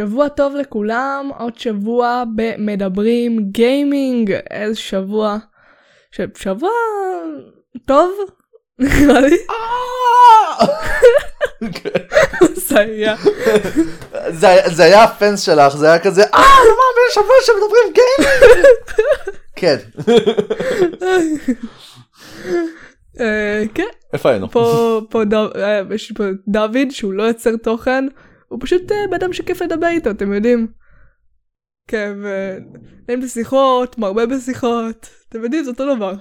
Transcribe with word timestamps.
שבוע 0.00 0.28
טוב 0.28 0.54
לכולם, 0.54 1.30
עוד 1.38 1.58
שבוע 1.58 2.24
במדברים 2.36 3.40
גיימינג, 3.50 4.32
איזה 4.50 4.80
שבוע. 4.80 5.36
ש... 6.12 6.20
שבוע 6.36 6.70
טוב, 7.86 8.10
נראה 8.78 9.20
לי. 9.20 9.36
זה 12.68 12.80
היה. 12.80 13.16
זה 14.66 14.84
היה 14.84 15.04
הפנס 15.04 15.40
שלך, 15.40 15.76
זה 15.76 15.86
היה 15.88 15.98
כזה, 15.98 16.22
אה, 16.22 16.40
לא 16.40 16.76
מאמין, 16.80 17.10
שבוע 17.14 17.36
שמדברים 17.42 17.92
גיימינג. 17.94 18.66
כן. 19.56 19.76
אה, 23.20 23.62
כן, 23.74 23.88
איפה 24.12 24.30
היינו? 24.30 24.46
אה, 24.46 24.50
פה 25.10 26.24
דוד 26.48 26.90
שהוא 26.90 27.12
לא 27.12 27.22
יוצר 27.22 27.56
תוכן, 27.56 28.04
הוא 28.50 28.58
פשוט 28.62 28.92
אה, 28.92 29.06
בן 29.10 29.14
אדם 29.14 29.32
שכיף 29.32 29.62
לדבר 29.62 29.86
איתו, 29.86 30.10
אתם 30.10 30.32
יודעים. 30.32 30.66
כן, 31.88 32.12
ונעים 32.18 33.20
בשיחות, 33.20 33.98
מרבה 33.98 34.26
בשיחות, 34.26 35.08
אתם 35.28 35.44
יודעים, 35.44 35.64
זה 35.64 35.70
אותו 35.70 35.96
דבר. 35.96 36.14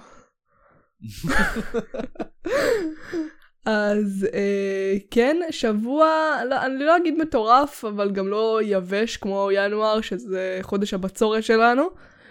אז 3.65 4.27
אה, 4.34 4.97
כן, 5.11 5.37
שבוע, 5.49 6.07
לא, 6.49 6.65
אני 6.65 6.84
לא 6.84 6.97
אגיד 6.97 7.17
מטורף, 7.17 7.85
אבל 7.85 8.11
גם 8.11 8.27
לא 8.27 8.59
יבש 8.63 9.17
כמו 9.17 9.49
ינואר, 9.53 10.01
שזה 10.01 10.59
חודש 10.61 10.93
הבצורת 10.93 11.43
שלנו, 11.43 11.84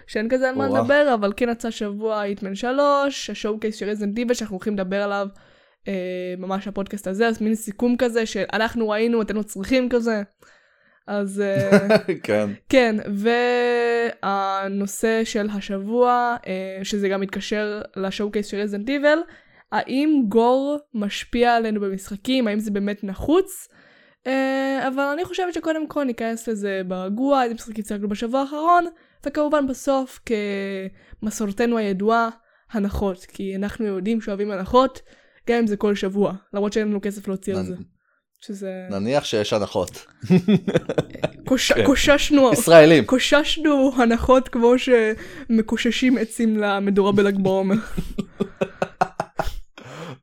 שאין 0.06 0.28
כזה 0.28 0.48
על 0.48 0.54
מה. 0.54 0.68
לדבר, 0.68 1.14
אבל 1.14 1.32
כן 1.36 1.48
יצא 1.48 1.70
שבוע 1.70 2.20
היטמן 2.20 2.54
3, 2.54 3.30
השואו 3.30 3.60
קייס 3.60 3.76
של 3.76 3.88
רזנט 3.88 4.14
דיבל 4.14 4.34
שאנחנו 4.34 4.56
הולכים 4.56 4.74
לדבר 4.74 5.02
עליו 5.02 5.28
אה, 5.88 6.34
ממש 6.38 6.68
הפודקאסט 6.68 7.06
הזה, 7.06 7.28
אז 7.28 7.42
מין 7.42 7.54
סיכום 7.54 7.96
כזה 7.98 8.26
שאנחנו 8.26 8.88
ראינו, 8.88 9.22
אתם 9.22 9.36
לא 9.36 9.42
צריכים 9.42 9.88
כזה. 9.88 10.22
אז 11.08 11.40
אה, 11.40 11.88
כן. 12.22 12.50
כן, 12.68 12.96
והנושא 14.22 15.24
של 15.24 15.48
השבוע, 15.50 16.36
אה, 16.46 16.78
שזה 16.82 17.08
גם 17.08 17.20
מתקשר 17.20 17.82
לשואו 17.96 18.30
קייס 18.30 18.46
של 18.46 18.56
רזנט 18.56 18.86
דיבל, 18.86 19.18
האם 19.72 20.22
גור 20.28 20.78
משפיע 20.94 21.54
עלינו 21.54 21.80
במשחקים, 21.80 22.48
האם 22.48 22.58
זה 22.58 22.70
באמת 22.70 23.04
נחוץ? 23.04 23.68
אה, 24.26 24.88
אבל 24.88 25.02
אני 25.02 25.24
חושבת 25.24 25.54
שקודם 25.54 25.88
כל 25.88 26.04
ניכנס 26.04 26.48
לזה 26.48 26.82
ברגוע, 26.86 27.42
איזה 27.42 27.54
משחקים 27.54 27.84
צחקנו 27.84 28.08
בשבוע 28.08 28.40
האחרון, 28.40 28.86
וכמובן 29.26 29.66
בסוף 29.66 30.20
כמסורתנו 31.22 31.78
הידועה, 31.78 32.28
הנחות, 32.70 33.24
כי 33.24 33.56
אנחנו 33.56 33.86
יהודים 33.86 34.20
שאוהבים 34.20 34.50
הנחות, 34.50 35.00
גם 35.48 35.58
אם 35.58 35.66
זה 35.66 35.76
כל 35.76 35.94
שבוע, 35.94 36.32
למרות 36.52 36.72
שאין 36.72 36.88
לנו 36.88 37.00
כסף 37.02 37.28
להוציא 37.28 37.56
על 37.56 37.64
זה. 37.66 37.74
שזה... 38.40 38.86
נניח 38.90 39.24
שיש 39.24 39.52
הנחות. 39.52 40.06
קוש... 41.44 41.72
כן. 41.72 41.84
קוששנו, 41.86 42.50
ישראלים. 42.52 43.04
קוששנו 43.04 43.90
הנחות 43.96 44.48
כמו 44.48 44.72
שמקוששים 44.78 46.18
עצים 46.18 46.56
למדורה 46.56 47.12
בל"ג 47.12 47.38
בעומר. 47.42 47.74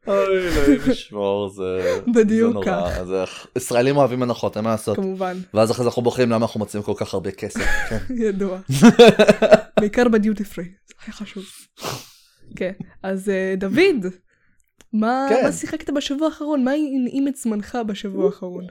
אוי, 0.07 0.17
אלוהים 0.47 0.81
ישמור, 0.91 1.49
זה... 1.49 1.63
בדיוק. 2.15 2.65
זה- 3.05 3.23
ישראלים 3.57 3.97
אוהבים 3.97 4.23
הנחות, 4.23 4.57
אין 4.57 4.63
מה 4.63 4.69
לעשות. 4.71 4.95
כמובן, 4.95 5.37
ואז 5.53 5.71
אחרי 5.71 5.83
זה 5.83 5.89
אנחנו 5.89 6.01
בוחרים 6.01 6.29
למה 6.29 6.45
אנחנו 6.45 6.59
מוצאים 6.59 6.83
כל 6.83 6.93
כך 6.97 7.13
הרבה 7.13 7.31
כסף. 7.31 7.59
כן. 7.89 7.97
ידוע. 8.17 8.59
בעיקר 9.79 10.07
בדיוטי 10.09 10.43
פרי, 10.43 10.63
זה 10.87 10.93
הכי 10.99 11.11
חשוב. 11.11 11.43
כן, 12.57 12.71
אז 13.03 13.29
אה, 13.29 13.53
דוד, 13.57 14.05
מה 14.99 15.25
כן. 15.29 15.43
מה 15.43 15.51
שיחקת 15.51 15.89
בשבוע 15.89 16.27
האחרון? 16.27 16.63
מה 16.63 16.71
הנעים 16.71 17.27
את 17.27 17.35
זמנך 17.35 17.77
בשבוע 17.87 18.25
האחרון? 18.25 18.67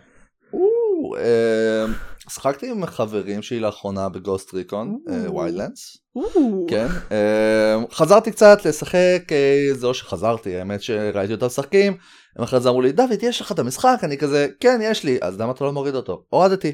אה, 1.18 1.84
שחקתי 2.28 2.70
עם 2.70 2.86
חברים 2.86 3.42
שלי 3.42 3.60
לאחרונה 3.60 4.08
בגוסט 4.08 4.54
ריקון, 4.54 4.98
או. 5.26 5.34
ויילנדס. 5.36 5.96
או, 6.16 6.66
כן. 6.68 6.86
אה, 7.12 7.76
חזרתי 7.92 8.30
קצת 8.30 8.64
לשחק, 8.64 9.22
אה, 9.32 9.68
זה 9.72 9.86
לא 9.86 9.94
שחזרתי, 9.94 10.56
האמת 10.56 10.82
שראיתי 10.82 11.32
אותם 11.32 11.46
משחקים. 11.46 11.96
הם 12.36 12.44
אחרי 12.44 12.60
זה 12.60 12.68
אמרו 12.68 12.80
לי, 12.80 12.92
דוד, 12.92 13.22
יש 13.22 13.40
לך 13.40 13.52
את 13.52 13.58
המשחק? 13.58 13.98
אני 14.02 14.18
כזה, 14.18 14.48
כן, 14.60 14.80
יש 14.82 15.04
לי. 15.04 15.18
אז 15.22 15.40
למה 15.40 15.52
אתה 15.52 15.64
לא 15.64 15.72
מוריד 15.72 15.94
אותו? 15.94 16.24
הורדתי. 16.28 16.72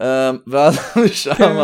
אה, 0.00 0.30
ואז 0.46 0.78
משם 1.04 1.58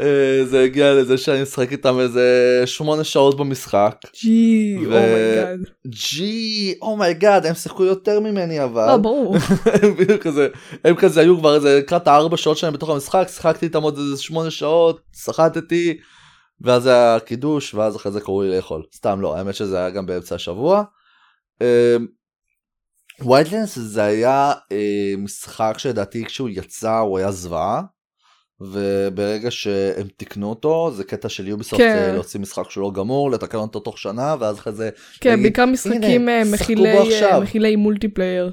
אה, 0.00 0.44
זה 0.44 0.62
הגיע 0.62 0.94
לזה 0.94 1.18
שאני 1.18 1.42
משחק 1.42 1.72
איתם 1.72 2.00
איזה 2.00 2.62
שמונה 2.66 3.04
שעות 3.04 3.36
במשחק. 3.36 3.96
ג'י, 4.22 4.76
אומייגאד. 4.76 5.60
ג'י, 5.86 6.74
אומייגאד, 6.82 7.46
הם 7.46 7.54
שיחקו 7.54 7.84
יותר 7.84 8.20
ממני 8.20 8.64
אבל. 8.64 8.86
לא, 8.86 8.96
ברור. 8.96 9.36
הם 9.82 9.96
בדיוק 9.96 10.22
כזה, 10.22 10.48
הם 10.84 10.94
כזה 10.94 11.20
היו 11.20 11.38
כבר 11.38 11.54
איזה 11.54 11.78
לקראת 11.78 12.08
הארבע 12.08 12.36
שעות 12.36 12.56
שלהם 12.56 12.72
בתוך 12.72 12.90
המשחק, 12.90 13.26
שיחקתי 13.28 13.66
איתם 13.66 13.82
עוד 13.82 13.98
איזה 13.98 14.22
שמונה 14.22 14.50
שעות, 14.50 15.00
סחטתי, 15.14 15.96
ואז 16.60 16.86
היה 16.86 17.18
קידוש, 17.20 17.74
ואז 17.74 17.96
אחרי 17.96 18.12
זה 18.12 18.20
קראו 18.20 18.42
לי 18.42 18.56
לאכול. 18.56 18.82
סתם 18.96 19.20
לא, 19.20 19.36
האמת 19.36 19.54
שזה 19.54 19.78
היה 19.78 19.90
גם 19.90 20.06
באמצע 20.06 20.34
השבוע. 20.34 20.84
Wildlands 23.20 23.78
זה 23.78 24.04
היה 24.04 24.52
אה, 24.72 25.14
משחק 25.18 25.74
שלדעתי 25.78 26.24
כשהוא 26.24 26.48
יצא 26.48 26.98
הוא 26.98 27.18
היה 27.18 27.30
זוועה. 27.30 27.82
וברגע 28.60 29.50
שהם 29.50 30.06
תיקנו 30.16 30.50
אותו 30.50 30.90
זה 30.94 31.04
קטע 31.04 31.28
של 31.28 31.48
Ubisoft 31.48 31.80
כן. 31.80 31.96
אה, 31.96 32.12
להוציא 32.12 32.40
משחק 32.40 32.70
שהוא 32.70 32.82
לא 32.82 32.90
גמור 32.92 33.30
לתקן 33.30 33.58
אותו 33.58 33.80
תוך 33.80 33.98
שנה 33.98 34.36
ואז 34.40 34.58
אחרי 34.58 34.72
זה 34.72 34.90
כן, 35.20 35.30
להגיד, 35.30 35.42
בעיקר 35.42 35.66
משחקים 35.66 36.28
אה, 36.28 36.40
"הנה, 36.40 36.52
מכילי 36.52 36.82
שחקו 36.82 37.04
בו 37.04 37.10
אה, 37.10 37.14
עכשיו." 37.14 37.40
מכילי 37.42 37.76
multiplayer. 37.76 38.52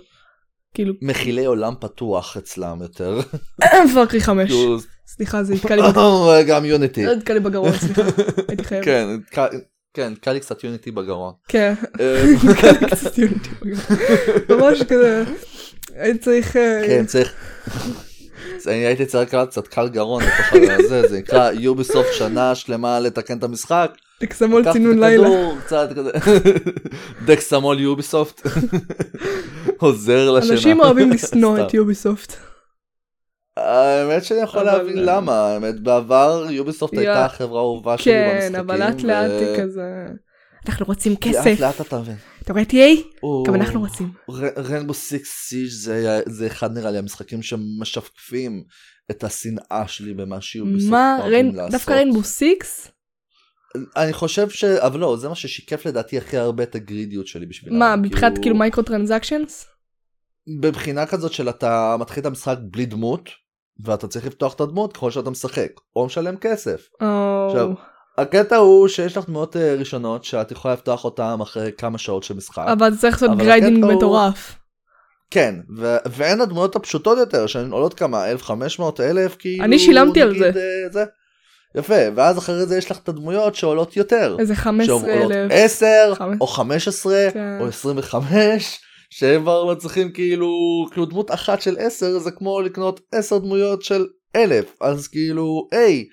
כאילו, 0.73 0.93
מכילי 1.01 1.45
עולם 1.45 1.73
פתוח 1.79 2.37
אצלם 2.37 2.81
יותר. 2.81 3.19
5. 4.19 4.49
כאילו, 4.49 4.77
סליחה, 5.07 5.43
זה 5.43 5.53
יתקע 5.53 5.75
לי 5.75 5.81
בגרון. 5.81 6.41
גם 6.47 6.65
Unity. 6.65 7.05
זה 7.05 7.11
יתקע 7.11 7.33
לי 7.33 7.39
בגרון, 7.39 7.71
סליחה. 7.71 8.01
הייתי 8.47 8.63
חייבת. 8.63 8.85
כן, 8.85 9.07
כן, 9.93 10.13
קל 10.21 10.31
לי 10.31 10.39
קצת 10.39 10.63
יוניטי 10.63 10.91
בגרון. 10.91 11.33
כן. 11.47 11.73
אה, 11.99 12.23
יתקע 12.49 12.71
לי 12.71 12.87
קצת 12.91 13.17
יוניטי 13.17 13.49
בגרון. 13.61 13.99
ממש 14.49 14.81
כזה. 14.83 15.23
הייתי 15.95 16.19
צריך... 16.19 16.57
אה, 16.57 16.83
כן, 16.87 17.05
צריך... 17.05 17.33
אני 18.67 18.85
הייתי 18.85 19.05
צריך 19.05 19.27
לקראת 19.27 19.49
קצת 19.49 19.67
קל 19.67 19.89
גרון 19.89 20.23
הזה, 20.51 21.07
זה 21.07 21.17
נקרא 21.17 21.51
יוביסופט 21.51 22.13
שנה 22.13 22.55
שלמה 22.55 22.99
לתקן 22.99 23.37
את 23.37 23.43
המשחק. 23.43 23.91
לקחתי 24.21 24.71
צינון 24.71 24.99
לילה. 24.99 25.27
הכדור, 25.27 25.57
קצת 25.65 25.89
כזה, 25.95 26.11
דקסמול 27.27 27.79
יוביסופט, 27.79 28.41
עוזר 29.77 30.31
לשינה. 30.31 30.53
אנשים 30.53 30.79
אוהבים 30.79 31.11
לשנוא. 31.11 31.65
את 31.65 31.73
יוביסופט. 31.73 32.50
האמת 33.61 34.23
שאני 34.23 34.39
יכול 34.39 34.59
אבל- 34.69 34.77
להבין 34.77 35.05
למה, 35.05 35.33
האמת 35.47 35.79
בעבר 35.79 36.45
יוביסופט 36.49 36.93
יא- 36.93 36.97
הייתה 36.99 37.25
החברה 37.25 37.59
האהובה 37.59 37.97
שלי 37.97 38.13
במשחקים. 38.13 38.51
כן, 38.53 38.55
אבל 38.59 38.79
לאט 38.79 39.01
לאט 39.03 39.31
היא 39.31 39.61
כזה... 39.63 40.05
אנחנו 40.67 40.85
רוצים 40.85 41.11
לאט 41.11 41.21
כסף. 41.21 41.59
לאט 41.59 41.81
אתה 41.81 41.99
מבין. 41.99 42.15
אתה 42.41 42.53
רואה 42.53 42.63
TA? 42.63 42.99
או, 43.23 43.43
גם 43.47 43.55
אנחנו 43.55 43.79
רוצים. 43.79 44.11
רנבו 44.57 44.93
סיקס 44.93 45.29
סיג' 45.47 45.69
זה 46.27 46.47
אחד 46.47 46.73
נראה 46.77 46.91
לי 46.91 46.97
המשחקים 46.97 47.41
שמשקפים 47.41 48.63
את 49.11 49.23
השנאה 49.23 49.83
שלי 49.87 50.13
במה 50.13 50.41
שיוביסופט 50.41 50.91
מה. 50.91 51.17
דווקא 51.71 51.91
ריינבו 51.93 52.23
סיקס? 52.23 52.87
אני 53.97 54.13
חושב 54.13 54.49
ש... 54.49 54.63
אבל 54.63 54.99
לא, 54.99 55.17
זה 55.17 55.29
מה 55.29 55.35
ששיקף 55.35 55.85
לדעתי 55.85 56.17
הכי 56.17 56.37
הרבה 56.37 56.63
את 56.63 56.75
הגרידיות 56.75 57.27
שלי 57.27 57.45
בשבילה. 57.45 57.77
מה, 57.77 57.95
מבחינת 57.95 58.37
כאילו 58.41 58.55
מייקרו 58.55 58.83
טרנזקשנס? 58.83 59.65
בבחינה 60.61 61.05
כזאת 61.05 61.33
של 61.33 61.49
אתה 61.49 61.95
מתחיל 61.99 62.21
את 62.21 62.25
המשחק 62.25 62.57
בלי 62.61 62.85
דמות, 62.85 63.29
ואתה 63.85 64.07
צריך 64.07 64.25
לפתוח 64.25 64.53
את 64.53 64.61
הדמות 64.61 64.93
ככל 64.93 65.11
שאתה 65.11 65.29
משחק, 65.29 65.67
או 65.95 66.05
משלם 66.05 66.37
כסף. 66.37 66.87
עכשיו, 67.47 67.69
הקטע 68.17 68.55
הוא 68.55 68.87
שיש 68.87 69.17
לך 69.17 69.25
דמויות 69.27 69.57
אה, 69.57 69.75
ראשונות 69.79 70.23
שאת 70.23 70.51
יכולה 70.51 70.73
לפתוח 70.73 71.05
אותן 71.05 71.37
אחרי 71.41 71.71
כמה 71.77 71.97
שעות 71.97 72.23
של 72.23 72.33
משחק. 72.33 72.65
אבל 72.71 72.95
צריך 72.97 73.21
לעשות 73.21 73.37
grinding 73.37 73.85
מטורף. 73.85 74.55
כן, 75.31 75.55
ו- 75.77 75.97
והן 76.05 76.41
הדמויות 76.41 76.75
הפשוטות 76.75 77.17
יותר, 77.17 77.47
שהן 77.47 77.71
עולות 77.71 77.93
כמה, 77.93 78.31
1,500, 78.31 78.99
1,000, 78.99 79.35
כאילו... 79.39 79.63
אני 79.63 79.79
שילמתי 79.79 80.21
על 80.21 80.37
זה. 80.39 80.45
אה, 80.55 80.89
זה. 80.91 81.03
יפה, 81.75 81.95
ואז 82.15 82.37
אחרי 82.37 82.65
זה 82.65 82.77
יש 82.77 82.91
לך 82.91 82.97
את 82.97 83.09
הדמויות 83.09 83.55
שעולות 83.55 83.97
יותר. 83.97 84.35
איזה 84.39 84.55
15 84.55 84.99
שעולות 84.99 85.31
אלף. 85.31 85.51
10, 85.53 86.13
חמש- 86.15 86.37
או 86.41 86.47
15, 86.47 87.13
כן. 87.33 87.57
או 87.61 87.67
25, 87.67 88.79
שהם 89.13 89.41
כבר 89.41 89.71
מצליחים 89.71 90.11
כאילו, 90.11 90.51
כאילו 90.91 91.05
דמות 91.05 91.31
אחת 91.31 91.61
של 91.61 91.75
10 91.79 92.19
זה 92.19 92.31
כמו 92.31 92.61
לקנות 92.61 92.99
10 93.11 93.37
דמויות 93.37 93.81
של 93.83 94.05
1,000, 94.35 94.65
אז 94.81 95.07
כאילו, 95.07 95.67
היי, 95.71 96.05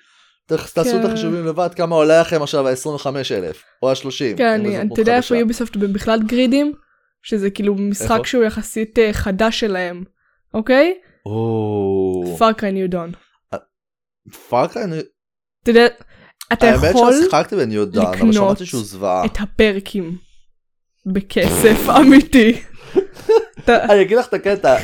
ת- 0.45 0.51
תעשו 0.73 0.97
את 0.97 1.01
כן. 1.01 1.05
החישובים 1.05 1.45
לבד 1.45 1.69
כמה 1.75 1.95
עולה 1.95 2.21
לכם 2.21 2.41
עכשיו 2.41 2.67
ה-25 2.67 3.07
אלף, 3.31 3.63
או 3.83 3.89
ה-30. 3.89 4.37
כן, 4.37 4.61
אתה 4.93 5.01
יודע 5.01 5.17
איפה 5.17 5.37
Ubisoft 5.37 5.75
בכלל 5.77 6.19
גרידים? 6.27 6.73
שזה 7.21 7.49
כאילו 7.49 7.75
משחק 7.75 8.11
איפה? 8.11 8.25
שהוא 8.25 8.43
יחסית 8.43 8.99
אה, 8.99 9.13
חדש 9.13 9.59
שלהם, 9.59 10.03
אוקיי? 10.53 10.93
או... 11.25 12.35
Far 12.39 12.55
Cry 12.55 12.71
New 12.71 12.89
Dawn. 12.89 13.11
Far 14.49 14.64
Cry, 14.64 14.85
אתה 15.63 15.71
יודע, 15.71 15.87
אתה 16.53 16.67
יכול 16.67 17.13
לקנות. 18.21 18.57
את 19.25 19.37
הפרקים 19.39 20.17
בכסף 21.05 21.89
אמיתי. 22.01 22.61
אני 23.67 24.01
אגיד 24.01 24.17
לך 24.17 24.27
את 24.27 24.33
הקטע, 24.33 24.77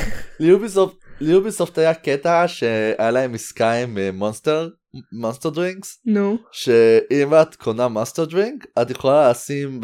ל 1.20 1.27
Ubisoft 1.27 1.78
היה 1.78 1.94
קטע 1.94 2.48
שהיה 2.48 3.10
להם 3.10 3.34
עסקה 3.34 3.72
עם 3.72 3.98
אה, 3.98 4.12
Monster, 4.12 4.68
Monster 5.12 5.50
drinks, 5.50 6.02
נו. 6.06 6.38
שאם 6.52 7.34
את 7.34 7.56
קונה 7.56 7.88
Monster 7.88 8.24
drink, 8.24 8.66
את 8.82 8.90
יכולה 8.90 9.30
לשים 9.30 9.80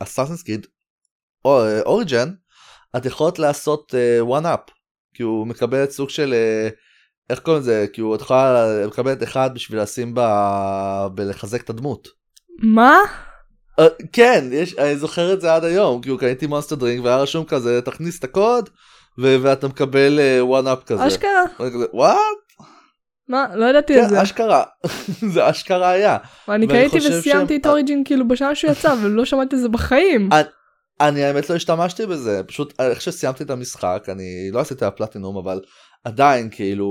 ב 0.00 0.04
Assassin's 0.04 0.42
Creed 0.42 0.66
Origins, 1.84 2.28
את 2.96 3.06
יכולת 3.06 3.38
לעשות 3.38 3.94
one 4.20 4.46
up, 4.46 4.60
כי 5.14 5.22
הוא 5.22 5.46
מקבל 5.46 5.84
את 5.84 5.90
סוג 5.90 6.10
של, 6.10 6.34
אה, 6.34 6.68
איך 7.30 7.38
קוראים 7.38 7.62
לזה, 7.62 7.86
כי 7.92 8.00
הוא 8.00 8.14
את 8.14 8.20
יכולה 8.20 8.66
לקבל 8.86 9.12
את 9.12 9.22
אחד 9.22 9.50
בשביל 9.54 9.80
לשים 9.80 10.14
בה, 10.14 11.08
בלחזק 11.14 11.64
את 11.64 11.70
הדמות. 11.70 12.08
מה? 12.62 12.98
אה, 13.78 13.86
כן, 14.12 14.44
יש, 14.52 14.74
אני 14.78 14.96
זוכר 14.96 15.32
את 15.32 15.40
זה 15.40 15.54
עד 15.54 15.64
היום, 15.64 16.00
כאילו 16.02 16.18
קניתי 16.18 16.46
מונסטר 16.46 16.74
דרינק 16.74 17.04
והיה 17.04 17.16
רשום 17.16 17.44
כזה, 17.44 17.80
תכניס 17.82 18.18
את 18.18 18.24
הקוד, 18.24 18.70
ו- 19.22 19.36
ואתה 19.42 19.68
מקבל 19.68 20.18
וואן 20.40 20.66
אפ 20.66 20.84
כזה. 20.84 21.06
אשכרה. 21.06 21.42
וואט? 21.92 22.16
מה? 23.28 23.46
לא 23.54 23.66
ידעתי 23.66 23.96
את 23.98 24.02
כן, 24.02 24.08
זה. 24.08 24.22
אשכרה. 24.22 24.64
זה 25.32 25.50
אשכרה 25.50 25.88
היה. 25.90 26.16
ואני 26.48 26.66
קניתי 26.66 26.96
וסיימתי 26.98 27.22
שהם- 27.54 27.60
את 27.60 27.66
אוריג'ין 27.66 28.02
כאילו 28.04 28.28
בשנה 28.28 28.54
שהוא 28.54 28.70
יצא 28.70 28.94
ולא 29.02 29.24
שמעתי 29.24 29.56
את 29.56 29.60
זה 29.60 29.68
בחיים. 29.68 30.28
אה, 30.32 30.42
אני 31.00 31.24
האמת 31.24 31.50
לא 31.50 31.54
השתמשתי 31.54 32.06
בזה, 32.06 32.42
פשוט 32.46 32.80
איך 32.80 33.00
שסיימתי 33.00 33.44
את 33.44 33.50
המשחק, 33.50 34.04
אני 34.08 34.24
לא 34.52 34.60
עשיתי 34.60 34.84
הפלטינום, 34.84 35.36
אבל 35.36 35.60
עדיין 36.04 36.48
כאילו, 36.50 36.88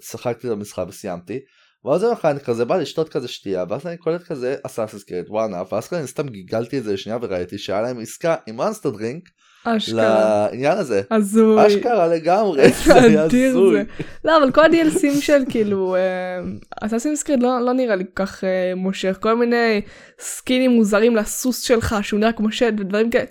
שיחקתי 0.00 0.46
את 0.46 0.52
המשחק 0.52 0.84
וסיימתי. 0.88 1.38
ואז 1.84 2.02
יום 2.02 2.12
אחד 2.12 2.30
אני 2.30 2.40
כזה 2.40 2.64
בא 2.64 2.76
לשתות 2.76 3.08
כזה 3.08 3.28
שתייה, 3.28 3.64
ואז 3.68 3.86
אני 3.86 3.96
קולט 3.96 4.22
כזה 4.22 4.56
Assassin's 4.62 5.04
Creed 5.04 5.26
וואנה, 5.30 5.62
ואז 5.72 5.88
כזה 5.88 5.98
אני 5.98 6.06
סתם 6.06 6.28
גיגלתי 6.28 6.78
את 6.78 6.84
זה 6.84 6.92
לשנייה 6.92 7.18
וראיתי 7.22 7.58
שהיה 7.58 7.82
להם 7.82 8.00
עסקה 8.00 8.34
עם 8.46 8.56
Monster 8.56 8.90
drink 8.90 9.28
אשכרה. 9.64 10.48
לעניין 10.50 10.78
הזה. 10.78 11.02
הזוי. 11.10 11.66
אשכרה 11.66 12.06
לגמרי, 12.06 12.68
זה 12.84 12.94
היה 12.94 13.24
הזוי. 13.24 13.84
לא 14.24 14.36
אבל 14.36 14.52
כל 14.52 14.64
ה-DLCים 14.64 15.20
של 15.20 15.42
כאילו 15.48 15.96
Assassin's 16.80 17.22
Creed 17.22 17.42
לא 17.42 17.60
לא 17.60 17.72
נראה 17.72 17.96
לי 17.96 18.04
כל 18.04 18.24
כך 18.24 18.44
אה, 18.44 18.72
מושך 18.76 19.18
כל 19.20 19.34
מיני 19.34 19.80
סקינים 20.20 20.70
מוזרים 20.70 21.16
לסוס 21.16 21.60
שלך 21.62 21.96
שהוא 22.02 22.20
נראה 22.20 22.32
כמו 22.32 22.52
שד 22.52 22.80
ודברים 22.80 23.10
כאלה 23.10 23.24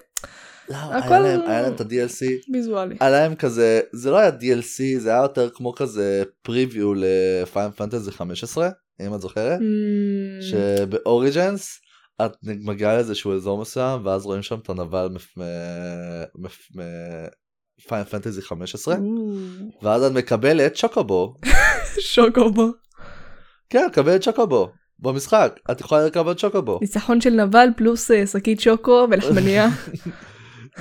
לא, 0.69 0.75
הכל- 0.75 1.13
היה 1.13 1.19
להם- 1.19 1.41
היה 1.49 1.61
להם 1.61 1.73
את 1.73 1.81
ה-DLC, 1.81 2.25
ויזואלי. 2.53 2.95
היה 2.99 3.09
להם 3.09 3.35
כזה, 3.35 3.79
זה 3.93 4.11
לא 4.11 4.17
היה 4.17 4.29
DLC, 4.29 4.99
זה 4.99 5.09
היה 5.09 5.21
יותר 5.21 5.49
כמו 5.49 5.73
כזה 5.73 6.23
preview 6.41 6.93
ל 6.95 7.08
Final 7.08 7.71
Fantasy 7.71 8.11
15, 8.11 8.69
אם 9.01 9.15
את 9.15 9.21
זוכרת, 9.21 9.59
Mm, 9.59 9.63
שבאוריג'נס 10.43 11.79
את 12.25 12.31
מגיעה 12.43 12.95
לאיזשהו 12.95 13.33
אזור 13.35 13.61
מסוים, 13.61 14.05
ואז 14.05 14.25
רואים 14.25 14.41
שם 14.41 14.59
את 14.63 14.69
הנבל 14.69 15.09
מפיין 16.75 18.03
פנטזי 18.03 18.41
15, 18.41 18.95
ואז 19.81 20.03
את 20.03 20.11
מקבלת 20.11 20.73
צ'וקובו, 20.73 21.33
שוקובו. 22.13 22.67
כן, 23.69 23.85
מקבלת 23.89 24.21
צ'וקובו. 24.21 24.69
במשחק, 24.99 25.59
את 25.71 25.81
יכולה 25.81 26.05
לקבל 26.05 26.33
צ'וקובו. 26.33 26.77
ניצחון 26.81 27.21
של 27.21 27.29
נבל 27.29 27.67
פלוס 27.77 28.11
אה, 28.11 28.27
שקית 28.27 28.59
שוקו 28.59 29.07
ולחמניה. 29.11 29.67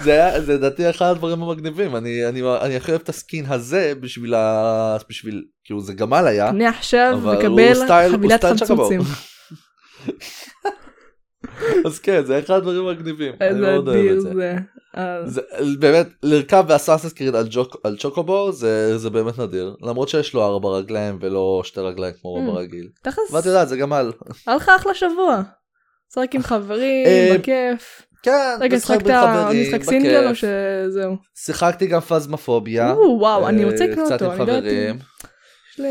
זה 0.02 0.10
היה, 0.12 0.40
זה 0.40 0.54
לדעתי 0.54 0.90
אחד 0.90 1.06
הדברים 1.10 1.42
המגניבים, 1.42 1.96
אני, 1.96 2.28
אני, 2.28 2.42
אני 2.60 2.76
הכי 2.76 2.90
אוהב 2.90 3.02
את 3.02 3.08
הסקין 3.08 3.44
הזה 3.48 3.92
בשביל 4.00 4.34
ה... 4.34 4.96
בשביל, 5.08 5.44
כאילו 5.64 5.80
זה 5.80 5.94
גמל 5.94 6.26
היה, 6.26 6.50
קנה 6.50 6.68
עכשיו 6.68 7.20
וקבל 7.22 7.74
חבילת. 8.12 8.44
חמצוצים. 8.44 9.00
אז 11.86 11.98
כן, 11.98 12.24
זה 12.24 12.38
אחד 12.38 12.54
הדברים 12.54 12.86
המגניבים, 12.86 13.34
אני 13.40 13.60
מאוד 13.60 13.88
אוהב 13.88 14.06
את 14.10 14.20
זה. 14.20 14.30
זה. 15.26 15.40
באמת, 15.78 16.06
לרכב 16.22 16.64
באסאסינס 16.68 17.12
קריד 17.12 17.34
על, 17.84 17.96
צ'וקובו 17.98 18.52
זה, 18.52 19.10
באמת 19.12 19.38
נדיר, 19.38 19.76
למרות 19.82 20.08
שיש 20.08 20.34
לו 20.34 20.44
ארבע 20.44 20.68
רגליים 20.68 21.18
ולא 21.20 21.60
שתי 21.64 21.80
רגליים 21.80 22.14
כמו 22.20 22.38
Mm. 22.38 22.52
ברגיל. 22.52 22.88
תכלס, 23.02 23.30
ואת 23.32 23.46
יודעת, 23.46 23.68
זה 23.68 23.76
גמל. 23.76 24.12
היה 24.46 24.56
לך 24.56 24.68
אחלה 24.76 24.94
שבוע. 24.94 25.42
משחק 26.10 26.34
עם 26.34 26.42
חברים, 26.42 27.06
אה, 27.06 27.36
בכיף. 27.38 28.02
כן, 28.24 28.56
רגע, 28.60 28.76
משחק 28.76 28.94
שחקת 28.94 29.06
בין 29.06 29.20
חברים, 29.20 29.68
משחק 29.68 29.82
סינגל 29.82 30.24
או 30.26 30.30
בכיף. 30.30 30.48
שזהו? 30.88 31.16
שיחקתי 31.34 31.86
גם 31.86 32.00
פזמפוביה. 32.00 32.92
או, 32.92 33.18
וואו, 33.20 33.48
אני 33.48 33.64
רוצה 33.64 33.86
לקנות 33.86 34.12
אותו, 34.12 34.32
אני 34.32 34.46
לא 34.46 34.52
יודעת. 34.52 34.72
יש 35.72 35.78
לי 35.78 35.88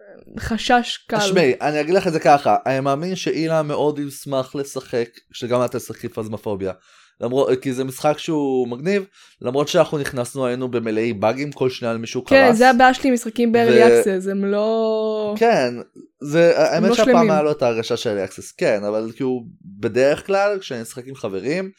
אה, 0.00 0.40
חשש 0.40 0.96
קל. 1.08 1.18
תשמעי, 1.18 1.54
אני 1.60 1.80
אגיד 1.80 1.94
לך 1.94 2.06
את 2.06 2.12
זה 2.12 2.20
ככה, 2.20 2.56
אני 2.66 2.80
מאמין 2.80 3.16
שאילה 3.16 3.62
מאוד 3.62 3.98
ישמח 3.98 4.54
לשחק, 4.54 5.08
שגם 5.32 5.64
את 5.64 5.76
תשחקי 5.76 6.08
פזמפוביה. 6.08 6.72
למרות, 7.20 7.48
כי 7.62 7.72
זה 7.72 7.84
משחק 7.84 8.18
שהוא 8.18 8.68
מגניב, 8.68 9.04
למרות 9.42 9.68
שאנחנו 9.68 9.98
נכנסנו 9.98 10.46
היינו 10.46 10.68
במלאי 10.68 11.12
באגים, 11.12 11.52
כל 11.52 11.70
שניה 11.70 11.90
על 11.90 11.98
מישהו 11.98 12.24
קרס. 12.24 12.48
כן, 12.48 12.52
זה 12.52 12.70
הבעיה 12.70 12.94
שלי 12.94 13.10
משחקים 13.10 13.52
ב-early 13.52 13.70
ו- 13.70 14.02
access, 14.02 14.30
הם 14.30 14.44
לא... 14.44 15.34
כן, 15.38 15.74
זה, 16.22 16.58
האמת 16.58 16.88
לא 16.88 16.94
שהפעם 16.94 17.12
שלמים. 17.12 17.30
היה 17.30 17.42
לו 17.42 17.50
את 17.50 17.62
ההרגשה 17.62 17.96
של 17.96 18.18
אקסס, 18.18 18.52
כן, 18.52 18.84
אבל 18.84 19.10
כאילו, 19.16 19.44
בדרך 19.80 20.26
כלל 20.26 20.58
כשאני 20.60 20.82
משחק 20.82 21.06
עם 21.06 21.14
חברים, 21.14 21.70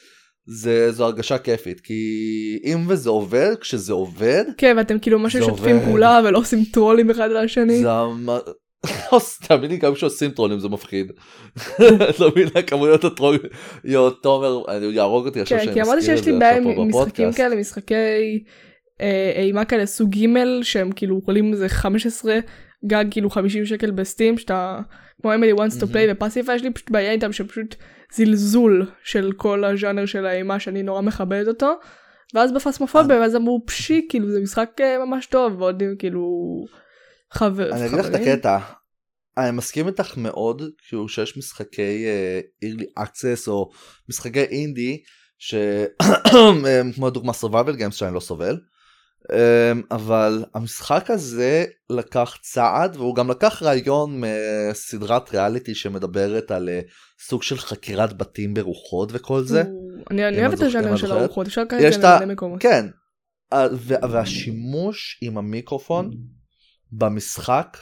זה, 0.45 0.91
זו 0.91 1.05
הרגשה 1.05 1.37
כיפית, 1.37 1.79
כי 1.79 2.01
אם 2.63 2.85
וזה 2.87 3.09
עובד, 3.09 3.55
כשזה 3.61 3.93
עובד, 3.93 4.43
כן, 4.57 4.75
ואתם 4.77 4.99
כאילו 4.99 5.19
ממש 5.19 5.35
משתפים. 5.35 5.79
פעולה 5.79 6.21
ולא 6.25 6.37
עושים 6.37 6.63
טרולים 6.73 7.11
אחד 7.11 7.29
על 7.29 7.37
השני. 7.37 7.81
זה 7.81 7.89
המ... 9.11 9.19
תאמיני 9.47 9.77
גם 9.77 9.93
כשעושים 9.93 10.31
טרולים 10.31 10.59
זה 10.59 10.69
מפחיד. 10.69 11.11
לא 12.19 12.29
מבינה 12.29 12.61
כמויות 12.67 13.03
הטרולים. 13.03 13.41
יואו 13.83 14.09
תומר 14.09 14.61
יהרוג 14.93 15.25
אותי 15.25 15.41
עכשיו 15.41 15.57
כן, 15.57 15.63
שאני 15.63 15.73
כי 15.73 15.81
אמרתי 15.81 15.97
מזכיר 15.97 16.13
את 16.13 16.17
שיש 16.17 16.25
זה 16.25 16.31
לי 16.31 16.39
בעיה 16.39 16.57
עכשיו 16.57 16.69
עם 16.69 16.75
פה 16.75 16.81
עם 16.81 16.87
משחקים 16.87 17.05
בפודקאסט. 17.05 17.37
כאלה, 17.37 17.55
משחקי 17.55 18.43
אה, 19.01 19.33
אימה 19.35 19.65
כאלה 19.65 19.85
סוג 19.85 20.15
ג' 20.15 20.61
שהם 20.61 20.91
כאילו 20.91 21.21
עולים 21.25 21.53
איזה 21.53 21.69
15 21.69 22.39
גג 22.85 23.05
כאילו 23.11 23.29
50 23.29 23.65
שקל 23.65 23.91
בסטים 23.91 24.37
שאתה 24.37 24.79
כמו 25.21 25.33
אמילי 25.33 25.53
וואנס 25.53 25.79
טו. 25.79 25.87
פליי 25.87 26.11
ופאסיפה 26.11 26.55
יש 26.55 26.63
לי 26.63 26.71
פשוט 26.71 26.91
בעיה 26.91 27.11
איתם 27.11 27.33
שפשוט 27.33 27.75
זלזול 28.13 28.85
של 29.03 29.31
כל 29.37 29.63
הז'אנר 29.63 30.05
של 30.05 30.25
האימה 30.25 30.59
שאני 30.59 30.83
נורא 30.83 31.01
מכבדת 31.01 31.47
אותו. 31.47 31.73
ואז 32.33 32.53
בפסמופוביה 32.53 33.19
ואז 33.19 33.35
אמרו 33.35 33.63
פשי 33.65 34.05
כאילו 34.09 34.29
זה 34.29 34.39
משחק 34.41 34.69
אה, 34.81 35.05
ממש 35.05 35.25
טוב 35.25 35.61
ועוד 35.61 35.83
כאילו 35.99 36.21
חבר. 37.33 37.71
אני 37.71 37.85
אגיד 37.85 37.99
לך 37.99 38.05
את. 38.05 38.13
הקטע. 38.15 38.57
אני 39.37 39.51
מסכים 39.51 39.87
איתך 39.87 40.17
מאוד 40.17 40.61
כאילו 40.87 41.09
שיש 41.09 41.37
משחקי 41.37 42.05
אה, 42.05 42.39
early 42.65 43.03
access 43.03 43.47
או 43.47 43.69
משחקי 44.09 44.41
אינדי 44.43 45.01
שהם 45.37 46.91
כמו 46.95 47.09
דוגמה 47.09 47.31
survival 47.41 47.79
games 47.79 47.91
שאני 47.91 48.13
לא 48.15 48.19
סובל. 48.19 48.59
אמ, 49.33 49.81
אבל 49.91 50.45
המשחק 50.53 51.09
הזה 51.11 51.65
לקח 51.89 52.37
צעד 52.41 52.95
והוא 52.95 53.15
גם 53.15 53.31
לקח 53.31 53.63
רעיון 53.63 54.21
מסדרת 54.71 55.31
ריאליטי 55.33 55.75
שמדברת 55.75 56.51
על 56.51 56.69
אה, 56.69 56.79
סוג 57.27 57.43
של 57.43 57.57
חקירת 57.57 58.17
בתים 58.17 58.53
ברוחות 58.53 59.09
וכל 59.13 59.43
זה. 59.43 59.63
אני 60.11 60.27
אני 60.27 60.37
אם 60.39 60.41
אוהבת 60.45 60.57
את 60.57 60.63
הז'אנר 60.63 60.95
של. 60.95 61.11
הרוחות 61.11 61.47
אפשר 61.47 61.61
לקחת 61.61 61.79
יש 61.81 61.95
את 61.95 62.01
זה 62.01 62.09
ה- 62.09 62.15
למלא 62.21 62.33
מקומות. 62.33 62.61
כן. 62.61 62.85
אה, 63.53 63.67
ו- 63.73 64.11
והשימוש 64.11 65.19
עם 65.21 65.37
המיקרופון 65.37 66.11
במשחק 66.91 67.77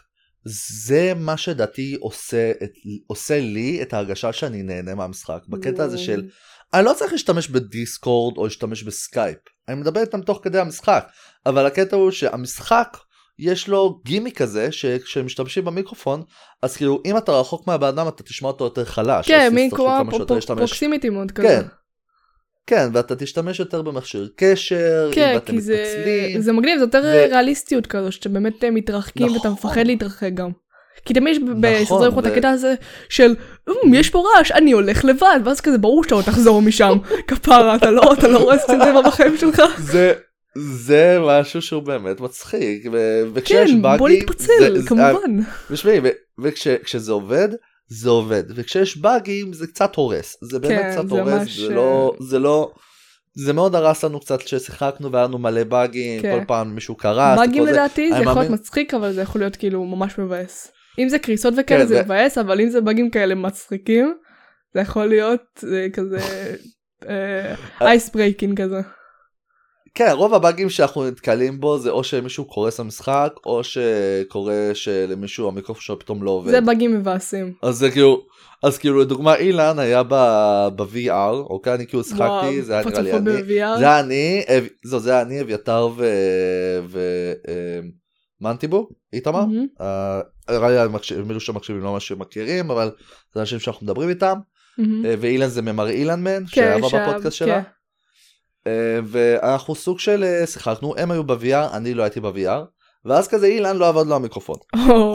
זה 0.45 1.13
מה 1.15 1.38
שדעתי 1.38 1.97
עושה, 2.00 2.51
את, 2.51 2.71
עושה 3.07 3.39
לי 3.39 3.81
את 3.81 3.93
ההרגשה 3.93 4.33
שאני 4.33 4.63
נהנה 4.63 4.95
מהמשחק. 4.95 5.39
בקטע 5.50 5.83
הזה 5.83 5.97
של 5.97 6.29
אני 6.74 6.85
לא 6.85 6.93
צריך 6.93 7.12
להשתמש 7.12 7.47
ב 7.47 7.59
Discord 7.59 8.38
או 8.38 8.43
להשתמש 8.43 8.83
בסקייפ. 8.83 9.38
אני 9.67 9.75
מדבר 9.75 10.01
איתם 10.01 10.21
תוך 10.21 10.39
כדי 10.43 10.59
המשחק. 10.59 11.07
אבל 11.45 11.65
הקטע 11.65 11.95
הוא 11.95 12.12
שהמשחק 12.12 12.97
יש 13.39 13.67
לו 13.67 14.01
גימיק 14.05 14.38
כזה 14.38 14.71
שכשהם 14.71 15.25
משתמשים 15.25 15.65
במיקרופון 15.65 16.24
אז 16.62 16.77
כאילו 16.77 17.01
אם 17.05 17.17
אתה 17.17 17.31
רחוק 17.31 17.67
מהבן 17.67 17.88
אדם 17.88 18.07
אתה 18.07 18.24
תשמע 18.24 18.47
אותו 18.47 18.63
יותר 18.63 18.85
חלש. 18.85 19.27
כן, 19.27 19.51
מין 19.53 19.69
כמו 19.69 20.00
proximity 20.45 21.09
מאוד 21.09 21.31
כזה. 21.31 21.47
כן. 21.47 21.62
כן 22.67 22.88
ואתה 22.93 23.15
תשתמש 23.15 23.60
יותר 23.60 23.81
במכשיר 23.81 24.29
קשר, 24.36 25.10
כן, 25.12 25.31
אם 25.31 25.38
אתם 25.38 25.60
זה, 25.60 25.74
מתפצלים. 25.74 26.41
זה 26.41 26.51
מגניב, 26.51 26.77
זה 26.77 26.84
יותר 26.84 27.01
ו- 27.03 27.25
ריאליסטיות 27.29 27.88
כזו, 27.88 28.12
שאתם 28.12 28.34
באמת 28.34 28.63
אה, 28.63 28.72
מתרחקים 28.72 29.27
ואתה 29.27 29.38
נכון. 29.50 29.51
מפחד 29.51 29.88
להתרחק 29.88 30.29
גם. 30.34 30.50
כי 31.05 31.13
תמיד 31.13 31.36
יש 31.36 31.41
נכון, 31.41 31.62
בסדרי 31.62 32.29
ו- 32.29 32.34
הקטע 32.34 32.50
הזה 32.50 32.74
של 33.10 33.36
"אמ, 33.69 33.93
יש 33.93 34.10
פה 34.10 34.24
רעש, 34.38 34.51
אני 34.51 34.72
הולך 34.72 35.05
לבד, 35.05 35.39
ואז 35.45 35.62
כזה 35.62 35.77
ברור 35.77 36.03
שאתה 36.03 36.15
לא 36.15 36.22
תחזור 36.22 36.62
משם, 36.62 36.98
כפרה, 37.27 37.75
אתה 37.75 37.91
לא, 37.91 38.13
אתה 38.13 38.27
לא 38.27 38.38
רואה 38.38 38.57
סצנדרה 38.57 39.01
בחיים 39.07 39.38
שלך. 39.38 39.62
זה 39.79 40.13
זה 40.57 41.17
משהו 41.22 41.62
שהוא 41.62 41.84
באמת 41.84 42.19
מצחיק 42.19 42.86
וכשיש 43.34 43.72
כן, 43.72 43.81
באגים 43.81 44.00
בוא 44.00 44.10
נתפצל, 44.10 44.48
זה- 44.60 44.81
זה- 44.81 44.88
כמובן. 44.88 45.39
תשמעי, 45.74 46.00
וכשזה 46.39 47.12
עובד 47.12 47.50
זה 47.87 48.09
עובד 48.09 48.43
וכשיש 48.55 48.97
באגים 48.97 49.53
זה 49.53 49.67
קצת 49.67 49.95
הורס 49.95 50.37
זה 50.41 50.59
באמת 50.59 50.79
כן, 50.81 50.91
קצת 50.91 51.07
זה 51.09 51.15
הורס 51.21 51.33
ממש, 51.33 51.59
זה 51.59 51.69
לא 51.69 52.15
אה, 52.21 52.25
זה 52.25 52.39
לא 52.39 52.71
זה 53.37 53.53
מאוד 53.53 53.75
הרס 53.75 54.03
לנו 54.03 54.19
קצת 54.19 54.41
כששיחקנו 54.41 55.11
והיה 55.11 55.25
לנו 55.25 55.37
מלא 55.37 55.63
באגים 55.63 56.21
כן. 56.21 56.39
כל 56.39 56.45
פעם 56.45 56.75
מישהו 56.75 56.95
קרס 56.95 57.37
באגים 57.39 57.65
זה. 57.65 57.71
לדעתי 57.71 58.09
זה 58.09 58.15
אני 58.15 58.23
יכול 58.23 58.33
להיות 58.33 58.45
מאמין- 58.49 58.53
מצחיק, 58.59 58.93
אבל 58.93 59.13
זה 59.13 59.21
יכול 59.21 59.41
להיות 59.41 59.55
כאילו 59.55 59.85
ממש 59.85 60.19
מבאס. 60.19 60.71
אם 60.99 61.09
זה 61.09 61.19
קריסות 61.19 61.53
וכאלה 61.57 61.81
כן, 61.81 61.87
זה 61.87 62.01
מבאס, 62.03 62.37
אבל 62.37 62.61
אם 62.61 62.69
זה 62.69 62.81
באגים 62.81 63.09
כאלה 63.09 63.35
מצחיקים, 63.35 64.13
זה 64.73 64.79
יכול 64.81 65.05
להיות 65.05 65.63
אה, 65.73 65.87
כזה 65.93 66.17
ice 67.81 68.09
breaking 68.09 68.62
כזה. 68.61 68.81
כן, 69.95 70.11
רוב 70.11 70.33
הבאגים 70.33 70.69
שאנחנו 70.69 71.07
נתקלים 71.07 71.59
בו 71.59 71.77
זה 71.77 71.89
או 71.89 72.03
שמישהו 72.03 72.45
קורס 72.45 72.79
למשחק, 72.79 73.33
או 73.45 73.61
שקורה 73.63 74.69
שלמישהו 74.73 75.47
המיקרופון 75.47 75.81
שלו 75.81 75.99
פתאום 75.99 76.23
לא 76.23 76.31
עובד. 76.31 76.51
זה 76.51 76.61
באגים 76.61 76.93
מבאסים. 76.93 77.53
אז 77.61 77.77
זה 77.77 77.91
כאילו, 77.91 78.25
אז 78.63 78.77
כאילו 78.77 78.99
לדוגמה 78.99 79.35
אילן 79.35 79.79
היה 79.79 80.03
ב-VR, 80.03 81.35
אוקיי, 81.35 81.73
אני 81.73 81.87
כאילו 81.87 82.03
שיחקתי, 82.03 82.61
זה 82.61 82.73
היה 82.73 82.85
נראה 82.85 83.01
לי 83.01 83.17
אני. 83.17 83.43
זה 83.79 83.85
היה 83.85 83.99
אני, 83.99 84.43
זהו, 84.83 84.99
זה 84.99 85.11
היה 85.11 85.21
אני, 85.21 85.41
אביתר 85.41 85.89
ומנטיבו, 88.41 88.89
איתמר. 89.13 89.45
מהמם. 89.45 89.65
אה, 89.81 90.21
נראה 90.49 90.85
לי 90.85 90.91
מישהו 91.25 91.39
שמקשיבים 91.39 91.83
לא 91.83 91.93
ממש 91.93 92.11
מכירים, 92.11 92.71
אבל 92.71 92.91
זה 93.33 93.39
אנשים 93.39 93.59
שאנחנו 93.59 93.85
מדברים 93.85 94.09
איתם. 94.09 94.37
אה, 94.79 95.15
ואילן 95.19 95.47
זה 95.47 95.61
ממר 95.61 95.89
אילנמן, 95.89 96.43
כן, 96.51 96.77
שהיה 96.89 97.07
בפודקאסט 97.07 97.35
שלה. 97.35 97.61
אה, 98.67 98.72
ואנחנו 99.05 99.75
סוג 99.75 100.00
של 100.00 100.24
אה, 100.24 100.48
שיחקנו, 100.48 100.93
הם 100.98 101.12
היו 101.12 101.24
ב-VR, 101.24 101.74
אני 101.74 101.93
לא 101.93 102.03
הייתי 102.03 102.19
ב-VR, 102.19 102.62
ואז 103.05 103.27
כזה 103.27 103.48
אילן 103.48 103.77
לא 103.77 103.88
עבד 103.88 104.07
לו 104.07 104.15
המיקרופון. 104.15 104.55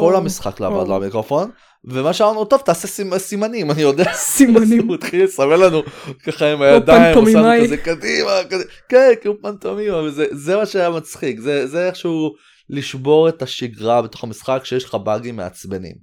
כל 0.00 0.14
המשחק 0.16 0.60
לא 0.60 0.66
עבד 0.66 0.88
לו. 0.88 0.96
המיקרופון, 0.96 1.50
ומה 1.84 2.12
שאמרנו, 2.12 2.44
טוב 2.44 2.60
תעשה 2.64 2.88
סימ- 2.88 3.18
סימנים, 3.18 3.70
אני 3.70 3.82
יודע. 3.82 4.12
סימנים. 4.36 4.86
הוא 4.88 4.94
התחיל 4.94 5.24
לסמן 5.24 5.60
לנו 5.60 5.82
ככה 6.26 6.52
עם 6.52 6.62
הידיים, 6.62 7.14
פנטומימאי. 7.14 7.58
לנו 7.58 7.64
כזה 7.66 7.76
קדימה, 7.76 8.30
כזה, 8.50 8.64
כן, 8.88 9.12
כאילו 9.20 9.42
פנטומימה, 9.42 9.96
וזה 9.96 10.26
זה 10.30 10.56
מה 10.56 10.66
שהיה 10.66 10.90
מצחיק, 10.90 11.40
זה 11.40 11.66
זה 11.66 11.86
איכשהו 11.86 12.30
לשבור 12.70 13.28
את 13.28 13.42
השגרה 13.42 14.02
בתוך 14.02 14.24
המשחק 14.24 14.60
שיש 14.64 14.84
לך 14.84 14.94
באגים 14.94 15.36
מעצבנים. 15.36 15.94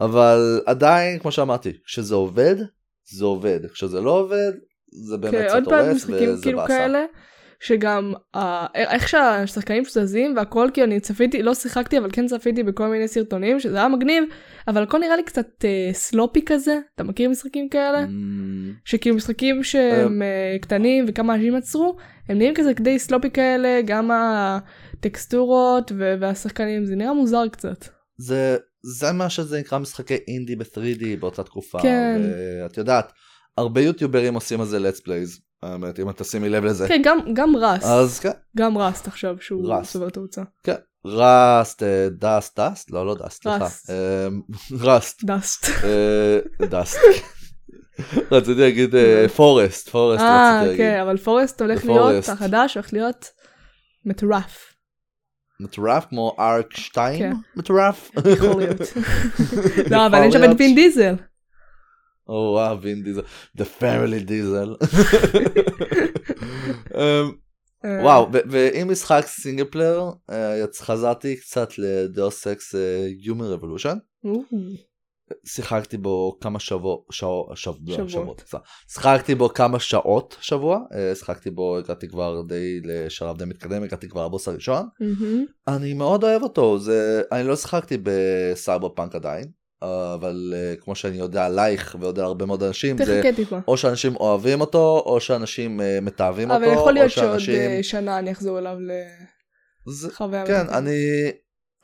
אבל 0.00 0.60
עדיין, 0.66 1.18
כמו 1.18 1.32
שאמרתי, 1.32 1.72
כשזה 1.86 2.14
עובד, 2.14 2.56
זה 3.10 3.24
עובד, 3.24 3.60
כשזה 3.72 4.00
לא 4.00 4.10
עובד, 4.10 4.52
זה 4.92 5.16
באמת 5.16 5.34
כן, 5.34 5.44
קצת 5.44 5.54
עוד 5.54 5.64
פעם 5.68 5.94
משחקים 5.94 6.36
כאילו. 6.42 6.60
כאלה, 6.66 7.04
שגם 7.60 8.12
אה, 8.34 8.66
איך 8.74 9.08
שהשחקנים 9.08 9.84
זזים 9.84 10.34
והכל, 10.36 10.68
כי 10.74 10.84
אני 10.84 11.00
צפיתי, 11.00 11.42
לא 11.42 11.54
שיחקתי, 11.54 11.98
אבל 11.98 12.08
כן 12.12 12.26
צפיתי 12.26 12.62
בכל 12.62 12.88
מיני 12.88 13.08
סרטונים, 13.08 13.60
שזה 13.60 13.76
היה 13.76 13.88
מגניב, 13.88 14.24
אבל 14.68 14.82
הכל 14.82 14.98
נראה 14.98 15.16
לי 15.16 15.22
קצת 15.22 15.64
אה, 15.64 15.90
סלופי 15.92 16.44
כזה, 16.46 16.78
אתה 16.94 17.04
מכיר 17.04 17.30
משחקים 17.30 17.68
כאלה? 17.68 18.04
Mm, 18.04 18.08
שכאילו 18.84 19.16
משחקים 19.16 19.62
שהם 19.62 20.22
אה, 20.22 20.56
קטנים 20.60 21.04
וכמה 21.08 21.34
אנשים 21.34 21.54
עצרו, 21.54 21.96
הם 22.28 22.38
נראים 22.38 22.54
כזה 22.54 22.72
די 22.72 22.98
סלופי 22.98 23.30
כאלה, 23.30 23.80
גם 23.86 24.10
הטקסטורות 24.12 25.92
והשחקנים, 26.20 26.84
זה 26.84 26.96
נראה 26.96 27.12
מוזר 27.12 27.48
קצת. 27.48 27.84
זה 28.18 28.56
זה 28.82 29.12
מה 29.12 29.30
שזה 29.30 29.60
נקרא 29.60 29.78
משחקי 29.78 30.16
אינדי 30.28 30.56
ב-3D 30.56 31.04
באותה 31.20 31.42
תקופה. 31.42 31.78
כן. 31.82 32.20
ואת 32.62 32.78
יודעת, 32.78 33.12
הרבה 33.58 33.80
יוטיוברים 33.80 34.34
עושים 34.34 34.60
על 34.60 34.66
זה 34.66 34.78
let's 34.78 35.00
plays, 35.00 35.40
האמת, 35.62 36.00
אם 36.00 36.10
את 36.10 36.22
תשימי 36.22 36.48
לב 36.48 36.64
לזה. 36.64 36.88
כן, 36.88 37.00
גם, 37.04 37.18
גם 37.32 37.56
Rust, 37.56 37.84
אז 37.86 38.20
כן, 38.20 38.30
גם 38.56 38.78
Rust 38.78 39.06
עכשיו 39.06 39.36
שהוא 39.40 39.72
Rust. 39.72 39.92
צובר 39.92 40.10
תאוצה. 40.10 40.42
כן. 40.62 40.74
Rust, 41.04 41.82
אה, 41.82 42.08
Dust, 42.10 42.58
Dust? 42.60 42.90
לא, 42.90 43.06
לא 43.06 43.14
Dust, 43.14 43.42
סליחה. 43.42 43.64
Rust. 43.64 43.90
אה, 43.90 44.28
Rust, 44.80 45.24
Dust. 45.24 45.66
אה, 45.84 46.66
Dust. 46.66 46.96
רציתי 48.32 48.60
להגיד 48.60 48.94
אה, 48.94 49.26
Forest, 49.36 49.88
Forest 49.88 50.22
אה, 50.22 50.60
רציתי 50.62 50.76
כן, 50.76 50.84
להגיד. 50.84 51.00
אבל 51.00 51.16
Forest 51.16 51.60
הולך 51.60 51.84
להיות. 51.84 52.28
החדש 52.28 52.74
הולך 52.74 52.92
להיות 52.92 53.30
מטורף, 54.04 54.74
מטורף 55.60 56.04
כמו 56.08 56.36
Ark 56.38 56.76
2? 56.76 57.18
כן. 57.18 57.32
מטורף? 57.56 58.10
יכול 58.32 58.60
להיות. 58.60 58.80
לא, 59.90 60.06
אבל 60.06 60.22
אין 60.22 60.32
שם. 60.32 60.44
את 60.44 60.56
וין 60.58 60.74
דיזל. 60.74 61.14
או 62.28 62.50
וואו, 62.54 62.82
וין 62.82 63.02
דיזל. 63.02 63.20
The 63.58 63.64
family 63.80 64.24
דיזל. 64.24 64.74
אמ, 66.94 67.30
אה, 67.84 68.02
וואו, 68.02 68.28
ו- 68.32 68.38
ואם 68.50 68.88
משחק 68.90 69.22
single 69.26 69.64
player, 69.64 70.02
אה, 70.30 70.64
יצ- 70.64 70.80
חזרתי 70.82 71.36
קצת 71.36 71.68
ל 71.78 71.92
Deus 71.92 72.46
Ex 72.46 72.74
Human 73.24 73.60
Revolution. 73.60 73.96
או, 74.24 74.42
שיחקתי 75.46 75.96
בו 75.96 76.38
כמה 76.40 76.58
שבוע, 76.58 76.96
שעות, 77.10 77.46
שבוע, 77.56 77.94
שבועות. 77.94 78.10
שבועות. 78.10 78.44
שיחקתי 78.92 79.34
בו 79.34 79.48
כמה 79.48 79.80
שעות 79.80 80.36
שבוע, 80.40 80.78
אה, 80.94 81.14
שיחקתי 81.14 81.50
בו, 81.50 81.78
הגעתי 81.78 82.08
כבר 82.08 82.42
די 82.42 82.80
לשלב 82.84 83.36
די 83.38 83.44
מתקדם, 83.44 83.82
הגעתי 83.82 84.08
כבר 84.08 84.26
לבוס 84.26 84.48
הראשון. 84.48 84.86
מהמם. 85.00 85.44
אני 85.68 85.94
מאוד 85.94 86.24
אוהב 86.24 86.42
אותו, 86.42 86.78
זה, 86.78 87.22
אני 87.32 87.48
לא 87.48 87.56
שיחקתי 87.56 87.96
בסייבר 88.02 88.88
פאנק 88.88 89.14
עדיין, 89.14 89.44
אה, 89.44 89.50
אבל 89.82 90.54
אה, 90.56 90.74
כמו 90.76 90.94
שאני 90.94 91.16
יודע 91.18 91.46
עלייך 91.46 91.96
ויודע 92.00 92.22
על 92.22 92.26
הרבה 92.26 92.46
מאוד 92.46 92.62
אנשים, 92.62 92.96
זה 93.04 93.20
טיפה. 93.36 93.58
או 93.68 93.76
שאנשים 93.76 94.16
אוהבים 94.16 94.60
אותו, 94.60 95.02
או 95.06 95.20
שאנשים 95.20 95.80
אה, 95.80 95.98
מתעבים 96.02 96.50
אבל 96.50 96.64
אותו, 96.64 96.80
יכול 96.80 96.92
להיות 96.92 97.04
או 97.06 97.10
שעוד 97.10 97.38
שאנשים... 97.38 97.60
אה, 97.60 97.78
שנה 97.82 98.18
אני 98.18 98.32
אחזור 98.32 98.58
אליו 98.58 98.76
זה- 99.86 100.08
לחוויה. 100.08 100.46
כן. 100.46 100.66
אני... 100.68 100.96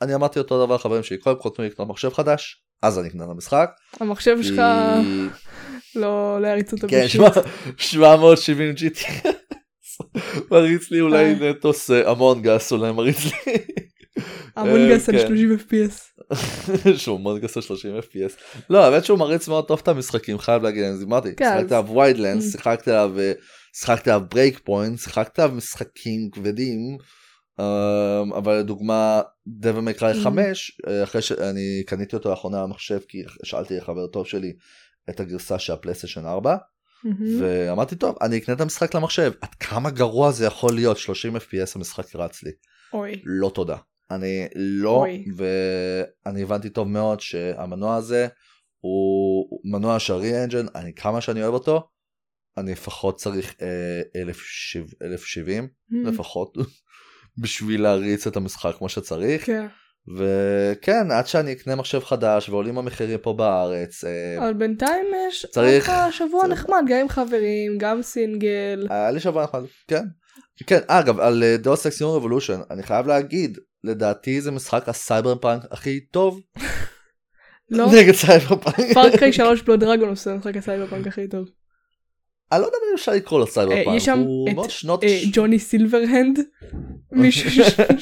אני 0.01 0.15
אמרתי 0.15 0.39
אותו 0.39 0.65
דבר 0.65 0.75
לחברים 0.75 1.03
שלי, 1.03 1.17
קודם 1.17 1.41
כל 1.41 1.49
תנו 1.49 1.63
לי 1.63 1.69
לקנות 1.69 1.87
מחשב 1.87 2.13
חדש, 2.13 2.63
אז 2.81 2.99
אני 2.99 3.07
אקנה 3.07 3.25
למשחק. 3.25 3.71
המחשב 3.99 4.37
שלך 4.41 4.61
לא 5.95 6.41
לא 6.41 6.47
יריץ 6.47 6.73
אותו 6.73 6.87
כן, 6.89 7.03
בשיט. 7.05 7.21
שמע, 7.21 7.29
770 7.77 8.75
GT. 8.75 9.27
מריץ 10.51 10.91
לי 10.91 11.01
אולי 11.01 11.25
אה. 11.25 11.49
נטוס 11.51 11.91
אה, 11.91 12.11
המונגס, 12.11 12.71
אולי 12.71 12.91
מריץ 12.91 13.25
לי. 13.25 13.53
המונגס 14.55 15.09
על 15.09 15.17
כן. 15.17 15.27
30 15.27 15.57
FPS. 15.57 16.14
שהוא 16.97 17.19
מונגס 17.19 17.57
על 17.57 17.63
30 17.63 17.91
FPS. 17.99 18.33
לא, 18.69 18.85
האמת 18.85 19.05
שהוא 19.05 19.19
מריץ 19.19 19.47
מאוד 19.47 19.67
טוב 19.67 19.79
את 19.83 19.87
המשחקים, 19.87 20.39
חייב 20.39 20.63
להגיד, 20.63 20.83
אני 20.83 21.03
אמרתי, 21.03 21.35
כן, 21.35 21.45
שיחקתי 21.45 21.65
אז- 21.65 21.71
עליו 21.71 21.95
ויידלנס, 21.97 22.47
Mm. 22.47 22.51
שיחקתי 22.51 22.91
עליו, 22.91 23.19
אה, 23.19 23.31
שיחקתי 23.75 24.09
עליו 24.11 24.25
ברייק 24.31 24.59
פוינט, 24.63 24.99
שיחקתי 24.99 25.41
עליו 25.41 25.55
משחקים 25.55 26.29
כבדים, 26.31 26.97
אמ, 27.59 27.63
אבל 28.33 28.53
לדוגמה, 28.59 29.21
דבל 29.47 29.79
מקראי 29.79 30.13
Mm. 30.13 30.23
5, 30.23 30.71
אה, 30.87 31.03
אחרי 31.03 31.21
שאני 31.21 31.83
קניתי 31.87 32.15
אותו 32.15 32.29
לאחרונה 32.29 32.63
במחשב, 32.63 32.99
כי 33.07 33.17
שאלתי 33.43 33.77
לחבר 33.77 34.07
טוב 34.07 34.27
שלי 34.27 34.53
את 35.09 35.19
הגרסה 35.19 35.59
של 35.59 35.73
הפלייסטיישן 35.73 36.25
4, 36.25 36.55
מהמם. 37.03 37.41
ואמרתי 37.41 37.95
טוב 37.95 38.15
אני 38.21 38.37
אקנה 38.37 38.55
את 38.55 38.61
המשחק 38.61 38.95
למחשב 38.95 39.31
עד 39.41 39.55
כמה 39.59 39.89
גרוע 39.89 40.31
זה 40.31 40.45
יכול 40.45 40.73
להיות 40.73 40.97
30 40.97 41.35
fps 41.35 41.71
המשחק 41.75 42.15
רץ 42.15 42.43
לי 42.43 42.51
אוי. 42.93 43.21
לא 43.25 43.51
תודה 43.55 43.75
אני 44.11 44.47
לא 44.55 44.89
אוי. 44.89 45.25
ואני 45.35 46.41
הבנתי 46.41 46.69
טוב 46.69 46.87
מאוד 46.87 47.19
שהמנוע 47.19 47.95
הזה 47.95 48.27
הוא 48.79 49.59
מנוע 49.71 49.99
של 49.99 50.13
re-engine 50.13 50.69
אני 50.75 50.93
כמה 50.93 51.21
שאני 51.21 51.43
אוהב 51.43 51.53
אותו 51.53 51.87
אני 52.57 52.71
לפחות 52.71 53.17
צריך 53.17 53.55
אה, 53.61 54.21
1070 54.21 55.67
מהמם. 55.89 56.05
לפחות 56.07 56.57
בשביל 57.41 57.81
להריץ 57.81 58.27
את 58.27 58.35
המשחק 58.35 58.75
כמו 58.77 58.89
שצריך 58.89 59.45
כן. 59.45 59.65
וכן 60.17 61.11
עד 61.11 61.27
שאני 61.27 61.51
אקנה 61.53 61.75
מחשב 61.75 61.99
חדש 61.99 62.49
ועולים 62.49 62.77
המחירים 62.77 63.19
פה 63.21 63.33
בארץ 63.33 64.03
אה, 64.03 64.37
אבל 64.37 64.53
בינתיים 64.53 65.05
יש 65.27 65.45
צריך- 65.51 65.89
לך 65.89 66.13
שבוע 66.13 66.41
צריך- 66.41 66.51
נחמד 66.53 66.83
גם 66.87 66.97
עם 66.99 67.09
חברים 67.09 67.77
גם 67.77 68.01
סינגל. 68.01 68.87
היה 68.89 69.11
לי 69.11 69.19
שבוע 69.19 69.43
אחד, 69.45 69.61
כן. 69.87 70.03
כן, 70.67 70.79
אגב, 70.87 71.19
על 71.19 71.43
Deus 71.57 71.85
Ex 71.85 72.01
Human 72.01 72.15
Revolution, 72.15 72.59
אני 72.71 72.83
חייב 72.83 73.07
להגיד, 73.07 73.57
לדעתי 73.85 74.41
זה 74.41 74.51
משחק 74.51 74.89
הסייבר 74.89 75.35
פאנק 75.35 75.61
הכי 75.71 75.99
טוב 75.99 76.41
לא? 77.69 77.87
נגד 77.93 78.13
cyberpunk. 78.13 78.93
Far 78.93 79.13
Cry 79.13 79.33
3 79.33 79.61
Blood 79.61 79.79
Dragon 79.79 80.09
עושה 80.09 80.35
משחק 80.35 80.57
הסייבר 80.57 80.87
פאנק 80.87 81.07
הכי 81.07 81.27
טוב. 81.27 81.47
אני 82.51 82.61
לא 82.61 82.65
יודע 82.65 82.77
אם 82.89 82.95
אפשר 82.95 83.11
לקרוא 83.11 83.39
לו 83.39 83.47
סייבר 83.47 83.71
אה, 83.71 83.83
פאנק, 83.85 83.97
יש 83.97 84.05
שם 84.05 84.23
את. 84.49 85.03
אה, 85.03 85.21
Johnny 85.31 85.59
Silverhand. 85.59 86.39
מישהו 87.11 87.51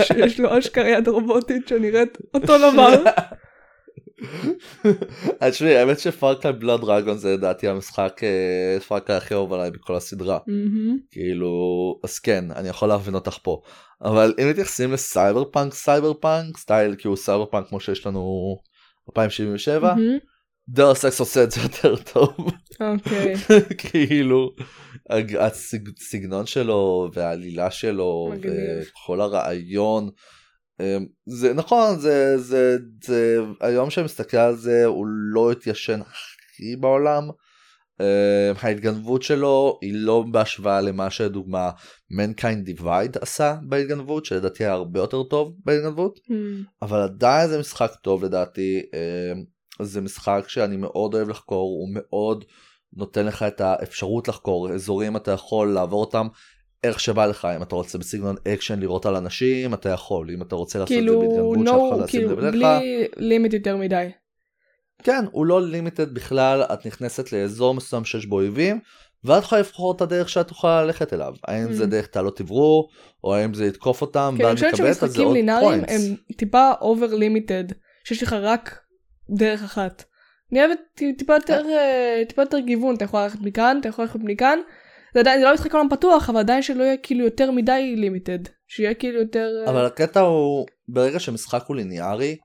שיש 0.03 0.39
לו 0.39 0.59
אשכרה 0.59 0.89
יד 0.89 1.07
רובוטית 1.07 1.67
שנראית 1.67 2.17
אותו 2.33 2.57
דבר. 2.71 3.03
אז 5.39 5.51
תשמעי, 5.53 5.77
האמת 5.77 5.99
ש 5.99 6.13
Far 6.13 6.33
Cry 6.33 6.53
Blood 6.53 6.81
Dragon 6.81 7.17
זה 7.17 7.33
לדעתי 7.33 7.67
המשחק 7.67 8.21
אה, 8.23 8.79
Far 8.79 8.98
Cry 8.98 9.17
הכי 9.17 9.33
אהוב 9.33 9.53
עליי 9.53 9.71
בכל 9.71 9.95
הסדרה. 9.95 10.39
כאילו, 11.11 11.51
אז 12.03 12.19
כן, 12.19 12.45
אני 12.55 12.69
יכול 12.69 12.89
להבין 12.89 13.15
אותך 13.15 13.37
פה. 13.43 13.61
אבל 14.01 14.33
אם 14.41 14.49
מתייחסים 14.49 14.91
ל 14.91 15.43
cyberpunk, 15.51 15.73
cyberpunk, 15.73 16.57
style 16.57 16.95
כאילו 16.97 17.17
סייבר 17.17 17.45
פאנק 17.45 17.67
כמו 17.69 17.79
שיש 17.79 18.05
לנו 18.05 18.55
2077, 19.09 19.93
מהמם. 19.95 20.17
דאוס 20.69 21.05
אקס 21.05 21.19
עושה 21.19 21.43
את 21.43 21.51
זה 21.51 21.61
יותר 21.61 21.95
טוב. 21.95 22.35
אוקיי. 22.79 23.35
כאילו 23.89 24.51
הסגנון 25.39 26.45
שלו 26.45 27.09
והעלילה 27.13 27.71
שלו. 27.71 28.33
וכל 28.41 29.21
הרעיון. 29.21 30.09
אמ, 30.83 31.05
זה 31.25 31.53
נכון 31.53 31.99
זה 31.99 32.37
זה 32.37 32.77
זה 33.03 33.39
היום 33.61 33.89
שאני 33.89 34.05
מסתכל 34.05 34.37
על 34.37 34.55
זה 34.55 34.85
הוא 34.85 35.05
לא 35.07 35.51
התיישן 35.51 36.01
הכי 36.01 36.75
בעולם. 36.75 37.29
אמ, 38.01 38.55
ההתגנבות 38.61 39.23
שלו 39.23 39.79
היא 39.81 39.93
לא 39.95 40.23
בהשוואה 40.31 40.81
למה 40.81 41.09
שלדוגמה 41.09 41.71
Mankind 42.13 42.79
Divide 42.79 43.19
עשה 43.21 43.55
בהתגנבות 43.67 44.25
שלדעתי 44.25 44.63
היה 44.63 44.73
הרבה 44.73 44.99
יותר 44.99 45.23
טוב 45.23 45.55
בהתגנבות. 45.65 46.19
מהמם. 46.29 46.63
אבל 46.81 46.99
עדיין 46.99 47.49
זה 47.49 47.59
משחק 47.59 47.91
טוב 48.01 48.25
לדעתי 48.25 48.81
אמ, 48.93 49.43
זה 49.81 50.01
משחק 50.01 50.43
שאני 50.47 50.77
מאוד 50.77 51.15
אוהב 51.15 51.29
לחקור 51.29 51.69
הוא 51.69 51.89
מאוד 51.93 52.45
נותן 52.95 53.25
לך 53.25 53.43
את 53.43 53.61
האפשרות 53.61 54.27
לחקור 54.27 54.71
אזורים 54.73 55.15
אתה 55.15 55.31
יכול 55.31 55.73
לעבור 55.73 56.01
אותם 56.01 56.27
איך 56.83 56.99
שבא 56.99 57.25
לך, 57.25 57.47
אם 57.57 57.61
אתה 57.61 57.75
רוצה 57.75 57.97
בסגנון 57.97 58.35
אקשן 58.47 58.79
לירות 58.79 59.05
על 59.05 59.15
אנשים, 59.15 59.73
אתה 59.73 59.89
יכול, 59.89 60.31
אם 60.31 60.41
אתה 60.41 60.55
רוצה 60.55 60.79
לעשות 60.79 60.91
את 60.91 61.03
זה 61.03 61.09
כאילו, 61.09 61.19
בהתגנבות 61.19 61.57
שאתה 61.59 61.77
יכול 61.77 61.99
no, 61.99 62.03
לשים 62.03 62.19
כאילו, 62.21 62.35
לב 62.35 62.39
אליך. 62.39 62.53
בלי 62.53 63.07
limit 63.17 63.53
יותר 63.53 63.77
מדי. 63.77 64.09
כן, 65.03 65.25
הוא 65.31 65.45
לא 65.45 65.61
limited 65.61 66.13
בכלל, 66.13 66.63
את 66.63 66.85
נכנסת 66.85 67.31
לאזור 67.31 67.73
מסוים 67.73 68.05
שיש 68.05 68.25
בו 68.25 68.35
אויבים, 68.35 68.79
ואת 69.23 69.43
יכולה 69.43 69.61
לבחור 69.61 69.95
את 69.95 70.01
הדרך 70.01 70.29
שאת 70.29 70.51
יכולה 70.51 70.85
ללכת 70.85 71.13
אליו. 71.13 71.33
האם 71.47 71.73
זה 71.73 71.83
Mm. 71.83 71.87
דרך 71.87 72.07
תעלות 72.07 72.37
אוורור, 72.37 72.89
או 73.23 73.35
האם 73.35 73.53
זה 73.53 73.65
לתקוף 73.65 74.01
אותם, 74.01 74.35
כן, 74.37 74.45
אני 74.45 74.53
ואת 74.53 74.57
חושבת 74.57 74.73
מקבלת 74.73 74.87
על 74.87 74.93
זה 74.93 75.05
שמשחקים 75.05 75.25
עוד 75.25 75.35
לינאריים 75.35 75.85
points. 75.85 76.09
הם 76.09 76.35
טיפה 76.37 76.71
over 76.81 77.15
limited, 77.15 77.63
שיש 78.03 78.23
לך 78.23 78.33
רק 78.33 78.79
דרך 79.29 79.63
אחת. 79.63 80.03
אני 80.51 80.59
אוהבת 80.65 80.79
טיפה 81.17 81.33
יותר, 81.33 81.63
אה, 81.69 82.21
טיפה 82.29 82.41
יותר 82.41 82.59
גיוון, 82.59 82.95
אתה 82.95 83.05
יכול 83.05 83.21
ללכת 83.21 83.39
מכאן, 83.41 83.77
אתה 83.79 83.89
יכול 83.89 84.05
ללכת 84.05 84.19
מכאן. 84.23 84.59
זה 85.13 85.19
עדיין, 85.19 85.39
זה 85.39 85.45
לא 85.45 85.53
משחק 85.53 85.73
עולם 85.73 85.87
פתוח, 85.89 86.29
אבל 86.29 86.39
עדיין 86.39 86.61
שלא 86.61 86.83
יהיה 86.83 86.97
כאילו 86.97 87.25
יותר 87.25 87.51
מדי 87.51 87.95
limited. 87.97 88.39
שיהיה 88.67 88.93
כאילו 88.93 89.19
יותר... 89.19 89.49
אה, 89.65 89.71
אבל 89.71 89.85
הקטע 89.85 90.19
הוא, 90.19 90.65
ברגע 90.87 91.19
שמשחק 91.19 91.63
הוא 91.67 91.75
ליניארי, 91.75 92.37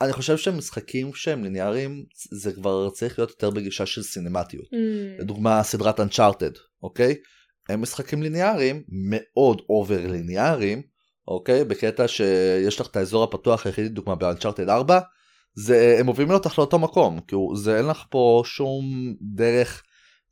אני 0.00 0.12
חושב 0.12 0.36
שמשחקים 0.36 1.14
שהם 1.14 1.44
ליניאריים, 1.44 2.04
זה 2.32 2.52
כבר 2.52 2.90
צריך 2.90 3.18
להיות 3.18 3.30
יותר 3.30 3.50
בגישה 3.50 3.86
של 3.86 4.02
סינמטיות. 4.02 4.64
mm, 4.64 5.22
לדוגמה 5.22 5.62
סדרת 5.62 6.00
Uncharted, 6.00 6.58
אוקיי? 6.82 7.14
הם 7.68 7.82
משחקים 7.82 8.22
ליניאריים, 8.22 8.82
מאוד 8.88 9.62
over 9.68 10.06
ליניאריים, 10.06 10.82
אוקיי? 11.28 11.64
בקטע 11.64 12.08
שיש 12.08 12.80
לך 12.80 12.86
את 12.86 12.96
האזור 12.96 13.24
הפתוח 13.24 13.66
היחידי, 13.66 13.88
דוגמה 13.88 14.14
ב-Uncharted 14.14 14.68
4, 14.68 15.00
זה, 15.54 15.96
הם 16.00 16.06
מובילים 16.06 16.32
אותך 16.32 16.58
לאותו 16.58 16.78
מקום, 16.78 17.20
כאילו 17.20 17.56
זה 17.56 17.78
אין 17.78 17.86
לך 17.86 18.04
פה 18.10 18.42
שום 18.44 18.84
דרך, 19.34 19.82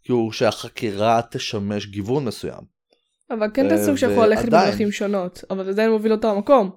כאילו 0.04 0.32
שהחקירה 0.32 1.20
תשמש 1.30 1.87
גיוון 1.87 2.25
מסוים. 2.25 2.61
אבל 3.30 3.46
כן 3.54 3.66
אתה 3.66 3.75
אה, 3.75 3.84
סוג 3.84 3.96
שיכול 3.96 4.26
ללכת 4.26 4.46
בדרכים 4.46 4.92
שונות, 4.92 5.44
אבל 5.50 5.64
זה 5.64 5.70
עדיין 5.70 5.90
מוביל 5.90 6.12
אותו 6.12 6.34
למקום. 6.34 6.70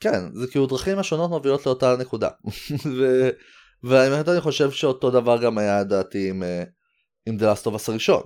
כן, 0.00 0.20
זה 0.34 0.46
כאילו 0.46 0.66
דרכים 0.66 0.98
השונות 0.98 1.30
מובילות 1.30 1.66
לאותה 1.66 1.96
נקודה. 1.98 2.28
ו... 2.98 3.28
והאמת 3.82 4.28
אני 4.28 4.40
חושב 4.40 4.70
שאותו 4.70 5.10
דבר 5.10 5.42
גם 5.42 5.58
היה 5.58 5.84
דעתי 5.84 6.30
עם, 6.30 6.42
אה, 6.42 6.64
עם 7.26 7.36
The 7.36 7.42
Last 7.42 7.66
of 7.66 7.74
Us 7.74 7.84
הראשון. 7.88 8.22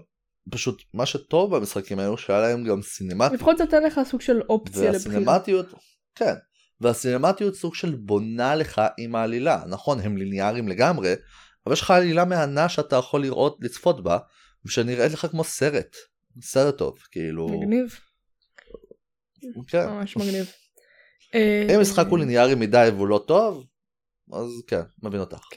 פשוט 0.51 0.83
מה 0.95 1.07
שטוב 1.07 1.57
במשחקים 1.57 1.99
האלו 1.99 2.19
שהיה 2.19 2.41
להם 2.41 2.65
גם 2.65 2.83
סינמטיות. 2.83 3.33
לפחות 3.33 3.59
זה 3.59 3.65
נותן 3.65 3.83
לך 3.83 4.01
סוג 4.05 4.21
של 4.21 4.41
אופציה 4.49 4.93
לבחירה. 4.93 5.15
והסינמטיות, 5.15 5.67
כן, 6.15 6.35
והסינמטיות 6.81 7.55
סוג 7.55 7.75
של 7.75 7.95
בונה 7.95 8.55
לך 8.55 8.81
עם 8.99 9.15
העלילה. 9.15 9.63
נכון, 9.69 10.01
הם 10.01 10.17
ליניאריים 10.17 10.69
לגמרי, 10.69 11.15
אבל 11.67 11.73
יש 11.73 11.81
לך 11.81 11.91
עלילה 11.91 12.25
מהנה 12.25 12.69
שאתה 12.69 12.97
יכול 12.97 13.23
לראות, 13.23 13.59
לצפות 13.61 14.03
בה, 14.03 14.19
ושנראית 14.65 15.13
לך 15.13 15.27
כמו 15.27 15.45
סרט. 15.45 15.97
סרט 16.43 16.79
טוב, 16.79 16.99
כאילו, 17.11 17.49
מגניב, 17.49 17.99
כן. 19.69 19.87
ממש 19.87 20.17
מגניב. 20.17 20.53
אה, 21.35 21.67
אם 21.75 21.81
משחק 21.81 22.07
הוא 22.07 22.19
ליניארי 22.19 22.55
מדי 22.55 22.89
והוא 22.95 23.09
לא 23.09 23.25
טוב, 23.27 23.65
אז 24.33 24.63
כן, 24.67 24.83
מבין 25.03 25.21
אותך. 25.21 25.49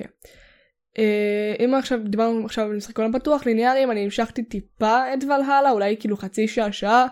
אה, 0.98 1.66
אם 1.66 1.74
עכשיו 1.74 2.00
דיברנו 2.10 2.46
עכשיו 2.46 2.66
על 2.66 2.76
משחק 2.76 3.00
עולם 3.00 3.20
פתוח 3.20 3.46
ליניאריים 3.46 3.92
אני 3.92 4.04
המשכתי 4.04 4.44
טיפה 4.44 5.14
את 5.14 5.24
ולהלה 5.24 5.72
אולי 5.72 5.98
כאילו 6.00 6.18
חצי 6.18 6.48
שעה 6.48 6.72
שעה. 6.72 7.08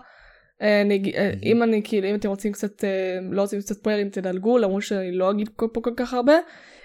אה, 0.62 0.80
אני 0.80 1.12
אה. 1.16 1.30
אם 1.42 1.62
אני 1.62 1.80
כאילו 1.84 2.08
אם 2.08 2.14
אתם 2.14 2.28
רוצים 2.28 2.52
קצת 2.52 2.84
אה, 2.84 3.18
לא 3.30 3.40
רוצים 3.42 3.60
קצת 3.60 3.74
ספוילרים 3.74 4.08
תדלגו 4.08 4.58
למרות 4.58 4.82
שאני 4.82 5.12
לא 5.12 5.30
אגיד 5.30 5.48
פה 5.56 5.80
כל 5.82 5.92
כך 5.96 6.14
הרבה. 6.14 6.34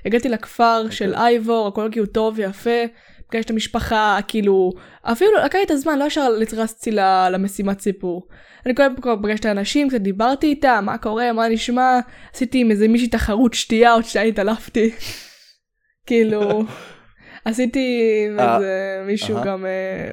הגעתי 0.05 0.29
לכפר 0.29 0.89
של 0.89 1.13
אייבור 1.15 1.67
הכל 1.67 1.89
כאילו 1.91 2.05
טוב 2.05 2.33
ויפה. 2.37 2.85
פגשתי 3.27 3.45
את 3.45 3.49
המשפחה 3.49 4.19
כאילו 4.27 4.71
אפילו 5.01 5.31
לקח 5.45 5.55
לי 5.55 5.63
את 5.63 5.71
הזמן 5.71 5.99
לא 5.99 6.05
ישר 6.05 6.29
רצתי 6.53 6.91
ל- 6.91 7.29
למשימת 7.31 7.79
סיפור. 7.79 8.27
אני 8.65 8.75
קודם 8.75 9.01
כל 9.01 9.15
פגשתי 9.23 9.51
אנשים 9.51 9.89
קצת 9.89 10.01
דיברתי 10.01 10.47
איתם 10.47 10.83
מה 10.85 10.97
קורה 10.97 11.33
מה 11.33 11.47
נשמע 11.47 11.99
עשיתי 12.33 12.61
עם 12.61 12.71
איזה 12.71 12.87
מישהי 12.87 13.07
תחרות 13.07 13.53
שתייה 13.53 13.91
עוד 13.91 14.03
שנייה 14.03 14.27
התעלפתי. 14.27 14.91
כאילו 16.07 16.63
עשיתי 17.45 18.23
עם 18.27 18.39
איזה 18.39 19.03
מישהו. 19.05 19.37
גם 19.45 19.65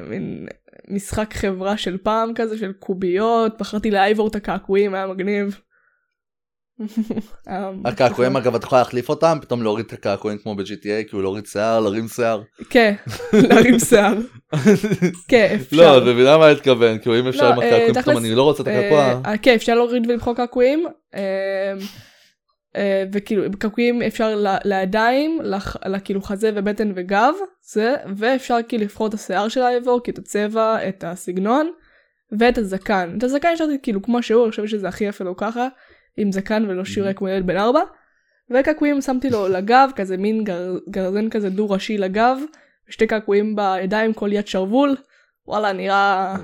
מין 0.09 0.47
משחק 0.89 1.35
חברה 1.35 1.77
של 1.77 1.99
פעם 1.99 2.33
כזה 2.35 2.59
של 2.59 2.73
קוביות 2.73 3.59
בחרתי 3.59 3.91
לאייבור 3.91 4.29
את 4.29 4.35
הקעקועים 4.35 4.95
היה 4.95 5.07
מגניב. 5.07 5.61
היה 7.47 7.71
הקעקועים 7.85 8.37
אגב 8.37 8.55
את 8.55 8.63
יכולה 8.63 8.81
להחליף 8.81 9.09
אותם, 9.09 9.39
פתאום 9.43 9.63
להוריד 9.63 9.87
את 9.87 9.93
הקעקועים 9.93 10.39
כמו 10.39 10.55
ב-GTA, 10.55 11.09
כאילו 11.09 11.23
להוריד 11.23 11.47
שיער, 11.47 11.81
להרים 11.81 12.09
שיער. 12.09 12.43
כן, 12.71 12.95
להרים 13.49 13.79
שיער. 13.79 14.15
כן, 15.29 15.57
אפשר. 15.61 15.77
לא, 15.77 15.99
את 15.99 16.03
מבינה 16.03 16.39
מה 16.39 16.47
אני 16.47 16.55
מתכוון, 16.55 16.99
כאילו 16.99 17.19
אם 17.19 17.29
אפשר 17.29 17.51
לא, 17.51 17.55
עם 17.55 17.61
אה, 17.63 17.67
הקעקועים, 17.69 17.95
פתאום 17.95 18.17
אני 18.17 18.35
לא 18.35 18.43
רוצה 18.43 18.63
את 18.63 18.69
הקעקוע. 18.69 19.21
אה, 19.27 19.39
כן, 19.39 19.55
אפשר 19.55 19.75
להוריד 19.75 20.07
ולמחוא 20.07 20.35
קעקועים. 20.35 20.87
אה, 22.77 23.05
וכאילו 23.13 23.43
קעקועים 23.59 24.03
אפשר 24.03 24.45
לידיים, 24.65 25.39
לכאילו 25.87 26.23
חזה 26.23 26.51
ובטן 26.55 26.93
וגב, 26.95 27.35
זה, 27.63 27.95
ואפשר 28.17 28.59
כאילו 28.69 28.85
לבחור 28.85 29.07
את 29.07 29.15
השיער 29.15 29.49
של 29.49 29.63
האיבור, 29.63 30.01
כאילו 30.05 30.15
את 30.15 30.19
הצבע, 30.19 30.89
את 30.89 31.05
הסגנון, 31.05 31.71
ואת 32.39 32.59
הזקן. 32.59 33.15
את 33.19 33.23
הזקן 33.23 33.49
השארתי 33.55 33.79
כאילו 33.83 34.03
כמו 34.03 34.23
שהוא, 34.23 34.45
אני 34.45 34.51
חושבת 34.51 34.69
שזה 34.69 34.89
הכי 34.89 35.05
יפה 35.05 35.25
לו 35.25 35.37
ככה, 35.37 35.69
עם 36.17 36.33
זקן 36.33 36.65
ולא 36.69 36.85
שיעורי 36.85 37.15
כמו 37.15 37.29
ילד 37.29 37.47
בן 37.47 37.57
ארבע. 37.57 37.81
וקעקועים 38.51 39.01
שמתי 39.01 39.31
לו 39.31 39.49
לגב, 39.49 39.91
כזה 39.97 40.17
מין 40.17 40.45
גר, 40.45 40.79
גרזן 40.91 41.31
כזה 41.31 41.51
דו 41.51 41.71
ראשי 41.71 41.99
לגב, 41.99 42.39
ושתי 42.89 43.07
קעקועים 43.07 43.57
בידיים, 43.57 44.13
כל 44.13 44.33
יד 44.33 44.47
שרוול, 44.47 44.97
וואלה 45.47 45.73
נראה. 45.73 46.37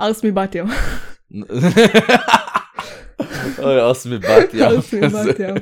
ארס 0.00 0.24
מבת 0.24 0.54
ים. 0.54 0.66
אוי, 3.58 3.80
ארס 3.80 4.06
מבת 4.06 4.54
ים. 4.54 4.62
ארס 4.62 4.94
מבת 4.94 5.40
ים. 5.40 5.54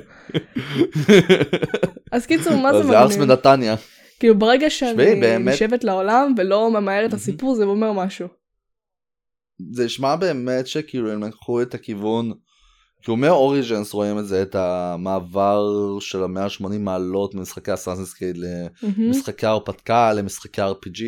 אז 2.13 2.27
קיצור 2.27 2.57
מה 2.57 2.73
זה 2.73 2.79
אז 2.79 2.87
זה 2.87 2.99
ארס 2.99 3.13
מגניב? 3.13 3.29
מנתניה. 3.29 3.75
כאילו 4.21 4.39
ברגע 4.39 4.71
שאני 4.71 5.39
נשבת 5.39 5.85
לעולם 5.85 6.35
ולא 6.39 6.71
ממהר 6.71 7.07
את. 7.07 7.13
הסיפור 7.13 7.55
זה 7.55 7.65
אומר 7.65 7.93
משהו. 7.93 8.29
זה 9.73 9.85
נשמע 9.85 10.17
באמת 10.17 10.67
שכאילו 10.67 11.13
הם 11.13 11.23
לקחו 11.23 11.63
את 11.63 11.75
הכיוון, 11.75 12.33
כאילו 13.03 13.17
מאוריג'נס 13.17 13.93
רואים 13.93 14.19
את 14.19 14.27
זה, 14.27 14.43
את 14.43 14.55
המעבר 14.55 15.63
של 16.01 16.23
המאה 16.23 16.45
ה-80 16.45 16.79
מעלות 16.79 17.35
ממשחקי 17.35 17.71
קריד 18.19 18.39
מהמם. 18.39 18.95
למשחקי 18.99 19.47
הרפתקה 19.47 20.13
למשחקי 20.13 20.63
RPG. 20.63 21.03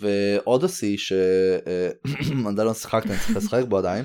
ואודסי 0.00 0.98
שאני 0.98 2.48
עדיין 2.48 2.68
לא 2.68 2.74
שיחקתי, 2.74 3.08
אני 3.08 3.18
צריך 3.18 3.36
לשחק 3.36 3.62
בו 3.68 3.78
עדיין. 3.78 4.04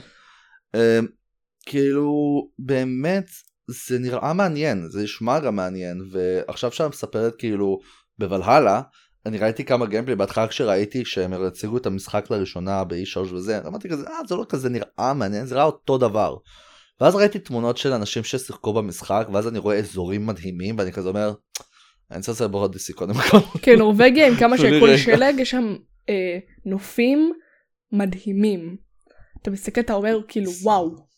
כאילו 1.69 2.47
באמת 2.59 3.29
זה 3.67 3.99
נראה 3.99 4.33
מעניין, 4.33 4.87
זה 4.89 5.03
נשמע 5.03 5.39
גם 5.39 5.55
מעניין, 5.55 6.01
ועכשיו 6.11 6.71
שאת 6.71 6.89
מספרת 6.89 7.35
כאילו 7.37 7.79
בוולהלה, 8.17 8.81
אני 9.25 9.37
ראיתי 9.37 9.65
כמה 9.65 9.85
גיימפלי 9.85 10.15
בהתחלה 10.15 10.47
כשראיתי 10.47 11.05
שהם 11.05 11.33
הציגו 11.33 11.77
את 11.77 11.85
המשחק 11.85 12.31
לראשונה 12.31 12.83
ב-E3 12.83 13.19
וזה, 13.19 13.59
אמרתי 13.67 13.89
כזה, 13.89 14.07
אה 14.07 14.19
זה 14.27 14.35
לא 14.35 14.45
כזה 14.49 14.69
נראה 14.69 15.13
מעניין, 15.13 15.45
זה 15.45 15.55
נראה 15.55 15.65
אותו 15.65 15.97
דבר. 15.97 16.35
ואז 17.01 17.15
ראיתי 17.15 17.39
תמונות 17.39 17.77
של 17.77 17.93
אנשים 17.93 18.23
ששיחקו 18.23 18.73
במשחק, 18.73 19.27
ואז 19.33 19.47
אני 19.47 19.59
רואה 19.59 19.77
אזורים 19.77 20.25
מדהימים, 20.25 20.75
ואני 20.77 20.91
כזה 20.91 21.09
אומר, 21.09 21.33
אני 22.11 22.21
צריך 22.21 22.29
לעשות 22.29 22.51
באודיסי 22.51 22.93
קודם 22.93 23.13
כל. 23.13 23.37
כן 23.63 23.77
נורבגיה 23.77 24.27
עם 24.27 24.35
כמה 24.35 24.57
שהכל 24.61 24.85
רגע. 24.85 24.97
שלג 24.97 25.35
יש 25.39 25.49
שם 25.49 25.75
אה, 26.09 26.37
נופים 26.65 27.33
מדהימים. 27.91 28.77
אתה 29.41 29.51
מסתכל 29.51 29.81
אתה 29.81 29.93
אומר 29.93 30.19
כאילו 30.27 30.51
וואו. 30.63 31.08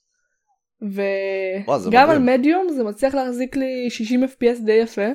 וגם 0.82 2.10
על. 2.10 2.20
מדיום 2.20 2.70
זה 2.70 2.84
מצליח 2.84 3.16
להחזיק 3.16 3.56
לי 3.56 3.90
60 3.90 4.24
fps 4.24 4.66
די 4.66 4.72
יפה. 4.72 5.08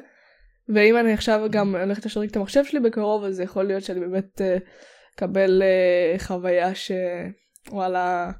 ואם 0.68 0.96
אני 0.96 1.12
עכשיו 1.12 1.46
גם 1.50 1.76
הולכת 1.76 2.06
לשדרג 2.06 2.28
את 2.28 2.36
המחשב 2.36 2.64
שלי 2.64 2.80
בקרוב 2.80 3.24
אז 3.24 3.40
יכול 3.40 3.64
להיות 3.64 3.82
שאני 3.82 4.00
באמת 4.00 4.40
אה, 4.40 4.56
אקבל 5.14 5.62
אה, 5.62 6.18
חוויה 6.18 6.72
שוואלה 6.74 8.30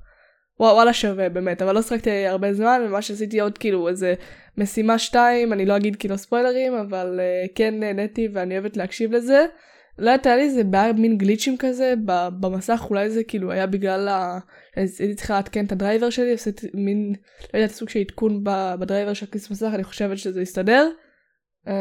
וואלה 0.61 0.93
שווה 0.93 1.29
באמת 1.29 1.63
אבל 1.63 1.75
לא 1.75 1.83
שחקתי 1.83 2.27
הרבה 2.27 2.53
זמן 2.53 2.83
ומה 2.87 3.03
שעשיתי 3.03 3.41
עוד 3.41 3.59
כאילו 3.59 3.89
איזה 3.89 4.15
משימה 4.59 4.99
2 4.99 5.53
אני 5.53 5.67
לא 5.67 5.77
אגיד 5.77 5.97
כאילו 5.97 6.19
ספוילרים 6.19 6.75
אבל 6.75 7.21
uh, 7.21 7.49
כן 7.55 7.81
נהניתי 7.81 8.29
ואני 8.33 8.59
אוהבת 8.59 8.77
להקשיב 8.77 9.13
לזה. 9.13 9.47
לא 9.99 10.11
יודעת 10.11 10.27
היה 10.27 10.37
לי 10.37 10.43
איזה 10.43 10.65
בעיה 10.65 10.93
מין 10.93 11.19
גליצ'ים 11.19 11.57
כזה 11.59 11.95
במסך 12.41 12.87
אולי 12.91 13.11
זה 13.11 13.25
כאילו 13.25 13.53
היה 13.53 13.67
בגלל 13.67 14.09
ה... 14.09 14.39
הייתי 14.77 15.15
צריכה 15.15 15.35
לעדכן 15.35 15.65
את 15.65 15.73
הדרייבר 15.73 16.11
שלי 16.11 16.33
עשיתי 16.33 16.67
מין 16.75 17.15
לא 17.55 17.59
יודעת 17.59 17.71
סוג 17.71 17.89
של 17.89 18.01
עדכון 18.01 18.45
בדרייבר 18.79 19.13
של 19.13 19.27
הכרטיס 19.29 19.51
מסך 19.51 19.71
אני 19.75 19.85
חושבת 19.85 20.19
שזה 20.19 20.43
יסתדר. 20.43 20.89
אמ. 21.67 21.73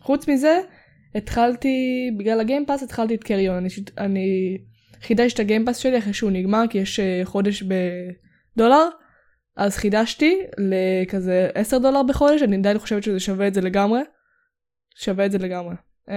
חוץ 0.00 0.28
מזה 0.28 0.60
התחלתי 1.14 2.10
בגלל 2.18 2.40
ה 2.40 2.45
Game 2.45 2.63
Pass 2.63 2.82
התחלתי 2.82 3.14
את 3.14 3.24
Carrion 3.24 3.56
אני, 3.56 3.68
אני 3.98 4.58
חידשתי 5.02 5.34
את 5.34 5.40
ה 5.40 5.44
Game 5.44 5.60
Pass 5.60 5.76
שלי 5.76 5.98
אחרי 5.98 6.12
שהוא 6.12 6.30
נגמר 6.30 6.64
כי 6.70 6.78
יש 6.78 7.00
אה, 7.00 7.20
חודש 7.24 7.62
בדולר 7.62 8.88
אז 9.56 9.76
חידשתי 9.76 10.38
לכזה 10.58 11.48
10 11.54 11.78
דולר 11.78 12.02
בחודש 12.02 12.42
אני 12.42 12.56
עדיין 12.56 12.78
חושבת 12.78 13.02
שזה 13.02 13.20
שווה 13.20 13.48
את 13.48 13.54
זה 13.54 13.60
לגמרי. 13.60 14.00
שווה 14.96 15.26
את 15.26 15.32
זה 15.32 15.38
לגמרי. 15.38 15.74
Um, 16.08 16.10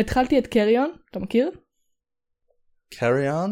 התחלתי 0.00 0.38
את 0.38 0.46
Carrion 0.46 0.92
אתה 1.10 1.18
מכיר? 1.18 1.50
on? 2.94 3.50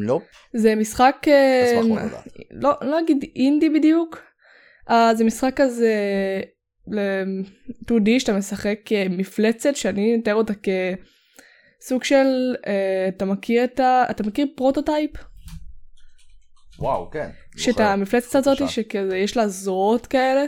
לא. 0.00 0.20
זה 0.54 0.74
משחק, 0.74 1.16
אה. 1.28 1.80
לא 2.50 2.72
לא 2.80 3.00
אגיד 3.00 3.24
אינדי 3.36 3.70
בדיוק, 3.70 4.22
אה, 4.90 5.14
זה 5.14 5.24
משחק 5.24 5.52
כזה 5.56 5.94
ל-2D 6.86 8.10
שאתה 8.18 8.32
משחק 8.32 8.80
מפלצת 9.10 9.76
שאני 9.76 10.18
אתאר 10.22 10.34
אותה 10.34 10.52
כסוג 11.80 12.04
של, 12.04 12.54
אה, 12.66 13.08
אתה 13.08 13.24
מכיר 13.24 13.64
את 13.64 13.80
ה... 13.80 14.04
אתה 14.10 14.22
מכיר 14.22 14.46
Prototype? 14.56 15.10
וואו, 16.78 17.10
כן. 17.10 17.30
שאת. 17.56 17.80
המפלצת 17.80 18.34
הזאת. 18.34 18.68
שכזה 18.68 19.16
יש 19.16 19.36
לה 19.36 19.48
זרועות 19.48 20.06
כאלה, 20.06 20.44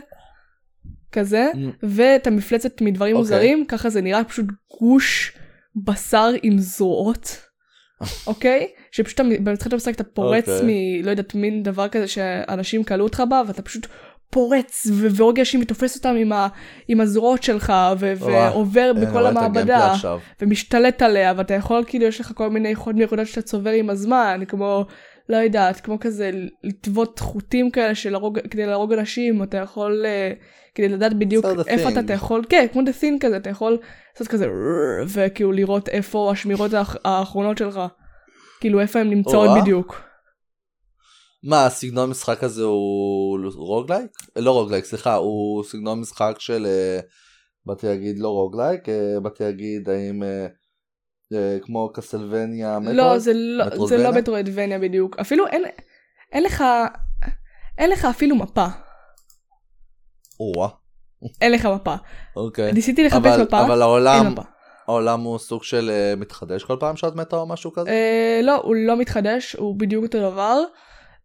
כזה, 1.11 1.49
Mm, 1.53 1.57
ואת 1.83 2.27
המפלצת 2.27 2.81
מדברים 2.81 3.15
אוקיי. 3.15 3.21
מוזרים, 3.21 3.65
ככה 3.67 3.89
זה 3.89 4.01
נראה 4.01 4.23
פשוט 4.23 4.45
גוש 4.79 5.33
בשר 5.85 6.29
עם 6.43 6.57
זרועות, 6.59 7.37
אוקיי? 8.27 8.67
שפשוט 8.91 9.19
אתה- 9.19 9.29
בתחילת 9.43 9.73
המשחק 9.73 9.95
אתה 9.95 10.03
פורץ 10.03 10.49
אוקיי. 10.49 10.99
מ... 11.01 11.05
לא 11.05 11.09
יודעת, 11.11 11.35
מין 11.35 11.63
דבר 11.63 11.87
כזה 11.87 12.07
שאנשים 12.07 12.83
כלאו 12.83 13.03
אותך 13.03 13.23
בה, 13.29 13.41
ואתה 13.47 13.61
פשוט 13.61 13.87
פורץ 14.29 14.87
והורג 14.93 15.39
אנשים 15.39 15.61
ותופס 15.61 15.95
אותם 15.97 16.15
עם, 16.15 16.31
ה- 16.31 16.47
עם 16.87 17.01
הזרועות 17.01 17.43
שלך, 17.43 17.73
ו- 17.99 18.13
ועובר 18.17 18.91
בכל 18.93 19.25
את 19.25 19.29
המעבדה. 19.31 19.93
ומשתלט 20.41 21.01
עליה 21.01 21.33
ואתה 21.37 21.53
יכול 21.53 21.83
כאילו 21.87 22.05
יש 22.05 22.19
לך 22.19 22.31
כל 22.35 22.49
מיני 22.49 22.69
יכולות 22.69 22.97
מיוחדות 22.97 23.27
שאתה 23.27 23.41
צובר 23.41 23.69
עם 23.71 23.89
הזמן 23.89 24.41
כמו 24.47 24.85
לא 25.31 25.37
יודעת 25.37 25.79
כמו 25.79 25.99
כזה 25.99 26.31
לטוות 26.63 27.19
חוטים 27.19 27.71
כאלה 27.71 27.95
של 27.95 28.15
הרוג, 28.15 28.39
כדי 28.39 28.65
להרוג 28.65 28.93
אנשים 28.93 29.43
אתה 29.43 29.57
יכול 29.57 30.05
uh, 30.05 30.43
כדי 30.75 30.89
לדעת 30.89 31.13
בדיוק 31.19 31.45
איפה 31.67 31.89
אתה. 31.89 31.99
אתה 31.99 32.13
יכול 32.13 32.43
כן 32.49 32.67
כמו 32.73 32.81
the 32.81 33.01
thing 33.01 33.19
כזה 33.19 33.37
אתה 33.37 33.49
יכול 33.49 33.77
לעשות 34.13 34.27
כזה 34.27 34.47
וכאילו 35.07 35.51
לראות 35.51 35.89
איפה 35.89 36.31
השמירות 36.31 36.71
האח- 36.73 36.97
האחרונות 37.05 37.57
שלך 37.57 37.79
כאילו 38.59 38.79
איפה 38.79 38.99
הן 38.99 39.09
נמצאות 39.09 39.49
או-אה. 39.49 39.61
בדיוק. 39.61 40.01
מה, 41.43 41.65
הסגנון 41.65 42.09
משחק 42.09 42.43
הזה 42.43 42.63
הוא 42.63 43.39
roguelike? 43.55 44.11
לא 44.35 44.51
roguelike, 44.51 44.85
סליחה, 44.85 45.15
הוא 45.15 45.63
סגנון 45.63 45.99
משחק 45.99 46.35
של, 46.39 46.65
אה, 46.65 46.99
באתי 47.65 47.87
להגיד 47.87 48.19
לא 48.19 48.27
roguelike, 48.29 48.89
אה, 48.89 49.19
באתי 49.23 49.43
להגיד 49.43 49.89
האם 49.89 50.23
אה, 50.23 50.47
כמו 51.61 51.89
קסלווניה 51.93 52.73
לא 52.73 52.79
מטרואיד? 52.79 53.19
זה 53.19 53.31
לא 53.33 53.87
זה? 53.87 53.97
לא 53.97 54.11
מטרואידבניה 54.11 54.79
בדיוק 54.79 55.19
אפילו 55.19 55.47
אין 55.47 55.63
אין 56.31 56.43
לך 56.43 56.63
אין 57.77 57.89
לך 57.89 58.05
אפילו 58.05 58.35
מפה 58.35 58.65
או-אה, 60.39 60.67
אין 61.41 61.51
לך 61.51 61.65
מפה 61.65 61.95
אוקיי. 62.35 62.71
ניסיתי 62.71 63.03
לחפש 63.03 63.25
אבל, 63.25 63.41
מפה 63.43 63.59
אבל 63.59 63.71
אין 63.71 63.81
העולם, 63.81 64.31
מפה. 64.31 64.41
העולם 64.87 65.21
הוא 65.21 65.39
סוג 65.39 65.63
של 65.63 65.89
אה, 65.89 66.13
מתחדש 66.17 66.63
כל 66.63 66.77
פעם 66.79 66.95
שאת 66.95 67.15
מתה 67.15 67.35
או 67.35 67.47
משהו 67.47 67.73
כזה? 67.73 67.89
אה, 67.89 68.39
לא, 68.43 68.61
הוא 68.63 68.75
לא 68.75 68.97
מתחדש, 68.97 69.55
הוא 69.55 69.75
בדיוק 69.79 70.03
אותו 70.03 70.19
דבר. 70.31 70.57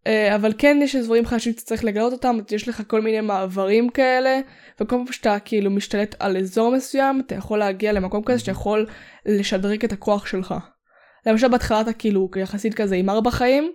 אה, 0.07 0.35
אבל 0.35 0.53
כן 0.59 0.79
יש 0.83 0.97
דברים 0.97 1.27
חדשים 1.27 1.53
שאתה 1.53 1.65
צריך 1.65 1.85
לגלות 1.85 2.13
אותם, 2.13 2.39
יש 2.51 2.69
לך 2.69 2.83
כל 2.87 3.01
מיני 3.01 3.21
מעברים 3.21 3.89
כאלה, 3.89 4.41
וכל 4.81 4.97
פעם 4.97 5.13
שאתה 5.13 5.39
כאילו 5.39 5.71
משתלט 5.71 6.15
על 6.19 6.37
אזור 6.37 6.77
מסוים, 6.77 7.23
אתה 7.27 7.35
יכול 7.35 7.59
להגיע 7.59 7.93
למקום 7.93 8.23
כזה 8.25 8.39
שאתה 8.39 8.51
יכול 8.51 8.87
לשדרג 9.27 9.85
את 9.85 9.93
הכוח 9.93 10.27
שלך. 10.27 10.55
למשל 11.27 11.49
בהתחלה 11.49 11.81
אתה 11.81 11.93
כאילו 11.93 12.31
יחסית 12.37 12.75
כזה 12.75 12.97
עם 12.97 13.11
ארבע 13.11 13.31
חיים, 13.31 13.73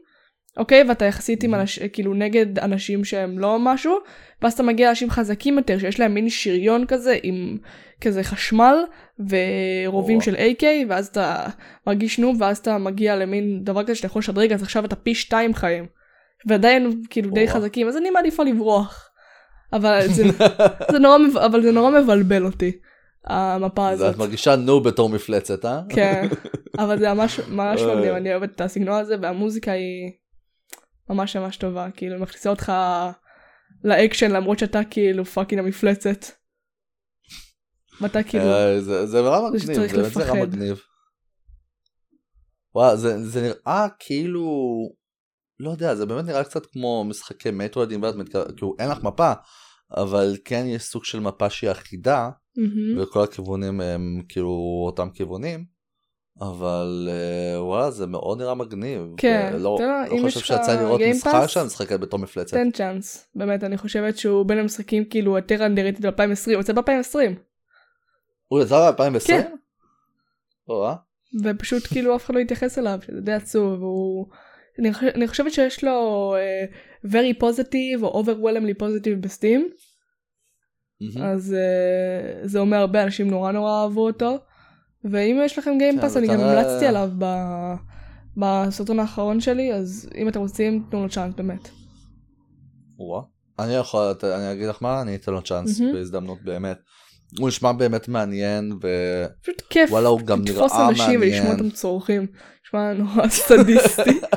אוקיי? 0.57 0.83
ואתה 0.87 1.05
יחסית 1.05 1.43
עם 1.43 1.55
אנש... 1.55 1.79
כאילו 1.79 2.13
נגד 2.13 2.59
אנשים 2.59 3.05
שהם 3.05 3.39
לא 3.39 3.59
משהו, 3.59 3.97
ואז 4.41 4.53
אתה 4.53 4.63
מגיע 4.63 4.87
לאנשים 4.87 5.09
חזקים 5.09 5.57
יותר, 5.57 5.79
שיש 5.79 5.99
להם 5.99 6.13
מין 6.13 6.29
שריון 6.29 6.85
כזה 6.85 7.17
עם 7.23 7.57
כזה 8.01 8.23
חשמל 8.23 8.75
ורובים 9.19 10.17
וואו. 10.17 10.25
של 10.25 10.35
AK, 10.35 10.63
ואז 10.89 11.07
אתה 11.07 11.47
מרגיש 11.87 12.19
נוב, 12.19 12.41
ואז 12.41 12.57
אתה 12.57 12.77
מגיע 12.77 13.15
למין 13.15 13.63
דבר 13.63 13.83
כזה 13.83 13.95
שאתה 13.95 14.07
יכול 14.07 14.19
לשדרג, 14.19 14.53
אז 14.53 14.63
עכשיו 14.63 14.85
אתה 14.85 14.95
פי 14.95 15.15
שתיים 15.15 15.53
חיים. 15.53 16.00
ועדיין 16.47 17.01
כאילו 17.09 17.31
די. 17.31 17.47
חזקים, 17.47 17.87
אז 17.87 17.97
אני 17.97 18.09
מעדיפה 18.09 18.43
לברוח. 18.43 19.11
אבל 19.73 20.07
זה, 20.15 20.23
זה 20.91 20.99
נורא, 20.99 21.17
אבל 21.45 21.63
זה 21.63 21.71
נורא 21.71 22.01
מבלבל 22.01 22.45
אותי, 22.45 22.71
המפה 23.25 23.89
הזאת. 23.89 24.13
את 24.13 24.19
מרגישה 24.19 24.55
נו 24.55 24.81
בתור 24.83 25.09
מפלצת, 25.09 25.65
אה? 25.65 25.81
כן, 25.89 26.27
אבל 26.79 26.99
זה 26.99 27.13
ממש 27.13 27.39
ממש. 27.49 27.81
מגניב, 27.81 28.13
אני 28.13 28.31
אוהבת 28.33 28.55
את 28.55 28.61
הסגנון 28.61 29.01
הזה, 29.01 29.15
והמוזיקה 29.21 29.71
היא 29.71 30.11
ממש 31.09 31.35
ממש 31.35 31.57
טובה, 31.57 31.87
כאילו 31.95 32.19
מכניסה 32.19 32.49
אותך 32.49 32.73
לאקשן 33.83 34.31
למרות 34.31 34.59
שאתה 34.59 34.79
כאילו 34.89 35.25
fucking 35.25 35.61
המפלצת. 35.61 36.25
ואתה 38.01 38.23
כאילו, 38.23 38.43
אה, 38.43 38.81
זה 38.81 39.05
זה 39.05 39.21
נורא 39.21 39.49
מגניב, 39.49 39.61
זה 39.61 39.87
נראה 39.87 40.07
לפחד. 40.07 40.33
מגניב. 40.33 40.81
וואו, 42.75 42.97
זה 42.97 43.23
זה 43.25 43.41
נראה 43.41 43.87
כאילו, 43.99 44.47
לא 45.61 45.71
יודע, 45.71 45.95
זה 45.95 46.05
באמת 46.05 46.25
נראה 46.25 46.43
קצת 46.43 46.65
כמו 46.65 47.03
משחקי 47.03 47.51
מטרואידים, 47.51 48.03
ואת 48.03 48.15
כאילו 48.55 48.75
אין 48.79 48.89
לך 48.89 49.03
מפה, 49.03 49.31
אבל 49.97 50.37
כן 50.45 50.63
יש 50.67 50.83
סוג 50.83 51.05
של 51.05 51.19
מפה 51.19 51.49
שהיא 51.49 51.71
אחידה. 51.71 52.29
וכל 52.97 53.23
הכיוונים 53.23 53.81
הם 53.81 54.21
כאילו 54.29 54.83
אותם 54.85 55.09
כיוונים, 55.09 55.65
אבל 56.41 57.09
אה, 57.11 57.63
וואלה 57.63 57.91
זה 57.91 58.07
מאוד 58.07 58.41
נראה 58.41 58.55
מגניב. 58.55 59.01
כן, 59.17 59.53
לא 59.59 59.77
חושב 60.21 60.39
שיצא 60.39 60.81
לראות 60.81 61.01
משחק 61.09 61.47
שאני 61.47 61.65
משחקת 61.65 61.99
בתור 61.99 62.19
מפלצת. 62.19 62.53
תן 62.53 62.71
צ'אנס, 62.71 63.27
באמת 63.35 63.63
אני 63.63 63.77
חושבת 63.77 64.17
שהוא 64.17 64.45
בין 64.45 64.57
המשחקים 64.57 65.05
כאילו 65.05 65.37
יותר 65.37 65.65
אנדרטד 65.65 66.05
ב-2020, 66.05 66.45
הוא 66.45 66.53
יוצא 66.53 66.73
ב-2020, 66.73 67.17
הוא 68.47 68.61
יצא 68.61 68.91
ב-2020? 68.91 69.27
כן. 69.27 69.51
ופשוט 71.43 71.87
כאילו 71.87 72.15
אף 72.15 72.25
אחד 72.25 72.35
לא 72.35 72.39
התייחס 72.39 72.77
אליו, 72.77 72.99
שזה 73.05 73.21
די 73.21 73.33
עצוב, 73.33 73.81
והוא... 73.81 74.25
אני, 74.79 74.93
חושב, 74.93 75.07
אני 75.07 75.27
חושבת 75.27 75.53
שיש 75.53 75.83
לו 75.83 76.35
uh, 77.03 77.07
very 77.07 77.43
positive 77.43 78.03
או 78.03 78.23
overwhelmingly 78.23 78.81
positive 78.81 79.15
בסטים. 79.21 79.69
אז 81.21 81.55
uh, 81.55 82.47
זה 82.47 82.59
אומר 82.59 82.77
הרבה 82.77 83.03
אנשים 83.03 83.29
נורא 83.29 83.51
נורא 83.51 83.81
אהבו 83.81 84.07
אותו, 84.07 84.37
ואם 85.03 85.41
יש 85.45 85.57
לכם 85.57 85.71
כן, 85.71 85.77
גיימפאס 85.77 86.17
אני 86.17 86.27
גם 86.27 86.39
המלצתי 86.39 86.85
עליו 86.85 87.09
ב... 87.17 87.25
בסרטון 88.37 88.99
האחרון 88.99 89.39
שלי, 89.39 89.73
אז 89.73 90.09
אם 90.15 90.27
אתם 90.27 90.39
רוצים 90.39 90.85
תנו 90.91 91.03
לו 91.03 91.09
צ'אנס 91.09 91.33
באמת. 91.35 91.69
אני 93.59 93.73
יכול, 93.73 94.13
אני 94.23 94.51
אגיד 94.51 94.67
לך 94.67 94.77
מה, 94.81 95.01
אני 95.01 95.15
אתן 95.15 95.31
לו 95.31 95.41
צ'אנס. 95.41 95.81
בהזדמנות 95.93 96.37
באמת. 96.43 96.77
הוא 97.39 97.47
נשמע 97.47 97.71
באמת 97.71 98.07
מעניין, 98.07 98.73
ו... 98.83 98.87
פשוט 99.41 99.61
כיף 99.69 99.91
וואלה, 99.91 100.07
הוא 100.07 100.21
גם 100.21 100.41
לתפוס 100.41 100.73
נראה 100.73 100.89
אנשים 100.89 101.19
ולשמוע 101.21 101.39
מעניין. 101.39 101.51
אותם 101.51 101.69
צורכים. 101.69 102.27
נשמע 102.73 102.93
נורא 102.93 103.27
סדיסטי. 103.27 104.19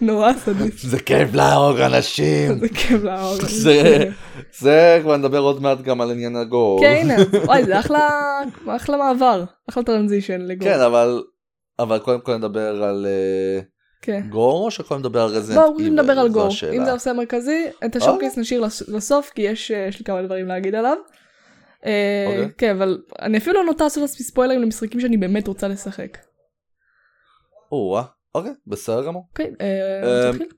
נורא 0.00 0.32
סדיסטי. 0.32 0.88
זה 0.88 1.00
כיף 1.00 1.34
להרוג 1.34 1.80
אנשים. 1.80 2.58
זה 2.58 2.68
כיף 2.68 3.02
להרוג. 3.02 3.40
זה- 3.62 4.04
זה 4.58 4.98
כבר 5.02 5.16
נדבר 5.16 5.38
עוד 5.38 5.62
מעט 5.62 5.80
גם 5.80 6.00
על 6.00 6.10
עניין 6.10 6.36
הגו. 6.36 6.78
כן, 6.80 7.06
וואי, 7.46 7.64
זה 7.64 7.78
אחלה, 7.78 8.08
אחלה 8.66 8.96
מעבר, 8.96 9.44
אחלה 9.70 9.82
טרנזישן 9.82 10.40
לגו. 10.40 10.64
כן, 10.64 10.80
אבל 10.80 11.22
אבל 11.78 11.98
קודם 11.98 12.20
כל 12.20 12.36
נדבר 12.36 12.84
על 12.84 13.06
אה, 13.06 13.60
כן. 14.02 14.20
גור, 14.30 14.64
או 14.64 14.70
שקודם 14.70 15.00
נדבר 15.00 15.20
על 15.22 15.28
רזנט 15.28 15.56
בואו 15.58 15.78
נדבר 15.78 16.18
על 16.18 16.28
גו, 16.28 16.46
השאלה. 16.46 16.72
אם 16.76 16.84
זה 16.84 16.90
הנושא 16.90 17.10
המרכזי, 17.10 17.66
את 17.84 17.96
השואוקייס 17.96 18.38
נשאיר 18.38 18.60
לס- 18.60 18.88
לסוף, 18.88 19.30
כי 19.34 19.42
יש 19.42 19.70
אה, 19.70 19.86
יש 19.88 19.98
לי 19.98 20.04
כמה 20.04 20.22
דברים 20.22 20.46
להגיד 20.46 20.74
עליו. 20.74 20.96
אה, 21.86 22.24
אוקיי. 22.28 22.48
כן, 22.58 22.70
אבל 22.76 22.98
אני 23.22 23.38
אפילו 23.38 23.60
לא 23.60 23.66
נוטה 23.66 23.84
לעשות 23.84 24.00
לעצמי 24.00 24.26
ספוילרים 24.26 24.62
למשחקים 24.62 25.00
שאני 25.00 25.16
באמת 25.16 25.48
רוצה 25.48 25.68
לשחק. 25.68 26.18
או-אה, 27.72 28.02
אוקיי, 28.34 28.52
בסדר 28.66 29.06
גמור. 29.06 29.28
רוצה 30.04 30.30
להתחיל? 30.30 30.48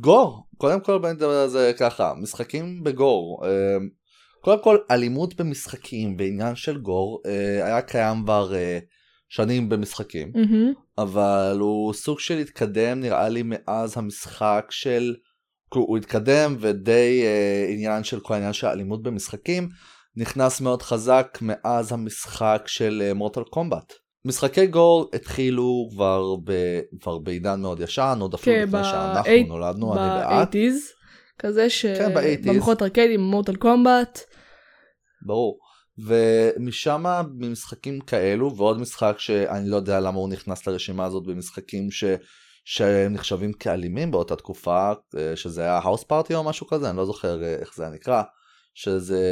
גור, 0.00 0.46
קודם 0.56 0.80
כל 0.80 0.98
בוא 0.98 1.08
נדבר 1.10 1.38
על 1.38 1.48
זה 1.48 1.72
ככה, 1.78 2.12
משחקים 2.16 2.82
בגור. 2.84 3.42
אה, 3.44 3.76
קודם 4.42 4.62
כל, 4.62 4.78
אלימות 4.90 5.34
במשחקים 5.40 6.16
בעניין 6.16 6.54
של 6.54 6.78
גור 6.78 7.22
היה 7.64 7.82
קיים 7.82 8.22
כבר 8.24 8.52
שנים 9.28 9.68
במשחקים. 9.68 10.32
אבל 10.98 11.56
הוא 11.60 11.92
סוג 11.92 12.20
של 12.20 12.38
התקדם 12.38 13.00
נראה 13.00 13.28
לי 13.28 13.42
מאז 13.44 13.98
המשחק 13.98 14.66
של... 14.70 15.14
הוא 15.74 15.98
התקדם 15.98 16.56
ודי 16.60 17.24
עניין 17.68 18.04
של 18.04 18.20
כל 18.20 18.34
העניין 18.34 18.52
של 18.52 18.66
אלימות 18.66 19.02
במשחקים 19.02 19.68
נכנס 20.16 20.60
מאוד 20.60 20.82
חזק 20.82 21.38
מאז 21.42 21.92
המשחק 21.92 22.62
של 22.66 23.12
מורטל 23.14 23.42
קומבט. 23.42 23.92
משחקי 24.24 24.66
גור 24.66 25.10
התחילו 25.12 25.88
כבר, 25.90 26.36
ב, 26.44 26.52
כבר 27.00 27.18
בעידן 27.18 27.60
מאוד 27.60 27.80
ישן, 27.80 28.18
עוד 28.20 28.34
אפילו 28.34 28.56
כן, 28.56 28.62
לפני 28.62 28.80
ב- 28.80 28.84
שאנחנו 28.84 29.30
eight- 29.30 29.48
נולדנו, 29.48 29.94
אני 29.94 30.00
ואת. 30.00 30.48
ב-80's, 30.56 30.92
כזה 31.38 31.70
ש... 31.70 31.86
כן, 31.86 32.14
ב-80s. 32.14 32.48
במכות 32.48 32.82
ארקיידים, 32.82 33.20
מורטל 33.20 33.56
קומבט. 33.56 34.20
ברור. 35.26 35.58
ומשם 36.06 37.04
ממשחקים 37.34 38.00
כאלו 38.00 38.56
ועוד 38.56 38.78
משחק 38.80 39.14
שאני 39.18 39.68
לא 39.68 39.76
יודע 39.76 40.00
למה 40.00 40.18
הוא 40.18 40.28
נכנס 40.28 40.66
לרשימה 40.66 41.04
הזאת 41.04 41.26
במשחקים 41.26 41.90
ש... 41.90 42.04
שהם 42.64 43.12
נחשבים 43.12 43.52
כאלימים 43.52 44.10
באותה 44.10 44.36
תקופה 44.36 44.92
אה, 45.18 45.36
שזה 45.36 45.62
היה 45.62 45.78
האוס 45.78 46.04
פארטי 46.04 46.34
או 46.34 46.44
משהו 46.44 46.66
כזה 46.66 46.90
אני 46.90 46.96
לא 46.96 47.06
זוכר 47.06 47.42
אה, 47.42 47.54
איך 47.60 47.74
זה 47.76 47.82
היה 47.82 47.92
נקרא 47.92 48.22
שזה 48.74 49.22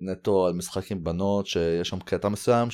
נטו 0.00 0.46
על 0.46 0.52
משחק 0.52 0.90
עם 0.92 1.04
בנות 1.04 1.46
שיש 1.46 1.88
שם 1.88 2.00
קטע 2.00 2.28
מסוים 2.28 2.70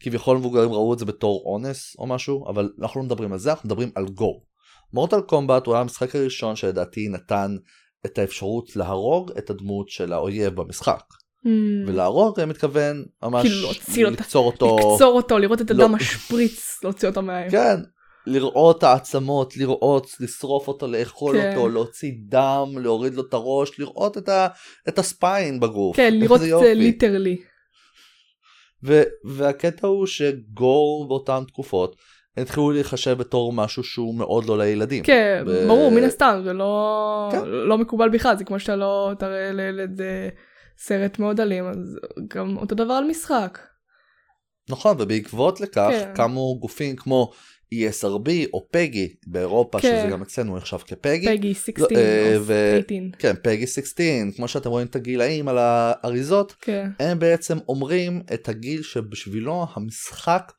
כביכול 0.00 0.36
מבוגרים 0.36 0.72
ראו 0.72 0.94
את 0.94 0.98
זה 0.98 1.04
בתור 1.04 1.42
אונס 1.46 1.96
או 1.98 2.06
משהו, 2.06 2.48
אבל 2.48 2.70
אנחנו 2.82 3.00
לא 3.00 3.06
מדברים 3.06 3.32
על 3.32 3.38
זה, 3.38 3.50
אנחנו 3.50 3.66
מדברים 3.66 3.90
על 3.94 4.04
גו. 4.04 4.42
מורטל 4.92 5.20
קומבט 5.20 5.66
הוא 5.66 5.74
היה 5.74 5.82
המשחק 5.82 6.16
הראשון 6.16 6.56
שלדעתי 6.56 7.08
נתן 7.08 7.56
את 8.06 8.18
האפשרות 8.18 8.76
להרוג 8.76 9.32
את 9.38 9.50
הדמות 9.50 9.88
של 9.88 10.12
האויב 10.12 10.54
במשחק. 10.54 11.02
Mm. 11.44 11.48
ולהרוג 11.86 12.40
אני 12.40 12.50
מתכוון 12.50 13.04
ממש 13.22 13.46
כאילו 13.46 13.62
להוציא 13.62 14.06
אותה, 14.06 14.20
לקצור 14.20 14.46
אותו, 14.46 14.76
לקצור 14.78 15.12
אותו, 15.16 15.38
לראות 15.38 15.60
את 15.60 15.70
לא. 15.70 15.84
הדם 15.84 15.94
משפריץ, 15.94 16.78
להוציא 16.84 17.08
אותו 17.08 17.22
מהעין. 17.22 17.50
כן, 17.50 17.76
לראות 18.26 18.82
העצמות, 18.82 19.56
לראות, 19.56 20.06
לשרוף 20.20 20.68
אותו, 20.68 20.86
לאכול 20.86 21.36
כן. 21.40 21.56
אותו, 21.56 21.68
להוציא 21.68 22.12
דם, 22.28 22.68
להוריד 22.78 23.14
לו 23.14 23.22
את 23.28 23.34
הראש, 23.34 23.78
לראות 23.78 24.18
את, 24.18 24.28
ה, 24.28 24.48
את 24.88 24.98
הספיין 24.98 25.60
בגוף. 25.60 25.96
כן, 25.96 26.14
לראות 26.14 26.40
את 26.40 26.46
זה. 26.60 26.74
ליטרלי. 26.74 27.36
ו- 28.84 29.02
והקטע 29.24 29.86
הוא 29.86 30.06
שגור 30.06 31.08
באותן 31.08 31.44
תקופות 31.46 31.96
התחילו 32.36 32.70
להיחשב 32.70 33.12
בתור 33.18 33.52
משהו 33.52 33.84
שהוא 33.84 34.14
מאוד 34.14 34.44
לא 34.44 34.58
לילדים. 34.58 35.04
כן, 35.04 35.44
ב- 35.46 35.66
ברור, 35.66 35.90
מן 35.90 36.04
הסתם, 36.04 36.40
זה 36.44 36.52
לא 36.52 37.28
כן. 37.32 37.44
לא 37.44 37.78
מקובל 37.78 38.08
בכלל, 38.08 38.36
זה 38.36 38.44
כמו 38.44 38.60
שאתה 38.60 38.76
לא 38.76 39.12
תראה 39.18 39.52
לילד 39.52 40.00
אה, 40.00 40.28
סרט 40.78 41.18
מאוד 41.18 41.40
אלים, 41.40 41.66
אז 41.66 41.98
גם 42.34 42.56
אותו 42.56 42.74
דבר 42.74 42.92
על 42.92 43.04
משחק. 43.04 43.58
נכון, 44.70 44.96
ובעקבות 44.98 45.60
לכך 45.60 45.88
כן. 45.90 46.12
קמו 46.14 46.58
גופים 46.60 46.96
כמו 46.96 47.30
ESRB 47.74 48.30
או 48.52 48.66
פגי 48.70 49.08
באירופה, 49.26 49.80
כן. 49.80 49.98
שזה 50.00 50.10
גם 50.10 50.22
אצלנו 50.22 50.56
נחשב 50.56 50.78
כפגי. 50.78 51.26
פגי 51.26 51.54
16 51.54 51.98
אה, 51.98 52.36
או 52.36 52.40
ו- 52.44 52.78
18. 52.88 53.20
כן, 53.20 53.34
פגי 53.42 53.66
16, 53.66 54.06
כמו 54.36 54.48
שאתם 54.48 54.70
רואים 54.70 54.86
את 54.86 54.96
הגילאים 54.96 55.48
על 55.48 55.58
האריזות, 55.58 56.54
כן. 56.60 56.90
הם 57.00 57.18
בעצם 57.18 57.58
אומרים 57.68 58.22
את 58.34 58.48
הגיל 58.48 58.82
שבשבילו 58.82 59.66
המשחק 59.74 60.52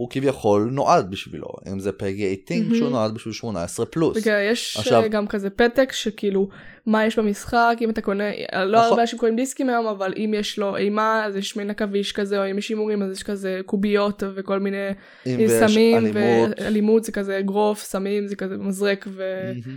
הוא 0.00 0.10
כביכול 0.10 0.68
נועד 0.72 1.10
בשבילו, 1.10 1.48
אם 1.72 1.80
זה 1.80 1.92
פגי 1.92 2.36
18 2.46 2.58
מהמם. 2.62 2.74
שהוא 2.74 2.90
נועד 2.90 3.14
בשביל 3.14 3.34
18 3.34 3.86
פלוס. 3.86 4.16
וכן, 4.18 4.46
יש 4.50 4.76
עכשיו- 4.76 5.02
אה, 5.02 5.08
גם 5.08 5.26
כזה 5.26 5.50
פתק 5.50 5.92
שכאילו 5.92 6.48
מה 6.86 7.06
יש 7.06 7.18
במשחק 7.18 7.76
אם 7.80 7.90
אתה 7.90 8.00
קונה 8.00 8.24
לא 8.52 8.78
נכון. 8.78 8.88
הרבה 8.88 9.02
אנשים 9.02 9.18
קונים 9.18 9.36
דיסקים 9.36 9.68
היום 9.68 9.86
אבל 9.86 10.14
אם 10.16 10.34
יש 10.36 10.58
לו 10.58 10.76
אימה 10.76 11.24
אז 11.26 11.36
יש 11.36 11.56
מין 11.56 11.70
עכביש 11.70 12.12
כזה 12.12 12.38
או 12.38 12.50
אם 12.50 12.58
יש 12.58 12.68
הימורים 12.68 13.02
אז 13.02 13.16
יש 13.16 13.22
כזה 13.22 13.60
קוביות 13.66 14.22
וכל 14.34 14.58
מיני 14.58 14.88
ויש 15.26 15.50
סמים 15.50 15.96
אלימות. 15.96 16.50
ואלימות 16.60 17.04
זה 17.04 17.12
כזה 17.12 17.38
אגרוף 17.38 17.82
סמים 17.82 18.26
זה 18.26 18.36
כזה 18.36 18.56
מזרק 18.56 19.06
ו... 19.08 19.40
מהמם. 19.44 19.76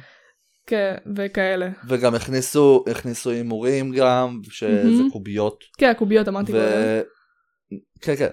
כן, 0.68 0.96
וכאלה 1.16 1.70
וגם 1.88 2.16
הכניסו 2.16 2.84
הכניסו 2.92 3.30
הימורים 3.30 3.92
גם 3.92 4.40
שזה 4.50 4.84
מהמם. 4.84 5.10
קוביות 5.12 5.64
כן 5.78 5.90
הקוביות 5.90 6.28
אמרתי 6.28 6.52
ו... 6.52 6.56
קודם. 6.56 7.80
כן 8.02 8.16
כן 8.16 8.30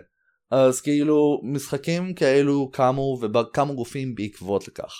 אז 0.50 0.80
כאילו 0.80 1.40
משחקים 1.44 2.14
כאלו 2.14 2.70
קמו 2.72 3.18
וקמו 3.20 3.74
גופים 3.74 4.14
בעקבות 4.14 4.68
לכך. 4.68 4.94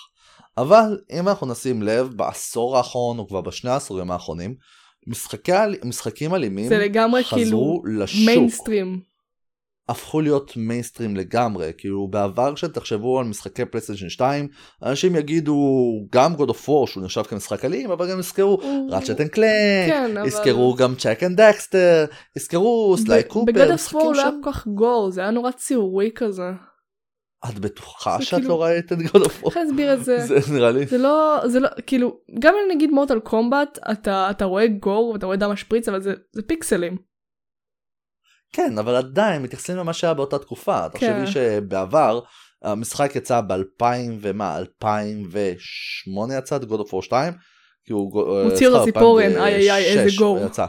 אבל 0.57 0.99
אם 1.11 1.27
אנחנו 1.27 1.47
נשים 1.47 1.81
לב 1.81 2.07
בעשור 2.15 2.77
האחרון 2.77 3.19
או 3.19 3.27
כבר 3.27 3.41
בשני 3.41 3.71
העשורים 3.71 4.11
האחרונים 4.11 4.55
משחקי, 5.07 5.51
משחקים 5.85 6.35
אלימים 6.35 6.69
זה 6.69 6.77
לגמרי 6.77 7.23
חזרו 7.23 7.81
כאילו 7.83 8.01
לשוק 8.03 8.25
מיינסטרים 8.25 9.10
הפכו 9.91 10.21
להיות 10.21 10.53
מיינסטרים 10.57 11.15
לגמרי 11.15 11.71
כאילו 11.77 12.07
בעבר 12.07 12.55
כשתחשבו 12.55 13.19
על 13.19 13.25
משחקי 13.25 13.65
פלייסטיישן 13.65 14.09
2 14.09 14.47
אנשים 14.83 15.15
יגידו 15.15 15.55
גם 16.11 16.35
God 16.35 16.49
of 16.49 16.67
War 16.67 16.87
שהוא 16.87 17.03
נחשב 17.03 17.23
כמשחק 17.23 17.65
אלים 17.65 17.91
אבל 17.91 18.11
גם 18.11 18.19
יזכרו 18.19 18.61
Ratchet 18.89 19.21
and 19.21 19.29
Clank 19.29 20.25
יזכרו 20.25 20.75
גם 20.75 20.95
Jak 20.95 21.19
and 21.23 21.41
Daxter 21.41 22.05
יזכרו 22.37 22.95
Sly 22.97 23.23
Cooper 23.23 23.51
בגד 23.51 23.71
משחקים 23.71 23.99
הפור 23.99 24.13
לא 24.13 24.21
היה 24.21 24.31
כל 24.43 24.51
כך 24.51 24.67
gore 24.67 25.11
זה 25.11 25.21
היה 25.21 25.31
נורא 25.31 25.51
ציורי 25.51 26.09
כזה. 26.15 26.51
את 27.49 27.59
בטוחה 27.59 28.21
שאת 28.21 28.39
כאילו- 28.39 28.49
לא 28.49 28.63
ראית 28.63 28.91
את 28.91 28.97
God 28.97 29.17
of 29.17 29.43
War? 29.43 29.45
איך 29.45 29.57
להסביר 29.57 29.93
את 29.93 30.03
זה? 30.03 30.17
זה 30.19 30.53
נראה 30.53 30.71
לי 30.71 30.85
זה 30.85 30.97
לא, 30.97 31.41
זה 31.45 31.59
לא, 31.59 31.69
כאילו, 31.87 32.17
גם 32.39 32.53
אם 32.53 32.75
נגיד 32.75 32.91
מורטל 32.91 33.19
קומבט, 33.19 33.79
אתה, 33.91 34.27
אתה 34.29 34.45
רואה 34.45 34.67
גור 34.67 35.09
ואתה 35.13 35.25
רואה 35.25 35.37
דם 35.37 35.51
משפריץ, 35.51 35.89
אבל 35.89 36.01
זה, 36.01 36.13
זה 36.31 36.41
פיקסלים. 36.41 37.10
כן 38.51 38.77
אבל 38.77 38.95
עדיין 38.95 39.41
מתייחסים 39.41 39.77
למה 39.77 39.93
שהיה 39.93 40.13
באותה 40.13 40.39
תקופה 40.39 40.89
כן. 40.89 41.23
תחשבי 41.23 41.31
שבעבר 41.31 42.19
המשחק 42.63 43.15
יצא 43.15 43.41
ב-2000 43.41 43.85
ומה 44.21 44.57
2008 44.57 46.37
יצא 46.37 46.55
את 46.55 46.61
God 46.61 46.79
of 46.87 46.93
War 46.93 47.01
2. 47.01 47.33
כי 47.85 47.93
הוא 47.93 48.25
מוציא 48.43 48.67
לו 48.67 48.83
סליחה, 48.83 48.85
ציפורן, 48.85 49.25
2006 49.25 49.41
איי, 49.41 49.71
איי, 49.71 49.71
איי, 49.71 49.99
איזה 49.99 50.17
גור. 50.17 50.39
יצא. 50.45 50.65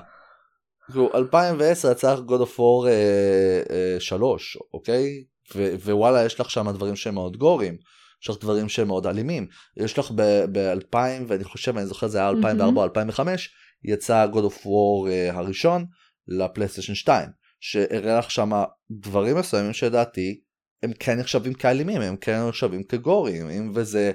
כאילו 0.91 1.11
2010 1.15 1.91
יצא 1.91 2.17
God 2.17 2.41
of 2.43 2.59
War 2.59 2.87
אה, 2.87 3.63
אה, 3.71 3.97
3 4.01 4.59
אוקיי 4.75 5.25
ו- 5.57 5.75
ווואלה 5.75 6.25
יש 6.25 6.41
לך 6.41 6.51
שם 6.51 6.71
דברים 6.71 6.97
שהם 6.97 7.15
מאוד 7.15 7.37
גורים. 7.37 7.77
יש 8.23 8.29
לך 8.31 8.37
דברים 8.41 8.69
שהם 8.69 8.87
מאוד 8.89 9.07
אלימים 9.07 9.47
יש 9.77 9.99
לך 9.99 10.11
ב-2000 10.11 10.97
ואני 11.29 11.45
חושב 11.45 11.77
אני 11.77 11.87
זוכר 11.87 12.07
זה 12.07 12.19
היה 12.19 12.29
2004 12.29 12.81
או 12.81 12.85
2005 12.85 13.51
יצא 13.85 14.27
God 14.33 14.53
of 14.53 14.65
War 14.65 15.09
אה, 15.11 15.31
הראשון 15.33 15.85
לפלייסטיישן 16.29 16.95
2 16.95 17.29
שהראה 17.65 18.19
לך 18.19 18.31
שם 18.31 18.51
דברים 18.91 19.37
מסוימים 19.37 19.73
שלדעתי 19.73 20.41
הם 20.83 20.93
כן 20.99 21.19
נחשבים 21.19 21.55
כאלימים 21.55 22.01
הם 22.01 22.17
כן 22.17 22.47
נחשבים 22.49 22.83
כגורים 22.83 23.51
אם 23.51 23.73
וזה 23.75 24.13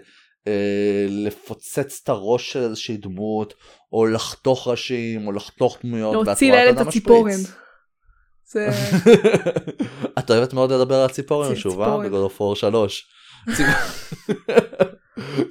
אה, 0.48 1.06
לפוצץ 1.10 2.00
את 2.04 2.10
הראש 2.10 2.52
של 2.54 2.60
איזושהי 2.64 2.98
דמות 2.98 3.54
או 3.94 4.06
לחתוך 4.06 4.68
ראשים 4.68 5.28
או 5.28 5.32
לחתוך 5.32 5.78
דמויות 5.84 6.28
להוציא 6.28 6.52
לילד 6.52 6.80
את 6.80 6.88
הציפורן. 6.88 7.32
זה, 8.46 8.70
את 10.20 10.32
אוהבת 10.32 10.54
מאוד 10.54 10.72
לדבר 10.72 10.96
על 10.96 11.10
ציפורן 11.10 11.54
צי- 11.56 11.60
שוב, 11.60 11.82
אה? 11.82 11.88
ציפורן. 11.88 12.06
ב 12.06 12.10
God 12.10 12.22
of 12.22 12.42
War 12.42 12.56
3. 12.56 13.08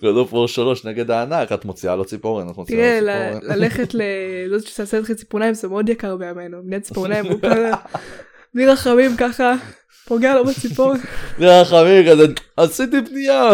of 0.04 0.32
War 0.32 0.48
3 0.48 0.84
נגד 0.84 1.10
הענק, 1.10 1.52
את 1.52 1.64
מוציאה 1.64 1.96
לו 1.96 2.04
ציפורן, 2.04 2.48
את 2.50 2.56
מוציאה 2.56 3.00
תראה, 3.00 3.30
לו 3.30 3.40
ציפורן. 3.40 3.58
ללכת 3.58 3.94
לזאת 3.94 4.66
שתעשה 4.72 5.00
לך 5.00 5.12
ציפורניים 5.12 5.54
זה 5.54 5.68
מאוד 5.68 5.88
יקר 5.88 6.16
בימינו, 6.16 6.58
בני 6.64 6.80
ציפורניים, 6.80 7.26
הוא 7.26 7.40
כזה, 7.50 7.70
בלי 8.54 8.66
רחמים 8.66 9.16
ככה, 9.16 9.54
פוגע 10.08 10.34
לו 10.34 10.44
בציפורן. 10.44 10.96
נראה 11.38 11.64
חמיר 11.64 12.12
כזה, 12.12 12.24
עשיתי 12.56 12.96
פנייה. 13.06 13.50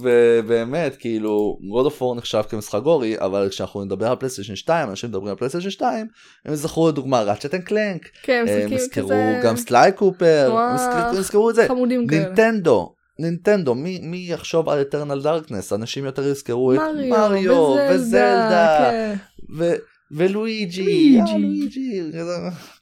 ובאמת 0.00 0.96
כאילו 0.96 1.58
God 1.70 1.84
of 1.84 2.02
War 2.02 2.14
נחשב 2.16 2.42
כמשחק 2.48 2.80
גורי 2.82 3.16
אבל 3.18 3.48
כשאנחנו 3.50 3.84
נדבר 3.84 4.06
על 4.06 4.16
פלייסטיישן 4.16 4.56
2 4.56 4.88
אנשים 4.88 5.08
מדברים 5.10 5.28
על 5.28 5.36
פלייסטיישן 5.36 5.70
2 5.70 6.06
הם 6.46 6.54
זכרו 6.54 6.88
לדוגמה 6.88 7.22
Ratchet 7.22 7.54
and 7.54 7.62
Clank 7.62 8.02
הם 8.28 8.44
משחקים 8.44 8.72
יזכרו 8.72 9.10
גם 9.44 9.56
Sly 9.56 9.92
Cooper 9.92 10.56
הם 10.56 10.76
יזכרו- 11.20 11.50
את 11.50 11.54
זה. 11.54 11.66
נינטנדו, 12.10 12.94
נינטנדו, 13.20 13.74
מי, 13.74 13.98
מי 14.02 14.26
יחשוב 14.28 14.68
על 14.68 14.80
Eternal 14.80 15.22
Darkness? 15.22 15.72
אנשים 15.72 16.04
יותר 16.04 16.28
יזכרו 16.28 16.72
את 16.72 16.78
מריו, 16.78 17.10
מריו 17.10 17.76
וזלדה, 17.90 18.90
כן. 18.90 19.14
ו- 19.56 19.74
ולואיג'י, 20.10 20.82
לואיג'י. 20.82 21.32
אה, 21.32 21.38
לואיג'י, 21.38 22.02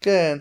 כן. 0.00 0.38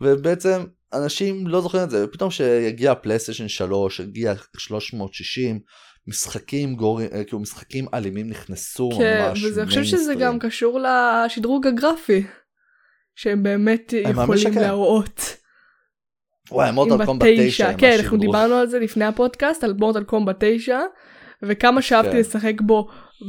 ובעצם 0.00 0.64
אנשים 0.92 1.46
לא 1.46 1.60
זוכרים 1.60 1.84
את 1.84 1.90
זה, 1.90 2.04
ופתאום 2.04 2.30
שיגיע 2.30 2.94
פלייסטיישן 2.94 3.48
3, 3.48 4.00
הגיע 4.00 4.34
360, 4.56 5.60
משחקים 6.06 6.74
gore-ים, 6.74 7.08
אה, 7.12 7.24
כאילו 7.24 7.38
משחקים 7.38 7.86
אלימים 7.94 8.28
נכנסו 8.28 8.90
כן, 8.98 9.26
ממש 9.28 9.44
וזה, 9.44 9.62
אני 9.62 9.68
חושב 9.68 9.84
שזה. 9.84 10.14
גם 10.14 10.38
קשור 10.38 10.80
לשדרוג 10.80 11.66
הגרפי, 11.66 12.24
שהם 13.14 13.42
באמת 13.42 13.92
יכולים. 13.92 14.54
להראות. 14.54 15.20
וואי, 16.52 16.72
מורטל 16.72 17.04
קומבט 17.04 17.26
9, 17.38 17.72
כן, 17.78 17.96
אנחנו 17.98 18.18
דיברנו 18.18 18.54
על 18.54 18.66
זה 18.66 18.78
לפני 18.78 19.04
הפודקאסט, 19.04 19.64
על 19.64 19.74
מורטל 19.78 20.04
קומבט 20.04 20.36
9, 20.38 20.80
וכמה 21.42 21.82
שאהבתי 21.82 22.12
כן. 22.12 22.18
לשחק 22.18 22.60
בו 22.60 22.88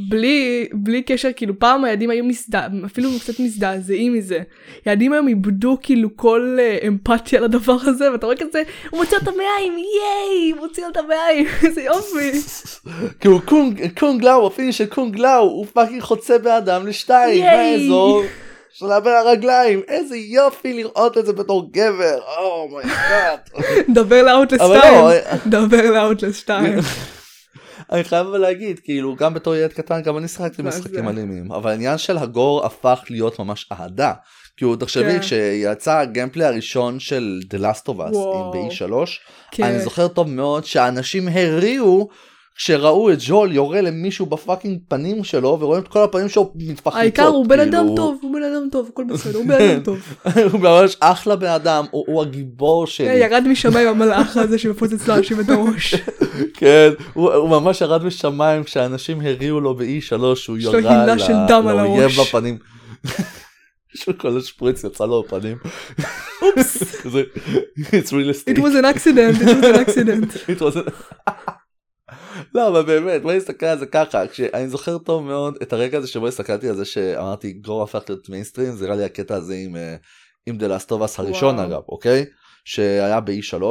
בלי, 0.09 0.67
בלי 0.73 1.01
קשר, 1.01 1.29
כאילו 1.35 1.59
פעם 1.59 1.83
הילדים 1.83 2.09
היו 2.09 2.23
מזדע, 2.23 2.67
אפילו 2.85 3.09
קצת 3.19 3.39
מזדעזעים 3.39 4.13
מזה. 4.13 4.39
ילדים 4.85 5.13
היום 5.13 5.27
איבדו 5.27 5.77
כאילו 5.81 6.09
כל 6.15 6.57
uh, 6.59 6.87
אמפתיה 6.87 7.41
לדבר 7.41 7.77
הזה, 7.81 8.11
ואתה 8.11 8.25
רואה 8.25 8.37
כזה, 8.37 8.63
הוא 8.89 8.99
מוציא 8.99 9.17
אותה 9.17 9.31
מהעין, 9.31 9.73
ייי, 9.77 10.51
הוא 10.51 10.59
מוציא 10.59 10.85
אותה 10.85 10.99
מהעין, 11.01 11.45
איזה 11.67 11.81
יופי. 11.81 12.31
כאילו 13.19 13.41
קונג, 13.45 13.99
קונג 13.99 14.23
לאו, 14.23 14.47
ה 14.47 14.52
finish 14.52 14.77
של 14.77 14.85
קונג 14.85 15.17
לאו, 15.17 15.41
הוא 15.41 15.65
fucking 15.73 16.01
חוצה 16.01 16.37
באדם 16.37 16.87
לשתיים. 16.87 17.43
מהאזור 17.43 18.23
של 18.79 18.99
בין 18.99 19.13
הרגליים, 19.13 19.81
איזה 19.87 20.17
יופי 20.17 20.73
לראות 20.73 21.17
את 21.17 21.25
זה 21.25 21.33
בתור 21.33 21.69
גבר, 21.71 22.19
Oh 22.37 22.41
oh 22.41 22.66
my 22.66 22.90
god. 22.90 23.39
The 23.93 24.23
Last 24.23 24.42
of 24.42 24.52
Us 24.52 24.61
אבל 24.61 24.79
2, 24.79 24.93
לא, 24.93 25.11
The 25.45 25.91
Last 25.91 26.14
of 26.14 26.26
Us 26.26 26.37
2. 26.37 26.79
אני 27.91 28.03
חייב 28.03 28.27
אבל 28.27 28.37
להגיד, 28.37 28.79
כאילו, 28.79 29.15
גם 29.15 29.33
בתור 29.33 29.55
ילד 29.55 29.73
קטן, 29.73 30.01
גם 30.01 30.17
אני 30.17 30.27
שיחקתי 30.27 30.61
משחקים? 30.61 31.09
אלימים, 31.09 31.51
אבל 31.51 31.71
העניין 31.71 31.97
של 31.97 32.17
ה 32.17 32.27
gore 32.27 32.65
הפך 32.65 33.03
להיות 33.09 33.39
ממש 33.39 33.69
אהדה. 33.71 34.13
כאילו, 34.57 34.75
תחשבי, 34.75 35.11
כן. 35.11 35.19
כשיצא 35.19 35.97
ה 35.97 36.03
gameplay 36.03 36.45
הראשון 36.45 36.99
של 36.99 37.39
The 37.53 37.57
Last 37.57 37.85
of 37.85 37.97
Us, 37.97 38.07
עם 38.07 38.13
וואו. 38.13 38.51
ב-E3, 38.51 39.07
כן. 39.51 39.63
אני 39.63 39.79
זוכר 39.79 40.07
טוב 40.07 40.29
מאוד 40.29 40.65
שאנשים 40.65 41.27
הריעו 41.27 42.09
כשראו 42.59 43.11
את 43.11 43.17
ג'ול 43.25 43.51
יורה 43.51 43.81
למישהו 43.81 44.25
בפאקינג 44.25 44.79
פנים 44.87 45.23
שלו 45.23 45.57
ורואים 45.59 45.83
את 45.83 45.87
כל 45.87 46.03
הפנים 46.03 46.29
שלו 46.29 46.51
מתפחצות. 46.55 46.99
העיקר 46.99 47.27
הוא 47.27 47.45
בן 47.45 47.59
אדם 47.59 47.71
כאילו. 47.71 47.95
טוב, 47.95 48.19
הוא 48.21 48.33
בן 48.33 48.43
אדם 48.43 48.67
טוב, 48.71 48.89
הכל 48.93 49.03
בסדר, 49.09 49.37
הוא 49.37 49.47
בן 49.47 49.61
אדם 49.61 49.83
טוב. 49.83 49.99
הוא 50.51 50.59
ממש 50.59 50.97
אחלה 50.99 51.35
בן 51.35 51.47
אדם, 51.47 51.85
הוא, 51.91 52.21
הגיבור 52.21 52.81
אה, 52.81 52.87
שלי. 52.87 53.13
ירד 53.13 53.43
משמיים 53.47 53.87
המלאך 53.87 54.37
הזה 54.37 54.57
שמפוצץ 54.57 55.07
לאנשים 55.07 55.39
את 55.39 55.49
הראש. 55.49 55.95
כן, 56.59 56.89
הוא, 57.13 57.49
ממש 57.49 57.81
ירד 57.81 58.03
משמיים 58.03 58.63
כשאנשים 58.63 59.21
הריעו 59.21 59.59
לו 59.59 59.75
ב-E3 59.75 60.35
שהוא 60.35 60.57
על 61.69 61.75
לאויב. 61.75 62.11
בפנים. 62.21 62.57
יש 63.95 64.07
לו 64.07 64.17
כל 64.21 64.37
השפריץ 64.37 64.83
יצא 64.83 65.05
לו 65.05 65.23
בפנים. 65.23 65.57
אופס, 66.41 66.83
it's 67.77 68.11
realistic. 68.11 68.49
it 68.49 68.59
was 68.59 68.75
an 68.75 68.85
accident, 68.85 69.41
it 69.41 70.61
was 70.61 70.75
an 70.75 70.85
accident. 70.85 71.58
לא 72.55 72.67
אבל 72.67 72.81
באמת 72.81 73.21
בואי 73.21 73.37
נסתכל 73.37 73.65
על 73.65 73.79
זה 73.79 73.85
ככה 73.85 74.27
כשאני 74.27 74.69
זוכר 74.69 74.97
טוב 74.97 75.23
מאוד 75.23 75.57
את 75.61 75.73
הרגע 75.73 75.97
הזה 75.97 76.07
שבו 76.07 76.27
הסתכלתי 76.27 76.69
על 76.69 76.75
זה 76.75 76.85
שאמרתי 76.85 77.51
גרו 77.51 77.83
הפך 77.83 78.03
להיות 78.09 78.29
מיינסטרים 78.29 78.71
זה 78.71 78.85
נראה 78.85 78.95
לי 78.95 79.03
הקטע 79.03 79.35
הזה 79.35 79.55
עם 79.55 79.75
אה, 79.75 79.95
עם 80.47 80.57
of 80.89 80.89
Us 80.89 81.15
הראשון 81.17 81.55
וואו. 81.55 81.67
אגב 81.67 81.81
אוקיי 81.89 82.25
שהיה 82.65 83.19
ב-E3 83.19 83.63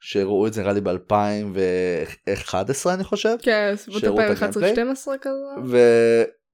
שראו 0.00 0.46
את 0.46 0.52
זה 0.52 0.62
נראה 0.62 0.72
לי 0.72 0.80
ב-2011 0.80 2.88
אני 2.94 3.04
חושב 3.04 3.36
כן, 3.42 3.72
סביבות 3.76 4.00
שהראו 4.00 4.20
את 4.20 4.38
2011-2012 4.38 4.42
כזה. 5.20 5.80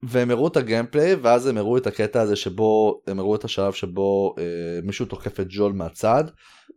והם 0.09 0.31
הראו 0.31 0.49
את 0.49 0.57
הגיימפליי 0.57 1.15
ואז 1.15 1.47
הם 1.47 1.59
הראו 1.59 1.77
את 1.77 1.87
הקטע 1.87 2.21
הזה 2.21 2.37
שבו 2.37 3.01
הם 3.07 3.19
הראו 3.19 3.35
את 3.35 3.45
השלב 3.45 3.73
שבו 3.73 4.35
אה, 4.39 4.45
מישהו 4.83 5.07
תוקף 5.07 5.41
את 5.41 5.47
ג'ול 5.49 5.73
מהצד 5.73 6.25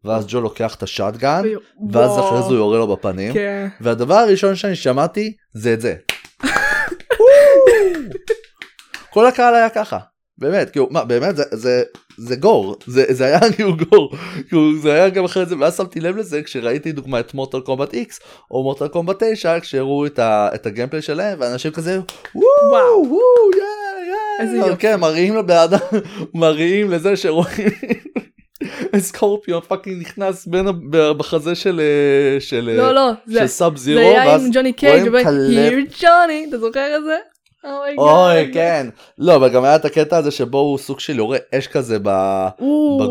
ואז 0.04 0.26
ג'ול 0.28 0.44
לוקח 0.44 0.76
את 0.76 0.84
השאטגן 0.84 1.42
ואז 1.92 2.10
וואו. 2.10 2.28
אחרי 2.28 2.42
זה 2.42 2.48
הוא 2.48 2.56
יורה 2.56 2.78
לו 2.78 2.96
בפנים 2.96 3.34
כן. 3.34 3.68
והדבר 3.82 4.14
הראשון 4.14 4.56
שאני 4.56 4.76
שמעתי 4.76 5.34
זה 5.54 5.74
את 5.74 5.82
זה. 5.82 5.96
כל 9.14 9.26
הקהל 9.26 9.56
היה 9.56 9.70
ככה 9.70 10.00
באמת 10.38 10.70
כאילו 10.70 10.88
מה 10.92 11.06
באמת 11.06 11.36
זה 11.36 11.44
זה 11.52 11.84
זה 12.20 12.36
גור 12.36 12.76
זה 12.86 13.06
זה 13.10 13.26
היה 13.26 13.40
כאילו 13.56 13.78
גור 13.78 14.16
כאילו 14.48 14.80
זה 14.82 14.94
היה 14.94 15.10
גם 15.10 15.26
אחרי 15.26 15.46
זה 15.46 15.56
ואז 15.60 15.78
שמתי 15.78 16.00
לב 16.00 16.18
לזה 16.18 16.44
כשראיתי 16.44 16.92
דוגמא 16.92 17.20
את 17.20 17.34
מוטל 17.34 17.60
קומבט 17.60 17.94
איקס 17.94 18.20
או 18.52 18.64
מוטל 18.64 18.88
קומבט 18.88 19.24
9 19.34 19.60
כשהראו 19.60 20.06
את, 20.06 20.20
ה, 20.20 20.50
את 20.56 20.66
הגיימפליי 20.66 21.02
שלהם 21.02 21.38
ואנשים 21.42 21.72
כזה 21.72 22.00
וואו 22.36 23.10
וואו. 23.10 23.20
Yeah 23.58 24.66
yeah. 24.66 24.76
כן 24.76 25.00
מראים 25.00 25.36
לבן 25.36 25.56
אדם 25.56 25.80
מראים 26.34 26.92
לזה 26.92 27.18
שרואים 27.18 27.70
סקורפיון 28.98 29.62
fucking 29.68 30.02
נכנס 30.02 30.46
בין 30.46 30.66
בחזה 30.90 31.56
של 31.56 31.80
אה, 31.80 32.40
של 32.40 32.70
לא, 32.78 32.94
לא, 32.94 33.12
זה 33.26 33.40
של 33.40 33.48
סאב 33.48 33.84
זירו 33.84 34.00
היה 34.00 34.36
עם 34.36 34.50
ג'וני 34.54 34.74
קייג' 34.74 35.08
רואים 35.08 35.26
here 35.26 36.06
אתה 36.50 36.60
זוכר 36.60 36.98
את 36.98 37.04
זה? 37.04 37.18
אוי 37.98 38.52
כן 38.54 38.88
לא 39.18 39.36
אבל 39.36 39.50
גם 39.50 39.64
היה 39.64 39.76
את 39.76 39.86
הקטע 39.86 40.18
הזה 40.18 40.32
שבו 40.32 40.58
הוא 40.58 40.78
סוג 40.78 41.00
של 41.00 41.18
יורה 41.18 41.38
אש 41.56 41.68
כזה 41.68 41.96
אני 41.96 42.02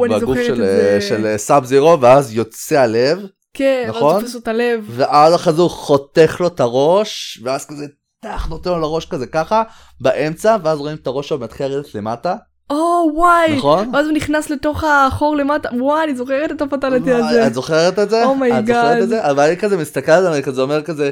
בגוף 0.08 0.38
של 0.46 0.56
זה. 0.56 1.00
של 1.00 1.34
סאב 1.36 1.64
זירו 1.64 2.00
ואז 2.00 2.34
יוצא 2.34 2.80
הלב 2.80 3.26
כן, 3.54 3.84
נכון? 3.88 4.14
ואז 4.14 4.22
תופס 4.22 4.34
לו 4.34 4.40
את 4.40 4.48
הלב. 4.48 4.84
ואז 4.90 5.34
אחרי 5.34 5.52
זה 5.52 5.62
הוא 5.62 5.70
חותך 5.70 6.36
לו 6.40 6.46
את 6.46 6.60
הראש 6.60 7.40
ואז 7.44 7.66
כזה 7.66 7.86
טח 8.20 8.46
נותן 8.50 8.70
לו 8.70 8.80
לראש 8.80 9.06
כזה 9.06 9.26
ככה 9.26 9.62
באמצע 10.00 10.56
ואז 10.62 10.78
רואים 10.78 10.96
את 10.96 11.06
הראש 11.06 11.28
שלו 11.28 11.38
מתחיל 11.38 11.66
לרדת 11.66 11.94
למטה 11.94 12.36
או 12.70 13.10
וואי. 13.14 13.56
נכון? 13.56 13.90
ואז 13.92 14.06
הוא 14.06 14.14
נכנס 14.14 14.50
לתוך 14.50 14.84
החור 14.84 15.36
למטה. 15.36 15.68
וואי, 15.78 16.04
אני 16.04 16.14
זוכרת 16.14 16.52
את 16.52 16.62
ה 16.62 16.68
fatality 16.68 17.12
הזה. 17.12 17.46
את 17.46 17.54
זוכרת 17.54 17.98
את 17.98 18.10
זה? 18.10 18.24
Oh 18.24 18.26
my 18.26 18.58
את 18.58 18.66
זוכרת. 18.66 19.02
את 19.02 19.08
זה? 19.08 19.30
אבל 19.30 19.46
אני 19.46 19.56
כזה 19.56 19.76
מסתכל 19.76 20.12
על 20.12 20.22
זה 20.22 20.30
ואני 20.30 20.42
כזה 20.42 20.62
אומר 20.62 20.82
כזה 20.82 21.10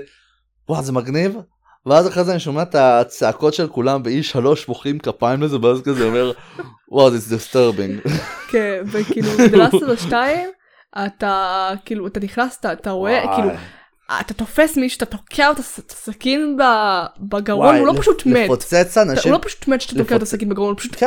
וואו 0.68 0.82
זה 0.82 0.92
מגניב 0.92 1.36
ואז 1.86 2.08
אחרי 2.08 2.24
זה 2.24 2.30
אני 2.30 2.40
שומע 2.40 2.62
את 2.62 2.74
הצעקות 2.74 3.54
של 3.54 3.66
כולם 3.68 4.02
ב-E3 4.02 4.38
מוחאים 4.68 4.98
כפיים 4.98 5.42
לזה 5.42 5.56
ואז 5.62 5.82
כזה 5.82 6.04
אומר 6.04 6.32
וואו 6.90 7.10
זה 7.16 7.36
disturbing. 7.36 8.08
כן, 8.50 8.82
וכאילו, 8.86 9.28
ב 9.50 9.55
Last 9.55 9.76
of 9.76 9.86
Us 9.86 9.96
2, 9.96 10.48
אתה 11.06 11.70
כאילו, 11.84 12.06
אתה 12.06 12.20
נכנס, 12.20 12.56
אתה- 12.60 12.72
אתה 12.72 12.90
רואה. 12.90 13.24
כאילו, 13.36 13.48
אתה 14.20 14.34
תופס 14.34 14.76
מישהו, 14.76 14.96
אתה 14.96 15.06
תוקע 15.06 15.50
את 15.50 15.58
הס- 15.58 15.78
את 15.78 15.90
הסכין 15.90 16.56
בגרון, 17.20 17.76
הוא 17.76 17.86
לא 17.86 17.92
פשוט 17.98 18.26
מת. 18.26 18.44
לפוצץ 18.44 18.98
אנשים. 18.98 19.32
הוא 19.32 19.40
לא 19.40 19.44
פשוט 19.44 19.68
מת 19.68 19.80
שאתה 19.80 19.94
תוקע 20.02 20.16
את 20.16 20.22
הסכין 20.22 20.48
בגרון, 20.48 20.68
הוא 20.70 20.78
פשוט, 20.78 20.94
כן. 20.96 21.06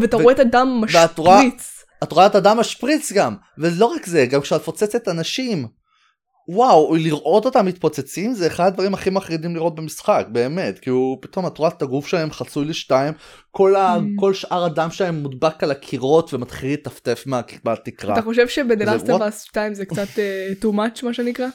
ואתה 0.00 0.16
ו- 0.16 0.20
רואה 0.22 0.34
את 0.34 0.38
הדם 0.40 0.80
משפריץ. 0.84 1.84
את 2.02 2.12
רואה 2.12 2.26
את 2.26 2.34
הדם 2.34 2.56
משפריץ 2.60 3.12
גם 3.12 3.34
ולא 3.58 3.86
רק 3.86 4.06
זה 4.06 4.26
גם 4.26 4.40
כשאת 4.40 4.60
מפוצצת 4.60 5.08
אנשים. 5.08 5.66
וואו 6.54 6.94
לראות 6.94 7.44
אותם 7.44 7.66
מתפוצצים 7.66 8.34
זה 8.34 8.46
אחד 8.46 8.66
הדברים 8.66 8.94
הכי 8.94 9.10
מחרידים 9.10 9.54
לראות 9.56 9.74
במשחק 9.74 10.26
באמת 10.32 10.78
כי 10.78 10.90
הוא 10.90 11.18
פתאום 11.20 11.46
את 11.46 11.58
רואה 11.58 11.70
את 11.70 11.82
הגוף 11.82 12.06
שלהם 12.06 12.30
חצוי 12.30 12.64
לשתיים 12.64 13.14
כל, 13.50 13.76
ה, 13.76 13.96
Mm. 13.96 14.00
כל 14.20 14.34
שאר 14.34 14.64
הדם 14.64 14.88
שלהם 14.90 15.14
מודבק 15.22 15.62
על 15.62 15.70
הקירות 15.70 16.34
ומתחיל 16.34 16.72
לטפטף 16.72 17.22
מה- 17.26 17.40
מהתקרה. 17.64 18.14
אתה 18.14 18.22
חושב? 18.22 18.46
אבאס 19.16 19.42
2 19.42 19.74
זה 19.74 19.84
קצת 19.86 20.18
אה, 20.18 20.48
too 20.62 20.74
much 20.74 21.04
מה 21.04 21.14
שנקרא? 21.14 21.46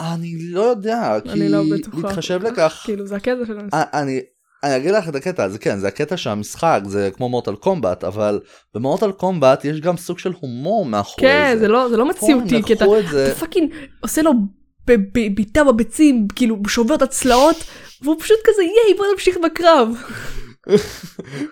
אני 0.00 0.34
לא 0.50 0.60
יודע 0.60 1.16
כי 1.24 1.30
אני 1.30 1.48
לא 1.48 1.62
בטוחה. 1.78 2.08
כך. 2.42 2.52
לכך 2.52 2.82
כאילו 2.84 3.06
זה 3.06 3.16
הקטע 3.16 3.46
של 3.46 3.58
המשחק. 3.58 3.74
אה, 3.94 4.02
אני 4.02 4.20
אני 4.64 4.76
אגיד 4.76 4.90
לך 4.90 5.08
את 5.08 5.14
הקטע 5.14 5.44
הזה 5.44 5.58
כן 5.58 5.78
זה 5.78 5.88
הקטע 5.88 6.16
שהמשחק 6.16 6.80
זה 6.86 7.10
כמו 7.16 7.28
מורטל 7.28 7.54
קומבט 7.54 8.04
אבל 8.04 8.40
במורטל 8.74 9.12
קומבט 9.12 9.64
יש 9.64 9.80
גם 9.80 9.96
סוג 9.96 10.18
של 10.18 10.32
הומור 10.40 10.84
מאחורי 10.84 11.28
כן, 11.28 11.50
זה. 11.54 11.60
זה 11.60 11.68
לא 11.68 11.88
זה 11.88 11.96
לא 11.96 12.02
הם 12.02 12.08
מציאותי, 12.08 12.62
כי 12.62 12.72
אתה 12.72 12.86
זה 13.10 13.26
אתה 13.26 13.40
fucking 13.40 13.72
עושה 14.00 14.22
לו 14.22 14.32
ב- 14.86 14.92
ב- 14.92 15.34
בעיטה 15.34 15.64
בביצים, 15.64 16.28
כאילו 16.36 16.56
שובר 16.68 16.94
את 16.94 17.02
הצלעות, 17.02 17.56
והוא 18.02 18.16
פשוט 18.20 18.38
כזה 18.44 18.62
ייי 18.62 18.96
בוא 18.96 19.06
נמשיך 19.12 19.36
בקרב. 19.44 19.88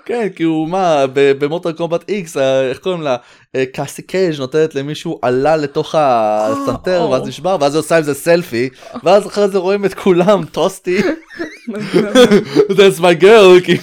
כן 0.04 0.28
כאילו 0.36 0.66
מה 0.66 1.06
ב- 1.12 1.32
במורטל 1.32 1.72
קומבט 1.72 2.08
X 2.08 2.36
אה, 2.36 2.68
איך 2.70 2.78
קוראים 2.78 3.02
לה 3.02 3.16
אה, 3.56 3.64
קאסי 3.66 4.02
קייג' 4.02 4.38
נותנת 4.38 4.74
למישהו 4.74 5.18
עלה 5.22 5.56
לתוך 5.56 5.94
הסנטר. 5.98 7.08
ואז 7.10 7.28
נשבר 7.28 7.56
ואז 7.60 7.74
היא 7.74 7.78
עושה 7.80 7.96
עם 7.96 8.02
זה 8.02 8.14
סלפי 8.14 8.68
ואז 9.04 9.26
אחרי 9.26 9.48
זה 9.48 9.58
רואים 9.58 9.84
את 9.84 9.94
כולם 9.94 10.44
toasty 10.44 10.98
that's 12.78 13.00
my 13.00 13.22
girl 13.22 13.64
כאילו 13.64 13.82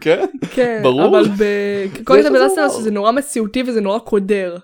כן 0.00 0.24
כן, 0.54 0.80
ברור. 0.82 1.18
אבל 1.18 1.24
יש 2.18 2.22
זה 2.22 2.30
ב 2.30 2.34
Last 2.34 2.49
of 2.49 2.56
Us 2.56 2.64
הומור. 2.64 2.80
זה 2.82 2.90
נורא 2.90 3.12
מציאותי 3.12 3.62
וזה 3.62 3.80
נורא 3.80 3.98
קודר. 3.98 4.56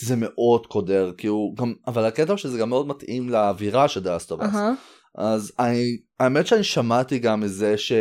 זה 0.00 0.14
מאוד 0.16 0.66
קודר 0.66 1.12
כאילו 1.18 1.54
גם 1.58 1.74
אבל 1.86 2.04
הקטע 2.04 2.32
הוא 2.32 2.36
שזה 2.36 2.58
גם 2.58 2.68
מאוד 2.68 2.86
מתאים 2.88 3.28
לאווירה 3.28 3.88
של 3.88 4.00
The 4.02 4.16
Last 4.16 4.35
of 4.35 4.45
Us 4.45 4.54
אהה. 4.54 4.72
אז 5.18 5.52
אני 5.58 5.98
האמת 6.20 6.46
שאני 6.46 6.64
שמעתי 6.64 7.18
גם 7.18 7.40
מזה 7.40 7.78
ש... 7.78 7.92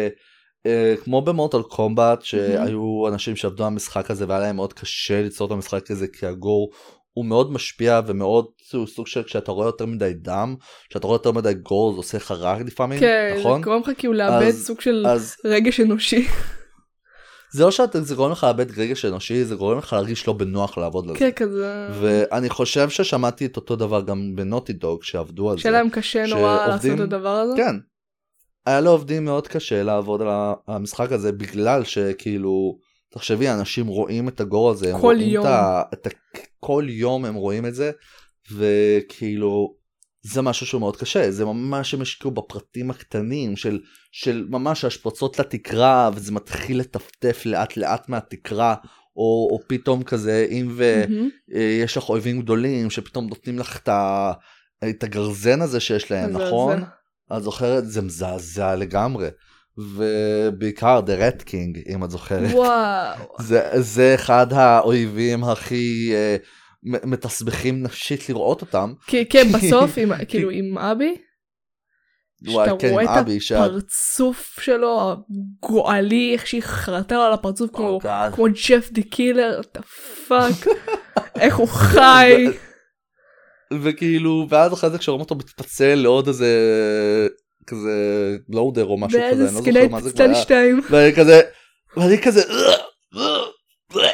אה, 0.68 0.96
כמו 1.04 1.22
במורטל 1.22 1.62
קומבט 1.62 2.22
שהיו 2.22 3.08
אנשים 3.08 3.36
שעבדו 3.36 3.64
על 3.64 3.68
המשחק 3.68 4.12
הזה 4.12 4.26
והיה 4.28 4.42
להם 4.42 4.56
מאוד 4.56 4.74
קשה 4.74 5.22
ליצור 5.22 5.48
את 5.48 5.52
המשחק 5.52 5.92
הזה 5.92 6.08
כי 6.08 6.26
הגור 6.26 6.70
הוא 7.14 7.26
מאוד 7.26 7.52
משפיע 7.52 8.02
ומאוד 8.08 8.46
הוא 8.74 8.88
סוג 8.88 9.08
של 9.08 9.24
כשאתה 9.24 9.52
רואה 9.52 9.68
יותר 9.68 9.86
מדי 9.86 10.14
דם 10.14 10.56
כשאתה 10.90 11.08
רואה 11.08 11.16
יותר 11.16 11.32
מדי 11.32 11.54
גור 11.54 11.92
זה 11.92 11.98
עושה 11.98 12.18
לך 12.18 12.32
רע 12.32 12.58
לפעמים 12.66 13.00
כן, 13.00 13.36
נכון 13.40 13.62
זה 13.62 13.66
גורם 13.66 13.82
לך 13.82 13.92
כאילו 13.98 14.14
לאבד 14.14 14.52
סוג 14.52 14.82
של 14.82 15.06
אז 15.08 15.36
רגש 15.46 15.80
אנושי. 15.80 16.28
זה 17.54 17.64
לא 17.64 17.72
שזה 17.72 18.16
גורם 18.16 18.32
לך 18.32 18.44
לאבד 18.44 18.80
רגש 18.80 19.06
אנושי 19.06 19.44
זה 19.44 19.56
גורם 19.56 19.78
לך 19.78 19.94
להרגיש 19.94 20.28
לא 20.28 20.34
בנוח 20.34 20.78
לעבוד 20.78 21.10
על 21.10 21.14
זה 21.14 21.20
כן, 21.20 21.32
כזה. 21.32 21.88
ואני 22.02 22.50
חושב 22.50 22.90
ששמעתי 22.90 23.46
את 23.46 23.56
אותו 23.56 23.76
דבר 23.76 24.02
גם 24.02 24.36
בנוטי 24.36 24.74
דוג 24.74 25.04
שעבדו 25.04 25.50
על 25.50 25.58
זה. 25.58 25.62
שהיה 25.62 25.72
להם 25.72 25.90
קשה 25.90 26.26
נורא 26.28 26.68
לעשות 26.68 26.92
את 26.96 27.00
הדבר 27.00 27.30
הזה. 27.30 27.54
כן. 27.58 27.76
היה 28.68 28.82
לעובדים 28.82 29.26
מאוד 29.26 29.48
קשה 29.48 29.84
לעבוד 29.84 30.22
על 30.22 30.28
המשחק 30.68 31.12
הזה 31.12 31.32
בגלל 31.32 31.84
שכאילו 31.84 32.78
תחשבי 33.14 33.50
אנשים 33.50 33.88
רואים 33.88 34.28
את 34.28 34.42
הגור 34.42 34.72
הזה 34.72 34.94
כל 35.02 35.16
יום. 35.20 35.46
את 35.46 35.52
ה, 35.52 35.82
את 35.94 36.08
ה, 36.08 36.10
כל 36.60 36.86
יום 36.90 37.26
הם 37.26 37.36
רואים 37.36 37.66
את 37.66 37.76
זה 37.76 37.92
וכאילו 38.52 39.76
זה 40.22 40.42
משהו 40.42 40.66
שהוא 40.66 40.80
מאוד 40.80 40.98
קשה 40.98 41.32
זה 41.32 41.46
ממש 41.46 41.94
הם 41.94 42.02
השקיעו 42.02 42.32
בפרטים 42.32 42.92
הקטנים 42.92 43.56
של 43.56 43.80
של 44.12 44.46
ממש 44.50 44.86
השפוצות 44.86 45.40
לתקרה 45.40 46.10
וזה 46.16 46.32
מתחיל 46.32 46.80
לטפטף 46.80 47.46
לאט 47.46 47.78
לאט 47.78 48.10
מהתקרה 48.10 48.76
או, 49.18 49.48
או 49.52 49.60
פתאום 49.68 50.04
כזה 50.04 50.48
אם 50.52 50.68
ו... 50.72 51.04
מהמם. 51.10 51.30
אה, 51.54 51.80
יש 51.84 51.98
לך 51.98 52.10
אויבים 52.10 52.42
גדולים 52.42 52.90
שפתאום 52.90 53.28
נותנים 53.28 53.60
לך 53.60 53.78
את, 53.78 53.90
ה... 53.90 54.32
את 54.90 55.04
הגרזן 55.04 55.62
הזה 55.62 55.80
שיש 55.80 56.12
להם. 56.12 56.30
נכון? 56.30 56.84
את 57.38 57.44
זוכרת 57.44 57.90
זה 57.90 58.02
מזעזע 58.02 58.76
לגמרי 58.76 59.28
ובעיקר 59.78 61.02
The 61.06 61.20
Red 61.22 61.44
King 61.50 61.90
אם 61.96 62.04
את 62.04 62.12
זוכרת 62.12 62.52
וואו. 62.54 63.16
זה, 63.40 63.70
זה 63.76 64.16
אחד 64.16 64.48
האויבים 64.54 65.44
הכי 65.44 66.12
אה, 66.14 66.36
מתסבכים 66.84 67.84
נפשית 67.84 68.30
לראות 68.30 68.62
אותם 68.62 68.94
כי- 69.08 69.26
כן, 69.26 69.48
בסוף, 69.54 69.98
עם- 69.98 70.26
כאילו 70.28 70.50
עם 70.50 70.78
אבי, 70.78 71.16
וואי, 72.48 72.66
שאתה 72.70 72.78
כן, 72.80 72.90
רואה 72.90 73.04
עם 73.04 73.10
את 73.10 73.18
אבי, 73.18 73.40
שאת- 73.40 73.58
הפרצוף 73.58 74.60
שלו, 74.62 75.16
הגועלי, 75.64 76.34
איך 76.34 76.48
שהיא 76.48 76.62
חרטה 76.62 77.16
לו 77.16 77.22
על 77.22 77.34
הפרצוף, 77.34 77.70
כמו- 77.74 78.00
Oh 78.02 78.06
God. 78.06 78.36
כמו 78.36 78.46
ג'ף 78.70 78.92
די 78.92 79.04
קילר, 79.04 79.60
אתה 79.62 79.82
פאק, 80.28 80.68
איך 81.40 81.56
הוא 81.58 81.68
חי. 81.68 82.46
וכאילו, 83.74 84.48
ואז 84.50 84.74
אחרי 84.74 84.90
זה 84.90 84.98
כשרואים 84.98 85.22
אותו 85.22 85.36
מתפצל 85.36 85.96
לעוד 85.96 86.28
איזה, 86.28 86.48
כזה 87.68 87.92
לואודר 88.50 88.86
או 88.86 88.98
משהו 88.98 89.20
כזה, 89.20 89.30
אני 89.30 89.40
לא 89.40 89.48
זוכר 89.48 89.88
מה 89.90 90.02
זה 90.02 90.12
כבר 90.12 90.24
היה. 90.24 90.36
2. 90.36 90.82
ואני 90.90 91.14
כזה, 91.14 91.42
ואני 91.98 92.18
כזה, 92.22 92.42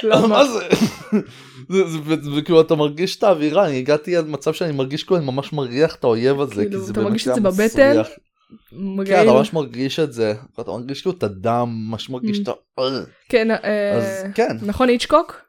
למה? 0.03 0.27
מה 0.27 0.45
זה? 0.45 0.67
וכאילו 2.37 2.61
אתה 2.61 2.75
מרגיש 2.75 3.17
את 3.17 3.23
האווירה, 3.23 3.67
אני 3.67 3.77
הגעתי 3.77 4.15
עד 4.17 4.27
מצב 4.27 4.53
שאני 4.53 4.71
מרגיש 4.71 5.03
כאילו 5.03 5.17
אני 5.17 5.25
ממש 5.25 5.53
מריח 5.53 5.95
את 5.95 6.03
האויב 6.03 6.41
הזה, 6.41 6.65
כאילו, 6.65 6.79
כי 6.79 6.85
זה 6.85 6.93
באמת 6.93 7.25
היה 7.25 7.35
בבטן? 7.35 8.01
כן. 9.05 9.21
אתה 9.23 9.33
ממש 9.33 9.53
מרגיש 9.53 9.99
את 9.99 10.13
זה, 10.13 10.33
אתה 10.59 10.71
מרגיש 10.71 11.01
כאילו 11.01 11.17
את 11.17 11.23
הדם, 11.23 11.69
ממש 11.89 12.09
מרגיש 12.09 12.39
את 12.39 12.47
ה... 12.47 12.81
כן, 13.29 13.51
אה, 13.51 14.23
כן, 14.35 14.57
נכון 14.61 14.89
איצ'קוק? 14.89 15.41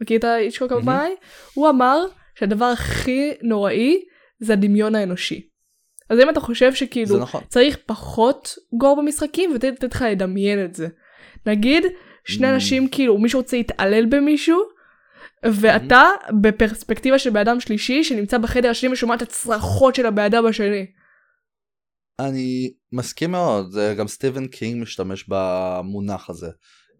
מכיר 0.00 0.18
את 0.18 0.24
האיצ'קוק 0.24 0.72
מהמם. 0.72 0.88
הבמאי? 0.88 1.10
הוא 1.54 1.68
אמר 1.68 2.04
שהדבר 2.38 2.64
הכי 2.64 3.32
נוראי 3.42 4.00
זה 4.40 4.52
הדמיון 4.52 4.94
האנושי. 4.94 5.48
אז 6.10 6.18
אם 6.18 6.30
אתה 6.30 6.40
חושב 6.40 6.74
שכאילו 6.74 7.18
נכון. 7.18 7.42
צריך 7.48 7.78
פחות 7.86 8.54
גור 8.72 8.96
במשחקים 9.02 9.52
ותתן 9.54 9.86
לך 9.86 10.04
לדמיין 10.10 10.64
את 10.64 10.74
זה. 10.74 10.88
נגיד 11.46 11.84
שני 12.24 12.46
Mm. 12.46 12.50
אנשים 12.54 12.88
כאילו 12.88 13.18
מישהו 13.18 13.40
רוצה 13.40 13.56
להתעלל 13.56 14.06
במישהו 14.06 14.60
ואתה 15.44 16.04
בפרספקטיבה 16.42 17.18
של 17.18 17.30
בן 17.30 17.40
אדם 17.40 17.60
שלישי 17.60 18.04
שנמצא 18.04 18.38
בחדר 18.38 18.70
השני 18.70 18.92
ושומע 18.92 19.14
את 19.14 19.22
הצרחות 19.22 19.94
של 19.94 20.06
הבן 20.06 20.22
אדם 20.22 20.46
השני. 20.46 20.86
אני 22.20 22.72
מסכים 22.92 23.30
מאוד, 23.30 23.74
גם 23.98 24.08
סטיבן 24.08 24.46
קינג 24.46 24.82
משתמש 24.82 25.24
במונח 25.28 26.30
הזה. 26.30 26.50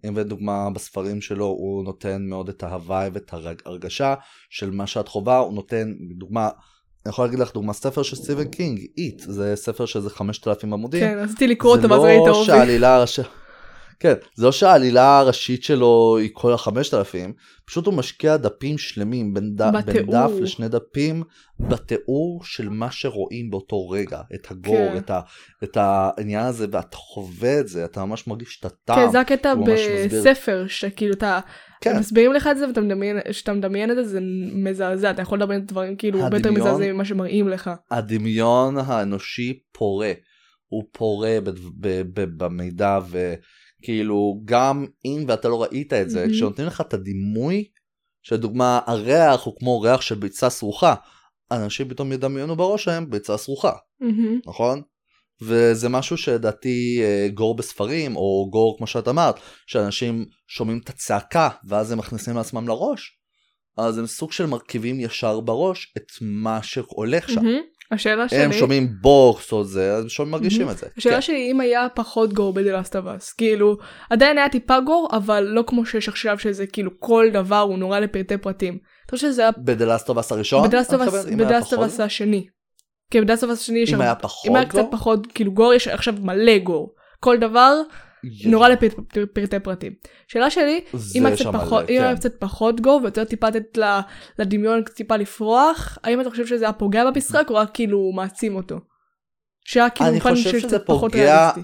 אם 0.08 0.18
לדוגמה 0.18 0.70
בספרים 0.70 1.20
שלו 1.20 1.46
הוא 1.46 1.84
נותן 1.84 2.22
מאוד 2.22 2.48
את 2.48 2.62
ה 2.62 2.72
vibe 2.72 3.10
ואת 3.12 3.32
ההרגשה 3.66 4.14
של 4.50 4.70
מה 4.70 4.86
שאת 4.86 5.08
חווה, 5.08 5.38
הוא 5.38 5.54
נותן 5.54 5.92
דוגמה, 6.18 6.48
אני 7.04 7.10
יכול 7.10 7.24
להגיד 7.24 7.38
לך 7.38 7.52
דוגמה 7.52 7.72
ספר 7.72 8.02
של 8.02 8.16
סטיבן 8.16 8.48
קינג, 8.48 8.86
It, 8.98 9.20
זה 9.20 9.56
ספר 9.56 9.86
שזה 9.86 10.10
5,000 10.10 10.72
עמודים. 10.72 11.00
כן 11.00 11.18
רציתי 11.22 11.46
לקרוא 11.46 11.76
אותו 11.76 11.88
זה 11.88 11.94
ואז 11.94 12.02
ראית 12.02 12.22
לא 12.26 12.32
אובי. 12.32 12.46
שהעלילה 12.46 12.94
הראשית, 12.96 13.26
כן, 14.00 14.14
זה 14.34 14.46
לא 14.46 14.52
שהעלילה 14.52 15.18
הראשית 15.18 15.62
שלו 15.64 16.16
היא 16.20 16.30
כל 16.32 16.52
החמשת 16.52 16.94
אלפים, 16.94 17.32
פשוט 17.66 17.86
הוא 17.86 17.94
משקיע 17.94 18.36
דפים 18.36 18.78
שלמים 18.78 19.34
בין, 19.34 19.54
ד... 19.56 19.62
בין. 19.86 20.06
דף 20.06 20.30
לשני 20.40 20.68
דפים 20.68 21.22
בתיאור 21.60 22.40
של 22.44 22.68
מה 22.68 22.90
שרואים 22.90 23.50
באותו 23.50 23.88
רגע, 23.88 24.20
את 24.34 24.50
ה 24.50 24.57
gore, 24.57 24.88
כן. 24.92 24.96
את, 24.96 25.10
ה... 25.10 25.20
את 25.64 25.76
העניין 25.76 26.46
הזה, 26.46 26.66
ואתה 26.72 26.96
חווה 26.96 27.60
את 27.60 27.68
זה, 27.68 27.84
אתה 27.84 28.04
ממש 28.04 28.26
מרגיש 28.26 28.58
את 28.60 28.64
הטעם. 28.64 28.96
כן 29.06 29.12
זה 29.12 29.20
הקטע. 29.20 29.54
בספר 30.10 30.64
שכאילו 30.68 31.14
אתה 31.14 31.40
כן. 31.80 31.98
מסבירים 31.98 32.32
לך 32.32 32.48
את 32.52 32.58
זה 32.58 32.68
ואתה 32.68 32.80
מדמיין 32.80 33.16
שאתה 33.30 33.52
מדמיין 33.52 33.90
את 33.90 33.96
זה 33.96 34.04
זה 34.04 34.18
מזעזע 34.54 35.10
אתה 35.10 35.22
יכול 35.22 35.38
לדמיין 35.38 35.66
דברים 35.66 35.96
כאילו 35.96 36.22
הרבה 36.22 36.36
יותר 36.36 36.48
הדמיון- 36.48 36.60
מזעזעים 36.68 36.94
ממה 36.94 37.04
שמראים 37.04 37.48
לך. 37.48 37.70
הדמיון 37.90 38.76
האנושי 38.78 39.58
פורה, 39.72 40.12
הוא 40.68 40.84
פורה 40.92 41.38
ב- 41.44 41.50
ב- 41.80 42.02
ב- 42.20 42.44
במידע 42.44 42.98
וכאילו 43.80 44.40
גם 44.44 44.86
אם 45.04 45.24
ואתה 45.28 45.48
לא 45.48 45.62
ראית 45.62 45.92
את 45.92 46.10
זה, 46.10 46.20
מהמם. 46.20 46.32
כשנותנים 46.32 46.66
לך 46.66 46.80
את 46.80 46.94
הדימוי, 46.94 47.64
שלדוגמה 48.22 48.80
הריח 48.86 49.44
הוא 49.44 49.54
כמו 49.58 49.80
ריח 49.80 50.00
של 50.00 50.14
ביצה 50.14 50.50
סרוחה, 50.50 50.94
אנשים 51.50 51.88
פתאום 51.88 52.12
ידמיינו 52.12 52.56
בראש 52.56 52.84
שלהם 52.84 53.10
ביצה 53.10 53.36
סרוחה, 53.36 53.72
מהמם. 54.00 54.40
נכון? 54.46 54.82
וזה 55.42 55.88
משהו 55.88 56.16
שלדעתי 56.16 57.00
אה, 57.02 57.28
gore 57.34 57.56
בספרים, 57.56 58.16
או 58.16 58.48
gore 58.50 58.76
כמו 58.78 58.86
שאת 58.86 59.08
אמרת, 59.08 59.34
שאנשים 59.66 60.26
שומעים 60.48 60.80
את 60.84 60.88
הצעקה 60.88 61.48
ואז 61.64 61.92
הם 61.92 61.98
מכניסים 61.98 62.36
לעצמם 62.36 62.68
לראש, 62.68 63.18
אז 63.78 63.98
הם 63.98 64.06
סוג 64.06 64.32
של 64.32 64.46
מרכיבים 64.46 65.00
ישר 65.00 65.40
בראש 65.40 65.94
את 65.96 66.06
מה 66.20 66.62
שהולך 66.62 67.28
שם. 67.28 67.44
מהמם. 67.44 67.60
השאלה 67.92 68.22
הם 68.22 68.28
שלי 68.28 68.58
שומעים 68.58 68.88
בוקס 69.00 69.52
או 69.52 69.64
זה, 69.64 69.94
אז 69.94 70.04
שומעים 70.08 70.32
מרגישים. 70.32 70.70
את 70.70 70.78
זה. 70.78 70.86
השאלה 70.96 71.14
כן. 71.14 71.20
שלי 71.20 71.50
אם 71.52 71.60
היה 71.60 71.86
פחות 71.94 72.32
gore 72.32 72.52
ב 72.52 72.58
The 72.58 72.74
Last 72.74 72.96
of 72.96 73.14
Us 73.14 73.32
כאילו 73.32 73.76
עדיין 74.10 74.38
היה 74.38 74.48
טיפה 74.48 74.80
gore 74.80 75.08
אבל 75.12 75.44
לא 75.44 75.64
כמו 75.66 75.86
שיש 75.86 76.08
עכשיו 76.08 76.38
שזה 76.38 76.66
כאילו 76.66 76.90
כל 76.98 77.26
דבר 77.32 77.60
הוא 77.60 77.78
נורא 77.78 77.98
לפרטי 77.98 78.38
פרטים. 78.38 78.78
אתה 79.06 79.16
חושב 79.16 79.28
שזה 79.28 79.42
היה 79.42 79.50
בדלסט 79.58 80.08
אוף 80.08 80.18
אס 80.18 80.32
הראשון? 80.32 80.70
פחות? 80.70 81.72
אבאס 81.74 82.00
השני. 82.00 82.46
כן 83.10 83.24
בדלסט 83.24 83.44
אבאס 83.44 83.60
השני 83.60 83.78
יש 83.78 83.94
אם 83.94 84.00
היה 84.00 84.14
פחות 84.14 84.50
אם 84.50 84.56
היה 84.56 84.64
קצת 84.64 84.78
גור? 84.78 84.90
פחות 84.90 85.26
כאילו 85.34 85.52
גור 85.52 85.74
יש 85.74 85.88
עכשיו 85.88 86.14
מלא 86.22 86.58
גור 86.58 86.94
כל 87.20 87.36
דבר 87.36 87.74
נורא 88.44 88.68
לפרטי 88.68 89.60
פרטים. 89.60 89.92
שאלה 90.28 90.50
שלי 90.50 90.80
אם 91.14 91.26
קצת 91.34 91.44
פחות, 91.52 91.84
כן. 91.86 92.16
קצת 92.16 92.40
פחות 92.40 92.80
גו 92.80 93.00
ויותר 93.02 93.24
טיפה 93.24 93.48
לתת 93.48 93.78
לדמיון 94.38 94.82
טיפה 94.82 95.16
לפרוח, 95.16 95.98
האם 96.04 96.20
אתה 96.20 96.30
חושב 96.30 96.46
שזה 96.46 96.64
היה 96.64 96.72
פוגע 96.72 97.10
במשחק 97.10 97.46
או 97.50 97.54
רק 97.54 97.70
כאילו 97.74 98.12
מעצים 98.14 98.56
אותו? 98.56 98.80
שהיה 99.64 99.90
כאילו 99.90 100.36
שיש 100.36 100.62
שזה 100.62 100.78
פחות 100.78 101.14
ריאליסטי. 101.14 101.60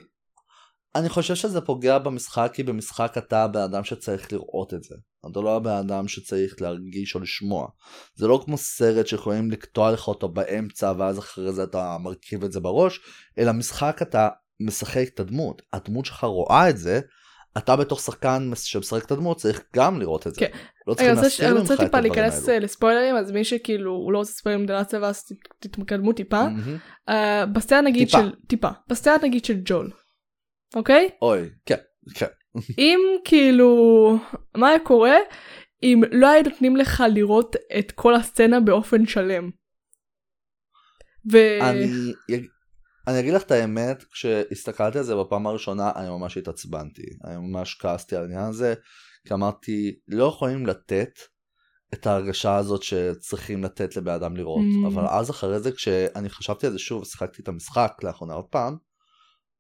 אני 0.95 1.09
חושב 1.09 1.35
שזה 1.35 1.61
פוגע 1.61 1.99
במשחק, 1.99 2.51
כי 2.55 2.63
במשחק 2.63 3.15
אתה 3.19 3.45
הבן 3.45 3.61
אדם 3.61 3.85
שצריך 3.85 4.33
לראות 4.33 4.75
את 4.75 4.83
זה. 4.83 4.95
אתה 5.31 5.41
לא 5.41 5.57
הבן 5.57 5.71
אדם 5.71 6.09
שצריך 6.09 6.55
להרגיש 6.61 7.15
או 7.15 7.21
לשמוע. 7.21 7.67
זה 8.15 8.27
לא 8.27 8.43
כמו 8.45 8.59
סרט 8.59 9.07
שיכולים 9.07 9.51
לקטוע 9.51 9.93
לך 9.93 10.09
אותו 10.09 10.29
באמצע 10.29 10.93
ואז 10.99 11.19
אחרי 11.19 11.53
זה 11.53 11.63
אתה 11.65 11.97
מרכיב 12.01 12.45
את 12.45 12.53
זה 12.53 12.61
בראש, 12.61 13.01
אלא 13.39 13.53
משחק 13.53 13.99
אתה 14.03 14.29
משחק 14.61 15.05
את 15.15 15.21
הדמות. 15.21 15.63
הדמות 15.73 16.05
שלך 16.07 16.25
רואה 16.25 16.71
את 16.71 16.79
זה, 16.79 17.01
אתה 17.59 17.77
בתור 17.77 17.99
שחקן 17.99 18.51
שמשחק 18.55 19.05
את 19.05 19.11
הדמות 19.11 19.37
צריך 19.37 19.61
גם 19.77 20.01
לראות 20.01 20.27
את 20.27 20.35
זה. 20.35 20.41
כן. 20.41 20.47
לא 20.87 20.93
אני 20.93 20.97
צריכים 20.97 21.11
רוצה- 21.15 21.23
להסתיר 21.23 21.47
אני 21.47 21.53
ממך 21.55 21.61
רוצה 21.63 21.75
את 21.75 21.79
טיפה 21.81 21.99
הדברים 21.99 22.13
להיכנס 22.13 22.43
האלו. 22.49 22.55
אה, 22.55 22.59
לספוילרים 22.65 23.17
אז 23.17 23.33
מי 23.33 23.45
שכאילו 23.45 23.93
הוא 23.93 24.13
לא 24.13 24.19
רוצה 24.19 24.33
ספוילרים 24.33 24.67
דלת 24.67 24.87
צבע 24.87 25.09
אז 25.09 25.23
תתקדמו 25.61 26.13
טיפה. 26.13 26.47
אה, 27.09 27.47
בסצנה 27.47 27.81
נגיד 27.81 28.07
טיפה. 28.09 28.19
של 28.19 28.33
טיפה 28.47 28.69
בסצנה 28.89 29.15
נגיד 29.23 29.45
של 29.45 29.61
ג'ול. 29.65 29.91
אוקיי? 30.77 31.09
אוי, 31.23 31.49
כן, 31.67 31.77
כן. 32.15 32.27
אם 32.79 32.99
כאילו 33.25 33.77
מה 34.57 34.69
היה 34.69 34.79
קורה 34.79 35.17
אם 35.83 36.01
לא 36.13 36.27
היו 36.31 36.43
נותנים 36.43 36.77
לך 36.77 37.05
לראות 37.15 37.57
את 37.79 37.93
כל 37.93 38.15
הסצנה 38.15 38.61
באופן 38.61 39.07
שלם. 39.07 39.51
ו... 41.33 41.39
אני, 41.61 42.13
אני 43.07 43.21
אגיד 43.21 43.35
לך 43.35 43.43
את 43.43 43.51
האמת, 43.51 44.05
כשהסתכלתי 44.13 44.99
על 44.99 45.05
זה 45.05 45.17
בפעם 45.17 45.47
הראשונה, 45.47 45.93
אני 45.97 46.09
ממש 46.09 46.37
התעצבנתי. 46.37 47.07
אני 47.25 47.37
ממש 47.37 47.77
כעסתי 47.81 48.17
על 48.17 48.23
העניין 48.23 48.45
הזה, 48.45 48.75
כי 49.27 49.35
אמרתי, 49.35 49.97
לא 50.09 50.25
יכולים 50.25 50.67
לתת 50.67 51.11
את 51.95 52.07
ההרגשה 52.07 52.57
הזאת 52.57 52.83
שצריכים 52.83 53.65
לתת 53.65 53.97
לבן 53.97 54.13
אדם 54.13 54.37
לראות. 54.37 54.65
Mm. 54.85 54.87
אבל 54.87 55.07
אז 55.07 55.31
אחרי 55.31 55.61
זה, 55.61 55.73
כשאני 55.73 56.29
חשבתי 56.29 56.67
על 56.67 56.73
זה 56.73 56.79
שוב, 56.79 57.05
שיחקתי 57.05 57.43
את 57.43 57.49
המשחק 57.49 57.93
לאחרונה 58.03 58.35
עוד 58.35 58.45
פעם, 58.45 58.77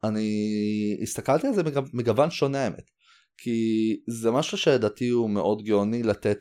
אני 0.05 0.99
הסתכלתי 1.03 1.47
על 1.47 1.55
זה 1.55 1.62
מגו- 1.62 1.90
מגוון 1.92 2.30
שונה 2.30 2.64
האמת. 2.64 2.90
כי 3.38 3.61
זה 4.09 4.30
משהו 4.30 4.59
שלדעתי 4.59 5.09
הוא 5.09 5.30
מאוד 5.30 5.62
גאוני 5.62 6.03
לתת 6.03 6.38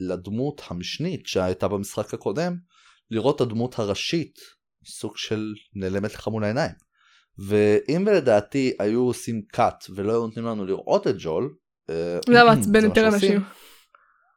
לדמות 0.00 0.62
המשנית 0.68 1.26
שהייתה 1.26 1.68
במשחק 1.68 2.14
הקודם, 2.14 2.56
לראות 3.10 3.36
את 3.36 3.40
הדמות 3.40 3.78
הראשית, 3.78 4.38
סוג 4.86 5.16
של 5.16 5.52
נעלמת 5.74 6.14
לך 6.14 6.28
מול 6.28 6.44
העיניים. 6.44 6.72
ואם 7.38 8.08
לדעתי 8.08 8.72
היו 8.78 9.00
עושים 9.00 9.42
cut 9.56 9.90
ולא 9.94 10.12
היו 10.12 10.20
נותנים 10.26 10.46
לנו 10.46 10.66
לראות 10.66 11.06
את 11.06 11.14
ג'ול, 11.18 11.54
אה, 11.90 12.18
זה 12.28 12.32
היה 12.32 12.44
מעצבן 12.54 12.84
יותר 12.84 13.08
אנשים. 13.08 13.42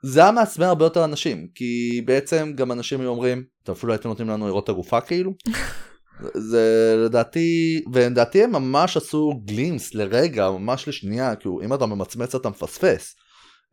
זה 0.03 0.21
היה 0.21 0.31
מעצבן 0.31 0.65
הרבה 0.65 0.85
יותר 0.85 1.05
אנשים, 1.05 1.47
כי 1.55 2.01
בעצם 2.05 2.53
גם 2.55 2.71
אנשים 2.71 3.01
היו 3.01 3.09
אומרים, 3.09 3.43
אתם 3.63 3.71
אפילו 3.71 3.93
הייתם 3.93 4.09
נותנים 4.09 4.29
לנו 4.29 4.47
לראות 4.47 4.63
את 4.63 4.69
הגופה 4.69 5.01
כאילו. 5.01 5.33
זה 6.51 6.95
לדעתי, 7.05 7.81
ולדעתי 7.93 8.43
הם 8.43 8.51
ממש 8.51 8.97
עשו 8.97 9.41
גלימס 9.45 9.93
לרגע, 9.93 10.49
ממש 10.49 10.87
לשנייה, 10.87 11.35
כאילו 11.35 11.61
אם 11.61 11.73
אתה 11.73 11.85
ממצמץ 11.85 12.35
אתה 12.35 12.49
מפספס. 12.49 13.15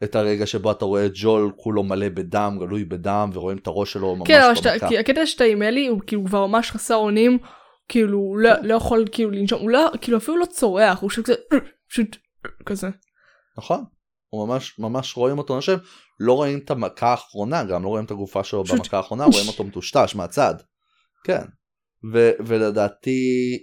את 0.05 0.15
הרגע 0.17 0.47
שבו 0.47 0.71
אתה 0.71 0.85
רואה 0.85 1.07
את 1.07 1.13
ג'ול 1.15 1.53
כולו 1.57 1.83
מלא 1.83 2.09
בדם, 2.09 2.57
גלוי 2.61 2.85
בדם, 2.85 3.31
ורואים 3.33 3.59
את 3.59 3.67
הראש 3.67 3.93
שלו 3.93 4.17
ממש 4.17 4.29
כן 4.29 4.41
שאתה- 4.55 4.73
במכה. 4.73 4.89
כי 4.89 4.99
הקטע 4.99 5.27
שאתה 5.27 5.45
עם 5.45 5.63
אלי 5.63 5.87
הוא 5.87 6.01
כאילו 6.07 6.25
כבר 6.25 6.47
ממש 6.47 6.71
חסר 6.71 6.95
אונים. 6.95 7.39
כאילו 7.89 8.19
הוא 8.19 8.39
לא- 8.39 8.51
לא 8.63 8.75
יכול 8.75 9.05
כאילו 9.13 9.31
לנשום 9.31 9.61
הוא 9.61 9.71
לא 9.71 9.91
כאילו 10.01 10.19
אפילו 10.19 10.37
לא 10.37 10.47
צורח 10.47 11.01
הוא 11.01 11.11
פשוט 11.11 11.25
כזה 11.27 11.37
פשוט 11.91 12.17
כזה. 12.67 12.89
נכון. 13.59 13.85
הוא 14.29 14.49
ממש 14.49 14.79
ממש 14.79 15.17
רואים 15.17 15.39
אותו 15.39 15.55
נושם, 15.55 15.77
לא 16.21 16.33
רואים 16.33 16.59
את 16.59 16.71
המכה 16.71 17.07
האחרונה, 17.11 17.65
גם 17.65 17.83
לא 17.83 17.89
רואים 17.89 18.05
את 18.05 18.11
הגופה 18.11 18.45
שלו 18.45 18.65
פשוט- 18.65 18.79
במכה 18.79 18.97
האחרונה, 18.97 19.25
רואים 19.25 19.49
אותו 19.49 19.65
מטושטש 19.65 20.15
מהצד. 20.15 20.55
כן. 21.25 21.43
ו- 22.13 22.31
ולדעתי 22.47 23.21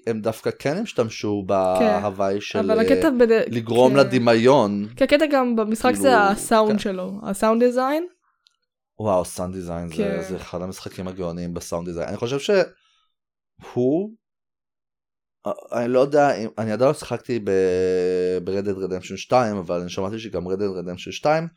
הם 0.07 0.21
דווקא 0.21 0.49
כן 0.59 0.77
השתמשו 0.77 1.43
בהוואי 1.47 2.41
של 2.41 2.59
אבל 2.59 2.79
אה, 2.79 3.11
בד- 3.19 3.53
לגרום 3.55 3.91
כן. 3.93 3.99
לדמיון. 3.99 4.87
כי 4.95 5.03
הקטע 5.03 5.25
גם 5.31 5.55
במשחק 5.55 5.93
זה 5.95 6.01
כאילו, 6.09 6.13
הסאונד 6.31 6.71
כן. 6.71 6.79
שלו 6.79 7.11
הסאונד 7.23 7.63
דיזיין. 7.63 8.07
וואו, 8.99 9.25
סאונד 9.25 9.53
דיזיין 9.55 9.87
זה, 9.87 9.95
כן. 9.95 10.21
זה 10.29 10.35
אחד 10.37 10.61
המשחקים 10.61 11.07
הגאוניים 11.07 11.53
בסאונד 11.53 11.87
דיזיין. 11.87 12.07
אני 12.07 12.17
חושב 12.17 12.39
שהוא, 12.39 14.09
אה, 15.47 15.51
אני 15.71 15.93
לא 15.93 15.99
יודע, 15.99 16.35
אם- 16.35 16.49
אני 16.57 16.71
עדיין 16.71 16.87
לא 16.87 16.93
שיחקתי 16.93 17.39
ב-Red 17.39 18.65
Dead 18.65 18.77
Redemption 18.89 19.17
2, 19.17 19.57
אבל 19.57 19.79
אני 19.81 19.89
שמעתי 19.89 20.19
שגם 20.19 20.47
Red 20.47 20.59
Dead 20.59 20.85
Redemption 20.85 21.11
2, 21.11 21.47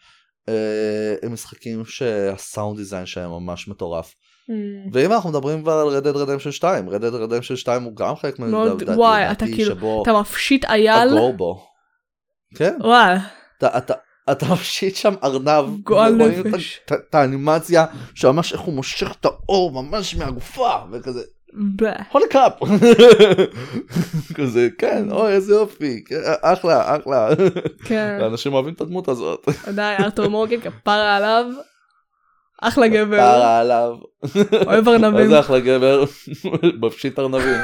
אה, 0.48 1.14
הם 1.22 1.32
משחקים 1.32 1.84
שהסאונד 1.84 2.78
דיזיין 2.78 3.06
שלהם 3.06 3.30
ממש 3.30 3.68
מטורף. 3.68 4.14
Mm. 4.50 4.90
ואם 4.92 5.12
אנחנו 5.12 5.30
מדברים 5.30 5.62
כבר 5.62 5.72
על 5.72 5.98
Red 5.98 6.14
Dead 6.14 6.16
Redemption 6.16 6.50
2, 6.50 6.88
Red 6.88 6.92
Dead 6.92 7.30
Redemption 7.30 7.56
2 7.56 7.82
הוא 7.82 7.96
גם 7.96 8.16
חלק 8.16 8.38
לדעתי, 8.40 8.84
וואי, 8.90 9.30
אתה 9.32 9.46
כאילו- 9.46 10.02
אתה 10.02 10.20
מפשיט 10.20 10.64
אייל, 10.64 11.08
הגור 11.08 11.32
בו. 11.32 11.62
כן, 12.56 12.76
וואי, 12.80 13.16
אתה, 13.58 13.78
אתה, 13.78 13.94
אתה 14.30 14.46
מפשיט 14.52 14.96
שם 14.96 15.14
ארנב, 15.24 15.64
גועל 15.82 16.14
נפש. 16.14 16.80
את- 16.92 17.14
האנימציה, 17.14 17.84
שממש 18.14 18.52
איך 18.52 18.60
הוא 18.60 18.74
מושך 18.74 19.12
את 19.20 19.24
האור 19.24 19.82
ממש 19.82 20.14
מהגופה, 20.16 20.70
וכזה, 20.92 21.22
הולי 22.12 22.26
קאפ. 22.30 22.52
כזה, 24.36 24.68
כן, 24.78 25.06
אוי 25.10 25.32
איזה 25.32 25.54
יופי, 25.54 26.04
כן, 26.04 26.16
אחלה, 26.42 26.96
אחלה. 26.96 27.28
כן, 27.84 28.18
אנשים 28.30 28.52
אוהבים 28.54 28.74
את 28.74 28.80
הדמות 28.80 29.08
הזאת. 29.08 29.48
די, 29.74 29.94
ארתור 30.00 30.28
מורגן 30.28 30.60
כפרה 30.60 31.16
עליו, 31.16 31.44
אחלה 32.62 32.88
גבר, 32.88 33.16
פרה 33.16 33.60
עליו. 33.60 33.96
אוהב 34.66 34.88
ארנבים, 34.88 35.24
איזה 35.24 35.40
אחלה 35.40 35.60
גבר, 35.60 36.04
מפשיט 36.82 37.18
ארנבים. 37.18 37.56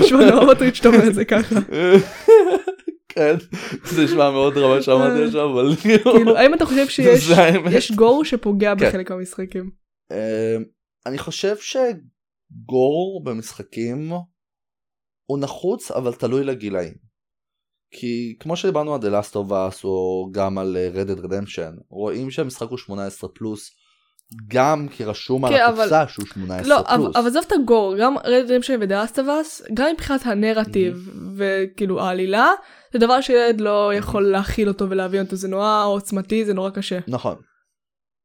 נשמע 0.00 0.30
נורא 0.30 0.52
מטריד 0.52 0.74
שאתה 0.74 0.88
אומר 0.88 1.08
את 1.08 1.14
זה 1.14 1.24
ככה, 1.24 1.54
כן, 3.14 3.34
זה 3.84 4.04
נשמע 4.04 4.30
מאוד 4.30 4.58
רמה 4.58 4.82
שאמרתי 4.82 5.24
עכשיו, 5.24 5.52
אבל 5.52 5.76
כאילו, 5.76 6.36
האם 6.36 6.54
אתה 6.54 6.66
חושב 6.66 6.88
שיש 6.94 7.92
גור 7.92 8.24
שפוגע 8.24 8.74
כן. 8.78 8.88
בחלק 8.88 9.10
מהמשחקים? 9.10 9.70
אמ, 10.12 10.64
אני 11.06 11.18
חושב 11.18 11.56
שגור 11.56 13.22
במשחקים 13.24 14.12
הוא 15.26 15.38
נחוץ 15.40 15.90
אבל 15.90 16.12
תלוי 16.12 16.44
לגילאים. 16.44 17.03
כי 17.96 18.36
כמו 18.40 18.56
שדיברנו 18.56 18.94
על 18.94 19.00
The 19.00 19.04
Last 19.24 19.32
of 19.32 19.50
Us 19.50 19.84
או 19.84 20.28
גם 20.32 20.58
על 20.58 20.76
אה, 20.76 21.02
Red 21.02 21.08
Dead 21.08 21.24
Redemption 21.24 21.82
רואים 21.88 22.30
שהמשחק 22.30 22.68
הוא 22.68 22.78
18 22.78 23.30
פלוס 23.34 23.70
גם 24.48 24.86
כי 24.90 25.04
רשום 25.04 25.44
על 25.44 25.52
כן, 25.52 25.62
אבל- 25.62 25.80
הקופסה 25.80 26.08
שהוא 26.08 26.26
18 26.26 26.68
לא, 26.68 26.82
פלוס. 26.96 27.16
אבל 27.16 27.26
עזוב 27.26 27.44
את 27.46 27.52
הגור, 27.52 27.94
גם 27.98 28.14
רד 28.24 28.52
דמפשן 28.52 28.78
ודאסטוואס, 28.80 29.62
גם 29.74 29.86
מבחינת 29.92 30.20
הנרטיב 30.26 31.08
וכאילו 31.36 32.00
העלילה, 32.00 32.50
זה 32.92 32.98
דבר 32.98 33.20
שילד 33.20 33.60
לא 33.60 33.94
יכול 33.94 34.30
להכיל 34.30 34.68
אותו 34.68 34.90
ולהבין 34.90 35.24
אותו, 35.24 35.36
זה 35.36 35.48
נורא 35.48 35.84
עוצמתי, 35.86 36.44
זה 36.44 36.54
נורא 36.54 36.70
קשה. 36.70 36.98
נכון. 37.08 37.36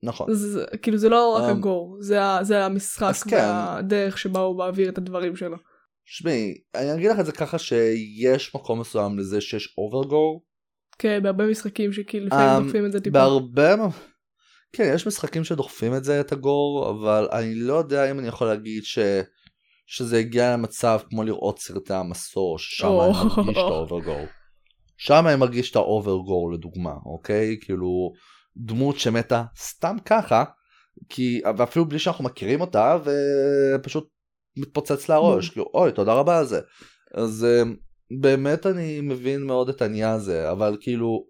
נכון. 0.03 0.33
זה, 0.33 0.65
כאילו 0.81 0.97
זה 0.97 1.09
לא 1.09 1.35
רק 1.35 1.43
אמ, 1.43 1.49
הגור, 1.49 1.97
זה, 1.99 2.19
זה 2.41 2.65
המשחק 2.65 3.13
כן. 3.29 3.37
והדרך 3.37 4.17
שבה 4.17 4.39
הוא 4.39 4.57
מעביר 4.57 4.89
את 4.89 4.97
הדברים 4.97 5.35
שלו. 5.35 5.57
שמעי, 6.11 6.53
אני 6.75 6.93
אגיד 6.93 7.11
לך 7.11 7.19
את 7.19 7.25
זה 7.25 7.31
ככה 7.31 7.59
שיש 7.59 8.55
מקום 8.55 8.79
מסוים 8.79 9.19
לזה 9.19 9.41
שיש 9.41 9.73
אוברגור. 9.77 10.43
כן, 10.99 11.23
בהרבה 11.23 11.47
משחקים 11.47 11.93
שכאילו 11.93 12.25
לפעמים 12.25 12.47
אמ, 12.47 12.63
דוחפים 12.63 12.85
את 12.85 12.91
זה 12.91 12.99
טיפה. 12.99 13.13
בהרבה... 13.13 13.75
כן, 14.73 14.91
יש 14.95 15.07
משחקים 15.07 15.43
שדוחפים 15.43 15.95
את 15.95 16.03
זה, 16.03 16.19
את 16.19 16.31
הגור, 16.31 16.89
אבל 16.89 17.27
אני 17.31 17.55
לא 17.55 17.73
יודע 17.73 18.11
אם 18.11 18.19
אני 18.19 18.27
יכול 18.27 18.47
להגיד 18.47 18.83
ש... 18.83 18.99
שזה 19.87 20.17
הגיע 20.17 20.53
למצב 20.53 20.99
כמו 21.09 21.23
לראות 21.23 21.59
סרטי 21.59 21.93
המסור, 21.93 22.59
ששם. 22.59 22.87
אני 22.87 23.29
מרגיש 23.37 23.57
את 23.57 23.63
האוברגור. 23.63 24.25
שם 24.97 25.27
אני 25.27 25.35
מרגיש 25.35 25.71
את 25.71 25.75
האוברגור 25.75 26.51
לדוגמה, 26.51 26.93
אוקיי? 27.05 27.57
כאילו, 27.61 28.11
דמות 28.57 28.99
שמתה 28.99 29.43
סתם 29.57 29.95
ככה, 30.05 30.43
כי, 31.09 31.41
ואפילו 31.57 31.85
בלי 31.85 31.99
שאנחנו 31.99 32.23
מכירים 32.23 32.61
אותה, 32.61 32.97
ופשוט 33.75 34.07
מתפוצץ 34.57 35.09
לה 35.09 35.15
הראש, 35.15 35.49
כאילו, 35.49 35.65
אוי, 35.73 35.91
תודה 35.91 36.13
רבה 36.13 36.39
על 36.39 36.45
זה. 36.45 36.59
אז 37.13 37.45
אה, 37.49 37.63
באמת 38.21 38.65
אני 38.65 39.01
מבין 39.01 39.43
מאוד 39.43 39.69
את 39.69 39.81
העניין 39.81 40.09
הזה, 40.09 40.51
אבל 40.51 40.77
כאילו, 40.81 41.25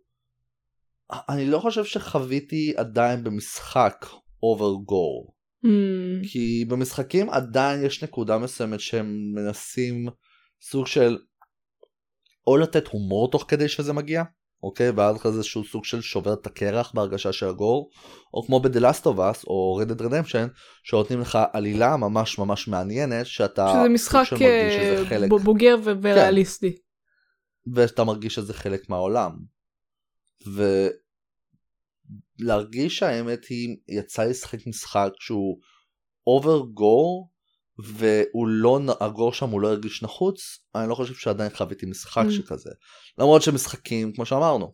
אני 1.30 1.45
לא 1.45 1.59
חושב 1.59 1.84
שחוויתי 1.86 2.74
עדיין 2.78 3.24
במשחק 3.24 4.05
אוברגור. 4.43 5.34
אמ, 5.65 6.22
כי 6.32 6.65
במשחקים 6.65 7.30
עדיין 7.30 7.86
יש 7.86 8.03
נקודה 8.03 8.38
מסוימת 8.38 8.80
שהם 8.80 9.34
מנסים 9.36 10.07
סוג 10.61 10.88
של 10.88 11.17
או 12.47 12.57
לתת 12.57 12.88
הומור 12.88 13.32
תוך 13.32 13.45
כדי 13.47 13.67
שזה 13.67 13.93
מגיע, 13.93 14.24
אוקיי? 14.64 14.89
ואז 14.89 15.18
כזה 15.18 15.38
איזשהו 15.38 15.64
סוג 15.64 15.86
של 15.86 16.01
שובר 16.01 16.34
את 16.34 16.47
הקרח 16.47 16.91
בהרגשה 16.91 17.34
של 17.34 17.47
הגור, 17.47 17.89
או 18.34 18.45
כמו 18.45 18.60
ב-The 18.60 18.80
Last 18.80 19.03
of 19.03 19.18
Us 19.18 19.43
או 19.47 19.82
Red 19.84 19.91
Dead 19.91 20.01
Redemption, 20.01 20.47
שנותנים 20.84 21.22
לך 21.22 21.38
עלילה 21.53 21.97
ממש 21.97 22.39
ממש 22.39 22.68
מעניינת, 22.68 23.26
שאתה 23.26 23.74
שזה 23.80 23.89
משחק 23.89 24.28
מרגיש 24.32 24.74
שזה 24.74 24.99
אה, 24.99 25.05
חלק, 25.05 25.30
בוגר 25.30 25.76
ו- 25.84 25.91
וריאליסטי. 26.01 26.78
ואתה 27.74 28.03
מרגיש 28.03 28.36
שזה 28.36 28.53
חלק 28.53 28.89
מהעולם. 28.89 29.32
ולהרגיש 32.39 32.97
שהאמת 32.97 33.45
היא, 33.45 33.78
יצא 33.88 34.24
לשחק 34.24 34.68
משחק 34.68 35.10
שהוא 35.20 35.60
over 36.27 36.59
gore, 36.59 37.30
והוא 37.84 38.47
לא, 38.47 38.80
ה 38.99 39.06
gore 39.06 39.34
שם 39.34 39.49
הוא 39.49 39.61
לא 39.61 39.67
הרגיש 39.67 40.03
נחוץ, 40.03 40.59
אני 40.75 40.89
לא 40.89 40.95
חושב 40.95 41.13
שעדיין 41.13 41.49
חוויתי 41.55 41.86
משחק 41.86 42.25
Mm. 42.27 42.32
שכזה. 42.32 42.69
למרות 43.17 43.41
שמשחקים, 43.41 44.11
כמו 44.13 44.25
שאמרנו, 44.25 44.73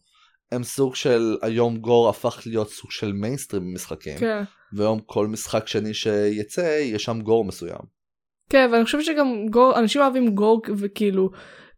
הם 0.52 0.64
סוג 0.64 0.96
של, 0.96 1.38
היום 1.42 1.78
gore 1.78 2.10
הפך 2.10 2.42
להיות 2.46 2.70
סוג 2.70 2.92
של 2.92 3.12
מיינסטרים 3.14 3.64
במשחקים, 3.64 4.18
כן. 4.18 4.44
והיום 4.74 5.00
כל 5.06 5.28
משחק 5.28 5.68
שני 5.68 5.94
שיצא, 5.94 6.78
יש 6.82 7.04
שם 7.04 7.22
gore 7.22 7.46
מסוים. 7.46 7.80
כן, 8.50 8.70
ואני 8.72 8.86
חושבת 8.86 9.06
שגם 9.06 9.46
גור, 9.50 9.80
אנשים 9.80 10.02
אוהבים 10.02 10.36
גור 10.36 10.62
וכאילו 10.78 11.30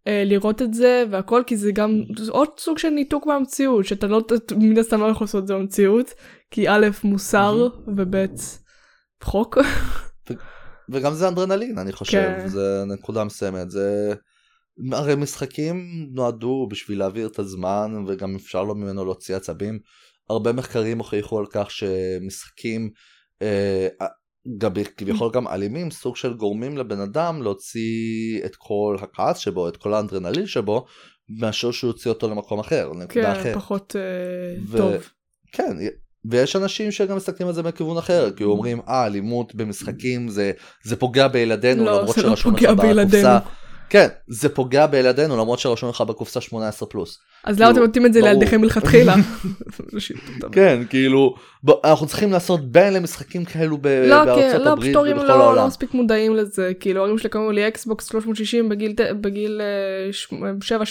אה, 0.08 0.24
לראות 0.26 0.62
את 0.62 0.74
זה 0.74 1.04
והכל, 1.12 1.44
כי 1.48 1.58
זה 1.58 1.72
גם 1.72 2.02
עוד 2.30 2.50
סוג 2.60 2.78
של 2.78 2.90
ניתוק 2.90 3.26
מהמציאות, 3.26 3.86
שאתה 3.86 4.08
לא, 4.08 4.22
מן 4.58 4.78
הסתם 4.78 5.00
לא 5.02 5.06
יכול 5.06 5.26
לעשות 5.26 5.42
את 5.44 5.48
זה 5.48 5.54
במציאות, 5.54 6.14
כי 6.52 6.70
א', 6.70 6.88
מוסר, 7.04 7.68
וב', 7.88 8.16
חוק. 9.24 9.58
וגם 10.92 11.14
זה 11.14 11.28
אדרנלין 11.28 11.78
אני 11.78 11.92
חושב, 11.92 12.34
כן. 12.38 12.48
זה 12.48 12.84
נקודה 12.88 13.24
מסוימת, 13.24 13.72
זה... 13.72 14.14
הרי 14.92 15.16
משחקים 15.16 16.08
נועדו 16.12 16.68
בשביל 16.72 17.00
להעביר 17.00 17.28
את 17.28 17.40
הזמן 17.40 18.04
וגם 18.08 18.36
אפשר 18.36 18.64
לו 18.64 18.76
ממנו 18.76 19.06
להוציא 19.06 19.36
עצבים. 19.36 19.80
הרבה 20.30 20.54
מחקרים 20.54 20.98
הוכיחו 20.98 21.40
על 21.40 21.46
כך 21.52 21.72
שמשחקים 21.72 22.90
אה, 23.42 23.88
גם 24.58 24.72
כביכול 24.98 25.32
גם 25.34 25.48
אלימים 25.48 25.92
סוג 25.92 26.16
של 26.16 26.34
גורמים 26.34 26.78
לבן 26.78 27.00
אדם 27.00 27.42
להוציא 27.42 28.46
את 28.46 28.56
כל 28.56 28.98
הכעס 29.02 29.38
שבו 29.38 29.70
את 29.70 29.78
כל 29.78 29.94
האדרנלין 29.94 30.46
שבו 30.46 30.86
מאשר 31.30 31.72
שהוא 31.72 31.90
יוציא 31.90 32.12
אותו 32.12 32.30
למקום 32.30 32.60
אחר 32.60 32.90
לנקודה 32.90 33.34
כן, 33.34 33.40
אחרת. 33.40 33.56
פחות 33.56 33.96
אה, 33.96 34.62
ו- 34.68 34.78
טוב. 34.78 35.10
כן, 35.52 35.78
ויש 36.32 36.56
אנשים 36.56 36.92
שגם 36.92 37.18
מסתכלים 37.18 37.48
על 37.48 37.54
זה 37.54 37.64
מכיוון 37.64 37.98
אחר, 37.98 38.32
כי 38.32 38.44
אומרים, 38.44 38.80
אה, 38.90 39.06
אלימות 39.06 39.56
במשחקים 39.56 40.28
זה, 40.30 40.52
זה 40.84 40.96
פוגע 40.96 41.28
בילדינו, 41.28 41.86
לא, 41.86 41.92
למרות 42.02 42.18
לא 42.18 42.24
שרשום 42.24 42.56
לך. 42.56 42.64
בקופסה. 42.64 43.40
כן, 43.90 44.08
זה 44.28 44.50
פוגע 44.50 44.86
בילדינו, 44.86 45.38
למרות 45.38 45.60
שרשום 45.60 45.90
לך 45.90 46.02
בקופסה 46.02 46.42
18 46.42 46.90
פלוס. 46.90 47.18
אז 47.44 47.60
למה 47.60 47.66
אתם 47.70 47.74
כאילו, 47.76 47.86
נותנים 47.88 48.06
את 48.06 48.14
זה. 48.14 48.22
לילדיכם 48.22 48.62
מלכתחילה? 48.62 49.16
כן, 50.52 50.84
כאילו, 50.90 51.36
אנחנו 51.86 52.08
צריכים 52.08 52.32
לעשות 52.32 52.72
בין 52.72 52.94
למשחקים 52.94 53.46
כאלו 53.46 53.72
לא, 53.72 53.78
בארצות 53.78 54.36
כן, 54.40 54.62
לא, 54.62 54.70
הברית 54.70 54.96
הורים 54.96 55.18
ובכל 55.18 55.28
לא 55.32 55.38
לא 55.38 55.44
העולם. 55.44 55.68
מספיק 55.68 55.94
מודעים 55.94 56.36
לזה, 56.36 56.72
כאילו 56.80 57.00
ההורים 57.00 57.18
שלי 57.18 57.30
קראו 57.30 57.52
לי 57.52 57.68
אקסבוקס 57.68 58.10
360 58.10 58.70
בגיל 58.70 58.92
ת- 58.94 59.02
בגיל 59.22 59.62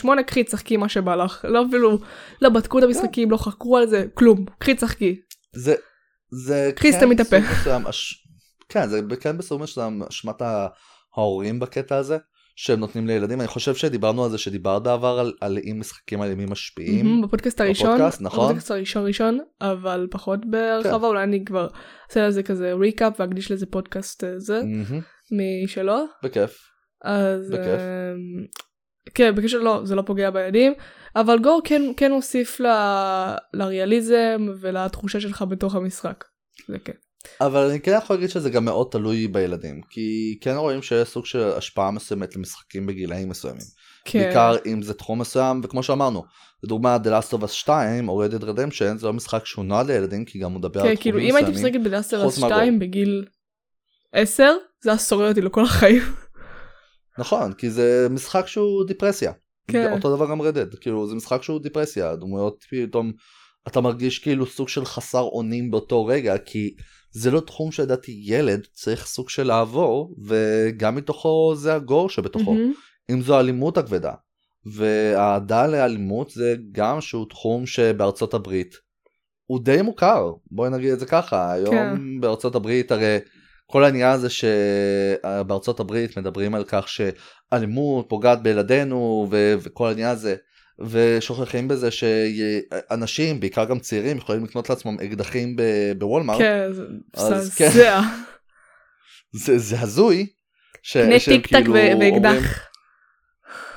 7-8, 0.05 0.22
קחי 0.26 0.45
תשחקי 0.45 0.76
מה 0.76 0.89
שבא 0.89 1.14
לך, 1.16 1.45
לא 1.49 1.64
אפילו, 1.68 1.99
לא 2.43 2.49
בדקו 2.49 2.78
את 2.78 2.84
המשחקים, 2.84 3.30
לא 3.30 3.37
חקרו 3.37 3.76
על 3.76 3.87
זה, 3.87 4.05
כלום, 4.14 4.45
קחי 4.59 4.74
תשחקי. 4.74 5.16
זה, 5.57 5.74
זה 6.30 6.70
קחי, 6.76 6.92
כן 6.92 6.98
סתם 6.98 7.12
את 7.12 7.20
הפה. 7.20 7.38
בסוג 7.40 7.52
מסוים, 7.61 7.86
אש... 7.86 8.26
כן, 8.68 8.88
זה 8.88 9.00
כן 9.20 9.38
בסוג 9.38 9.62
מסוים 9.62 10.02
אשמת 10.02 10.42
ההורים 11.16 11.61
בקטע 11.61 11.96
הזה, 11.96 12.18
שהם 12.57 12.80
נותנים 12.80 13.07
לילדים. 13.07 13.40
אני 13.40 13.48
חושב 13.48 13.74
שדיברנו 13.74 14.24
על 14.24 14.30
זה 14.30 14.38
שדיברת 14.38 14.82
בעבר 14.82 15.18
על, 15.18 15.32
על 15.40 15.59
אם 15.70 15.80
משחקים 15.80 16.22
אלימים 16.22 16.50
משפיעים. 16.50 17.07
מהמם, 17.07 17.22
בפודקאסט 17.22 17.61
הראשון, 17.61 17.94
בפודקאסט, 17.94 18.20
נכון. 18.20 18.44
בפודקאסט 18.44 18.70
הראשון 18.70 19.07
ראשון, 19.07 19.38
אבל 19.61 20.07
פחות 20.11 20.40
כן. 20.42 20.50
בהרחבה, 20.50 21.07
אולי 21.07 21.22
אני 21.22 21.44
כבר 21.44 21.68
אעשה 22.11 22.28
לזה 22.28 22.42
כזה 22.42 22.72
ריקאפ 22.72 23.20
ואקדיש 23.20 23.50
לזה 23.50 23.66
פודקאסט 23.66 24.24
אה, 24.24 24.38
זה, 24.38 24.62
מהמם, 24.62 25.00
משלו. 25.64 26.04
בכיף. 26.22 26.59
אז 27.04 27.50
בכיף. 27.50 27.80
כן 29.14 29.34
בקשר 29.34 29.59
לא 29.59 29.80
זה 29.84 29.94
לא 29.94 30.02
פוגע 30.02 30.30
בילדים 30.30 30.72
אבל 31.16 31.38
גור 31.38 31.61
כן 31.64 31.82
כן 31.96 32.11
הוסיף 32.11 32.61
ל... 32.61 32.66
לריאליזם 33.54 34.48
ולתחושה 34.61 35.20
שלך 35.20 35.44
בתוך 35.48 35.74
המשחק. 35.74 36.24
זה 36.68 36.78
כן. 36.78 36.92
אבל 37.40 37.70
אני 37.70 37.80
כן 37.80 37.98
יכול 38.02 38.16
להגיד 38.16 38.30
שזה 38.30 38.50
גם 38.50 38.64
מאוד 38.64 38.88
תלוי 38.90 39.28
בילדים, 39.28 39.80
כי 39.90 40.38
כן 40.40 40.54
רואים 40.57 40.82
שיש 40.82 41.09
סוג 41.09 41.26
של 41.26 41.42
השפעה 41.57 41.90
מסוימת 41.90 42.36
למשחקים 42.36 42.86
בגילאים 42.86 43.28
מסוימים. 43.28 43.66
כן. 44.04 44.18
בעיקר 44.18 44.57
אם 44.66 44.82
זה 44.82 44.94
תחום 44.94 45.20
מסוים, 45.20 45.61
וכמו 45.64 45.82
שאמרנו, 45.82 46.24
לדוגמה 46.62 46.98
The 47.04 47.07
Last 47.07 47.38
of 47.38 47.44
Us 47.44 47.48
2 47.48 48.09
או 48.09 48.24
Red 48.24 48.30
Dead 48.30 48.42
Redemption 48.42 48.96
זה 48.96 49.07
לא 49.07 49.12
משחק 49.12 49.46
שהוא 49.46 49.64
נועד 49.64 49.86
לילדים, 49.86 50.24
כי 50.24 50.38
גם 50.38 50.52
הוא 50.52 50.59
מדבר 50.59 50.80
על 50.80 50.88
כן, 50.88 50.94
תחומים 50.94 51.14
כאילו 51.14 51.18
אם 51.30 51.36
הייתי 51.36 51.50
מסוימים. 51.50 51.74
משחקת 51.74 51.86
בדאסטר 51.86 52.24
חוץ 52.24 52.38
מהגור. 52.38 52.57
2 52.57 52.78
בגיל 52.78 53.24
10 54.12 54.52
זה 54.82 54.90
היה 54.90 54.98
שורט 54.99 55.28
אותי 55.28 55.40
לכל 55.40 55.64
החיים. 55.64 56.02
נכון, 57.19 57.53
כי 57.53 57.71
זה 57.71 58.07
משחק 58.11 58.47
שהוא 58.47 58.87
דיפרסיה. 58.87 59.33
כן. 59.69 59.93
אותו 59.93 60.17
דבר 60.17 60.31
גם 60.31 60.43
Red 60.43 60.55
Dead, 60.55 60.74
כאילו 60.75 61.09
זה 61.09 61.14
משחק 61.14 61.43
שהוא 61.43 61.61
דיפרסיה, 61.61 62.11
הדמויות 62.11 62.64
פתאום 62.71 63.12
אתה 63.69 63.81
מרגיש 63.81 64.19
כאילו 64.19 64.47
סוג 64.47 64.69
של 64.69 64.85
חסר 64.85 65.23
אונים 65.23 65.71
באותו 65.71 66.07
רגע, 66.07 66.39
כי 66.39 66.75
זה 67.11 67.31
לא 67.31 67.41
תחום 67.41 67.73
שלדעתי 67.73 68.21
ילד 68.25 68.67
צריך 68.73 69.07
סוג 69.07 69.29
של 69.31 69.47
לעבור, 69.47 70.17
וגם 70.27 70.95
מתוכו 70.95 71.55
זה 71.57 71.75
ה 71.74 71.82
gore 71.82 72.11
שבתוכו, 72.11 72.55
מהמם. 72.55 72.73
אם 73.11 73.23
זו 73.23 73.37
האלימות 73.37 73.79
הכבדה. 73.79 74.12
והאהדה 74.67 75.67
לאלימות 75.67 76.31
זה 76.31 76.57
גם 76.73 77.01
שהוא 77.01 77.27
תחום 77.29 77.67
שבארצות 77.67 78.35
הברית 78.35 78.75
הוא 79.47 79.61
די 79.64 79.83
מוכר, 79.83 80.33
בואי 80.51 80.71
נגיד 80.71 80.93
את 80.93 81.01
זה 81.01 81.07
ככה, 81.07 81.53
היום 81.53 81.75
כן. 81.75 82.21
בארצות 82.21 82.55
הברית 82.55 82.93
הרי 82.93 83.19
כל 83.67 83.85
העניין 83.85 84.11
הזה 84.11 84.29
שבארצות 84.31 85.81
הברית 85.81 86.19
מדברים 86.19 86.55
על 86.55 86.64
כך 86.69 86.87
שאלימות 86.89 88.07
פוגעת 88.09 88.43
בילדינו 88.43 89.29
ו- 89.31 89.55
וכל 89.61 89.89
העניין 89.89 90.09
הזה, 90.11 90.37
ושוכחים 90.91 91.69
בזה 91.69 91.89
שאנשים, 91.91 93.41
בעיקר 93.41 93.64
גם 93.64 93.79
צעירים, 93.79 94.17
יכולים 94.17 94.45
לקנות 94.45 94.71
לעצמם 94.71 94.97
אקדחים 95.01 95.57
ב- 95.57 95.93
בוולמארט, 95.99 96.39
כן, 96.39 96.73
זה 96.73 96.83
אז 97.14 97.55
כן. 97.55 97.69
מזעזע. 97.69 98.01
זה, 99.33 99.59
זה 99.59 99.81
הזוי. 99.81 100.27
ש- 100.83 100.97
קנה 100.97 101.21
שהם 101.21 101.35
טיק 101.35 101.47
טק 101.47 101.53
כאילו 101.53 101.75
ואקדח. 102.01 102.67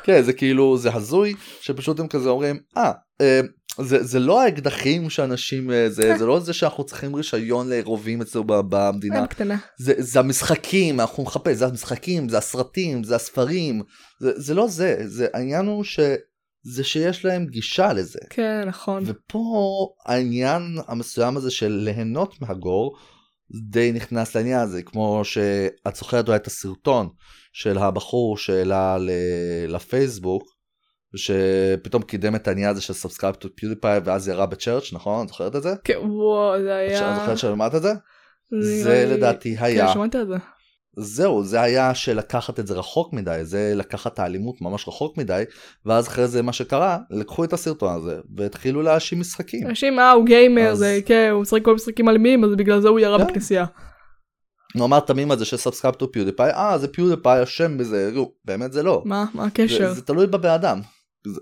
כן 0.03 0.21
זה 0.21 0.33
כאילו 0.33 0.77
זה 0.77 0.93
הזוי 0.93 1.33
שפשוט 1.61 1.99
הם 1.99 2.07
כזה 2.07 2.29
אומרים 2.29 2.59
אה 2.77 2.91
אה, 3.21 3.41
זה, 3.81 4.03
זה 4.03 4.19
לא 4.19 4.41
האקדחים 4.41 5.09
שאנשים 5.09 5.71
אה, 5.71 5.89
זה, 5.89 6.17
זה 6.17 6.25
לא 6.25 6.39
זה 6.39 6.53
שאנחנו 6.53 6.83
צריכים 6.83 7.15
רישיון 7.15 7.69
לרובים 7.69 8.21
אצלנו 8.21 8.43
ב- 8.47 8.61
במדינה 8.69 9.27
קטנה. 9.27 9.57
זה, 9.77 9.93
זה 9.97 10.19
המשחקים 10.19 10.99
אנחנו 10.99 11.23
נחפש 11.23 11.55
זה 11.57 11.65
המשחקים 11.65 12.29
זה 12.29 12.37
הסרטים 12.37 13.03
זה 13.03 13.15
הספרים 13.15 13.81
זה, 14.19 14.31
זה 14.35 14.53
לא 14.53 14.67
זה 14.67 14.95
זה 15.05 15.27
העניין 15.33 15.65
הוא 15.65 15.83
שזה 15.83 16.83
שיש 16.83 17.25
להם 17.25 17.45
גישה 17.45 17.93
לזה 17.93 18.19
כן, 18.29 18.63
נכון. 18.67 19.03
ופה 19.05 19.87
העניין 20.05 20.77
המסוים 20.87 21.37
הזה 21.37 21.51
של 21.51 21.71
ליהנות 21.71 22.41
מהגור 22.41 22.97
די 23.69 23.91
נכנס 23.91 24.35
לעניין 24.35 24.59
הזה 24.59 24.83
כמו 24.83 25.21
שאת 25.23 25.95
זוכרת 25.95 26.27
אולי 26.27 26.37
את 26.37 26.47
הסרטון 26.47 27.09
של 27.53 27.77
הבחור 27.77 28.37
שהעלה 28.37 28.97
לפייסבוק 29.67 30.58
שפתאום 31.15 32.01
קידם 32.01 32.35
את 32.35 32.47
העניין 32.47 32.69
הזה 32.69 32.81
של 32.81 32.93
subscribe 32.93 33.35
to 33.35 33.49
PewDiePie 33.55 33.99
ואז 34.03 34.27
ירה 34.27 34.45
ב 34.45 34.52
church 34.52 34.93
נכון? 34.93 35.23
את 35.23 35.29
זוכרת 35.29 35.55
את 35.55 35.63
זה? 35.63 35.73
כן, 35.83 35.97
וואו, 35.97 36.61
זה 36.61 36.85
את 36.85 36.91
היה... 36.91 37.15
זוכרת 37.19 37.37
שמעת 37.37 37.75
את 37.75 37.81
זה? 37.81 37.93
זה 38.61 39.05
לדעתי 39.09 39.55
היה 39.59 39.87
כן, 39.87 39.93
שמעתי 39.93 40.17
על 40.17 40.27
זה. 40.27 40.35
זהו 40.97 41.43
זה 41.43 41.61
היה 41.61 41.95
שלקחת 41.95 42.59
את 42.59 42.67
זה 42.67 42.73
רחוק 42.73 43.13
מדי 43.13 43.39
זה 43.41 43.73
לקחת 43.75 44.13
את 44.13 44.19
האלימות 44.19 44.61
ממש 44.61 44.87
רחוק 44.87 45.17
מדי 45.17 45.43
ואז 45.85 46.07
אחרי 46.07 46.27
זה 46.27 46.41
מה 46.41 46.53
שקרה 46.53 46.97
לקחו 47.09 47.43
את 47.43 47.53
הסרטון 47.53 47.95
הזה 47.95 48.19
והתחילו 48.35 48.81
להאשים 48.81 49.19
משחקים. 49.19 49.67
אנשים, 49.67 49.99
אה, 49.99 50.11
הוא 50.11 50.25
גיימר, 50.25 50.69
אז- 50.69 50.77
זה, 50.77 50.99
כן, 51.05 51.29
הוא 51.33 51.41
משחק 51.41 51.61
כל 51.65 51.75
משחקים 51.75 52.09
אלימים, 52.09 52.43
אז 52.43 52.49
בגלל 52.57 52.81
זה 52.81 52.87
הוא 52.87 52.99
ירה 52.99 53.17
כן. 53.17 53.27
בכנסייה. 53.27 53.65
הוא 54.75 54.85
אמר 54.85 54.99
תמים 54.99 55.31
הזה 55.31 55.45
של 55.45 55.57
subscribe 55.57 55.95
to 55.95 56.11
פיודיפיי 56.11 56.51
אה 56.51 56.77
זה 56.77 56.87
פיודיפיי 56.87 57.43
אשם 57.43 57.77
בזה 57.77 58.11
באמת 58.45 58.73
זה 58.73 58.83
לא 58.83 59.01
מה? 59.05 59.25
מה 59.33 59.41
זה, 59.43 59.47
הקשר? 59.47 59.93
זה 59.93 60.01
תלוי 60.01 60.27
בבן 60.27 60.49
אדם. 60.49 60.81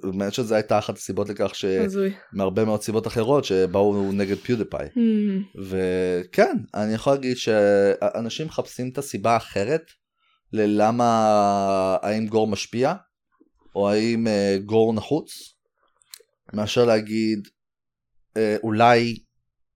באמת 0.04 0.34
שזו 0.34 0.56
הייתה 0.56 0.80
אחת 0.80 0.98
הסיבות 0.98 1.30
לכך 1.30 1.52
הזוי. 1.86 2.14
שמהרבה 2.32 2.66
מאוד 2.66 2.82
סיבות 2.82 3.08
אחרות 3.08 3.46
שבאו 3.46 4.12
נגד 4.12 4.36
פיודיפיי 4.36 4.88
Hmm, 4.88 5.60
וכן 5.66 6.58
אני 6.74 6.94
יכול 6.94 7.14
להגיד 7.14 7.38
שאנשים 7.38 8.46
מחפשים 8.46 8.90
את 8.90 8.98
הסיבה 8.98 9.34
האחרת 9.34 9.92
ללמה 10.54 11.98
האם 12.02 12.28
gore 12.28 12.48
משפיע 12.48 12.94
או 13.76 13.90
האם 13.90 14.28
אה, 14.28 14.58
גור 14.66 14.94
נחוץ 14.94 15.56
מאשר 16.54 16.86
להגיד 16.86 17.48
אה, 18.38 18.56
אולי 18.64 19.20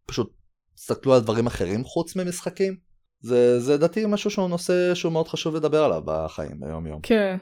פשוט 0.05 0.33
תסתכלו 0.75 1.13
על 1.13 1.21
דברים 1.21 1.47
אחרים 1.47 1.83
חוץ 1.83 2.15
ממשחקים. 2.15 2.90
זה, 3.21 3.59
זה 3.59 3.73
לדעתי 3.73 4.05
משהו 4.07 4.29
שהוא 4.29 4.49
נושא 4.49 4.95
שהוא 4.95 5.13
מאוד 5.13 5.27
חשוב 5.27 5.55
לדבר 5.55 5.83
עליו 5.83 6.01
בחיים 6.05 6.59
ביום 6.59 6.87
יום. 6.87 6.99
כן, 7.03 7.37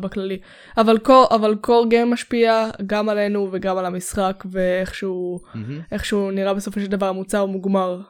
בכללי. 0.00 0.38
אבל 0.76 0.98
קור, 0.98 1.26
אבל 1.30 1.54
קור 1.60 1.86
גיים 1.88 2.10
משפיע 2.10 2.70
גם 2.86 3.08
עלינו 3.08 3.48
וגם 3.52 3.78
על 3.78 3.86
המשחק, 3.86 4.44
ואיכשהו 4.50 5.40
איכשהו 5.92 6.30
נראה 6.30 6.54
בסופו 6.54 6.80
של 6.80 6.86
דבר 6.86 7.12
מוצר 7.12 7.46
מוגמר. 7.46 8.00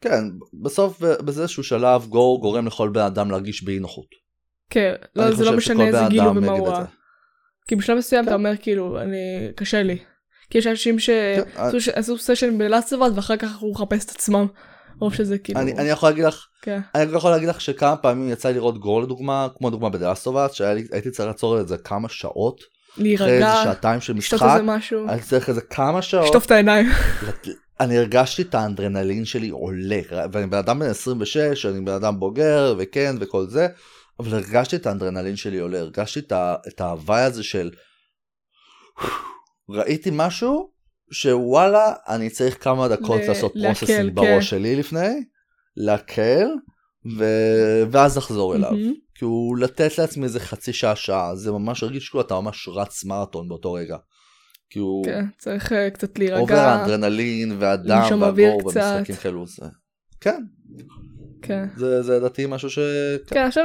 כן, 0.00 0.24
בסוף 0.62 1.00
באיזשהו 1.00 1.64
שלב 1.64 2.06
גור 2.06 2.40
גורם 2.40 2.66
לכל 2.66 2.88
בן 2.88 3.00
אדם 3.00 3.30
להרגיש 3.30 3.64
באי 3.64 3.78
נוחות. 3.78 4.22
כן, 4.70 4.94
לא, 5.16 5.30
זה 5.30 5.44
לא 5.44 5.56
משנה 5.56 5.86
איזה 5.86 6.02
גיל 6.08 6.20
הוא 6.20 6.30
ומה 6.30 6.52
הוא. 6.52 6.68
כי 7.68 7.76
בשלב 7.76 7.98
מסוים 7.98 8.22
כן. 8.22 8.28
אתה 8.28 8.34
אומר 8.34 8.52
כאילו, 8.56 9.00
אני, 9.00 9.16
קשה 9.54 9.82
לי. 9.82 9.98
כי 10.50 10.58
יש 10.58 10.66
אנשים 10.66 10.94
כן, 10.94 11.00
שעשו 11.00 11.80
ש- 11.80 11.88
עשו 11.88 12.18
סשן 12.18 12.58
בלאסטוואט 12.58 13.12
ואחר 13.14 13.36
כך 13.36 13.52
הלכו 13.52 13.70
לחפש 13.70 14.04
את 14.04 14.10
עצמם. 14.10 14.46
או 15.02 15.10
שזה 15.10 15.38
כאילו, 15.38 15.60
אני, 15.60 15.72
אני 15.72 15.88
יכול 15.88 16.08
להגיד 16.08 16.24
לך, 16.24 16.46
כן. 16.62 16.80
אני 16.94 17.16
יכול 17.16 17.30
להגיד 17.30 17.48
לך 17.48 17.60
שכמה 17.60 17.96
פעמים 17.96 18.28
יצא 18.28 18.48
לי 18.48 18.54
לראות 18.54 18.78
גול 18.78 19.02
לדוגמה, 19.02 19.48
כמו 19.58 19.70
דוגמה 19.70 19.88
בדאסטובץ, 19.90 20.52
שהייתי 20.52 21.10
צריך 21.10 21.26
לעצור 21.28 21.56
על 21.56 21.66
זה 21.66 21.78
כמה 21.78 22.08
שעות, 22.08 22.60
אחרי 22.92 23.12
איזה 23.12 23.24
להירגע, 23.26 23.60
שעתיים 23.64 24.00
של 24.00 24.16
לשתות 24.16 24.42
משחק, 24.42 24.50
איזה 24.52 24.62
משהו, 24.62 25.08
הייתי 25.08 25.26
צריך 25.26 25.48
איזה 25.48 25.60
כמה 25.60 26.02
שעות, 26.02 26.24
לשטוף 26.24 26.46
את 26.46 26.50
העיניים. 26.50 26.86
אני 27.80 27.98
הרגשתי 27.98 28.42
את 28.42 28.54
האנדרנלין 28.54 29.24
שלי 29.24 29.48
עולה, 29.48 30.00
ואני 30.32 30.46
בן 30.46 30.58
אדם 30.58 30.78
בן 30.78 30.86
26, 30.86 31.66
אני 31.66 31.80
בן 31.80 31.92
אדם 31.92 32.20
בוגר, 32.20 32.74
וכן, 32.78 33.16
וכל 33.20 33.46
זה, 33.46 33.66
אבל 34.20 34.34
הרגשתי 34.34 34.76
את 34.76 34.86
האדרנלין 34.86 35.36
שלי 35.36 35.58
עולה, 35.58 35.78
הרגשתי 35.78 36.20
את 36.20 36.32
ה- 36.32 36.54
את 36.68 36.80
ההוואי 36.80 37.22
הזה 37.22 37.42
של, 37.42 37.70
ראיתי 39.70 40.10
משהו, 40.12 40.71
שוואלה, 41.12 41.92
אני 42.08 42.30
צריך 42.30 42.64
כמה 42.64 42.88
דקות 42.88 43.20
ל- 43.20 43.28
לעשות 43.28 43.52
processing 43.52 44.08
כן. 44.08 44.14
בראש 44.14 44.50
שלי 44.50 44.76
לפני, 44.76 45.24
להקל, 45.76 46.46
ו... 47.18 47.24
ואז 47.90 48.16
לחזור 48.16 48.56
אליו. 48.56 48.72
מהמם. 48.72 48.94
כאילו 49.14 49.54
לתת 49.60 49.98
לעצמי 49.98 50.24
איזה 50.24 50.40
חצי 50.40 50.72
שעה 50.72 50.96
שעה, 50.96 51.36
זה 51.36 51.52
ממש 51.52 51.82
הרגיש 51.82 52.08
כאילו 52.08 52.20
אתה 52.20 52.34
ממש 52.40 52.68
רץ 52.68 53.04
מרתון 53.04 53.48
באותו 53.48 53.72
רגע. 53.72 53.96
כאילו, 54.70 55.02
כן, 55.04 55.24
צריך 55.38 55.72
אה, 55.72 55.90
קצת 55.90 56.18
להירגע. 56.18 56.62
האדרנלין 56.62 57.56
והדם 57.58 58.22
והגור 58.22 58.70
קצת. 58.70 58.80
במשחקים 58.80 59.16
כאלו 59.16 59.46
זה. 59.46 59.66
כן, 60.20 60.42
כן. 61.42 61.64
זה 61.76 62.02
זה 62.02 62.16
לדעתי 62.16 62.46
משהו 62.48 62.70
ש... 62.70 62.78
כן, 63.26 63.46
עכשיו 63.46 63.64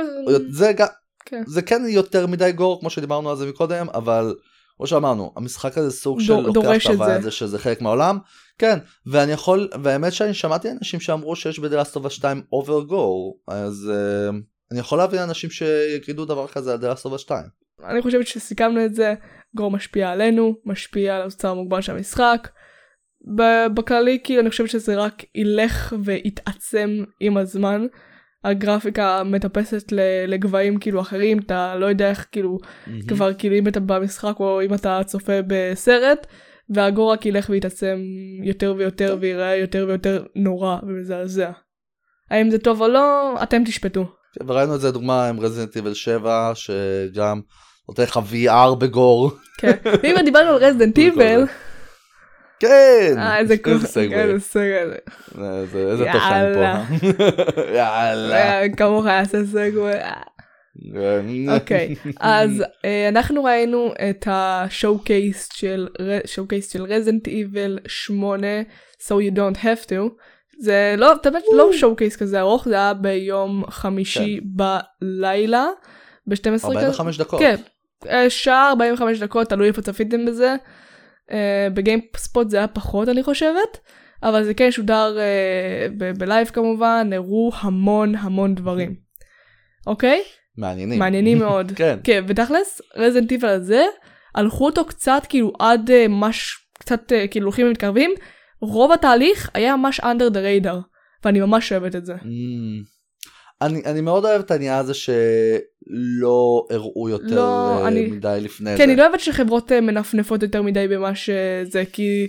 זה 0.50 0.74
גם, 0.74 0.88
כן. 1.26 1.44
זה 1.48 1.62
כן 1.62 1.82
יותר 1.88 2.28
מדי 2.28 2.52
גור 2.52 2.80
כמו 2.80 2.90
שדיברנו 2.90 3.30
על 3.30 3.38
זה 3.38 3.46
מקודם, 3.46 3.88
אבל 3.94 4.36
כמו 4.78 4.88
שאמרנו, 4.88 5.34
המשחק 5.36 5.78
הזה 5.78 5.92
סוג 5.92 6.22
של 6.22 6.34
לוקח 6.34 6.92
את 6.92 6.98
זה. 6.98 7.16
הזה 7.16 7.32
שזה 7.32 7.60
חלק 7.60 7.82
מהעולם. 7.82 8.18
כן, 8.58 8.78
ואני 9.06 9.32
יכול, 9.32 9.70
והאמת 9.84 10.14
שאני 10.14 10.34
שמעתי 10.34 10.72
אנשים 10.72 11.00
שאמרו 11.00 11.36
שיש 11.36 11.60
בדלסטובה 11.60 12.10
2 12.10 12.42
אובר 12.52 12.84
גור, 12.84 13.40
אז 13.48 13.92
uh, 13.92 14.36
אני 14.72 14.80
יכול 14.80 14.98
להבין 14.98 15.20
אנשים 15.20 15.50
שיגידו 15.50 16.26
דבר 16.26 16.48
כזה 16.48 16.72
על 16.72 16.78
דלסטובה 16.78 17.18
2. 17.18 17.44
אני 17.84 18.02
חושבת 18.02 18.28
שסיכמנו 18.28 18.86
את 18.86 18.96
זה, 18.96 19.14
גור 19.56 19.72
משפיע 19.72 20.10
עלינו, 20.10 20.56
משפיע 20.66 21.16
על 21.16 21.22
התוצר 21.22 21.50
המוגבל 21.50 21.82
של 21.82 21.92
המשחק. 21.92 22.48
בכללי 23.74 24.20
כאילו 24.24 24.42
אני 24.42 24.50
חושבת 24.50 24.70
שזה 24.70 24.96
רק 24.96 25.24
ילך 25.36 25.94
ויתעצם 26.04 27.04
עם 27.20 27.38
הזמן. 27.38 27.86
הגרפיקה 28.44 29.24
מטפסת 29.26 29.92
לגבהים 30.28 30.78
כאילו 30.80 31.02
אחרים, 31.02 31.40
אתה 31.40 31.76
לא 31.76 31.86
יודע 31.86 32.10
איך 32.10 32.28
כאילו 32.32 32.58
כבר 33.08 33.34
כאילו 33.34 33.56
אם 33.56 33.68
אתה 33.68 33.80
במשחק 33.80 34.36
או 34.40 34.62
אם 34.62 34.74
אתה 34.74 35.02
צופה 35.06 35.40
בסרט, 35.48 36.28
והגור 36.70 37.12
רק 37.12 37.26
ילך 37.26 37.50
ויתעצם 37.50 37.98
יותר 38.44 38.76
ויותר 38.78 39.18
ויראה 39.20 39.56
יותר 39.56 39.86
ויותר 39.88 40.24
נורא 40.36 40.78
ומזעזע. 40.84 41.52
האם 42.32 42.52
זה 42.52 42.58
טוב 42.58 42.82
או 42.82 42.88
לא, 42.88 43.36
אתם 43.44 43.64
תשפטו. 43.64 44.06
וראינו 44.48 44.76
את 44.76 44.82
זה 44.82 44.92
דוגמה 44.92 45.30
עם 45.30 45.40
רזינט 45.40 45.76
איבל 45.76 45.94
7 45.94 46.52
שגם 46.56 47.42
נותן 47.90 48.04
לך 48.04 48.20
VR 48.32 48.76
בגור. 48.76 49.32
כן. 49.58 49.72
ואם 50.04 50.16
דיברנו 50.26 50.50
על 50.50 50.56
רזדנט 50.56 50.98
איבל, 50.98 51.44
כן! 52.60 53.14
אה 53.18 53.38
איזה 53.38 53.58
קול, 53.58 53.74
איזה 53.74 53.88
סגווי. 53.88 54.16
איזה 54.16 54.40
סגל. 54.40 54.94
איזה 55.76 56.06
טוב 56.12 56.22
שאני. 56.22 56.54
פה. 56.54 57.62
יאללה. 57.78 58.62
אה, 58.62 58.70
כמוך 58.78 59.06
יעשה 59.06 59.46
סגווי. 59.46 59.94
אה. 59.94 60.22
אוקיי, 61.56 61.96
אז 62.20 62.64
אה, 62.86 63.10
אנחנו 63.10 63.44
ראינו 63.44 63.94
את 64.10 64.28
השואו 64.32 65.00
קייס 65.00 65.50
של 65.54 66.84
רזנט 66.90 67.28
איבל 67.28 67.80
8 67.88 68.48
so 69.00 69.12
you 69.12 69.36
don't 69.36 69.58
have 69.58 69.86
to. 69.86 70.22
זה 70.60 70.96
לא, 70.98 71.14
באמת 71.24 71.44
לא 71.56 71.74
showcase 71.74 72.16
כזה 72.16 72.40
ארוך, 72.40 72.70
זה 72.70 72.76
היה 72.76 72.94
ביום 72.94 73.64
חמישי 73.70 74.40
בלילה, 74.44 75.66
ב-12 76.28 76.38
כזה. 76.44 76.68
45 76.68 77.18
דקות. 77.18 77.40
כן, 77.40 77.56
אה, 78.10 78.30
שעה 78.30 78.70
45 78.70 79.20
דקות, 79.20 79.50
תלוי 79.50 79.68
איפה 79.68 79.82
צפיתם 79.82 80.26
בזה. 80.26 80.56
אה, 81.32 81.68
בגיימספוט 81.74 82.50
זה 82.50 82.58
היה 82.58 82.68
פחות 82.68 83.10
אני 83.10 83.24
חושבת, 83.24 83.78
אבל 84.24 84.44
זה 84.44 84.54
כן 84.54 84.72
שודר 84.72 85.18
ב- 85.98 86.12
ב 86.18 86.24
live 86.24 86.48
כמובן, 86.48 87.10
הראו 87.14 87.52
המון 87.62 88.16
המון 88.16 88.56
דברים. 88.56 88.96
אוקיי? 89.88 90.22
מעניינים. 90.58 91.00
מעניינים 91.00 91.38
מאוד. 91.46 91.72
כן. 91.76 92.00
כן, 92.04 92.24
ותכלס, 92.28 92.82
Resident 92.96 93.32
Evil 93.32 93.50
הזה, 93.50 93.84
הלכו 94.36 94.66
אותו 94.66 94.86
קצת 94.86 95.22
כאילו 95.30 95.54
עד 95.60 95.92
אה, 95.92 96.06
מש... 96.10 96.58
קצת 96.80 97.12
אה, 97.12 97.28
כאילו 97.28 97.46
הולכים 97.46 97.68
ומתקרבים, 97.68 98.12
רוב 98.62 98.92
התהליך 98.92 99.50
היה 99.54 99.76
ממש 99.76 100.00
under 100.00 100.34
the 100.34 100.66
radar, 100.66 100.78
ואני 101.26 101.40
ממש 101.40 101.72
אוהבת 101.72 101.96
את 101.96 102.06
זה. 102.06 102.16
Mm. 102.16 102.97
אני, 103.62 103.82
אני 103.86 104.02
מאוד 104.02 104.26
אוהב 104.26 104.40
את 104.42 104.52
העניין 104.52 104.80
הזה 104.80 104.94
שלא 104.94 106.66
הראו 106.70 107.10
יותר 107.10 107.36
לא, 107.36 107.42
אה, 107.82 107.88
אני- 107.88 108.06
מדי 108.08 108.38
לפני 108.42 108.70
כן, 108.72 108.78
זה. 108.78 108.84
אני 108.84 108.96
לא 108.96 109.04
אוהבת 109.04 109.20
שחברות 109.20 109.72
אה, 109.72 109.82
מנפנפות 109.82 110.44
יותר 110.44 110.62
מדי 110.62 110.88
במה 110.88 111.16
שזה, 111.16 111.84
כי 111.94 112.28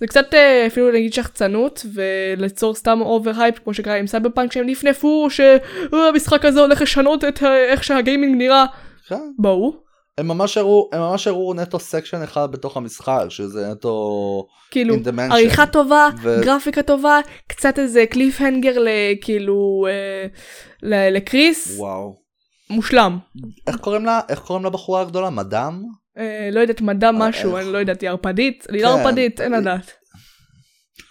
זה 0.00 0.06
קצת 0.06 0.34
אה, 0.34 0.66
אפילו 0.66 0.92
נגיד 0.92 1.12
שחצנות, 1.12 1.86
וליצור 1.94 2.74
סתם 2.74 3.00
over 3.00 3.30
hype, 3.40 3.58
כמו 3.64 3.74
שקרה 3.74 3.94
עם 3.96 4.06
סייבר 4.06 4.28
פאנק, 4.34 4.52
שהם 4.52 4.66
נפנפו 4.66 5.28
שהמשחק 5.30 6.44
הזה 6.44 6.60
הולך 6.60 6.82
לשנות 6.82 7.24
את 7.24 7.42
איך 7.42 7.84
שהגיימינג 7.84 8.36
נראה. 8.36 8.64
כן. 9.08 9.16
בואו. 9.38 9.83
הם 10.18 10.28
ממש 10.28 10.56
הראו, 10.58 10.88
הם 10.92 11.00
ממש 11.00 11.26
הראו 11.26 11.54
נטו 11.54 11.78
section 11.80 12.22
אחד 12.22 12.52
בתוך 12.52 12.76
המשחק, 12.76 13.24
שזה 13.28 13.68
נטו 13.70 14.46
כאילו. 14.70 14.94
עריכה 15.30 15.66
טובה, 15.66 16.08
ו- 16.22 16.40
גרפיקה 16.44 16.82
טובה, 16.82 17.20
קצת 17.46 17.78
איזה 17.78 18.04
קליף 18.10 18.40
הנגר 18.40 18.72
לכאילו, 18.78 19.86
אה, 19.88 20.26
ל- 20.82 21.16
לקריס, 21.16 21.78
וואו. 21.78 22.16
מושלם. 22.70 23.18
איך 23.66 23.76
קוראים 23.76 24.06
לה? 24.06 24.20
איך 24.28 24.38
קוראים 24.38 24.64
לבחורה 24.64 25.00
הגדולה? 25.00 25.30
מדאם? 25.30 25.82
אה, 26.18 26.48
לא 26.52 26.60
יודעת 26.60 26.80
מדע 26.80 27.10
משהו, 27.12 27.56
איך? 27.56 27.64
אני 27.64 27.72
לא 27.72 27.78
יודעת, 27.78 28.00
היא 28.00 28.10
ערפדית? 28.10 28.66
אני 28.70 28.82
לא 28.82 28.88
כן. 28.88 28.98
ערפדית, 29.00 29.40
אין 29.40 29.52
לדעת. 29.52 29.92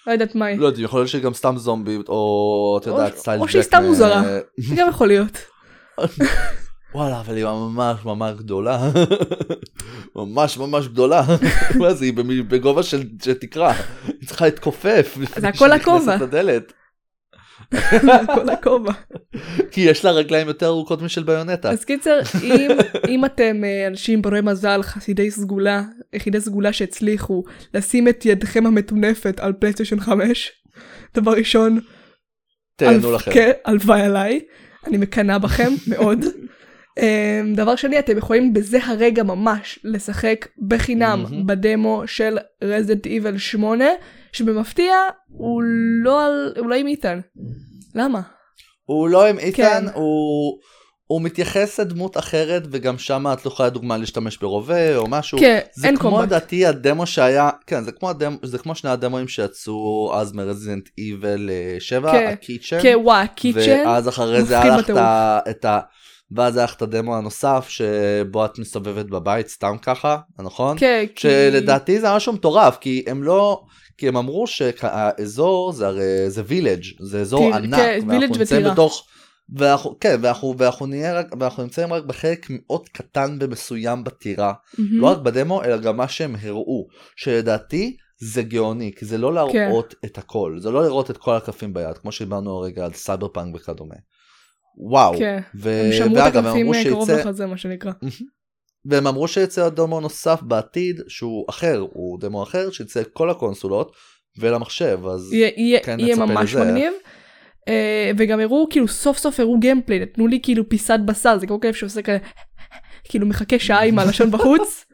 לא 0.08 0.12
יודעת 0.12 0.36
מה 0.36 0.46
היא. 0.46 0.60
לא 0.60 0.66
יודע, 0.66 0.82
יכול 0.82 1.00
להיות 1.00 1.10
שהיא 1.10 1.22
גם 1.24 1.34
סתם 1.34 1.58
זומבי, 1.58 1.98
או 2.10 2.78
את 2.82 2.88
יודעת, 2.88 3.18
סטייל 3.18 3.42
או 3.42 3.48
שהיא 3.48 3.62
ג'ק 3.62 3.68
סתם 3.68 3.84
מוזרה. 3.84 4.24
גם 4.78 4.90
יכול 4.90 5.08
להיות. 5.08 5.38
וואלה, 6.96 7.20
אבל 7.20 7.36
היא 7.36 7.46
ממש 7.46 8.06
ממש 8.06 8.38
גדולה. 8.38 8.90
ממש 10.16 10.58
ממש 10.58 10.88
גדולה. 10.88 11.24
מה 11.80 11.94
זה, 11.94 12.06
היא 12.06 12.14
בגובה 12.48 12.84
של 12.84 13.04
תקרה. 13.40 13.74
היא 14.08 14.28
צריכה 14.28 14.46
להתכופף. 14.46 15.18
זה 15.42 15.48
הכל 15.48 15.72
הכובע. 15.72 16.16
לדלת. 16.16 16.74
כל 18.36 18.50
הכובע. 18.50 18.92
כי 19.72 19.82
יש 19.82 20.06
לה 20.06 20.12
רגליים 20.12 20.48
יותר 20.48 20.68
ארוכות 20.68 21.02
משל 21.02 21.24
ביונטה. 21.24 21.70
אז 21.72 21.86
קיצר, 21.86 22.20
אם, 22.44 22.68
אם 23.08 23.26
אתם 23.26 23.64
אה, 23.64 23.88
אנשים 23.88 24.22
ברי 24.22 24.42
מזל, 24.42 24.84
חסידי 24.84 25.32
סגולה, 25.32 25.84
יחידי 26.14 26.42
סגולה 26.42 26.74
שהצליחו 26.74 27.44
לשים 27.74 28.08
את 28.08 28.26
ידכם 28.26 28.66
המטונפת 28.66 29.40
על 29.40 29.54
פלייסטיישן 29.54 30.00
5, 30.00 30.52
דבר 31.16 31.32
ראשון, 31.32 31.80
תהנו 32.76 33.12
לכם. 33.12 33.32
כן, 33.32 33.52
הלוואי 33.66 34.02
עליי, 34.02 34.40
אני 34.88 34.98
מקנאה 34.98 35.40
בכם 35.40 35.72
מאוד. 35.88 36.26
אמ, 37.00 37.54
דבר 37.56 37.76
שני, 37.76 38.00
אתם 38.00 38.18
יכולים 38.18 38.54
בזה 38.54 38.80
הרגע 38.86 39.24
ממש 39.24 39.80
לשחק 39.84 40.48
בחינם 40.68 41.24
מהמם. 41.24 41.48
בדמו 41.48 42.04
של 42.06 42.38
רזידנט 42.64 43.06
איבל 43.06 43.38
8, 43.38 43.86
שבמפתיע 44.32 44.96
הוא 45.28 45.62
לא 46.04 46.26
על, 46.26 46.54
הוא 46.58 46.68
לא 46.68 46.76
עם 46.76 46.88
איתן. 46.88 47.20
למה? 47.96 48.22
הוא 48.86 49.10
לא 49.10 49.26
עם 49.26 49.40
איתן, 49.40 49.64
כן. 49.64 49.86
הוא... 49.94 50.60
הוא 51.08 51.22
מתייחס 51.22 51.80
לדמות 51.80 52.18
אחרת 52.18 52.64
וגם 52.72 52.98
שם 52.98 53.26
את 53.34 53.46
לא 53.46 53.52
יכולה 53.52 53.70
לדוגמה 53.70 53.98
להשתמש 53.98 54.38
ברובה 54.38 54.96
או 54.96 55.08
משהו. 55.08 55.40
כן, 55.40 55.60
זה 55.76 55.88
אין 55.88 55.98
כמו 55.98 56.10
קומבט. 56.10 56.28
לדעתי 56.28 56.66
הדמו 56.66 57.06
שהיה, 57.06 57.50
כן 57.68 57.84
זה 57.84 57.92
כמו 57.92 58.10
הדמו, 58.10 58.38
זה 58.44 58.58
כמו 58.58 58.76
שני 58.76 58.90
הדמוים 58.90 59.28
שיצאו 59.28 60.12
אז 60.16 60.34
מרזידנט 60.34 60.90
איבל 60.98 61.50
7, 61.80 62.12
כן, 62.12 62.30
הקיצ'ן. 62.34 62.82
כן, 62.82 62.96
וואי, 63.04 63.28
קיצ'ן. 63.36 63.84
ואז 63.86 64.10
אחרי 64.10 64.44
זה 64.44 64.62
היה 64.62 64.78
לך 64.78 64.90
את. 65.50 65.66
ה... 65.66 65.80
ואז 66.36 66.58
היה 66.58 66.64
לך 66.64 66.76
את 66.76 66.82
הדמו 66.82 67.16
הנוסף 67.18 67.66
שבו 67.70 68.46
את 68.46 68.60
מסתובבת 68.60 69.06
בבית 69.06 69.48
סתם 69.48 69.76
ככה, 69.82 70.18
נכון? 70.40 70.78
כן, 70.80 71.06
כי... 71.16 71.22
שלדעתי 71.22 72.00
זה 72.00 72.16
משהו 72.16 72.34
מטורף 72.34 72.78
כי 72.78 73.04
הם 73.08 73.24
לא... 73.24 73.64
כי 73.98 74.08
הם 74.08 74.18
אמרו 74.18 74.48
שהאזור 74.48 75.72
זה 75.72 75.88
הרי 75.88 76.30
זה 76.30 76.42
וילג' 76.46 76.84
זה 77.00 77.22
אזור 77.22 77.40
טיר- 77.40 77.56
ענק 77.56 77.76
כן, 77.76 78.00
ואנחנו 78.08 78.36
נמצאים 78.38 78.62
וטירה. 78.62 78.74
בתוך 78.74 79.08
ואנחנו 79.56 80.00
כן 80.00 80.16
ואנחנו 80.22 80.56
ואנחנו 80.58 80.86
נהיה 80.86 81.20
רק 81.20 81.28
ואנחנו 81.40 81.64
נמצאים 81.64 81.94
רק 81.94 82.04
בחלק 82.04 82.48
מאוד 82.50 82.90
קטן 82.90 83.38
ומסוים 83.42 84.04
בטירה 84.04 84.54
מהמם. 84.78 85.02
לא 85.02 85.08
רק 85.08 85.18
בדמו 85.18 85.64
אלא 85.64 85.78
גם 85.78 85.98
מה 85.98 86.08
שהם 86.08 86.36
הראו 86.42 86.88
שלדעתי 87.16 87.98
זה 88.22 88.44
גאוני 88.44 88.92
כי 88.96 89.06
זה 89.06 89.18
לא 89.18 89.34
להראות 89.34 89.96
את 90.06 90.18
הכל 90.18 90.56
זה 90.60 90.72
לא 90.72 90.84
לראות 90.84 91.12
את 91.12 91.18
כל 91.18 91.36
הקלפים 91.36 91.74
ביד 91.74 91.98
כמו 91.98 92.12
שדיברנו 92.12 92.58
הרגע 92.58 92.86
על 92.86 92.94
סייבר 92.94 93.28
פאנק 93.28 93.56
וכדומה. 93.56 93.96
וואו 94.78 95.18
כן, 95.18 95.40
ו... 95.56 95.70
הם 95.86 95.92
שמרו 95.94 96.18
את 96.20 96.36
הקלפים 96.36 96.74
אה, 96.74 96.84
קרוב 96.84 97.08
שיצא 97.10 97.20
לחזה 97.20 97.46
מה 97.46 97.58
שנקרא. 97.58 97.92
והם 98.86 99.08
אמרו 99.08 99.28
שיצא 99.28 99.70
דמו 99.70 100.00
נוסף 100.00 100.42
בעתיד 100.42 101.02
שהוא 101.08 101.46
אחר 101.50 101.86
הוא 101.94 102.20
דמו 102.20 102.44
אחר 102.44 102.72
שיצא 102.72 103.02
כל 103.14 103.30
הקונסולות 103.30 103.92
ולמחשב 104.40 105.00
אז 105.08 105.34
יהיה- 105.34 105.80
כן 105.80 106.00
יהיה 106.00 106.16
ממש 106.16 106.54
לזה. 106.56 106.66
מגניב. 106.66 106.94
אה, 107.68 108.12
וגם 108.18 108.40
הראו 108.40 108.68
כאילו 108.70 108.88
סוף 108.88 109.18
סוף 109.18 109.40
הראו 109.40 109.60
gameplay 109.60 110.00
נתנו 110.00 110.28
לי 110.28 110.40
כאילו 110.44 110.70
פיסת 110.70 111.00
בשר 111.06 111.38
זה 111.38 111.48
כמו 111.48 111.60
כלב 111.60 111.74
שעושה 111.74 112.02
כזה 112.02 112.18
כאילו 113.10 113.28
מחכה 113.28 113.60
שעה 113.60 113.84
עם 113.86 114.00
הלשון 114.00 114.32
בחוץ 114.36 114.86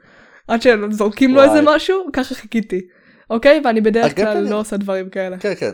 עד 0.48 0.62
שזורקים 0.62 1.36
לו. 1.36 1.44
איזה 1.44 1.60
משהו 1.64 2.06
ככה 2.14 2.36
חיכיתי 2.36 2.82
אוקיי 3.30 3.62
ואני 3.66 3.82
בדרך 3.82 4.16
כלל 4.16 4.50
לא 4.50 4.60
עושה 4.60 4.78
דברים 4.78 5.10
כאלה. 5.10 5.38
כן 5.38 5.54
כן. 5.60 5.72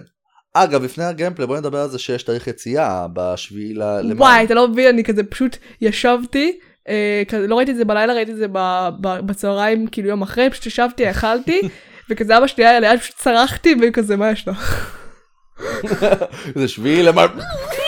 אגב 0.57 0.83
לפני 0.83 1.03
הגיימפלי 1.03 1.47
בוא 1.47 1.57
נדבר 1.57 1.77
על 1.77 1.89
זה 1.89 1.99
שיש 1.99 2.23
תאריך 2.23 2.47
יציאה 2.47 3.05
בשביעי 3.13 3.73
למאי. 3.73 4.13
וואי 4.13 4.45
אתה 4.45 4.53
לא 4.53 4.67
מבין 4.67 4.87
אני 4.87 5.03
כזה 5.03 5.23
פשוט 5.23 5.57
ישבתי 5.81 6.59
אה, 6.89 7.23
כזה 7.27 7.47
לא 7.47 7.55
ראיתי 7.55 7.71
את 7.71 7.77
זה 7.77 7.85
בלילה 7.85 8.13
ראיתי 8.13 8.31
את 8.31 8.37
זה 8.37 8.45
בצהריים 9.01 9.87
כאילו 9.87 10.07
יום 10.07 10.21
אחרי 10.21 10.49
פשוט 10.49 10.65
ישבתי 10.65 11.09
אכלתי 11.09 11.61
וכזה 12.09 12.37
אבא 12.37 12.47
שלי 12.47 12.65
היה 12.65 12.79
ליד 12.79 12.99
פשוט 12.99 13.15
צרחתי 13.15 13.75
וכזה 13.81 14.15
מה 14.15 14.31
יש 14.31 14.47
לך. 14.47 14.91
זה 16.55 16.67
שביעי 16.67 17.03
למאי. 17.03 17.27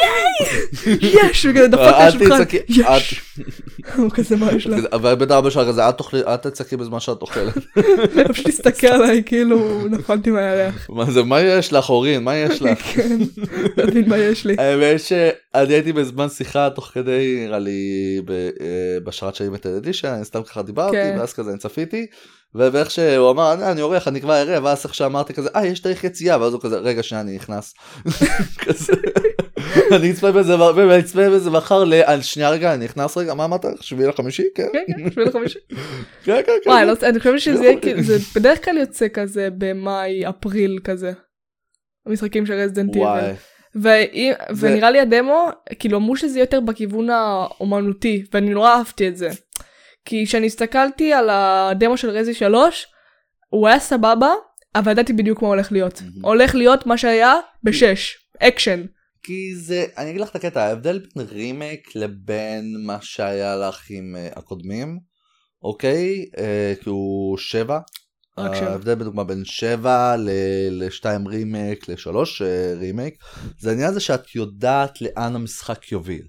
יש 1.01 1.45
וכזה 1.45 1.67
דפק 1.67 1.79
אל 1.79 1.93
על 1.93 2.07
השולחן 2.07 2.43
יש. 2.69 3.21
הוא 3.95 4.11
כזה 4.11 4.35
מה 4.35 4.51
יש 4.51 4.67
לך. 4.67 4.85
אבל 4.93 5.15
בן 5.15 5.31
ארבע 5.31 5.51
שעה 5.51 5.65
כזה 5.67 5.81
אל 6.27 6.35
תצעקי 6.35 6.77
בזמן 6.77 6.99
שאת 6.99 7.21
אוכלת. 7.21 7.53
הוא 7.55 7.83
פשוט 8.33 8.47
הסתכל 8.47 8.87
עליי 8.87 9.23
כאילו 9.25 9.87
נפלתי 9.89 10.31
מהירח. 10.31 10.89
מה 10.89 11.11
זה 11.11 11.23
מה 11.23 11.41
יש 11.41 11.73
לך 11.73 11.89
אורין 11.89 12.23
מה 12.23 12.35
יש 12.35 12.61
לך. 12.61 12.79
כן, 12.95 13.17
לא 13.77 13.85
מבין 13.87 14.09
מה 14.09 14.17
יש 14.17 14.45
לי. 14.45 14.55
האמת 14.57 14.99
שאני 15.01 15.73
הייתי 15.73 15.93
בזמן 15.93 16.29
שיחה 16.29 16.69
תוך 16.69 16.91
כדי 16.93 17.43
נראה 17.45 17.59
לי 17.59 17.81
אה, 18.29 18.35
בשרת 19.03 19.35
של 19.35 19.43
לימטד 19.43 19.69
אדישן 19.75 20.07
אני 20.07 20.25
סתם 20.25 20.43
ככה 20.43 20.61
דיברתי 20.61 20.91
כן. 20.97 21.15
ואז 21.19 21.33
כזה 21.33 21.51
אני 21.51 21.59
צפיתי 21.59 22.05
ואיך 22.55 22.91
שהוא 22.91 23.31
אמר 23.31 23.53
"אני- 23.53 23.71
אני 23.71 23.81
עורך 23.81 24.07
אני 24.07 24.21
כבר 24.21 24.33
ערב 24.33 24.63
ואז 24.63 24.81
איך 24.85 24.93
שאמרתי 24.93 25.33
כזה 25.33 25.49
אה 25.55 25.65
יש 25.67 25.79
תאריך 25.79 26.03
יציאה 26.03 26.41
ואז 26.41 26.53
הוא 26.53 26.61
כזה 26.61 26.77
רגע 26.77 27.03
שנייה 27.03 27.21
אני 27.21 27.35
נכנס. 27.35 27.73
כזה. 28.65 28.93
אני 29.91 30.11
אצפה 30.11 30.31
בזה 30.31 30.59
ואני 30.59 30.99
אצפה 30.99 31.29
בזה 31.29 31.49
מחר 31.49 31.83
ל- 31.83 32.21
שנייה 32.21 32.49
רגע 32.49 32.73
אני 32.73 32.85
נכנס 32.85 33.17
רגע 33.17 33.33
מה 33.33 33.45
אמרת 33.45 33.65
שביעי 33.81 34.09
לחמישי 34.09 34.43
כן 34.55 34.67
כן, 34.73 34.79
כן, 34.97 35.11
שביעי 35.11 35.27
לחמישי. 35.27 35.59
כן 36.23 36.39
כן 36.45 36.51
כן. 36.63 36.69
וואי, 36.69 36.85
לא- 36.85 36.93
אני 37.03 37.19
חושבת 37.19 37.39
שזה 37.39 37.65
יהיה 37.65 37.79
כאילו, 37.81 38.01
זה 38.01 38.17
בדרך 38.35 38.65
כלל 38.65 38.77
יוצא 38.77 39.07
כזה 39.13 39.49
במאי, 39.57 40.29
אפריל 40.29 40.79
כזה. 40.83 41.11
המשחקים 42.05 42.45
של 42.45 42.53
רזידנט 42.53 42.95
איבל. 42.95 43.05
ונראה 44.59 44.91
לי 44.91 44.99
הדמו, 44.99 45.47
כאילו 45.79 45.97
אמרו 45.97 46.17
שזה 46.17 46.39
יותר 46.39 46.59
בכיוון 46.59 47.09
האומנותי, 47.09 48.23
ואני 48.33 48.49
נורא 48.49 48.69
אהבתי 48.75 49.07
את 49.07 49.17
זה. 49.17 49.29
כי 50.05 50.25
כשאני 50.25 50.45
הסתכלתי 50.45 51.13
על 51.13 51.29
הדמו 51.31 51.97
של 51.97 52.09
רזי 52.09 52.33
3, 52.33 52.87
הוא 53.49 53.67
היה 53.67 53.79
סבבה, 53.79 54.33
אבל 54.75 54.91
ידעתי 54.91 55.13
בדיוק 55.13 55.41
מה 55.41 55.47
הולך 55.47 55.71
להיות. 55.71 56.01
הולך 56.23 56.55
להיות 56.55 56.85
מה 56.85 56.97
שהיה 56.97 57.33
בשש, 57.63 58.15
אקשן. 58.39 58.83
כי 59.27 59.55
זה 59.55 59.85
אני 59.97 60.09
אגיד 60.09 60.21
לך 60.21 60.29
את 60.29 60.35
הקטע 60.35 60.63
ההבדל 60.63 60.99
בין 61.15 61.25
רימייק 61.29 61.95
לבין 61.95 62.75
מה 62.85 62.97
שהיה 63.01 63.55
לך 63.55 63.89
עם 63.89 64.15
אה, 64.15 64.29
הקודמים 64.35 64.99
אוקיי 65.63 66.25
אה, 66.37 66.73
כאילו 66.81 67.35
שבע. 67.37 67.79
רק 68.37 68.55
שבע. 68.55 68.69
ההבדל 68.69 68.95
בדוגמה 68.95 69.23
בין 69.23 69.45
שבע 69.45 70.15
לשתיים 70.71 71.27
רימייק 71.27 71.89
לשלוש 71.89 72.41
אה, 72.41 72.73
רימייק 72.79 73.15
זה 73.59 73.69
העניין 73.69 73.89
הזה 73.89 73.99
שאת 73.99 74.35
יודעת 74.35 75.01
לאן 75.01 75.35
המשחק 75.35 75.91
יוביל. 75.91 76.27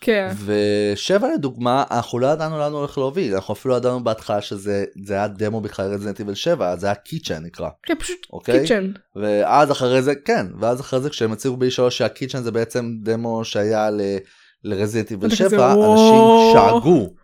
כן. 0.00 0.32
ושבע 0.44 1.28
לדוגמה 1.34 1.84
אנחנו 1.90 2.18
לא 2.18 2.26
ידענו 2.26 2.58
לאן 2.58 2.72
הולך 2.72 2.98
להוביל 2.98 3.34
אנחנו 3.34 3.54
אפילו 3.54 3.76
ידענו 3.76 4.04
בהתחלה 4.04 4.42
שזה 4.42 4.84
זה 5.04 5.14
היה 5.14 5.28
דמו 5.28 5.60
בכלל 5.60 5.86
Resident 5.94 6.20
Evil 6.20 6.34
7 6.34 6.76
זה 6.76 6.86
היה 6.86 6.94
Kitchen 6.94 7.42
נקרא 7.44 7.68
כן, 7.82 7.94
פשוט 7.98 8.26
אוקיי 8.32 8.60
קיצ'ן. 8.60 8.90
ואז 9.16 9.70
אחרי 9.72 10.02
זה 10.02 10.14
כן 10.14 10.46
ואז 10.60 10.80
אחרי 10.80 11.00
זה 11.00 11.10
כשהם 11.10 11.32
הציגו 11.32 11.56
ב-3 11.56 11.90
שהקיצ'ן 11.90 12.42
זה 12.42 12.50
בעצם 12.50 12.92
דמו 13.02 13.44
שהיה 13.44 13.90
ל- 13.90 14.16
לרזידנט 14.64 15.10
איבל 15.10 15.26
אתה 15.28 15.36
כזה, 15.36 15.48
7 15.50 15.74
וואו. 15.76 15.92
אנשים 15.92 16.52
שאגו. 16.54 17.14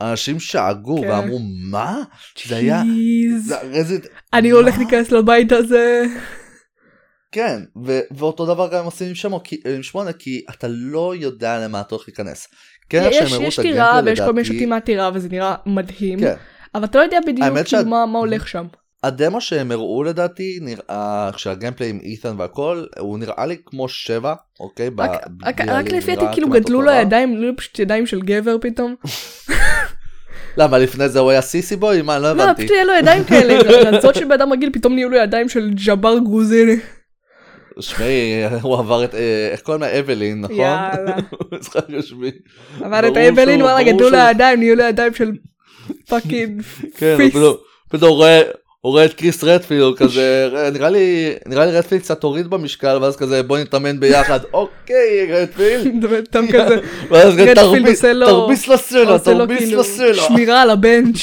אנשים 0.00 0.40
שאגו 0.40 1.00
כן. 1.02 1.10
ואמרו 1.10 1.38
מה 1.70 2.02
זה 2.46 2.56
היה 2.56 2.82
רזידנט 3.72 4.06
אני 4.32 4.50
מה? 4.52 4.56
הולך 4.58 4.78
להיכנס 4.78 5.12
לבית 5.12 5.52
הזה. 5.52 6.04
כן 7.32 7.60
ו- 7.84 8.00
ואותו 8.16 8.46
דבר 8.46 8.68
גם 8.72 8.84
עושים 8.84 9.08
עם 9.08 9.14
שמו 9.14 9.40
כי- 9.44 9.60
עם 9.74 9.82
שמונה 9.82 10.12
כי 10.12 10.42
אתה 10.50 10.66
לא 10.70 11.14
יודע 11.16 11.58
למה 11.64 11.80
אתה 11.80 11.94
הולך 11.94 12.08
להיכנס. 12.08 12.46
כן 12.90 13.08
יש 13.12 13.32
יש 13.40 13.60
טירה 13.60 14.00
ויש 14.04 14.20
כל 14.20 14.32
מיני 14.32 14.44
שותים 14.44 14.68
מהטירה 14.68 15.10
וזה 15.14 15.28
נראה 15.28 15.54
מדהים. 15.66 16.20
כן 16.20 16.34
אבל 16.74 16.84
אתה 16.84 16.98
לא 16.98 17.02
יודע 17.02 17.18
בדיוק 17.26 17.48
כאילו 17.52 17.66
שאת- 17.66 17.86
מה 17.86 18.06
מה 18.06 18.18
הולך 18.18 18.48
שם. 18.48 18.66
הדמו 19.02 19.40
שהם 19.40 19.70
הראו 19.72 20.04
לדעתי 20.04 20.58
נראה 20.62 21.30
כשהגיימפליי 21.34 21.90
עם 21.90 21.98
אית'ן 22.02 22.34
והכל 22.38 22.84
הוא 22.98 23.18
נראה 23.18 23.46
לי 23.46 23.56
כמו 23.66 23.88
שבע 23.88 24.34
אוקיי. 24.60 24.90
ב- 24.90 25.00
רק- 25.00 25.10
רק- 25.44 25.60
נראה 25.60 25.78
רק 25.78 25.88
לי 25.92 25.98
לפי 25.98 26.14
דעתי 26.16 26.26
כאילו 26.32 26.48
גדלו 26.50 26.82
לו. 26.82 26.90
ידיים, 26.92 27.36
לא 27.36 27.52
פשוט 27.56 27.78
ידיים 27.78 28.06
של 28.06 28.20
גבר 28.20 28.56
פתאום. 28.60 28.94
למה 30.58 30.78
לפני 30.78 31.08
זה 31.08 31.18
הוא 31.18 31.30
היה 31.30 31.40
סיסי 31.40 31.76
בוי 31.76 32.02
מה 32.02 32.18
לא 32.18 32.32
לא, 32.32 32.42
הבנתי. 32.42 32.62
פשוט 32.62 32.70
היה 32.76 32.84
לו 32.84 32.92
ידיים 32.92 33.24
כאלה, 33.24 33.58
לצות 33.90 34.14
של 34.14 34.24
בן 34.24 34.32
אדם 34.32 34.52
רגיל 34.52 34.70
פתאום 34.72 34.94
נהיו 34.94 35.08
לו 35.08 35.16
ידיים 35.16 35.48
של 35.48 35.70
ג'בר 35.86 36.18
גרוזיני. 36.18 36.76
שמעי 37.80 38.32
הוא 38.62 38.78
עבר 38.78 39.04
את 39.04 39.14
אה, 39.14 39.20
איך 39.52 39.60
קוראים 39.60 39.82
לה 39.82 39.98
אבלין 39.98 40.40
נכון? 40.40 40.56
יאללה. 40.56 41.16
משחק 41.60 41.80
רשמי. 41.90 42.30
אבל 42.80 43.08
את 43.08 43.12
שהוא- 43.58 43.62
וואלה 43.62 43.82
גדלו 43.82 44.10
לו 44.10 44.16
שהוא- 44.16 44.30
ידיים, 44.30 44.58
נהיו 44.58 44.76
לו 44.76 44.84
ידיים 44.84 45.14
של 45.14 45.30
פאקינג 46.08 46.62
כן, 46.98 47.14
פיסט. 47.16 47.36
פתאום- 47.36 47.56
פתאום 47.88 48.10
הוא 48.10 48.16
רואה- 48.16 48.42
הוא 48.80 48.92
רואה 48.92 49.04
את 49.04 49.12
קריס 49.14 49.44
רדפילד 49.44 49.96
כזה 49.96 50.48
נראה 50.72 50.90
לי 50.90 51.32
נראה 51.46 51.66
לי 51.66 51.72
רדפילד 51.72 52.00
קצת 52.02 52.22
הוריד 52.22 52.46
במשקל 52.50 52.98
ואז 53.02 53.16
כזה 53.16 53.42
בוא 53.42 53.58
נתאמן 53.58 54.00
ביחד 54.00 54.40
אוקיי 54.52 54.96
רדפילד 55.32 56.06
סתם 56.28 56.44
כזה, 56.52 56.76
ואז 57.10 57.34
רדפילד 57.34 57.58
"תרביץ- 57.58 57.88
עושה 57.90 58.12
לו- 58.12 58.26
תרביץ 58.26 58.68
לסלע 58.68 59.12
עושה 59.12 59.32
לו 59.32 59.38
תרביץ 59.38 59.58
כאילו 59.58 59.80
לסלע. 59.80 60.14
שמירה 60.14 60.62
על 60.62 60.70
הבנץ'. 60.70 61.18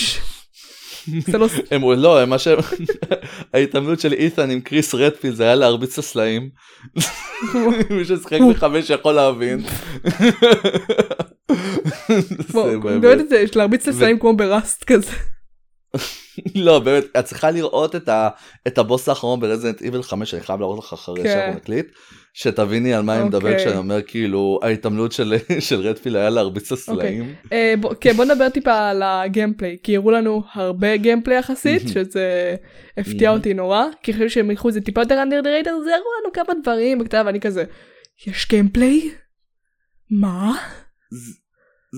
לו 1.34 1.46
הם 1.72 2.00
לא 2.00 2.20
הם 2.22 2.30
מה 2.30 2.40
שהם 2.40 2.60
ההתעמלות 3.54 4.00
של 4.00 4.14
אית'ן 4.14 4.52
עם 4.52 4.62
קריס 4.62 4.96
רדפילד 4.96 5.36
זה 5.36 5.44
היה 5.44 5.56
להרביץ 5.56 5.98
לסלעים. 5.98 6.50
מי 7.90 8.06
ששחק 8.06 8.40
בחמש 8.50 8.90
יכול 8.90 9.14
להבין. 9.14 9.64
באמת- 13.02 13.30
זה, 13.30 13.36
יש 13.40 13.56
להרביץ 13.56 13.88
לסיים 13.88 14.20
כמו 14.20 14.36
בראסט 14.38 14.84
כזה. 14.84 15.12
לא 16.56 16.80
באמת 16.80 17.04
את 17.20 17.26
צריכה 17.26 17.52
לראות 17.52 17.96
את 18.68 18.78
הבוס 18.78 19.10
האחרון 19.10 19.40
ברזנט 19.40 19.82
איבל 19.82 20.04
5 20.04 20.34
אני 20.34 20.44
חייב 20.44 20.60
להראות 20.60 20.80
לך 20.86 20.94
אחרי 20.94 21.24
כן. 21.24 21.30
שאנחנו 21.34 21.56
נקליט 21.60 21.88
שתביני 22.38 22.94
על 22.94 23.02
מה 23.04 23.16
אני 23.18 23.24
מדבר 23.24 23.50
אוקיי. 23.50 23.58
כשאני 23.66 23.78
אומר 23.78 24.02
כאילו 24.02 24.60
ההתעמלות 24.64 25.12
של, 25.12 25.34
של 25.68 25.76
רדפיל 25.88 26.16
היה 26.18 26.30
להרביץ 26.30 26.72
לסלעים. 26.72 27.34
אה, 27.54 27.74
בוא- 27.82 27.94
כן 28.02 28.14
בוא 28.14 28.26
נדבר 28.26 28.50
טיפה 28.50 28.90
על 28.90 29.02
הגיימפליי 29.06 29.78
כי 29.84 29.96
הראו 29.96 30.12
לנו 30.12 30.44
הרבה 30.54 30.98
גיימפליי 30.98 31.38
יחסית 31.38 31.82
שזה 31.94 32.56
הפתיע 32.98 33.30
אותי 33.32 33.54
נורא 33.54 33.84
כי 34.04 34.14
חשבתי 34.14 34.30
שהם 34.30 34.52
יקחו 34.52 34.70
את 34.70 34.74
זה 34.74 34.82
טיפה 34.82 35.02
יותר 35.02 35.16
under 35.24 35.44
the 35.44 35.66
radar 35.66 35.84
זה 35.84 35.96
הראו 35.96 36.06
לנו 36.22 36.32
כמה 36.34 36.54
דברים 36.64 37.02
ואני 37.26 37.40
כזה 37.40 37.64
יש 38.28 38.48
גיימפליי? 38.50 39.12
מה? 40.12 40.54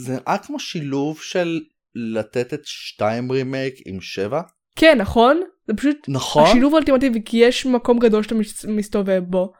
זה 0.05 0.13
נראה 0.13 0.37
כמו 0.37 0.59
שילוב 0.59 1.19
של 1.21 1.59
לתת 1.95 2.53
את 2.53 2.61
2 2.65 3.31
רימייק 3.31 3.73
עם 3.85 4.01
7 4.01 4.41
כן 4.75 4.97
נכון? 4.97 5.41
זה 5.67 5.73
פשוט 5.73 5.97
נכון? 6.07 6.43
השילוב 6.43 6.73
האולטימטיבי 6.73 7.21
כי 7.25 7.37
יש 7.37 7.65
מקום 7.65 7.99
גדול 7.99 8.23
שאתה 8.23 8.35
מס- 8.35 8.65
מסתובב 8.65 9.23
בו. 9.27 9.53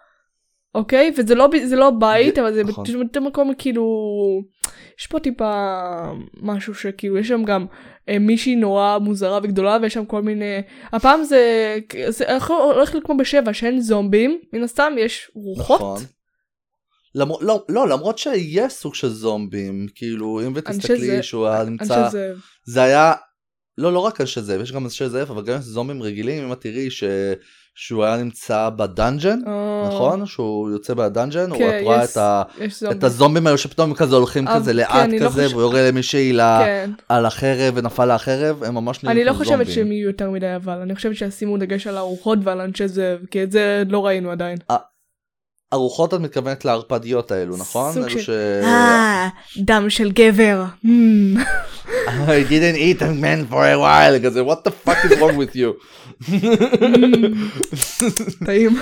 אוקיי 0.78 1.12
וזה 1.18 1.36
לא 1.36 1.50
זה 1.66 1.76
לא 1.76 1.90
בית 1.90 2.36
זה- 2.36 2.42
אבל 2.42 2.54
זה 2.54 2.64
נכון. 2.64 2.86
פשוט 2.86 3.18
מקום 3.18 3.54
כאילו 3.58 3.84
יש 5.00 5.08
פה 5.08 5.20
טיפה 5.20 5.54
משהו 6.42 6.74
שכאילו 6.76 7.18
יש 7.18 7.28
שם 7.28 7.44
גם 7.44 7.66
אה, 8.10 8.20
מישהי 8.20 8.56
נורא 8.56 8.98
מוזרה 8.98 9.40
וגדולה 9.44 9.78
ויש 9.82 9.94
שם 9.94 10.06
כל 10.06 10.22
מיני 10.22 10.62
הפעם 10.92 11.24
זה 11.24 11.78
זה 12.10 12.26
הולך 12.48 12.94
להיות 12.94 13.06
כמו 13.06 13.18
בשבע 13.18 13.54
שאין 13.54 13.82
זומבים 13.82 14.40
מן 14.54 14.64
הסתם 14.64 14.94
יש 14.98 15.32
רוחות. 15.36 15.80
נכון. 15.82 16.02
למרות, 17.16 17.42
לא, 17.42 17.66
לא, 17.70 17.88
למרות 17.88 18.18
שיש 18.18 18.74
סוג 18.74 18.96
של 18.96 19.10
זומבים, 19.10 19.88
כאילו, 19.96 20.42
אם 20.48 20.52
ותסתכלי 20.56 20.98
שזה- 20.98 21.24
שהוא 21.24 21.48
היה 21.48 21.64
נמצא, 21.64 21.86
חושב 21.86 22.10
שזה 22.10 22.34
זה 22.66 22.84
היה, 22.84 23.14
לא, 23.78 23.94
לא 23.94 24.00
רק 24.00 24.22
אנשי 24.22 24.42
זאב, 24.42 24.62
יש 24.62 24.72
גם 24.72 24.84
אנשי 24.84 25.10
זאב, 25.10 25.32
אבל 25.32 25.44
גם 25.46 25.58
זומבים 25.60 26.04
רגילים, 26.04 26.44
אם 26.44 26.52
את 26.54 26.62
תראי 26.62 26.92
ש... 26.92 27.04
שהוא 27.80 28.04
היה 28.04 28.18
נמצא 28.18 28.70
בדאנג'ן, 28.76 29.40
אה, 29.48 29.88
נכון? 29.88 30.26
שהוא 30.26 30.70
יוצא 30.70 30.94
מהדאנג'ן, 30.94 31.50
הוא- 31.50 31.58
כן, 31.58 31.78
את 31.80 31.84
רואה 31.84 32.04
את, 32.04 32.18
ה... 32.18 32.44
את 32.66 32.72
זומבים. 32.72 33.00
הזומבים 33.04 33.48
האלו 33.48 33.58
שפתאום 33.58 33.94
כזה 33.94 34.16
הולכים 34.16 34.48
אבל 34.48 34.60
כזה 34.60 34.72
כן, 34.72 34.78
לאט 34.78 35.10
לא 35.22 35.26
כזה, 35.26 35.30
חושב- 35.44 35.50
והוא 35.52 35.62
יורה 35.62 35.88
למישהי 35.88 36.34
כן. 36.38 36.92
על 37.10 37.26
החרב 37.26 37.74
ונפל 37.78 38.06
לה 38.06 38.16
החרב, 38.16 38.64
הם 38.64 38.74
ממש 38.74 39.04
נראים 39.04 39.18
אני 39.18 39.26
לא 39.26 39.34
חושבת. 39.34 39.68
שהם 39.68 39.92
יהיו 39.92 40.08
יותר 40.08 40.30
מדי 40.32 40.56
אבל 40.56 40.74
אני 40.82 40.96
חושבת 40.96 41.16
שישימו 41.16 41.58
דגש 41.58 41.88
על 41.88 41.98
הרוחות 41.98 42.40
ועל 42.44 42.62
אנשי 42.62 42.88
זאב 42.88 43.20
כי 43.32 43.44
את 43.44 43.52
זה 43.52 43.84
לא 43.90 44.06
ראינו 44.06 44.32
עדיין. 44.32 44.58
הרוחות 45.72 46.14
את 46.14 46.20
מתכוונת 46.20 46.66
לערפדיות 46.66 47.32
האלו, 47.32 47.58
נכון? 47.58 47.94
סוג 47.94 48.08
של- 48.10 48.20
ש... 48.20 48.30
אה, 48.64 49.28
דם 49.58 49.90
של 49.90 50.12
גבר. 50.12 50.64
Hmm. 50.86 51.38
I 52.28 52.44
didn't 52.50 52.78
eat 52.78 53.02
a 53.02 53.12
man 53.24 53.52
for 53.52 53.64
a 53.64 53.78
while, 53.80 54.20
כזה 54.24 54.42
what 54.44 54.64
the 54.68 54.72
fuck 54.86 55.12
is 55.12 55.18
wrong 55.20 55.38
with 55.38 55.56
you? 55.56 55.74
טעים. 58.46 58.80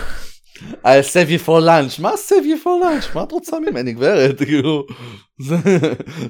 I 0.85 1.01
save 1.13 1.29
you 1.29 1.47
for 1.47 1.59
lunch, 1.61 2.01
מה 2.01 2.11
save 2.27 2.45
you 2.45 2.63
for 2.63 2.73
lunch? 2.83 3.15
מה 3.15 3.23
את 3.23 3.31
רוצה 3.31 3.57
ממני 3.59 3.93
גברת? 3.93 4.37
כאילו, 4.45 4.85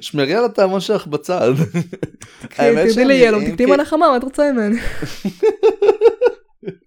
שמרי 0.00 0.34
על 0.34 0.44
הטעמון 0.44 0.80
שלך 0.80 1.06
בצד. 1.06 1.52
שאני- 2.56 3.04
ליילום, 3.04 3.42
אם 3.42 3.50
תקני 3.50 3.66
מנה 3.66 3.84
חמה, 3.84 4.10
מה 4.10 4.16
את 4.16 4.24
רוצה 4.24 4.52
ממני? 4.52 4.80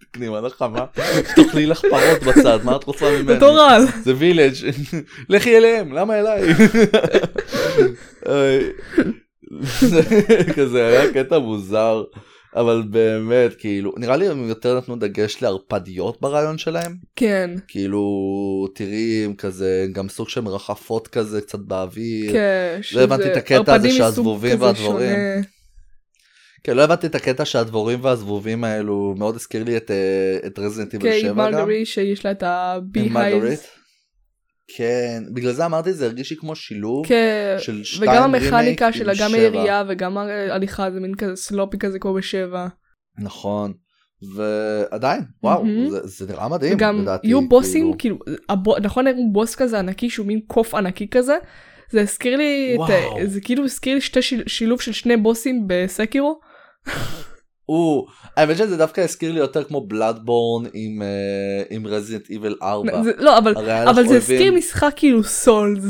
תקני 0.02 0.30
מנה 0.30 0.50
חמה, 0.50 0.86
תאכלי 1.36 1.66
לך 1.66 1.82
פרות 1.82 2.24
בצד, 2.24 2.60
מה 2.64 2.76
את 2.76 2.84
רוצה 2.84 3.06
ממני? 3.12 3.40
רעל. 3.42 3.86
זה 4.04 4.14
וילג' 4.18 4.54
לכי 5.30 5.58
אליהם 5.58 5.94
למה 5.94 6.20
אליי? 6.20 6.42
כזה 10.56 10.88
היה 10.88 11.14
קטע 11.14 11.40
מוזר 11.40 12.04
אבל 12.56 12.84
באמת 12.90 13.56
כאילו 13.60 13.94
נראה 13.98 14.18
לי 14.18 14.28
הם 14.28 14.50
יותר 14.50 14.78
נתנו 14.78 14.96
דגש 14.96 15.42
לערפדיות 15.42 16.22
ברעיון 16.22 16.58
שלהם 16.58 16.96
כן, 17.16 17.52
כאילו 17.68 18.02
תראי 18.76 19.26
הם 19.26 19.34
כזה 19.34 19.88
גם 19.92 20.10
סוג 20.10 20.30
של 20.30 20.42
מרחפות 20.42 21.08
כזה 21.08 21.42
קצת 21.42 21.60
באוויר. 21.60 22.32
כן. 22.32 22.80
לא 22.94 23.02
הבנתי 23.02 23.32
את 23.32 23.38
הקטע 23.38 23.76
הזה 23.76 23.92
שהזבובים 23.92 24.62
והדבורים. 24.62 25.10
שונה. 25.10 25.59
כן 26.64 26.78
לא 26.78 26.82
הבנתי 26.84 27.08
את 27.08 27.16
הקטע 27.16 27.46
שהדבורים 27.46 28.00
והזבובים 28.04 28.64
האלו 28.64 29.16
מאוד 29.18 29.36
הזכיר 29.36 29.64
לי 29.64 29.78
את 29.78 29.92
אה, 29.92 30.48
את 30.48 30.60
רזינט 30.60 30.92
כן, 30.92 30.98
איבל 30.98 31.14
עם 31.16 31.20
7 31.22 31.30
גם. 31.32 31.38
מרגרי 31.38 31.86
שיש 31.86 32.26
לה 32.26 32.32
את 32.32 32.44
עם 32.44 33.18
הבי-הייז. 33.18 33.64
כן 34.78 35.24
בגלל 35.34 35.52
זה 35.52 35.66
אמרתי 35.66 35.94
זה 35.94 36.06
הרגיש 36.06 36.32
לי 36.32 36.38
כמו 36.38 36.56
שילוב 36.56 37.08
כן, 37.08 37.56
של 37.60 37.84
שתיים 37.84 38.12
וגם 38.12 38.36
רימייק 38.36 38.54
המכניקה 38.54 38.86
עם 38.88 38.94
שלה, 38.94 39.14
גם 39.20 39.30
שבע. 39.30 39.38
הירייה 39.40 39.84
וגם 39.90 40.18
ההליכה 40.18 40.92
זה 40.92 41.00
מין 41.00 41.16
כזה 41.16 41.36
סלופי 41.36 41.78
כזה 41.78 42.00
כמו 42.00 42.14
בשבע. 42.14 42.68
נכון 43.20 43.74
ועדיין 44.36 45.22
וואו 45.44 45.66
מהמם. 45.66 45.90
זה, 45.90 46.00
זה 46.04 46.28
נראה 46.34 46.48
מדהים 46.50 46.74
וגם 46.74 47.02
לדעתי, 47.02 47.28
יהיו 47.28 47.50
בוסים, 47.50 47.94
כאילו. 47.98 48.20
כאילו, 48.20 48.38
הבו- 48.50 48.80
נכון 48.80 49.08
הראו 49.08 49.32
בוס 49.32 49.56
כזה 49.56 49.80
ענקי 49.80 50.10
שהוא 50.10 50.26
מין 50.28 50.40
קוף 50.48 50.76
ענקי 50.76 51.08
כזה. 51.08 51.38
זה 51.92 52.02
הזכיר 52.02 52.38
לי, 52.38 52.78
את. 53.24 53.30
זה 53.30 53.42
כאילו 53.42 53.64
הזכיר 53.64 53.96
לי 53.96 54.02
שתי 54.02 54.22
שיל- 54.22 54.44
שילוב 54.48 54.82
של 54.82 54.92
שני 54.92 55.18
בוסים 55.18 55.64
בסקירו. 55.68 56.40
או, 57.70 58.06
האמת 58.38 58.58
שזה 58.58 58.78
דווקא 58.78 59.02
הזכיר 59.02 59.32
לי 59.32 59.40
יותר 59.40 59.64
כמו 59.64 59.82
Bloodborne 59.82 60.66
עם 60.74 61.02
אה, 61.02 61.08
עם 61.70 61.88
Resident 61.88 62.30
Evil 62.30 62.56
4. 62.62 63.04
זה- 63.04 63.12
לא, 63.18 63.38
אבל 63.38 63.56
אבל 63.90 64.08
זה 64.08 64.16
הזכיר 64.18 64.54
משחק 64.54 64.94
כאילו 64.96 65.24
Souls. 65.24 65.84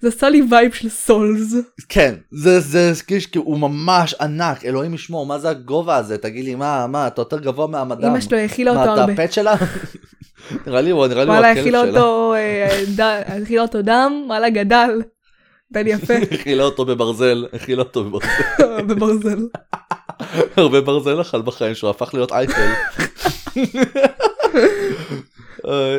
זה 0.00 0.08
עשה 0.08 0.28
לי 0.28 0.42
vibe 0.50 0.72
של 0.72 0.88
Souls. 0.88 1.54
כן 1.88 2.14
זה 2.32 2.60
זה 2.60 2.90
הזכיר 2.90 3.20
כי 3.20 3.38
הוא 3.38 3.58
ממש 3.58 4.14
ענק 4.14 4.64
אלוהים 4.64 4.94
ישמור 4.94 5.26
מה 5.26 5.38
זה 5.38 5.48
הגובה 5.50 5.96
הזה 5.96 6.18
תגיד 6.18 6.44
לי 6.44 6.54
מה 6.54 6.86
מה 6.86 7.06
אתה 7.06 7.20
יותר 7.20 7.38
גבוה 7.38 7.66
מה 7.66 7.76
madame. 7.76 8.10
אמא 8.10 8.20
שלו 8.20 8.38
האכילה 8.38 8.72
מה 8.74 8.80
אותו 8.82 8.92
אתה 8.94 9.00
הרבה. 9.00 9.12
ה 9.12 9.17
pet 9.17 9.32
שלה? 9.32 9.54
נראה 10.66 10.80
לי 10.80 10.90
הוא 10.90 11.06
נראה 11.06 11.24
לי 11.24 11.30
הוא 11.30 11.36
וואלה 11.38 11.50
הכלב 11.50 11.64
שלה. 11.64 11.82
ד- 12.96 13.00
האכילה 13.00 13.62
אותו 13.62 13.82
דם, 13.82 14.12
וואלה 14.26 14.50
גדל. 14.50 15.02
גדל 15.72 15.86
יפה 15.86 16.14
האכילה 16.34 16.62
אותו 16.64 16.84
בברזל 16.84 17.46
האכילה 17.52 17.82
אותו 17.82 18.04
בברזל 18.04 18.82
בברזל. 18.82 19.38
הרבה 20.56 20.80
ברזל 20.80 21.20
אכל 21.20 21.42
בחיים 21.42 21.74
שלו 21.74 21.90
הפך 21.90 22.14
להיות 22.14 22.32
אייפל. 22.32 22.68
אה, 25.68 25.98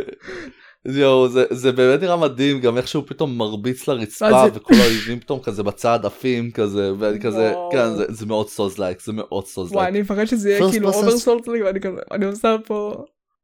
יואו 0.86 1.28
זה 1.30 1.46
זה 1.50 1.72
באמת 1.72 2.02
נראה 2.02 2.18
מדהים 2.18 2.60
גם 2.60 2.78
איך 2.78 2.88
שהוא 2.88 3.04
פתאום 3.08 3.38
מרביץ 3.38 3.88
לרצפה 3.88 4.26
וכל 4.54 4.74
האויבים 4.74 5.20
פתאום 5.20 5.40
כזה 5.40 5.64
בצד 5.64 6.00
עפים 6.04 6.52
כזה 6.52 6.92
ואני 7.00 7.20
כזה. 7.20 7.54
כן 7.72 7.96
זה- 7.96 8.06
זה 8.10 8.26
מאוד 8.26 8.50
Souls-like 8.50 9.02
זה 9.02 9.14
מאוד 9.14 9.46
Souls 9.48 9.72
וואי 9.72 9.84
like. 9.84 9.94
אני 9.94 10.02
מפחד 10.02 10.26
שזה 10.26 10.50
יהיה 10.50 10.72
כאילו 10.72 10.92
person- 10.92 10.96
over 10.96 11.19
Souls 11.19 11.48
ואני 11.48 11.80
כזה, 11.82 11.98
אני 12.12 12.26
עושה 12.26 12.56
פה. 12.66 13.04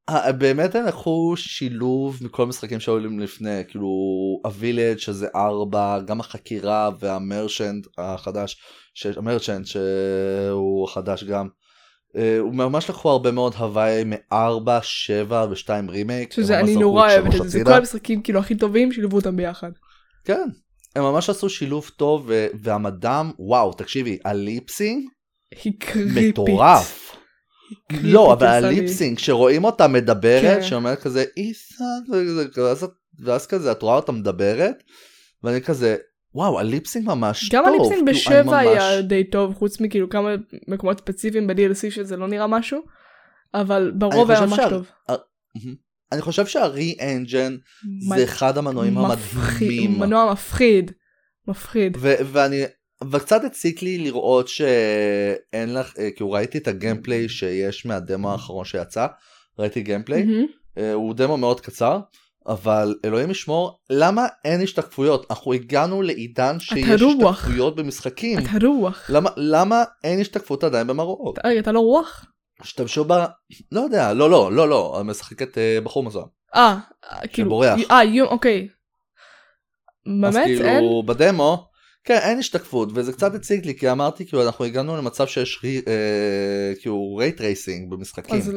אה, 0.10 0.32
באמת 0.32 0.76
הם 0.76 0.86
לקחו 0.86 1.34
שילוב 1.38 2.20
מכל 2.22 2.43
המשחקים 2.43 2.80
שהיו 2.80 2.99
להם 2.99 3.20
לפני 3.20 3.62
כאילו 3.68 3.89
ה 4.43 4.51
village 4.51 4.99
שזה 4.99 5.28
ארבע 5.36 5.99
גם 5.99 6.20
החקירה 6.20 6.89
וה 6.99 7.17
merchant 7.17 7.88
החדש 7.97 8.58
ש- 8.93 9.06
ה 9.05 9.12
merchant 9.12 9.65
שהוא 9.66 10.88
חדש 10.88 11.24
גם. 11.24 11.47
אה, 12.16 12.39
הוא 12.39 12.53
ממש 12.53 12.89
לקחו 12.89 13.10
הרבה 13.10 13.32
מאוד 13.32 13.56
הווי 13.55 14.03
מארבע 14.06 14.80
שבע 14.82 15.47
ושתיים 15.51 15.89
רימייק. 15.89 16.34
שזה 16.34 16.60
אני 16.60 16.76
נורא 16.76 17.12
אוהבת 17.12 17.36
את 17.36 17.41
זה, 17.41 17.49
זה. 17.49 17.64
כל 17.66 17.74
המשחקים 17.74 18.22
כאילו 18.22 18.39
הכי 18.39 18.56
טובים 18.56 18.91
שילבו 18.91 19.16
אותם 19.16 19.36
ביחד. 19.36 19.72
כן. 20.24 20.49
הם 20.95 21.03
ממש 21.03 21.30
עשו 21.30 21.49
שילוב 21.49 21.91
טוב 21.97 22.32
וה 22.61 22.79
madame 22.79 23.32
וואו 23.39 23.74
תקשיבי 23.74 24.18
ה 24.26 24.34
lip 24.34 24.60
sync. 24.60 25.03
מטורף. 26.16 27.16
לא, 28.03 28.34
אבל. 28.34 28.47
הליפסינג, 28.47 29.20
שרואים 29.20 29.63
אותה 29.63 29.88
מדברת, 29.88 30.41
כן. 30.59 30.63
שאומרת 30.63 30.99
כזה 30.99 31.26
וזה- 32.11 32.86
ואז 33.20 33.47
כזה 33.47 33.72
את 33.72 33.82
רואה 33.82 33.95
אותה 33.95 34.11
מדברת, 34.11 34.84
ואני 35.43 35.61
כזה, 35.61 35.95
וואו, 36.36 36.59
הליפסינג 36.59 37.05
ממש 37.07 37.49
טוב. 37.49 37.59
גם 37.59 37.66
הליפסינג 37.70 37.93
כאילו, 37.93 38.05
בשבע 38.05 38.43
ממש- 38.43 38.53
היה 38.84 39.01
די 39.01 39.24
טוב, 39.24 39.53
חוץ 39.53 39.80
מכאילו 39.82 40.09
כמה 40.09 40.30
מקומות 40.68 40.97
ספציפיים 40.99 41.47
ב-DLC 41.47 41.91
שזה 41.91 42.18
לא 42.18 42.28
נראה 42.28 42.47
משהו, 42.47 42.80
אבל 43.53 43.91
ברוב 43.95 44.32
היה 44.32 44.41
ממש 44.41 44.55
שה- 44.55 44.70
טוב. 44.70 44.86
מהמם. 45.09 45.76
אני 46.11 46.22
חושב 46.22 46.45
שהרי-אנג'ן 46.45 47.53
מ- 48.09 48.16
זה 48.18 48.24
אחד 48.24 48.57
המנועים 48.57 48.95
מפחיד, 48.95 49.68
המדהימים. 49.70 49.99
מנוע 49.99 50.32
מפחיד. 50.32 50.91
מפחיד. 51.47 51.97
ו- 51.99 52.13
ואני, 52.32 52.63
וקצת 53.11 53.43
הציק 53.43 53.81
לי 53.81 53.97
לראות 53.97 54.47
שאין 54.47 55.73
לך, 55.73 55.93
כאילו 56.15 56.31
ראיתי 56.31 56.57
את 56.57 56.67
הגיימפליי 56.67 57.29
שיש 57.29 57.85
מהדמו 57.85 58.31
האחרון 58.31 58.65
שיצא, 58.65 59.07
ראיתי 59.59 59.81
גיימפליי, 59.81 60.23
מהמם. 60.23 60.45
אה, 60.77 60.93
הוא 60.93 61.13
דמו 61.13 61.37
מאוד 61.37 61.61
קצר, 61.61 61.99
אבל 62.47 62.95
אלוהים 63.05 63.31
ישמור, 63.31 63.79
למה 63.89 64.27
אין 64.45 64.61
השתקפויות? 64.61 65.25
אנחנו 65.29 65.53
הגענו 65.53 66.01
לעידן 66.01 66.59
שיש. 66.59 67.01
השתקפויות 67.01 67.75
במשחקים. 67.75 68.39
אתה 68.39 68.67
רוח. 68.67 69.09
למה, 69.09 69.29
למה 69.37 69.83
אין 70.03 70.19
השתקפות 70.19 70.63
עדיין 70.63 70.87
במראות? 70.87 71.39
רגע, 71.45 71.59
אתה 71.59 71.71
לא 71.71 71.79
רוח? 71.79 72.25
השתמשו 72.61 73.03
ב... 73.03 73.13
לא 73.71 73.81
יודע, 73.81 74.13
לא, 74.13 74.29
לא, 74.29 74.51
לא, 74.51 74.69
לא, 74.69 75.01
משחקת 75.05 75.57
אה, 75.57 75.79
בחור 75.83 76.03
מסוים. 76.03 76.25
אה, 76.55 76.79
כאילו, 77.33 77.47
שבורח. 77.47 77.79
אה, 77.91 78.21
אוקיי. 78.21 78.67
אז 80.07 80.35
באמת? 80.35 80.45
כאילו 80.45 80.65
אין? 80.65 81.05
בדמו, 81.05 81.67
כן, 82.06 82.18
אין 82.24 82.39
השתקפות, 82.39 82.89
וזה 82.95 83.12
קצת 83.14 83.36
הציג 83.36 83.66
לי, 83.66 83.76
כי 83.78 83.91
אמרתי, 83.91 84.26
כאילו, 84.26 84.45
אנחנו 84.45 84.66
הגענו 84.66 84.97
למצב 84.97 85.28
שיש 85.28 85.66
אה, 85.66 86.74
כאילו 86.82 87.16
ray 87.15 87.41
tracing 87.41 87.91
במשחקים. 87.91 88.36
אז 88.36 88.51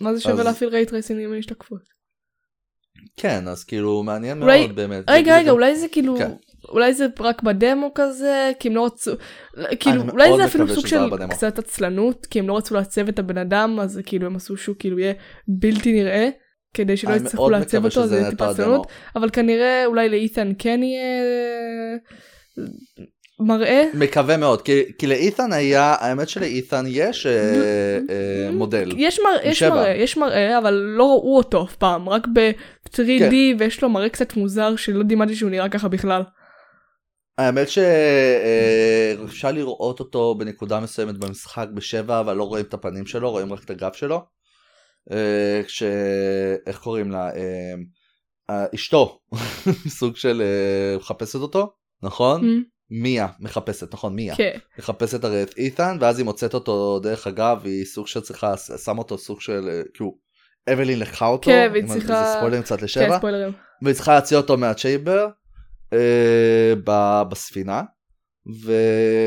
מה 0.00 0.14
זה 0.14 0.20
שווה 0.20 0.34
אז- 0.40 0.46
להפעיל 0.46 0.70
ray 0.70 0.92
tracing 0.92 1.20
עם 1.24 1.38
השתקפות? 1.38 1.94
כן, 3.16 3.48
אז 3.48 3.64
כאילו, 3.64 4.02
מעניין 4.02 4.42
אולי- 4.42 4.60
מאוד 4.66 4.76
באמת. 4.76 5.04
רגע, 5.10 5.36
רגע, 5.38 5.50
אולי 5.50 5.76
זה 5.76 5.86
כאילו... 5.88 6.16
כן. 6.18 6.30
אולי 6.68 6.94
זה 6.94 7.06
רק 7.20 7.42
בדמו 7.42 7.90
כזה, 7.94 8.50
כי 8.60 8.68
הם 8.68 8.74
לא 8.74 8.86
רצו, 8.86 9.10
כאילו, 9.80 10.02
אולי 10.10 10.36
זה 10.36 10.44
אפילו 10.44 10.68
סוג 10.74 10.86
של 10.86 11.10
בדמו. 11.10 11.28
קצת 11.28 11.58
עצלנות, 11.58 12.26
כי 12.26 12.38
הם 12.38 12.48
לא 12.48 12.56
רצו 12.56 12.74
לעצב 12.74 13.08
את 13.08 13.18
הבן 13.18 13.38
אדם, 13.38 13.78
אז 13.80 14.00
כאילו 14.06 14.26
הם 14.26 14.36
עשו 14.36 14.56
שהוא 14.56 14.76
כאילו 14.78 14.98
יהיה 14.98 15.12
בלתי 15.48 15.92
נראה, 15.92 16.28
כדי 16.74 16.96
שלא 16.96 17.14
יצטרכו 17.14 17.50
לעצב 17.50 17.84
אותו, 17.84 18.02
אז 18.02 18.08
זה 18.10 18.30
טיפה 18.30 18.50
עצלנות. 18.50 18.86
אבל 19.16 19.30
כנראה 19.30 19.86
אולי 19.86 20.08
לאית'ן 20.08 20.52
כן 20.58 20.80
יהיה 20.82 21.22
מראה. 23.40 23.84
מקווה 23.94 24.36
מאוד, 24.36 24.62
כי, 24.62 24.82
כי 24.98 25.06
לאית'ן 25.06 25.52
היה, 25.52 25.94
האמת 26.00 26.28
שלאית'ן 26.28 26.84
יש 26.88 27.26
אה, 27.26 27.32
אה, 28.10 28.50
מודל. 28.52 28.92
יש, 28.96 29.20
מר, 29.20 29.36
יש. 29.44 29.62
מראה, 29.62 29.94
יש 29.94 30.16
מראה, 30.16 30.58
אבל 30.58 30.74
לא 30.74 31.04
ראו 31.04 31.36
אותו 31.36 31.64
אף 31.64 31.76
פעם, 31.76 32.08
רק 32.08 32.26
ב-3D, 32.32 33.18
כן. 33.18 33.30
ויש 33.58 33.82
לו 33.82 33.88
מראה 33.88 34.08
קצת 34.08 34.36
מוזר 34.36 34.76
שלא 34.76 35.02
דימדתי 35.02 35.36
שהוא 35.36 35.50
נראה 35.50 35.68
ככה 35.68 35.88
בכלל. 35.88 36.22
האמת 37.38 37.68
שאפשר 37.68 39.52
לראות 39.52 40.00
אותו 40.00 40.34
בנקודה 40.34 40.80
מסוימת 40.80 41.18
במשחק 41.18 41.66
בשבע, 41.74 42.20
אבל 42.20 42.36
לא 42.36 42.44
רואים 42.44 42.64
את 42.64 42.74
הפנים 42.74 43.06
שלו, 43.06 43.30
רואים 43.30 43.52
רק 43.52 43.64
את 43.64 43.70
הגב 43.70 43.92
שלו. 43.92 44.20
אה, 45.12 45.62
כש... 45.66 45.82
איך 46.66 46.78
קוראים 46.78 47.10
לה? 47.10 47.30
אה, 47.30 47.74
אה, 48.50 48.66
אשתו, 48.74 49.18
סוג 49.98 50.16
של 50.16 50.42
אה, 50.42 50.96
מחפשת 50.98 51.34
אותו, 51.34 51.72
נכון? 52.04 52.62
מיה 52.90 53.26
מחפשת, 53.40 53.94
נכון, 53.94 54.14
מיה. 54.14 54.36
כן. 54.36 54.58
מחפשת 54.78 55.24
הרי 55.24 55.42
את 55.42 55.54
אית'ן, 55.56 55.96
ואז 56.00 56.18
היא 56.18 56.24
מוצאת 56.24 56.54
אותו 56.54 56.98
דרך 57.02 57.26
אגב, 57.26 57.58
והיא 57.62 57.84
סוג 57.84 58.06
של 58.06 58.20
צריכה, 58.20 58.56
שם 58.56 58.98
אותו 58.98 59.18
סוג 59.18 59.40
של, 59.40 59.68
אה, 59.72 59.82
כאילו, 59.94 60.18
אבלין 60.72 60.98
לקחה 60.98 61.26
אותו, 61.26 61.50
כן, 61.50 61.68
והיא 61.72 61.84
צריכה- 61.86 62.24
זה 62.24 62.38
ספוילרים 62.38 62.62
קצת 62.62 62.78
כן, 62.78 62.84
לשבע, 62.84 63.18
ספוילרים. 63.18 63.52
והיא 63.82 63.94
צריכה 63.94 64.14
להציע 64.14 64.38
אותו 64.38 64.56
מהצ'ייבר 64.56 65.28
אה, 65.92 66.72
ב- 66.84 67.22
בספינה 67.30 67.82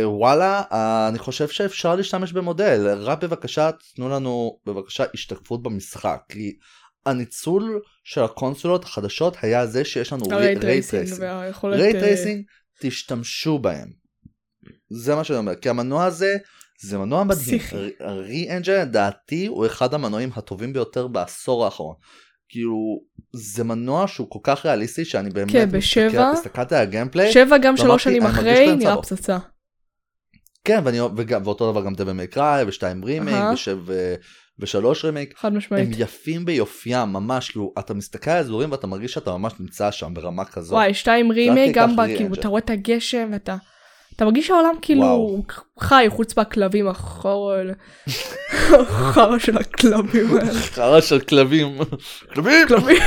ווואלה 0.04 0.62
אני 1.10 1.20
חושב 1.20 1.48
שאפשר 1.48 1.96
להשתמש 1.96 2.32
במודל 2.34 2.88
רק 3.00 3.24
בבקשה 3.24 3.70
תנו 3.96 4.10
לנו 4.10 4.60
בבקשה 4.66 5.04
השתקפות 5.14 5.64
במשחק 5.64 6.20
כי 6.30 6.54
הניצול 7.06 7.82
של 8.04 8.24
הקונסולות 8.24 8.84
החדשות 8.84 9.38
היה 9.42 9.66
זה 9.66 9.86
שיש 9.86 10.14
לנו 10.14 10.26
הרייט 10.32 10.64
רייט 10.64 10.84
תשתמשו 12.82 13.60
בהם. 13.60 13.88
זה 14.90 15.16
מה 15.16 15.24
שאני 15.24 15.40
אומר 15.40 15.56
כי 15.56 15.70
המנוע 15.70 16.06
הזה 16.06 16.38
זה 16.82 16.98
מנוע 16.98 17.24
מדהים. 17.24 17.60
ה-re-engine 18.00 18.72
לדעתי 18.72 19.46
הוא 19.46 19.66
אחד 19.66 19.94
המנועים 19.94 20.30
הטובים 20.36 20.74
ביותר 20.74 21.08
בעשור 21.08 21.66
האחרון. 21.66 21.96
כאילו 22.50 23.00
זה 23.34 23.64
מנוע 23.64 24.08
שהוא 24.08 24.28
כל 24.30 24.40
כך 24.44 24.66
ריאליסטי 24.66 25.06
שאני 25.06 25.30
באמת 25.30 25.52
כן, 25.52 25.72
בשבע- 25.72 26.32
הסתכלתי 26.34 26.76
על 26.76 26.82
הגיימפליי 26.82 27.32
שבע 27.32 27.58
גם 27.58 27.78
שלוש 27.78 28.04
שנים 28.04 28.24
אחרי 28.24 28.76
נראה. 28.76 29.02
פצצה. 29.02 29.38
כן 30.68 30.82
ואני, 30.84 30.98
וגם, 31.16 31.42
ואותו 31.44 31.72
דבר 31.72 31.86
גם 31.86 31.94
דבל 31.94 32.12
מקראי 32.12 32.64
ושתיים 32.68 33.04
רימייק 33.04 33.36
אהה. 33.36 33.54
ושב, 33.54 33.78
ו- 33.86 34.16
ושלוש 34.60 35.06
רימייק 35.06 35.34
חד 35.38 35.48
הם 35.52 35.58
משמעית. 35.58 35.90
יפים 35.98 36.46
ביופיים 36.46 37.10
ממש 37.10 37.52
כאילו 37.52 37.74
אתה 37.80 37.94
מסתכל 37.94 38.32
על 38.32 38.38
האזורים 38.38 38.72
ואתה 38.72 38.88
מרגיש 38.88 39.14
שאתה 39.14 39.32
ממש 39.38 39.54
נמצא 39.60 39.92
שם 39.92 40.14
ברמה 40.14 40.46
כזאת. 40.46 40.74
וואי, 40.74 40.94
שתיים 40.94 41.32
רימייק 41.32 41.76
גם 41.76 41.96
בה, 41.96 42.06
כאילו. 42.08 42.34
אתה 42.34 42.48
רואה 42.48 42.60
את 42.60 42.70
הגשם 42.70 43.30
ואתה... 43.34 43.56
אתה 44.16 44.26
מרגיש 44.26 44.48
שהעולם 44.48 44.74
כאילו 44.82 45.02
וואו. 45.02 45.44
חי 45.80 46.06
חוץ 46.10 46.38
מהכלבים 46.38 46.88
החור 46.88 47.52
האלה. 47.52 47.74
החרא 48.80 49.38
של 49.38 49.58
הכלבים 49.58 50.38
האלה. 50.38 50.54
חרא 50.54 51.02
של 51.02 51.20
כלבים. 51.20 51.78
כלבים. 52.34 52.68
כלבים. 52.68 52.98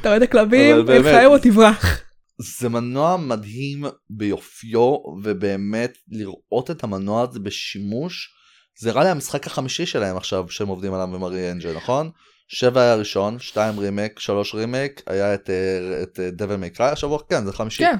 אתה 0.00 0.08
רואה 0.08 0.16
את 0.16 0.22
הכלבים, 0.22 0.78
לך 0.78 0.86
באמת. 0.86 1.20
אירו 1.20 1.38
תברח. 1.38 2.00
זה 2.38 2.68
מנוע 2.68 3.16
מדהים 3.16 3.84
ביופיו 4.10 4.96
ובאמת 5.22 5.98
לראות 6.08 6.70
את 6.70 6.84
המנוע 6.84 7.22
הזה 7.22 7.40
בשימוש 7.40 8.32
זה 8.78 8.90
נראה 8.90 9.04
לי 9.04 9.10
המשחק 9.10 9.46
החמישי 9.46 9.86
שלהם 9.86 10.16
עכשיו 10.16 10.48
שהם 10.48 10.68
עובדים 10.68 10.94
עליו 10.94 11.06
במרי 11.06 11.50
אנג'ל 11.50 11.76
נכון? 11.76 12.10
שבע 12.48 12.80
היה 12.80 12.94
ראשון, 12.94 13.38
שתיים 13.38 13.78
רימק, 13.78 14.18
שלוש 14.18 14.54
רימק, 14.54 15.02
היה 15.06 15.34
את, 15.34 15.50
אה, 15.50 16.02
את 16.02 16.20
דבל 16.20 16.56
מייקראי 16.56 16.90
השבוע, 16.90 17.18
כן 17.28 17.44
זה 17.44 17.52
חמישי, 17.52 17.84
כן. 17.84 17.96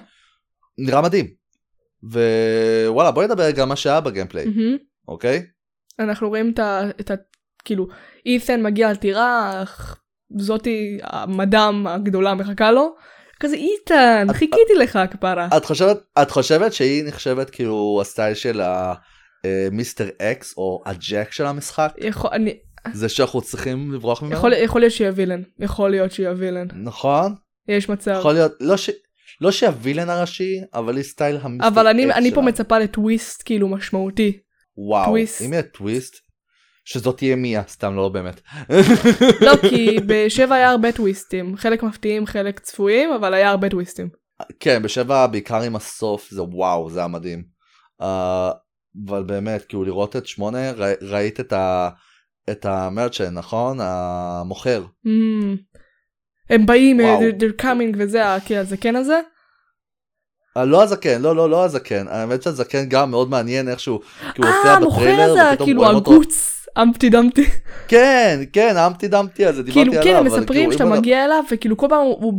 נראה 0.78 1.03
מדהים. 1.03 1.26
ווואלה 2.03 3.11
בואי 3.11 3.26
נדבר 3.26 3.51
גם 3.51 3.68
מה 3.68 3.76
שהיה 3.76 4.01
בגיימפליי, 4.01 4.45
מהמם. 4.45 4.76
אוקיי? 5.09 5.47
אנחנו 5.99 6.28
רואים 6.28 6.51
את 6.51 6.59
ה... 6.59 6.80
את 7.01 7.11
ה... 7.11 7.14
כאילו, 7.64 7.89
אית'ן 8.26 8.62
מגיע 8.62 8.93
לטירה, 8.93 9.62
אך 9.62 10.01
זאתי 10.39 10.99
המדאם 11.03 11.87
הגדולה 11.87 12.34
מחכה 12.34 12.72
לו. 12.72 12.97
כזה 13.41 13.57
איתן, 13.57 14.26
חיכיתי 14.32 14.74
לך 14.80 14.99
כפרה. 15.11 15.49
את 15.57 15.64
חושבת, 15.64 15.99
את 16.22 16.30
חושבת 16.30 16.72
שהיא 16.72 17.05
נחשבת 17.05 17.51
כאילו 17.51 17.99
הסטייל 18.03 18.34
של 18.34 18.61
המיסטר 19.45 20.09
אקס 20.22 20.55
או 20.57 20.82
הג'ק 20.87 21.32
של 21.32 21.47
המשחק? 21.47 21.93
יכול- 21.99 22.30
אני- 22.32 22.57
זה 22.93 23.09
שאנחנו 23.09 23.43
צריכים 23.43 23.93
לברוח 23.93 24.22
ממנו? 24.22 24.34
יכול 24.37 24.53
יכול 24.53 24.80
להיות 24.80 24.93
שהיא 24.93 25.09
ה 25.09 25.12
villain. 25.12 25.42
יכול 25.59 25.91
להיות 25.91 26.12
שהיא 26.12 26.28
ה 26.28 26.33
villain. 26.33 26.66
נכון? 26.74 27.34
יש 27.68 27.89
מצב. 27.89 28.16
יכול 28.18 28.32
להיות, 28.32 28.53
לא, 28.61 28.76
ש... 28.76 28.91
לא 29.41 29.51
שה 29.51 29.68
villain 29.68 30.11
הראשי, 30.11 30.61
אבל 30.74 30.97
היא 30.97 31.05
סטייל 31.05 31.39
המיסטר 31.43 31.68
אבל 31.68 31.87
אני, 31.87 32.12
אני 32.12 32.34
פה. 32.34 32.41
מצפה 32.41 32.78
לטוויסט 32.78 33.43
כאילו 33.45 33.68
משמעותי. 33.68 34.39
וואו, 34.76 35.07
טוויסט. 35.07 35.43
אם 35.43 35.53
יהיה 35.53 35.62
טוויסט, 35.62 36.16
שזאת 36.89 37.16
תהיה 37.16 37.37
מיה, 37.37 37.62
סתם 37.68 37.97
לא 37.97 38.09
באמת. 38.09 38.41
לא, 39.41 39.57
כי 39.70 39.99
בשבע 40.07 40.55
היה 40.55 40.70
הרבה 40.70 40.93
טוויסטים. 40.93 41.57
חלק 41.57 41.82
מפתיעים, 41.82 42.26
חלק 42.26 42.61
צפויים, 42.61 43.12
אבל 43.12 43.34
היה 43.34 43.51
הרבה 43.51 43.68
טוויסטים. 43.68 44.09
כן, 44.61 44.82
בשבע 44.82 45.26
בעיקר 45.26 45.62
עם 45.62 45.76
הסוף, 45.76 46.30
זה 46.30 46.43
וואו, 46.43 46.91
זה 46.91 46.99
היה 46.99 47.09
מדהים. 47.09 47.43
Uh, 48.03 48.07
אבל 49.09 49.22
באמת, 49.22 49.64
כאילו 49.64 49.84
לראות 49.84 50.16
את 50.16 50.26
שמונה, 50.26 50.72
ר... 50.72 50.93
ראית 51.03 51.41
את, 51.41 51.53
ה... 51.53 51.89
את 52.51 52.66
המרצ'ן, 52.66 53.34
נכון? 53.34 53.78
המוכר. 53.80 54.84
Mm. 55.07 55.11
הם 56.51 56.66
באים, 56.66 57.01
וואו. 57.01 57.20
they're, 57.20 57.41
they're 57.41 57.62
coming 57.62 57.97
וזה, 57.99 58.26
ה- 58.26 58.41
כאילו, 58.41 58.61
הזקן 58.61 58.97
הזה. 58.97 59.20
Uh, 60.59 60.61
לא 60.61 60.82
הזקן, 60.82 61.22
לא, 61.22 61.37
לא, 61.37 61.51
לא 61.51 61.64
הזקן. 61.64 62.09
האמת 62.09 62.43
שהזקן 62.43 62.89
גם 62.89 63.11
מאוד 63.11 63.30
מעניין 63.30 63.68
איכשהו, 63.68 64.01
כי 64.34 64.43
הוא 64.43 64.47
אה, 64.47 64.57
הופיע 64.57 64.72
המוכר 64.72 65.01
בטריילר, 65.01 65.30
הזה, 65.30 65.51
ופתאום 65.51 65.66
כאילו 65.66 65.82
רואים 65.82 65.97
אותו. 65.97 66.12
הגוץ, 66.12 66.55
אמפטי 66.83 67.09
דמפטי. 67.11 67.45
כן, 67.89 68.41
כן, 68.53 68.74
האמפטי 68.77 69.09
דמפטי 69.09 69.47
הזה, 69.47 69.62
דיברתי 69.62 69.81
כאילו, 69.81 69.93
עליו. 69.93 70.05
כן, 70.05 70.16
הם 70.16 70.27
אבל 70.27 70.41
מספרים 70.41 70.70
כאילו, 70.70 70.72
שאתה 70.72 70.85
מגיע 70.85 71.24
אליו, 71.24 71.43
וכאילו 71.53 71.77
כל 71.77 71.87
פעם 71.91 72.01
הוא- 72.07 72.35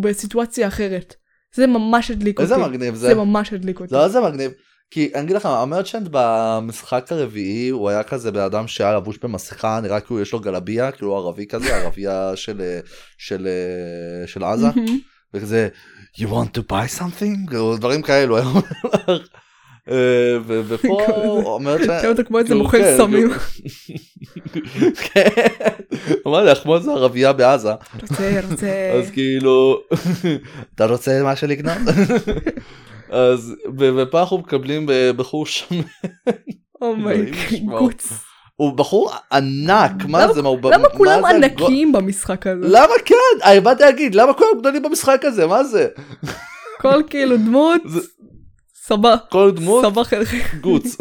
בסיטואציה 0.00 0.68
אחרת. 0.68 1.14
זה 1.54 1.66
ממש 1.66 2.10
הדליק 2.10 2.40
אותי. 2.40 2.52
איזה 2.52 2.62
מגניב 2.68 2.94
זה. 2.94 3.06
זה 3.06 3.14
ממש 3.14 3.52
הדליק 3.52 3.80
אותי. 3.80 3.94
לא, 3.94 4.08
זה 4.08 4.20
מגניב. 4.20 4.50
כי 4.90 5.10
אני 5.14 5.22
אגיד 5.24 5.36
לך, 5.36 5.46
המרצ'נט 5.46 6.08
במשחק 6.10 7.06
הרביעי 7.10 7.68
הוא 7.68 7.88
היה 7.88 8.02
כזה 8.02 8.30
בן 8.30 8.40
אדם 8.40 8.66
שהיה 8.66 8.94
לבוש 8.96 9.18
במסכה, 9.22 9.80
נראה 9.82 10.00
כאילו 10.00 10.20
יש 10.20 10.32
לו 10.32 10.40
גלביה, 10.40 10.90
כאילו 10.92 11.16
ערבי 11.16 11.46
כזה, 11.46 11.76
ערבייה 11.76 12.32
של, 12.34 12.78
של, 13.18 13.48
של 14.26 14.44
עזה, 14.44 14.66
וכזה, 15.34 15.68
you 16.18 16.24
want 16.26 16.58
to 16.58 16.72
buy 16.72 16.98
something? 17.00 17.48
כאילו, 17.48 17.76
דברים 17.76 18.02
כאלו, 18.02 18.38
לך. 19.86 19.92
אה, 19.92 20.38
ופה 20.46 21.02
אומרת 21.54 21.80
ש... 21.80 21.86
תראה 21.86 22.08
אותו 22.08 22.22
כמו 22.26 22.38
איזה 22.38 22.54
מוכר 22.54 22.78
כן, 22.78 22.96
סמים. 22.96 23.30
כן, 24.94 25.28
אמר 26.26 26.44
לי, 26.44 26.54
כמו 26.62 26.76
איזה 26.76 26.90
ערבייה 26.90 27.32
בעזה, 27.32 27.70
רוצה, 28.02 28.40
רוצה. 28.50 28.92
אז 28.98 29.10
כאילו, 29.10 29.80
אתה 30.74 30.86
רוצה 30.86 31.20
משהו 31.24 31.48
לגנוב? 31.48 31.74
אז 33.10 33.54
ופה 33.78 34.20
אנחנו 34.20 34.38
מקבלים 34.38 34.86
ב- 34.86 35.10
בחור 35.16 35.44
אלוהים 35.46 35.46
ישמור. 35.46 35.82
אומייגוץ. 36.82 38.08
הוא 38.56 38.72
בחור 38.72 39.12
ענק, 39.32 40.04
מה 40.08 40.32
זה, 40.32 40.42
מה 40.42 40.48
הוא... 40.48 40.58
למה 40.64 40.78
מה 40.78 40.88
כולם 40.88 41.24
ענקיים 41.24 41.92
במשחק 41.92 42.46
הזה? 42.46 42.68
למה 42.68 42.94
כן? 43.04 43.60
באתי 43.62 43.82
להגיד, 43.82 44.14
למה 44.14 44.32
כולם 44.32 44.50
גדולים 44.58 44.82
במשחק 44.82 45.24
הזה, 45.24 45.46
מה 45.46 45.64
זה? 45.64 45.88
כל 46.80 47.02
כאילו 47.10 47.36
דמות, 47.36 47.82
סבבה. 48.90 49.16
כל 49.30 49.50
דמות 49.56 49.84
סבבה 49.84 50.04
חלק. 50.04 50.28
גוץ. 50.60 50.96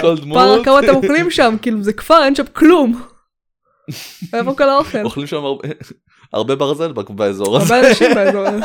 כל 0.00 0.16
דמות. 0.18 0.38
פרה 0.38 0.64
כמה 0.64 0.78
אתם 0.80 0.94
אוכלים 0.94 1.30
שם, 1.30 1.56
כאילו 1.62 1.82
זה 1.82 1.92
כפר, 1.92 2.24
אין 2.24 2.34
שם 2.34 2.42
כלום. 2.52 3.02
איפה 4.34 4.54
כל 4.56 4.68
האוכל? 4.68 5.02
אוכלים 5.04 5.26
שם 5.26 5.42
הרבה- 6.32 6.54
ברזל 6.56 6.92
באזור 6.92 7.56
הזה. 7.56 7.74
הרבה 7.74 7.88
אנשים 7.88 8.14
באזור 8.14 8.46
הזה. 8.46 8.58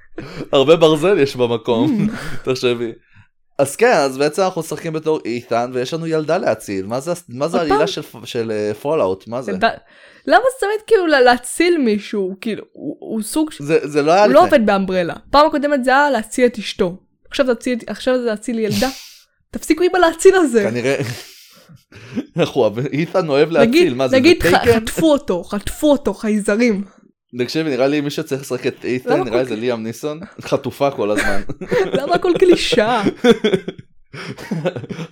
הרבה 0.52 0.76
ברזל 0.76 1.18
יש 1.18 1.36
במקום, 1.36 2.08
Mm. 2.08 2.12
תחשבי. 2.44 2.92
אז 3.58 3.76
כן, 3.76 3.92
אז 3.92 4.18
בעצם 4.18 4.42
אנחנו 4.42 4.60
משחקים 4.60 4.92
בתור 4.92 5.20
איתן 5.24 5.70
ויש 5.74 5.94
לנו 5.94 6.06
ילדה 6.06 6.38
להציל. 6.38 6.86
מה 7.28 7.48
זה 7.48 7.58
העלילה 7.58 7.86
של 8.24 8.52
Fallout? 8.82 9.28
מה 9.28 9.42
זה? 9.42 9.52
למה 10.30 10.44
תמיד 10.60 10.80
כאילו 10.86 11.06
לה- 11.06 11.20
להציל 11.20 11.78
מישהו? 11.78 12.34
כאילו, 12.40 12.64
הוא 12.72 12.96
הוא 13.00 13.22
סוג 13.22 13.52
ש... 13.52 13.62
זה 13.62 13.78
זה 13.82 14.02
לא 14.02 14.12
היה 14.12 14.24
הוא 14.24 14.32
לא. 14.32 14.44
עובד 14.44 14.66
באמברלה. 14.66 15.14
פעם 15.30 15.46
הקודמת 15.46 15.84
זה 15.84 15.90
היה 15.90 16.10
להציל 16.10 16.46
את 16.46 16.58
אשתו. 16.58 16.96
עכשיו 17.30 17.46
זה 17.46 17.52
להציל- 17.52 17.78
עכשיו 17.86 18.18
זה 18.18 18.24
להציל 18.26 18.58
ילדה. 18.58 18.88
תפסיקו 19.52 19.84
עם 19.84 19.94
הלהציל 19.94 20.34
הזה. 20.36 20.62
כנראה. 20.70 20.96
איך 22.40 22.48
הוא 22.50 22.62
אוהב- 22.64 22.78
איתן 22.78 23.28
אוהב 23.28 23.50
להציל, 23.50 23.94
מה 23.94 24.08
זה? 24.08 24.16
נגיד? 24.16 24.42
חטפו 24.42 25.12
אותו, 25.12 25.44
חטפו 25.44 25.90
אותו, 25.92 26.14
חייזרים. 26.14 26.84
תקשיבי, 27.38 27.70
נראה 27.70 27.86
לי 27.86 28.00
מי 28.00 28.10
שצריך 28.10 28.40
לשחק 28.42 28.66
את 28.66 28.84
איתן, 28.84 29.22
נראה 29.22 29.38
לי 29.42 29.44
זה 29.48 29.56
ליאם 29.56 29.82
ניסון, 29.82 30.20
חטופה 30.40 30.90
כל 30.90 31.10
הזמן. 31.10 31.40
למה 31.98 32.14
הכל 32.14 32.32
קלישאה? 32.38 33.02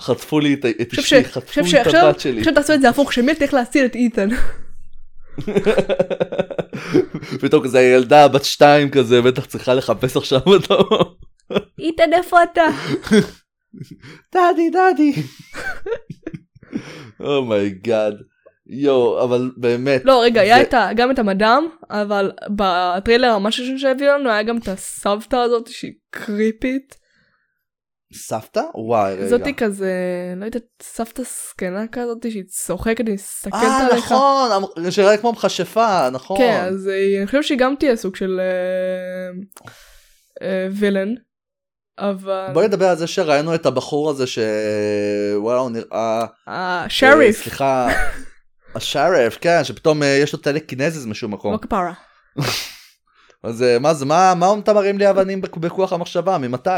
חטפו 0.00 0.40
לי 0.40 0.54
את 0.54 0.64
אשתי, 0.98 1.24
חטפו 1.24 1.60
לי 1.60 1.80
את 1.80 1.86
הבת 1.94 2.20
שלי. 2.20 2.38
עכשיו 2.38 2.54
תעשו 2.54 2.74
את 2.74 2.80
זה 2.80 2.88
הפוך, 2.88 3.12
שמיה 3.12 3.34
תלך 3.34 3.54
להציל 3.54 3.84
את 3.84 3.94
איתן. 3.94 4.28
פתאום 7.40 7.64
כזה 7.64 7.78
הילדה 7.78 8.28
בת 8.28 8.44
שתיים 8.44 8.90
כזה 8.90 9.22
בטח 9.22 9.44
צריכה 9.44 9.74
לחפש 9.74 10.16
עכשיו 10.16 10.40
אותו. 10.46 10.88
איתן 11.78 12.12
איפה 12.12 12.42
אתה? 12.42 12.64
Daddy 14.34 14.70
Daddy. 14.70 15.12
Oh 17.20 17.44
my 17.44 17.67
god. 17.67 18.14
יואו 18.70 19.24
אבל 19.24 19.50
באמת 19.56 20.02
לא 20.04 20.22
רגע, 20.22 20.40
היה 20.40 20.62
את 20.62 20.74
ה- 20.74 20.90
גם 20.96 21.10
את 21.10 21.18
המדאם, 21.18 21.62
אבל 21.90 22.30
בטריילר 22.56 23.36
ראשון 23.60 23.78
שהביאו 23.78 24.12
לנו 24.14 24.30
היה 24.30 24.42
גם 24.42 24.56
את 24.58 24.68
הסבתא 24.68 25.36
הזאת 25.36 25.66
שהיא 25.66 25.92
קריפית. 26.10 27.07
סבתא? 28.12 28.62
וואי 28.74 29.14
רגע. 29.14 29.28
זאתי 29.28 29.54
כזה, 29.54 29.92
לא 30.36 30.44
יודעת, 30.44 30.62
סבתא 30.82 31.22
זקנה 31.22 31.86
כזאת 31.92 32.26
שהיא 32.30 32.44
צוחקת, 32.48 33.06
היא 33.06 33.14
מסתכלת 33.14 33.54
אה 33.54 33.86
עליך. 33.86 34.04
נכון, 34.04 34.50
אמ- 34.52 34.90
שנראה 34.90 35.16
כמו 35.16 35.32
מכשפה 35.32 36.10
נכון. 36.10 36.38
כן, 36.38 36.64
אז 36.64 36.90
אני 37.18 37.26
חושב 37.26 37.42
שהיא 37.42 37.58
גם 37.58 37.74
תהיה 37.78 37.96
סוג 37.96 38.16
של 38.16 38.40
אה, 38.40 39.40
אה, 40.48 40.68
וילן. 40.70 41.14
אבל... 41.98 42.46
בואי 42.52 42.66
נדבר 42.66 42.88
על 42.88 42.96
זה 42.96 43.06
שראינו 43.06 43.54
את 43.54 43.66
הבחור 43.66 44.10
הזה 44.10 44.24
שוואלה 44.26 45.60
הוא 45.60 45.70
נראה 45.70 46.24
אה, 46.48 46.84
השריף, 46.84 47.42
סליחה 47.42 47.88
השריף 48.74 49.38
כן 49.40 49.64
שפתאום 49.64 50.02
אה, 50.02 50.08
יש 50.08 50.32
לו 50.32 50.38
טלקינזיס 50.38 51.06
משום 51.06 51.32
מקום 51.32 51.52
לא 51.52 51.58
כפרה. 51.58 51.92
אז 53.42 53.62
אה, 53.62 53.78
מה 53.78 53.94
זה 53.94 54.04
מה 54.06 54.34
מה 54.36 54.54
אתה 54.58 54.72
מרים 54.72 54.98
לי 54.98 55.10
אבנים 55.10 55.40
בכ- 55.40 55.56
בכוח 55.56 55.92
המחשבה 55.92 56.38
ממתי 56.38 56.70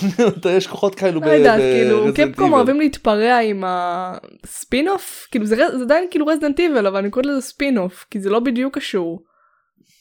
יש 0.56 0.66
כוחות 0.66 0.94
כאלו 0.94 1.20
לא 1.20 1.26
יודעת, 1.30 1.60
כאילו, 1.60 2.06
Capcom. 2.14 2.52
אוהבים 2.52 2.80
להתפרע 2.80 3.38
עם 3.38 3.64
הספין 3.66 4.88
אוף, 4.88 5.26
כאילו 5.30 5.46
זה 5.46 5.64
עדיין 5.82 6.06
כאילו 6.10 6.26
Resident 6.26 6.60
Evil, 6.60 6.86
אבל 6.86 6.96
אני 6.98 7.10
קוראת 7.10 7.26
לזה 7.26 7.40
ספין 7.40 7.78
אוף, 7.78 8.06
כי 8.10 8.20
זה 8.20 8.30
לא 8.30 8.40
בדיוק 8.40 8.74
קשור. 8.78 9.22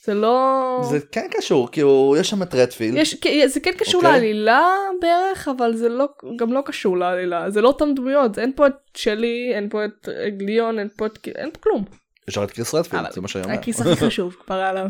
זה 0.06 0.14
לא... 0.14 0.80
זה 0.90 1.00
כן 1.12 1.28
קשור 1.32 1.72
כאילו 1.72 2.16
יש 2.20 2.30
שם 2.30 2.44
את 2.44 2.56
רדפילד 2.56 2.98
יש, 2.98 3.16
זה 3.46 3.60
כן 3.60 3.72
קשור 3.78 4.02
אוקיי. 4.02 4.12
לעלילה 4.12 4.68
בערך, 5.02 5.48
אבל 5.58 5.76
זה 5.76 5.90
לא, 5.90 6.06
גם 6.40 6.54
לא 6.54 6.62
קשור 6.66 6.98
לעלילה, 6.98 7.50
זה 7.50 7.62
לא 7.62 7.68
אותם 7.68 7.94
דמויות, 7.96 8.40
אין 8.40 8.52
פה 8.56 8.68
את 8.68 8.74
שלי, 8.94 9.52
אין 9.56 9.70
פה 9.70 9.86
את 9.86 10.10
אה, 10.10 10.30
ליאון, 10.30 10.80
אין 10.80 10.88
פה 10.98 11.06
את, 11.06 11.28
אין 11.36 11.52
פה 11.52 11.60
כלום. 11.60 11.84
יש 12.28 12.38
לך 12.38 12.44
את 12.44 12.52
קריס 12.52 12.74
רדפילד 12.76 13.12
זה 13.12 13.22
מה 13.22 13.28
שאני 13.28 13.44
אומר. 13.44 13.56
הקריס 13.56 13.82
הכי 13.82 13.96
חשוב, 13.96 14.34
כפרה 14.34 14.70
עליו. 14.70 14.88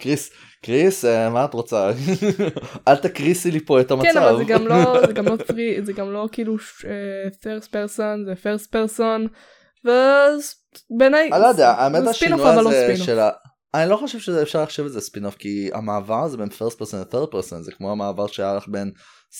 קריס 0.00 0.30
קריס 0.64 1.04
אה, 1.04 1.30
מה 1.30 1.44
את 1.44 1.54
רוצה 1.54 1.90
אל 2.88 2.96
תקריסי 2.96 3.50
לי 3.50 3.60
פה 3.60 3.80
את 3.80 3.90
המצב. 3.90 4.08
כן, 4.12 4.16
אבל 4.16 4.36
זה 4.36 4.44
גם 4.44 4.66
לא, 4.66 5.06
זה 5.06 5.12
גם 5.12 5.24
לא 5.26 5.36
פרי, 5.36 5.82
זה 5.82 5.92
גם 5.92 6.12
לא 6.12 6.28
כאילו 6.32 6.56
אה, 6.84 7.28
first 7.42 7.66
person, 7.66 8.24
זה 8.24 8.32
first 8.42 8.66
person, 8.74 9.28
ובעיניי, 9.84 11.30
אני 11.32 11.42
לא 11.42 11.46
יודע, 11.46 11.70
האמת 11.70 12.02
זה 12.04 12.10
השינוי 12.10 12.42
אבל 12.42 12.62
לא 12.62 12.68
הזה 12.68 12.82
ספין-אוף. 12.84 13.06
של 13.06 13.18
ה... 13.18 13.30
אני 13.74 13.90
לא 13.90 13.96
חושב 13.96 14.18
שאפשר 14.18 14.62
להחשיב 14.62 14.86
את 14.86 14.92
זה 14.92 15.00
ספין-אוף 15.00 15.34
כי 15.36 15.70
המעבר 15.74 16.24
הזה 16.24 16.36
בין 16.36 16.48
first 16.48 16.80
person 16.80 16.96
ל-third 16.96 17.32
person 17.32 17.56
זה 17.60 17.72
כמו 17.72 17.92
המעבר 17.92 18.26
שהיה 18.26 18.54
לך 18.54 18.68
בין 18.68 18.90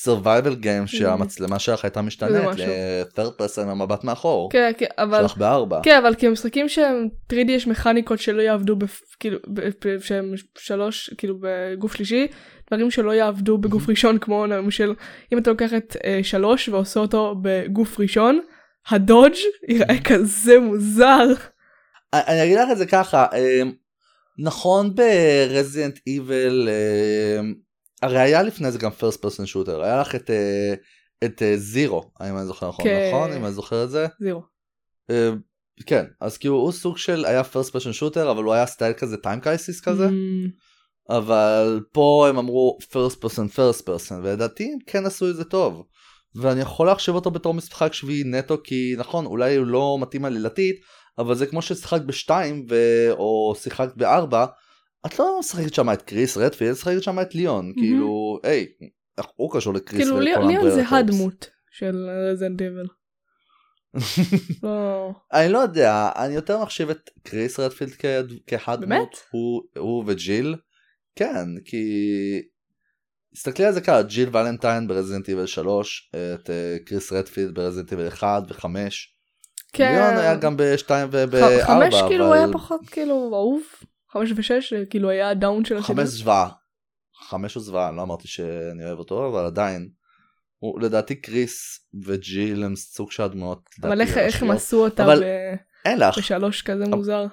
survival 0.04 0.62
game 0.62 0.86
שהמצלמה 0.86 1.58
שלך 1.58 1.84
הייתה 1.84 2.02
משתנית. 2.02 2.58
ל-third 2.58 3.40
person 3.40 3.60
המבט 3.62 4.04
מאחור. 4.04 4.50
כן, 4.52 4.72
כן, 4.78 4.86
אבל, 4.98 5.22
שלך 5.22 5.36
בארבע. 5.36 5.80
כן, 5.82 5.98
אבל 6.02 6.14
כי 6.14 6.28
משחקים 6.28 6.68
שהם 6.68 7.08
3D 7.32 7.50
יש 7.50 7.66
מכניקות 7.66 8.18
שלא 8.18 8.42
יעבדו, 8.42 8.76
בפ, 8.76 9.00
כאילו, 9.20 9.38
שהם 10.00 10.34
שלוש, 10.58 11.10
כאילו 11.18 11.38
בגוף 11.40 11.94
שלישי, 11.94 12.26
דברים 12.70 12.90
שלא 12.90 13.10
יעבדו 13.14 13.58
בגוף 13.58 13.88
ראשון, 13.88 14.18
כמו 14.18 14.46
למשל, 14.46 14.94
אם 15.32 15.38
אתה 15.38 15.50
לוקח 15.50 15.74
את 15.74 15.96
אה, 16.04 16.20
שלוש 16.22 16.68
ועושה 16.68 17.00
אותו 17.00 17.34
בגוף 17.42 18.00
ראשון, 18.00 18.40
הדודג' 18.90 19.36
יראה 19.68 20.02
כזה 20.04 20.60
מוזר. 20.60 21.26
אני 22.12 22.44
אגיד 22.44 22.58
לך 22.58 22.70
את 22.72 22.78
זה 22.78 22.86
ככה, 22.86 23.26
אמ, 23.36 23.72
נכון 24.38 24.94
ברזידנט 24.94 25.98
איבל, 26.06 26.68
הרי 28.02 28.18
היה 28.18 28.42
לפני 28.42 28.72
זה 28.72 28.78
גם 28.78 28.90
first 28.90 29.16
person 29.16 29.52
shooter, 29.52 29.82
היה 29.82 30.00
לך 30.00 30.14
את, 30.14 30.30
אה, 30.30 30.74
את 31.24 31.42
אה, 31.42 31.56
זירו, 31.56 32.10
אם 32.28 32.36
אני 32.36 32.46
זוכר 32.46 32.68
נכון, 32.68 32.84
כן. 32.84 33.08
נכון? 33.08 33.32
אם 33.32 33.44
אני 33.44 33.52
זוכר 33.52 33.84
את 33.84 33.90
זה? 33.90 34.06
אה, 35.10 35.30
כן, 35.86 36.04
אז 36.20 36.38
כאילו 36.38 36.54
הוא 36.54 36.72
סוג 36.72 36.98
של 36.98 37.24
היה 37.24 37.42
first 37.42 37.70
person 37.70 38.00
shooter, 38.00 38.30
אבל 38.30 38.44
הוא 38.44 38.52
היה 38.52 38.66
סטייל 38.66 38.92
כזה 38.92 39.16
time 39.16 39.44
crisis 39.44 39.84
כזה. 39.84 40.08
Mm, 40.08 40.50
אבל 41.10 41.80
פה 41.92 42.26
הם 42.28 42.38
אמרו 42.38 42.78
first 42.82 43.16
person 43.24 43.56
first 43.56 43.82
person 43.82 44.14
ולדעתי 44.22 44.72
הם 44.72 44.78
כן 44.86 45.06
עשו 45.06 45.30
את 45.30 45.36
זה 45.36 45.44
טוב. 45.44 45.86
ואני 46.34 46.60
יכול 46.60 46.86
להחשב 46.86 47.14
אותו 47.14 47.30
בתור 47.30 47.54
משחק 47.54 47.92
שביעי 47.92 48.24
נטו 48.24 48.56
כי 48.64 48.94
נכון 48.98 49.26
אולי 49.26 49.56
הוא 49.56 49.66
לא 49.66 49.98
מתאים 50.00 50.24
עלילתית 50.24 50.76
אבל 51.18 51.34
זה 51.34 51.46
כמו 51.46 51.62
ששיחקת 51.62 52.02
בשתיים 52.02 52.66
ו... 52.70 52.74
או 53.10 53.54
שיחקת 53.58 53.96
בארבע 53.96 54.46
את 55.06 55.18
לא 55.18 55.36
משחקת 55.40 55.74
שם 55.74 55.92
את 55.92 56.02
קריס 56.02 56.36
רדפילד 56.36 56.72
משחקת 56.72 57.02
שם 57.02 57.20
את 57.20 57.34
ליאון 57.34 57.72
כאילו 57.76 58.38
היי 58.42 58.66
הוא 59.36 59.52
קשור 59.52 59.74
לקריס 59.74 60.02
כאילו 60.02 60.20
ליאון 60.20 60.48
ליאון 60.48 60.70
זה? 60.70 60.82
הדמות 60.90 61.50
של 61.70 62.08
Resident 62.32 62.58
Evil. 62.58 62.86
לא... 64.62 65.10
אני 65.32 65.52
לא 65.52 65.58
יודע 65.58 66.10
אני 66.16 66.34
יותר 66.34 66.62
מחשיב 66.62 66.90
את 66.90 67.10
קריס 67.22 67.60
רדפילד 67.60 67.92
כהדמות? 68.46 69.22
הוא, 69.30 69.62
הוא 69.78 70.04
וג'יל 70.06 70.54
כן 71.16 71.46
כי 71.64 71.86
תסתכלי 73.34 73.66
על 73.66 73.72
זה 73.72 73.80
ככה 73.80 74.02
ג'יל 74.02 74.28
ולנטיין 74.32 74.88
ב 74.88 74.93
Resident 74.93 75.28
Evil 75.28 75.46
3 75.46 76.10
את 76.14 76.50
אה, 76.50 76.76
קריס 76.86 77.12
רדפילד 77.12 77.54
ב 77.54 77.59
Resident 77.59 77.92
Evil 77.92 78.08
1 78.08 78.42
ו-5 78.48 78.66
כן. 79.76 79.92
ליאון 79.94 80.16
היה 80.16 80.36
גם 80.36 80.56
ב-2 80.56 80.88
ח- 80.88 81.06
וב-4 81.10 81.66
חמש 81.66 81.94
כאילו 82.08 82.26
אבל 82.28 82.36
היה 82.36 82.46
פחות 82.52 82.80
כאילו 82.90 83.14
אהוב. 83.34 83.60
חמש 84.12 84.32
ושש 84.36 84.74
כאילו 84.90 85.10
היה 85.10 85.28
ה 85.30 85.37
down 85.37 85.64
של 85.64 85.76
הסדרה. 85.76 85.96
חמש 85.96 86.08
זוועה. 86.08 86.48
חמש 87.28 87.54
הוא 87.54 87.62
זוועה 87.62 87.92
לא 87.92 88.02
אמרתי 88.02 88.28
שאני 88.28 88.84
אוהב 88.86 88.98
אותו 88.98 89.28
אבל 89.28 89.46
עדיין. 89.46 89.88
הוא, 90.58 90.80
לדעתי 90.80 91.14
קריס 91.14 91.80
וג'יל 92.04 92.64
הם 92.64 92.76
סוג 92.76 93.10
של 93.12 93.22
הדמויות. 93.22 93.60
אבל 93.82 94.00
איך 94.00 94.18
איך 94.18 94.42
הם. 94.42 94.50
עשו 94.50 94.84
אותה 94.84 95.04
אבל- 95.04 95.24
ב- 95.24 95.54
אין 95.88 95.98
לך 95.98 96.18
בשלוש 96.18 96.62
כזה 96.62 96.84
מוזר. 96.86 97.26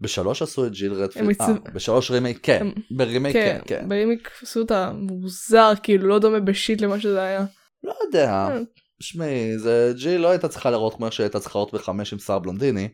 בשלוש 0.00 0.42
עשו 0.42 0.66
את 0.66 0.72
ג'יל 0.72 0.92
רדפילד. 0.92 1.26
אה, 1.40 1.46
הצו- 1.46 1.72
בשלוש 1.74 2.10
רימייק 2.10 2.38
כן. 2.42 2.58
הם- 2.60 2.72
ברימייק 2.96 3.36
כן 3.36 3.58
כן, 3.66 3.80
כן. 3.80 3.88
ברימייק 3.88 4.30
עשו 4.42 4.60
אותה 4.60 4.90
מוזר 4.94 5.72
כאילו 5.82 6.08
לא 6.08 6.18
דומה 6.18 6.40
ב 6.40 6.48
shit 6.48 6.80
למה 6.80 7.00
שזה 7.00 7.22
היה. 7.22 7.44
לא 7.84 7.94
יודע. 8.06 8.48
שמעי 9.00 9.58
זה 9.58 9.92
ג'יל 9.96 10.20
לא 10.20 10.30
הייתה 10.30 10.48
צריכה 10.48 10.70
לראות 10.70 10.94
כמו 10.94 11.12
שהייתה 11.12 11.40
צריכה 11.40 11.58
לראות 11.58 11.74
בחמש 11.74 12.12
עם 12.12 12.18
שיער 12.18 12.38
בלונדיני. 12.38 12.88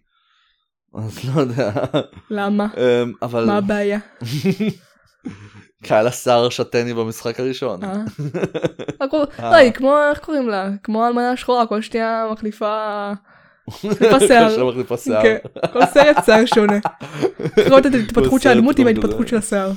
אז 0.95 1.25
לא 1.25 1.41
יודע. 1.41 1.73
למה? 2.31 2.67
אמ, 2.77 3.13
אבל 3.23 3.45
מה 3.45 3.57
הבעיה? 3.57 3.99
קהל 5.83 6.07
השיער 6.07 6.47
השתני 6.47 6.95
במשחק 6.95 7.41
הראשון. 7.41 7.85
אה? 7.85 7.91
אה. 9.03 9.51
לא, 9.51 9.57
היא 9.57 9.73
כמו, 9.73 9.97
איך 10.11 10.19
קוראים 10.19 10.49
לה? 10.49 10.69
כמו 10.83 11.07
אלמנה 11.07 11.37
שחורה, 11.37 11.67
כל 11.67 11.83
שנייה 11.83 12.27
מחליפה... 12.33 13.13
מחליפה 13.69 14.19
שיער. 14.19 15.23
כן, 15.23 15.37
כל 15.73 15.87
סרט 15.87 16.17
שיער 16.25 16.47
שונה. 16.47 16.79
לראות 17.57 17.87
את 17.87 17.95
ההתפתחות 17.95 18.43
של 18.43 18.49
הדמות 18.49 18.79
עם 18.79 18.87
ההתפתחות. 18.87 19.29
של 19.29 19.37
השיער. 19.37 19.73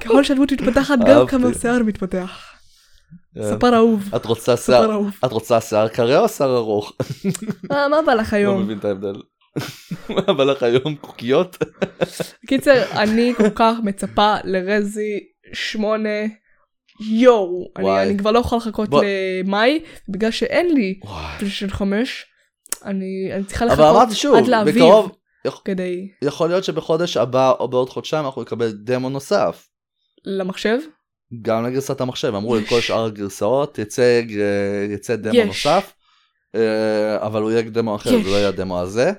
ככל 0.00 0.24
שהדמות 0.24 0.52
מתפתחת 0.52 0.98
גם. 1.06 1.26
כמה 1.26 1.48
השיער 1.48 1.82
מתפתח. 1.82 2.40
כן. 3.34 3.42
ספר 3.56 3.74
אהוב. 3.76 4.14
את 4.16 4.24
רוצה 4.26 4.56
שיער. 4.56 5.00
את 5.24 5.32
רוצה 5.32 5.60
שיער 5.60 5.88
קרה 5.88 6.18
או 6.20 6.28
שיער 6.28 6.56
ארוך? 6.56 6.92
מה 7.70 8.02
בא 8.06 8.14
לך 8.14 8.32
לא 8.32 8.38
היום? 8.38 8.62
מבין 8.62 8.78
את 8.78 8.84
ההבדל. 8.84 9.14
מה 10.08 10.32
בא 10.32 10.44
לך 10.44 10.62
היום 10.62 10.94
קוקיות? 11.00 11.56
קיצר, 12.46 12.82
אני 12.92 13.32
כל 13.36 13.50
כך 13.54 13.74
מצפה 13.84 14.34
לרזי 14.44 15.18
8. 15.52 16.08
יואו, 17.10 17.64
אני- 17.76 18.16
כבר 18.18 18.30
לא 18.30 18.38
יכולה 18.38 18.58
לחכות 18.62 18.88
בוא- 18.88 19.02
למאי, 19.44 19.80
בגלל 20.08 20.30
שאין 20.30 20.74
לי. 20.74 21.00
פלייסטיישן 21.38 21.68
5, 21.70 22.26
אני 22.84 23.30
אני 23.34 23.44
צריכה 23.44 23.64
אבל 23.64 23.72
לחכות 23.74 23.96
אמרתי 23.96 24.14
שוב, 24.14 24.34
עד 24.36 24.46
לאביב 24.48 24.74
בקרוב 24.74 25.12
יכול- 25.44 25.60
כדי 25.64 26.08
יכול 26.22 26.48
להיות 26.48 26.64
שבחודש 26.64 27.16
הבא 27.16 27.50
או 27.50 27.68
בעוד 27.68 27.90
חודשיים 27.90 28.24
אנחנו 28.24 28.42
נקבל 28.42 28.70
דמו 28.72 29.08
נוסף. 29.10 29.68
למחשב. 30.24 30.78
גם 31.42 31.66
לגרסת 31.66 32.00
המחשב 32.00 32.34
אמרו 32.34 32.56
לי 32.56 32.66
כל 32.66 32.80
שאר 32.80 33.04
הגרסאות 33.04 33.78
יצא 33.78 34.02
אה, 34.40 34.86
יצא 34.90 35.16
דמו 35.16 35.34
יש. 35.34 35.46
נוסף 35.46 35.92
אה, 36.54 37.26
אבל 37.26 37.42
הוא 37.42 37.50
יהיה 37.50 37.62
דמו 37.62 37.96
אחר. 37.96 38.10
זה 38.10 38.30
לא 38.30 38.36
יהיה 38.36 38.48
הדמו 38.48 38.80
הזה. 38.80 39.12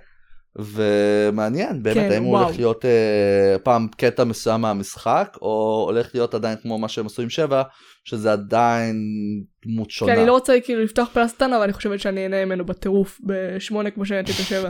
ומעניין 0.55 1.83
באמת 1.83 1.95
כן, 1.97 2.11
האם 2.11 2.23
הוא 2.23 2.31
וואו. 2.31 2.43
הולך 2.43 2.57
להיות 2.57 2.85
אה, 2.85 3.55
פעם 3.63 3.87
קטע 3.97 4.23
מסוים 4.23 4.61
מהמשחק 4.61 5.37
או 5.41 5.83
הולך 5.89 6.09
להיות 6.13 6.33
עדיין 6.33 6.57
כמו 6.61 6.77
מה 6.77 6.87
שהם 6.87 7.05
עשו 7.05 7.21
עם 7.21 7.29
7 7.29 7.63
שזה 8.05 8.31
עדיין 8.31 8.95
דמות 9.65 9.91
שונה. 9.91 10.13
אני 10.13 10.25
לא 10.27 10.31
רוצה 10.31 10.53
כאילו 10.63 10.83
לפתוח 10.83 11.09
פלסטן 11.13 11.53
אבל 11.53 11.63
אני 11.63 11.73
חושבת 11.73 11.99
שאני 11.99 12.23
אהנה 12.23 12.45
ממנו 12.45 12.65
בטירוף 12.65 13.19
בשמונה 13.25 13.91
כמו 13.91 14.05
שנהניתי 14.05 14.31
בשבע. 14.31 14.69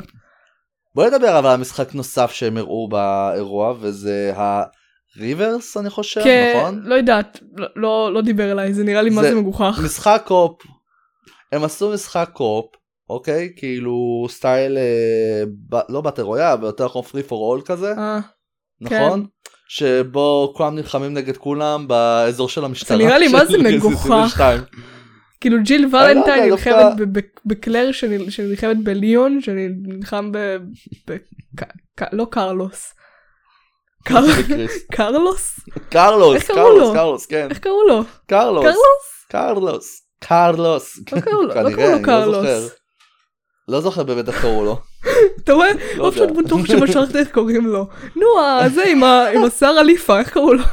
בוא 0.95 1.05
נדבר 1.07 1.39
אבל 1.39 1.49
על 1.49 1.59
משחק 1.59 1.93
נוסף 1.95 2.31
שהם 2.31 2.57
הראו 2.57 2.89
באירוע 2.89 3.73
וזה 3.79 4.33
ה 5.15 5.22
Re:Verse 5.22 5.77
אני 5.77 5.89
חושב 5.89 6.23
כן, 6.23 6.53
נכון? 6.57 6.81
לא 6.83 6.95
יודעת, 6.95 7.39
לא- 7.57 7.67
לא 7.75 8.13
לא 8.13 8.21
דיבר 8.21 8.51
אליי 8.51 8.73
זה 8.73 8.83
נראה 8.83 9.01
לי 9.01 9.09
מה 9.09 9.21
זה- 9.21 9.29
זה 9.29 9.35
מגוחך. 9.35 9.79
משחק 9.85 10.21
co-op 10.25 10.61
הם 11.51 11.63
עשו 11.63 11.91
משחק 11.93 12.29
co-op 12.33 12.65
אוקיי 13.09 13.49
כאילו 13.55 13.95
סטייל 14.29 14.77
אה, 14.77 15.43
ב- 15.69 15.91
לא 15.91 16.01
battle 16.01 16.21
royale 16.21 16.51
אבל 16.51 16.65
יותר 16.65 16.89
כמו 16.89 17.03
free 17.03 17.23
for 17.23 17.49
all 17.49 17.61
כזה 17.65 17.93
אה, 17.97 18.19
נכון? 18.81 19.25
שבו 19.69 20.53
כולם 20.57 20.75
נלחמים 20.75 21.13
נגד 21.13 21.37
כולם 21.37 21.87
באזור 21.87 22.49
של 22.49 22.65
המשטרה. 22.65 22.97
נראה 22.97 23.17
לי 23.17 23.27
מה 23.27 23.45
זה 23.45 23.57
מגוחך. 23.57 24.41
2. 25.39 25.41
כאילו 25.41 25.63
ג'יל 25.63 25.83
יודע, 25.83 25.97
ולנטיין 25.97 26.49
נלחמת 26.49 27.09
בקלר 27.45 27.91
שאני 27.91 28.31
שאני 28.31 28.47
נלחמת 28.47 28.83
בליון 28.83 29.41
שאני 29.41 29.67
נלחם 29.83 30.31
ב... 30.31 30.57
לא 32.11 32.27
קרלוס. 32.31 32.93
קרלוס? 34.07 34.35
קרלוס, 34.91 35.59
קרלוס, 35.89 36.49
לו? 36.79 36.93
קרלוס, 36.93 37.25
כן. 37.25 37.47
איך 37.49 37.59
קראו 37.59 37.87
לו? 37.87 38.03
קרלוס, 38.27 38.65
קרלוס? 39.29 40.01
קרלוס. 40.19 40.99
לא 41.13 41.21
קראו 41.21 41.41
לו, 41.41 41.47
לא 41.55 41.69
לא. 41.89 42.03
קרלוס. 42.03 42.71
לא 43.67 43.81
זוכר 43.81 44.03
באמת 44.03 44.27
איך 44.27 44.41
קראו 44.41 44.63
לו. 44.63 44.79
אתה 45.43 45.53
רואה? 45.53 45.71
לא. 45.95 46.09
אחד 46.09 46.37
בטוח 46.37 46.65
שמשכת 46.65 47.15
איך 47.15 47.31
קוראים 47.37 47.65
לו. 47.65 47.87
נו, 48.15 48.25
זה 48.73 48.83
עם 49.33 49.43
השיער 49.43 49.79
הליפה, 49.79 50.19
איך 50.19 50.29
קראו 50.29 50.53
לו? 50.53 50.63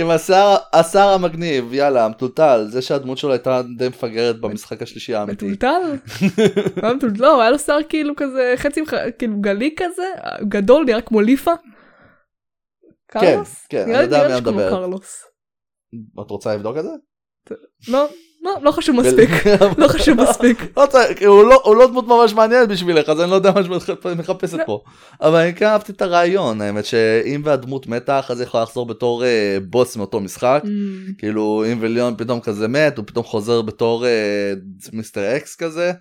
עם 0.00 0.10
השיער 0.10 0.56
השיער 0.72 1.08
המגניב, 1.08 1.74
יאללה, 1.74 2.04
המטולטל, 2.04 2.66
זה 2.68 2.82
שהדמות 2.82 3.18
שלו 3.18 3.32
הייתה 3.32 3.62
די 3.78 3.88
מפגרת 3.88 4.40
במשחק 4.40 4.82
השלישי 4.82 5.14
האמיתי. 5.14 5.46
מטולטל? 5.46 5.96
לא, 7.18 7.40
היה 7.40 7.50
לו 7.50 7.58
שיער 7.58 7.78
כאילו 7.88 8.16
כזה 8.16 8.54
חצי, 8.56 8.80
כאילו 9.18 9.40
גלי 9.40 9.74
כזה, 9.76 10.06
גדול, 10.48 10.84
נראה 10.84 11.00
כמו 11.00 11.20
ליפה. 11.20 11.52
קרלוס? 13.10 13.66
כן, 13.68 13.84
נראה 13.86 13.98
אני 13.98 14.04
יודע 14.04 14.28
מי 14.28 14.40
מדברת. 14.40 14.72
את 16.20 16.30
רוצה 16.30 16.54
לבדוק 16.54 16.76
את 16.76 16.82
זה? 16.82 16.90
לא, 17.88 18.08
לא, 18.46 18.58
לא 18.62 18.70
חשוב 18.70 18.96
מספיק. 18.96 19.30
לא 19.78 19.88
חשוב 19.88 20.20
מספיק. 20.22 20.58
לא 20.76 20.86
צריך, 20.86 21.22
הוא 21.26 21.44
לא- 21.44 21.74
לא 21.78 21.86
דמות 21.86 22.06
ממש 22.06 22.34
מעניינת 22.34 22.68
בשבילך 22.68 23.08
אז 23.08 23.20
אני 23.20 23.30
לא 23.30 23.34
יודע 23.34 23.50
מה 23.52 23.80
שאת 23.80 24.06
מחפשת 24.06 24.58
לא. 24.58 24.64
פה. 24.66 24.80
אבל 25.20 25.38
אני 25.40 25.54
כן 25.54 25.66
אהבתי 25.66 25.92
את 25.92 26.02
הרעיון 26.02 26.60
האמת 26.60 26.84
שאם 26.84 27.42
והדמות 27.44 27.86
מתה 27.86 28.18
אחרי 28.18 28.36
זה 28.36 28.42
יכולה 28.42 28.62
לחזור 28.62 28.86
בתור 28.86 29.24
אה, 29.24 29.58
בוס 29.62 29.96
מאותו 29.96 30.20
משחק. 30.20 30.62
Mm, 30.64 30.68
כאילו 31.18 31.64
אם 31.72 31.78
וליון 31.80 32.14
פתאום 32.18 32.40
כזה 32.40 32.68
מת 32.68 32.96
הוא 32.96 33.04
פתאום 33.06 33.24
חוזר 33.24 33.62
בתור 33.62 34.06
אה, 34.06 34.52
מיסטר 34.92 35.36
אקס 35.36 35.56
כזה. 35.56 35.92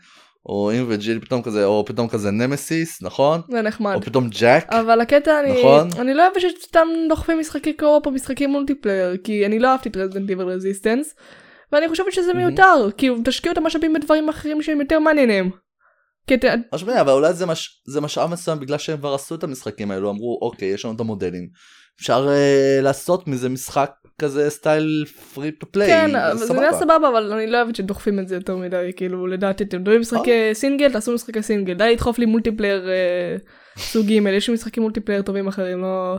או 0.45 0.71
אם 0.71 0.85
וג'יל 0.87 1.19
פתאום 1.19 1.41
כזה 1.41 1.65
או 1.65 1.85
פתאום 1.85 2.07
כזה 2.07 2.31
נמסיס 2.31 3.01
נכון? 3.01 3.41
זה 3.49 3.61
נחמד. 3.61 3.95
או 3.95 4.01
פתאום 4.01 4.29
ג'ק. 4.39 4.65
אבל 4.69 5.01
הקטע 5.01 5.39
אני, 5.39 5.59
נכון. 5.59 5.87
אני 5.99 6.13
לא 6.13 6.23
אוהבת 6.27 6.41
שסתם 6.41 6.87
דוחפים 7.09 7.39
משחקי 7.39 7.73
co-op 7.73 8.05
או 8.05 8.11
משחקי 8.11 8.45
multiplayer 8.45 9.17
כי 9.23 9.45
אני 9.45 9.59
לא 9.59 9.67
אהבתי 9.67 9.89
את 9.89 9.97
Resident 9.97 10.29
Evil 10.29 10.43
Resistance 10.43 11.15
ואני 11.71 11.89
חושבת 11.89 12.13
שזה. 12.13 12.33
מיותר 12.33 12.89
כאילו 12.97 13.15
תשקיעו 13.25 13.53
את 13.53 13.57
המשאבים 13.57 13.93
בדברים 13.93 14.29
אחרים 14.29 14.61
שהם 14.61 14.81
יותר 14.81 14.99
מעניינים. 14.99 15.51
אתה- 16.33 16.53
משמע, 16.73 17.01
אבל 17.01 17.11
אולי 17.11 17.33
זה, 17.33 17.45
מש... 17.45 17.81
זה 17.87 18.01
משאב 18.01 18.31
מסוים 18.31 18.59
בגלל 18.59 18.77
שהם 18.77 18.97
כבר 18.97 19.13
עשו 19.13 19.35
את 19.35 19.43
המשחקים 19.43 19.91
האלו 19.91 20.09
אמרו 20.09 20.39
אוקיי 20.41 20.67
יש 20.67 20.85
לנו 20.85 20.95
את 20.95 20.99
המודלים. 20.99 21.47
אפשר 21.99 22.27
אה, 22.29 22.79
לעשות 22.81 23.27
מזה 23.27 23.49
משחק 23.49 23.91
כזה 24.19 24.49
סטייל 24.49 25.05
free 25.33 25.51
to 25.51 25.71
play. 25.71 25.87
כן 25.87 26.11
זה 26.35 26.53
נראה 26.53 26.73
סבבה 26.73 27.09
אבל 27.09 27.33
אני 27.33 27.47
לא 27.47 27.57
אוהבת 27.57 27.75
שדוחפים 27.75 28.19
את 28.19 28.27
זה 28.27 28.35
יותר 28.35 28.55
מדי 28.55 28.91
כאילו 28.95 29.27
לדעתי 29.27 29.63
אתם 29.63 29.81
מדברים 29.81 30.01
משחקי 30.01 30.49
סינגל 30.53 30.93
תעשו 30.93 31.13
משחקי 31.13 31.41
סינגל 31.41 31.73
די 31.73 31.91
לדחוף 31.91 32.19
לי 32.19 32.25
multiplayer 32.25 32.89
אה, 32.89 33.35
סוג 33.77 34.05
ג' 34.05 34.11
יש 34.11 34.49
משחקים 34.49 34.83
multiplayer 34.83 35.21
טובים 35.21 35.47
אחרים 35.47 35.81
לא. 35.81 36.17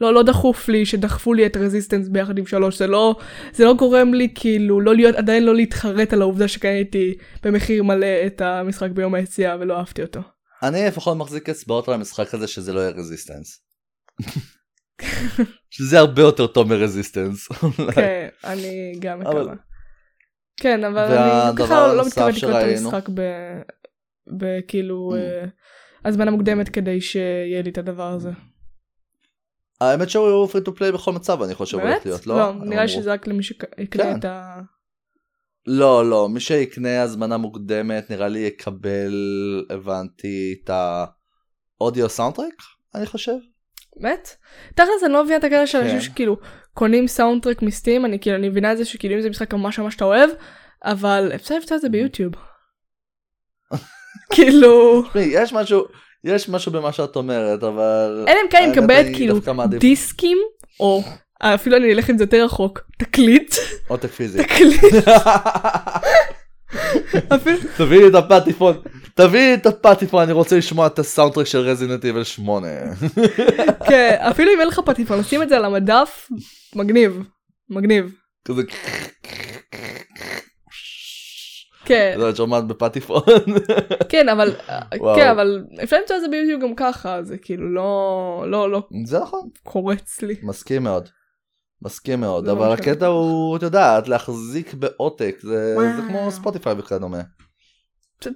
לא 0.00 0.14
לא 0.14 0.22
דחוף 0.22 0.68
לי 0.68 0.86
שדחפו 0.86 1.34
לי 1.34 1.46
את 1.46 1.56
Resistance 1.56 2.08
ביחד 2.08 2.38
עם 2.38 2.46
שלוש 2.46 2.78
זה 2.78 2.86
לא 2.86 3.16
זה 3.52 3.64
לא 3.64 3.74
גורם 3.74 4.14
לי 4.14 4.28
כאילו 4.34 4.80
לא 4.80 4.94
להיות 4.94 5.14
עדיין 5.14 5.44
לא 5.44 5.54
להתחרט 5.54 6.12
על 6.12 6.22
העובדה 6.22 6.48
שקניתי 6.48 7.14
במחיר 7.42 7.82
מלא 7.82 8.26
את 8.26 8.40
המשחק 8.40 8.90
ביום 8.90 9.14
היציאה 9.14 9.56
ולא 9.60 9.78
אהבתי 9.78 10.02
אותו. 10.02 10.20
אני 10.62 10.86
לפחות 10.86 11.16
מחזיק 11.16 11.48
אצבעות 11.48 11.88
על 11.88 11.94
המשחק 11.94 12.34
הזה 12.34 12.46
שזה 12.46 12.72
לא 12.72 12.80
יהיה 12.80 12.90
Resistance. 12.90 13.62
שזה 15.70 15.98
הרבה 15.98 16.22
יותר 16.22 16.46
טוב 16.46 16.68
מרזיסטנס. 16.68 17.48
כן 17.94 18.28
אני 18.44 18.94
גם 18.98 19.20
מקווה. 19.20 19.54
כן 20.60 20.84
אבל 20.84 21.04
אני 21.04 21.56
ככה 21.56 21.94
לא 21.94 22.06
מתכוונת 22.06 22.36
לקרוא 22.36 22.60
את. 22.60 22.64
המשחק 22.64 23.08
בכאילו 24.38 25.12
Mm. 25.12 25.16
אה, 25.18 25.44
הזמנה 26.04 26.30
מוקדמת 26.30 26.68
כדי 26.68 27.00
שיהיה 27.00 27.62
לי 27.62 27.70
את 27.70 27.78
הדבר 27.78 28.12
הזה. 28.12 28.30
האמת 29.80 30.10
שהוא 30.10 30.46
פרי 30.46 30.60
טו 30.60 30.74
פליי 30.74 30.92
בכל 30.92 31.12
מצב 31.12 31.42
אני 31.42 31.54
חושב 31.54 31.78
הולך 31.78 31.90
באמת? 31.90 32.06
להיות 32.06 32.26
לא? 32.26 32.36
לא 32.36 32.52
נראה 32.52 32.84
אמרו. 32.84 32.88
שזה 32.88 33.12
רק 33.12 33.26
למי 33.26 33.42
שיקנה 33.42 34.04
כן. 34.04 34.18
את 34.18 34.24
ה... 34.24 34.60
לא 35.66 36.10
לא 36.10 36.28
מי 36.28 36.40
שיקנה 36.40 37.02
הזמנה 37.02 37.36
מוקדמת 37.36 38.10
נראה 38.10 38.28
לי 38.28 38.38
יקבל 38.38 39.14
הבנתי 39.70 40.54
את 40.64 40.70
האודיו 41.80 42.08
סאונדטרק 42.08 42.54
אני 42.94 43.06
חושב. 43.06 43.36
באמת? 43.96 44.36
תכלס 44.74 45.02
אני 45.04 45.12
לא 45.12 45.24
מבינה 45.24 45.38
את 45.38 45.44
הקטע 45.44 45.66
של 45.66 45.78
אנשים 45.78 45.98
כן. 45.98 46.00
שכאילו 46.00 46.36
קונים 46.74 47.06
סאונדטרק 47.06 47.62
מסטים 47.62 48.04
אני 48.04 48.18
כאילו 48.20 48.36
אני 48.36 48.48
מבינה 48.48 48.72
את 48.72 48.78
זה 48.78 48.84
שכאילו 48.84 49.14
אם 49.14 49.20
זה 49.20 49.30
משחק 49.30 49.54
ממש 49.54 49.78
ממש 49.78 49.94
שאתה 49.94 50.04
אוהב 50.04 50.30
אבל 50.84 51.30
אפשר 51.34 51.56
לפתור 51.58 51.76
את 51.76 51.82
זה 51.82 51.88
ביוטיוב. 51.88 52.32
כאילו 54.34 55.02
יש 55.16 55.52
משהו 55.52 55.84
יש 56.24 56.48
משמשהו 56.48 56.72
במה 56.72 56.92
שאת 56.92 57.16
אומרת 57.16 57.62
אבל 57.62 58.24
אלא 58.28 58.36
אם 58.44 58.50
כן 58.50 58.62
אני 58.62 58.72
מקבלת 58.72 59.06
כאילו 59.16 59.40
דיסקים 59.78 60.38
או 60.80 61.02
אפילו 61.40 61.76
אני 61.76 61.92
אלך 61.92 62.08
עם 62.08 62.18
זה 62.18 62.24
יותר 62.24 62.44
רחוק 62.44 62.80
תקליט 62.98 63.54
עותק 63.88 64.10
פיזי. 64.10 64.42
תקליט 64.44 64.80
תביאי 67.76 68.00
לי 68.00 68.08
את 68.08 68.14
הפטיפון 68.14 68.76
תביאי 69.14 69.42
לי 69.46 69.54
את 69.54 69.66
הפטיפון 69.66 70.22
אני 70.22 70.32
רוצה 70.32 70.56
לשמוע 70.56 70.86
את 70.86 70.98
הסאונדטרק 70.98 71.46
של 71.46 71.58
רזינט 71.58 72.04
איבל 72.04 72.24
8. 72.24 72.68
כן, 73.88 74.16
אפילו 74.20 74.52
אם 74.54 74.60
אין 74.60 74.68
לך 74.68 74.80
פטיפון 74.84 75.18
לשים 75.18 75.42
את 75.42 75.48
זה 75.48 75.56
על 75.56 75.64
המדף 75.64 76.28
מגניב 76.74 77.22
מגניב 77.70 78.12
כזה 78.48 78.62
כן 81.86 82.14
לא, 82.18 82.30
את 82.30 82.36
שומעת 82.36 82.66
בפטיפון. 82.66 83.22
כן 84.08 84.28
אבל. 84.28 84.54
כן 85.16 85.28
אבל 85.28 85.64
אפשר 85.82 85.96
למצוא 86.00 86.16
את 86.16 86.20
זה 86.20 86.28
ביוטיוב 86.28 86.62
גם 86.62 86.74
ככה 86.74 87.22
זה 87.22 87.38
כאילו 87.38 87.74
לא 87.74 88.44
לא 88.46 88.70
לא 88.70 88.82
זה 89.04 89.18
נכון 89.18 89.48
קורץ 89.62 90.22
לי 90.22 90.34
מסכים 90.42 90.82
מאוד. 90.82 91.08
מסכים 91.82 92.20
מאוד 92.20 92.44
זה 92.46 92.52
אבל 92.52 92.72
הקטע 92.72 93.06
הוא 93.06 93.56
את 93.56 93.62
יודעת 93.62 94.08
להחזיק 94.08 94.74
בעותק 94.74 95.36
זה. 95.42 95.76
כמו 96.08 96.30
ספוטיפיי 96.30 96.74
וכדומה. 96.78 97.20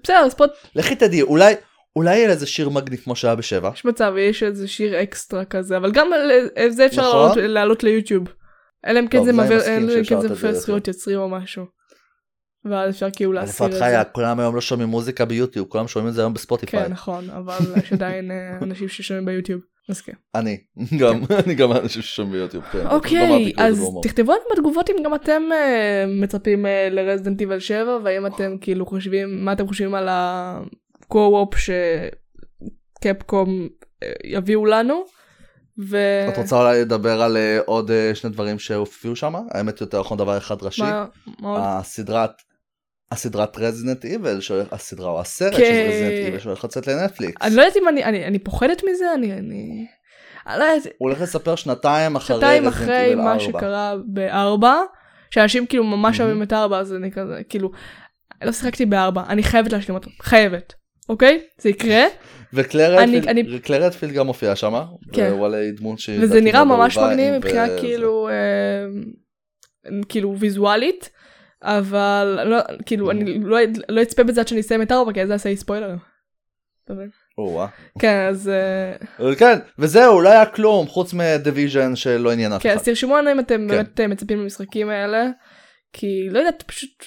בסדר 0.04 0.30
ספוט 0.30 0.50
לכי 0.74 0.94
תדעי 0.96 1.22
אולי 1.22 1.54
אולי 1.96 2.16
יהיה 2.16 2.30
איזה 2.30 2.46
שיר 2.46 2.68
מגניב 2.68 3.00
כמו 3.00 3.16
שהיה 3.16 3.34
בשבע. 3.34 3.70
יש 3.74 3.84
מצב, 3.84 4.12
יש 4.18 4.42
איזה 4.42 4.68
שיר 4.68 5.02
אקסטרה 5.02 5.44
כזה, 5.44 5.76
אבל 5.76 5.92
גם 5.92 6.10
זה 6.68 6.86
אפשר 6.86 7.02
נכון. 7.08 7.38
לעלות- 7.38 7.82
ליוטיוב. 7.82 8.26
אלא 8.86 9.00
אם 9.00 9.08
כן 9.08 9.24
זה 9.24 9.30
כן 10.08 10.16
מפר 10.30 10.52
זכויות 10.52 10.88
יוצרים 10.88 11.18
או 11.18 11.28
משהו. 11.28 11.79
ואז 12.64 12.94
אפשר 12.94 13.08
כאילו 13.10 13.32
להסיר 13.32 13.66
את 13.66 13.72
זה. 13.72 13.78
חיה? 13.78 14.04
כולם 14.04 14.40
היום 14.40 14.54
לא 14.54 14.60
שומעים 14.60 14.88
מוזיקה 14.88 15.24
ביוטיוב, 15.24 15.68
כולם 15.68 15.88
שומעים 15.88 16.08
את 16.08 16.14
זה 16.14 16.20
היום 16.20 16.34
בספוטיפיי. 16.34 16.84
כן, 16.84 16.92
נכון, 16.92 17.30
אבל 17.30 17.58
יש 17.76 17.92
עדיין 17.92 18.30
אה, 18.30 18.58
אנשים 18.62 18.88
ששומעים 18.88 19.26
ביוטיוב. 19.26 19.60
אז 19.88 20.00
כן. 20.00 20.12
אני, 20.34 20.58
גם, 20.98 21.22
אני 21.44 21.54
גם 21.54 21.72
האנשים 21.72 22.02
ששומעים 22.02 22.32
ביוטיוב, 22.32 22.64
כן. 22.64 22.86
אוקיי, 22.86 23.10
כאילו 23.10 23.68
אז 23.68 23.78
בהומור. 23.78 24.02
תכתבו 24.02 24.32
לנו 24.32 24.42
בתגובות 24.52 24.90
אם 24.90 24.96
גם 25.04 25.14
אתם 25.14 25.42
אה, 25.52 26.04
מצפים 26.08 26.66
לרזידנט 26.90 27.40
איבל 27.40 27.60
7, 27.60 27.98
והאם 28.04 28.26
אתם 28.26 28.56
כאילו 28.60 28.86
חושבים, 28.86 29.44
מה 29.44 29.52
אתם 29.52 29.68
חושבים 29.68 29.94
על 29.94 30.08
הקו-אופ 30.10 31.54
שקפקום 32.98 33.68
אה, 34.02 34.12
יביאו 34.24 34.66
לנו. 34.66 35.04
ו... 35.78 35.96
את 36.28 36.38
רוצה 36.38 36.56
אולי 36.56 36.80
לדבר 36.80 37.22
על 37.22 37.36
אה, 37.36 37.58
עוד 37.66 37.90
אה, 37.90 38.14
שני 38.14 38.30
דברים 38.30 38.58
שהופיעו 38.58 39.16
שם? 39.16 39.34
האמת 39.50 39.80
יותר 39.80 40.00
נכון 40.00 40.18
דבר 40.18 40.38
אחד 40.38 40.62
ראשי. 40.62 40.82
מה 40.82 41.06
מה 41.40 41.48
עוד? 41.48 41.60
הסדרת 41.62 42.42
הסדרת 43.12 43.58
רזינט 43.58 44.04
איבל, 44.04 44.38
הסדרה 44.72 45.10
או 45.10 45.20
הסרט 45.20 45.52
של 45.52 45.58
כן. 45.58 45.86
רזינט 45.88 46.26
איבל 46.26 46.38
שהולך 46.38 46.64
לצאת 46.64 46.86
לנטפליקס. 46.86 47.42
אני 47.42 47.54
לא 47.54 47.62
יודעת 47.62 47.76
אם 47.76 47.88
אני, 47.88 48.04
אני, 48.04 48.24
אני 48.26 48.38
פוחדת 48.38 48.82
מזה, 48.90 49.14
אני, 49.14 49.32
אני, 49.32 49.86
לא 50.46 50.64
יודעת, 50.64 50.84
הוא 50.98 51.08
הולך 51.08 51.20
לספר 51.20 51.54
שנתיים 51.56 52.16
אחרי 52.16 52.36
שנתיים 52.36 52.62
רזינט 52.66 52.74
אחרי 52.74 53.04
איבל 53.04 53.20
מה 53.22 53.32
4. 53.32 53.40
שקרה 53.40 53.94
בארבע, 54.06 54.74
שאנשים 55.30 55.66
כאילו 55.66 55.84
ממש 55.84 56.18
מהמם. 56.20 56.28
אוהבים 56.30 56.42
את 56.42 56.52
ארבע, 56.52 56.78
אז 56.78 56.94
אני 56.94 57.10
כזה, 57.12 57.40
כאילו, 57.48 57.70
לא 58.44 58.52
שיחקתי 58.52 58.86
בארבע, 58.86 59.22
אני 59.28 59.42
חייבת 59.42 59.72
להשלים 59.72 59.94
אותו, 59.94 60.10
חייבת, 60.22 60.74
אוקיי? 61.08 61.40
זה 61.58 61.68
יקרה, 61.68 62.02
וקלר 62.54 62.98
אני- 63.02 63.20
רדפילד- 63.20 63.28
אני- 63.28 63.58
קלר 63.58 63.82
רדפילד 63.84 64.12
גם 64.12 64.26
מופיע 64.26 64.56
שם. 64.56 64.82
כן. 65.12 65.28
והוא 65.32 65.46
עלי 65.46 65.72
דמות 65.72 65.98
שהיא 65.98 66.18
וזה 66.22 66.40
נראה 66.40 66.64
מאוד 66.64 66.78
ממש 66.78 66.98
מגניב 66.98 67.34
מבחינה. 67.36 67.66
כאילו, 67.80 68.28
אה, 68.28 68.86
כאילו 70.08 70.36
ויזואלית, 70.38 71.10
אבל 71.62 72.38
לא, 72.44 72.58
כאילו, 72.86 73.10
אני 73.10 73.38
לא- 73.42 73.58
לא 73.88 74.02
אצפה 74.02 74.24
בזה 74.24 74.40
עד 74.40 74.48
שאני 74.48 74.60
אסיים 74.60 74.82
את 74.82 74.92
ארבע, 74.92 75.12
כי 75.12 75.22
אז 75.22 75.28
זה 75.28 75.34
יעשה 75.34 75.48
לי 75.48 75.56
ספוילר. 75.56 75.94
אתה 76.84 76.92
מבין? 76.92 77.08
או-אה. 77.38 77.66
כן, 77.98 78.26
אז 78.30 78.48
אה, 78.48 78.96
אבל 79.18 79.34
כן, 79.34 79.58
וזהו, 79.78 80.20
לא 80.20 80.28
היה 80.28 80.46
כלום 80.46 80.86
חוץ 80.86 81.14
מדיוויז'ן 81.14 81.96
שלא 81.96 82.32
עניין 82.32 82.52
אף 82.52 82.62
כן, 82.62 82.68
אחד. 82.68 82.78
אז 82.78 82.84
תרשמו 82.84 83.16
לנו 83.16 83.32
אם 83.32 83.40
אתם 83.40 83.54
כן. 83.54 83.66
באמת 83.66 84.00
אה, 84.00 84.06
מצפים 84.06 84.40
למשחקים 84.40 84.88
האלה, 84.88 85.26
כי 85.92 86.28
לא 86.30 86.38
יודעת, 86.38 86.62
פשוט, 86.62 87.04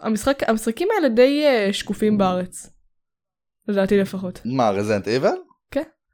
המשחק, 0.00 0.42
המשחקים 0.48 0.88
האלה 0.96 1.08
די 1.08 1.44
אה, 1.46 1.72
שקופים 1.72 2.18
בארץ. 2.18 2.70
לדעתי 3.68 3.98
לפחות. 3.98 4.40
מה, 4.44 4.70
רזנט 4.70 5.08
איבל? 5.08 5.34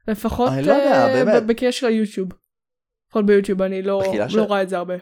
לפחות 0.07 0.51
אני 0.51 0.63
לא 0.63 0.73
אה, 0.73 1.41
בקריאה 1.41 1.71
של 1.71 1.85
היוטיוב. 1.87 2.29
לפחות 3.07 3.25
ביוטיוב 3.25 3.61
אני 3.61 3.81
לא 3.81 4.03
לא 4.35 4.43
רואה 4.43 4.61
את 4.61 4.69
זה 4.69 4.77
הרבה. 4.77 4.93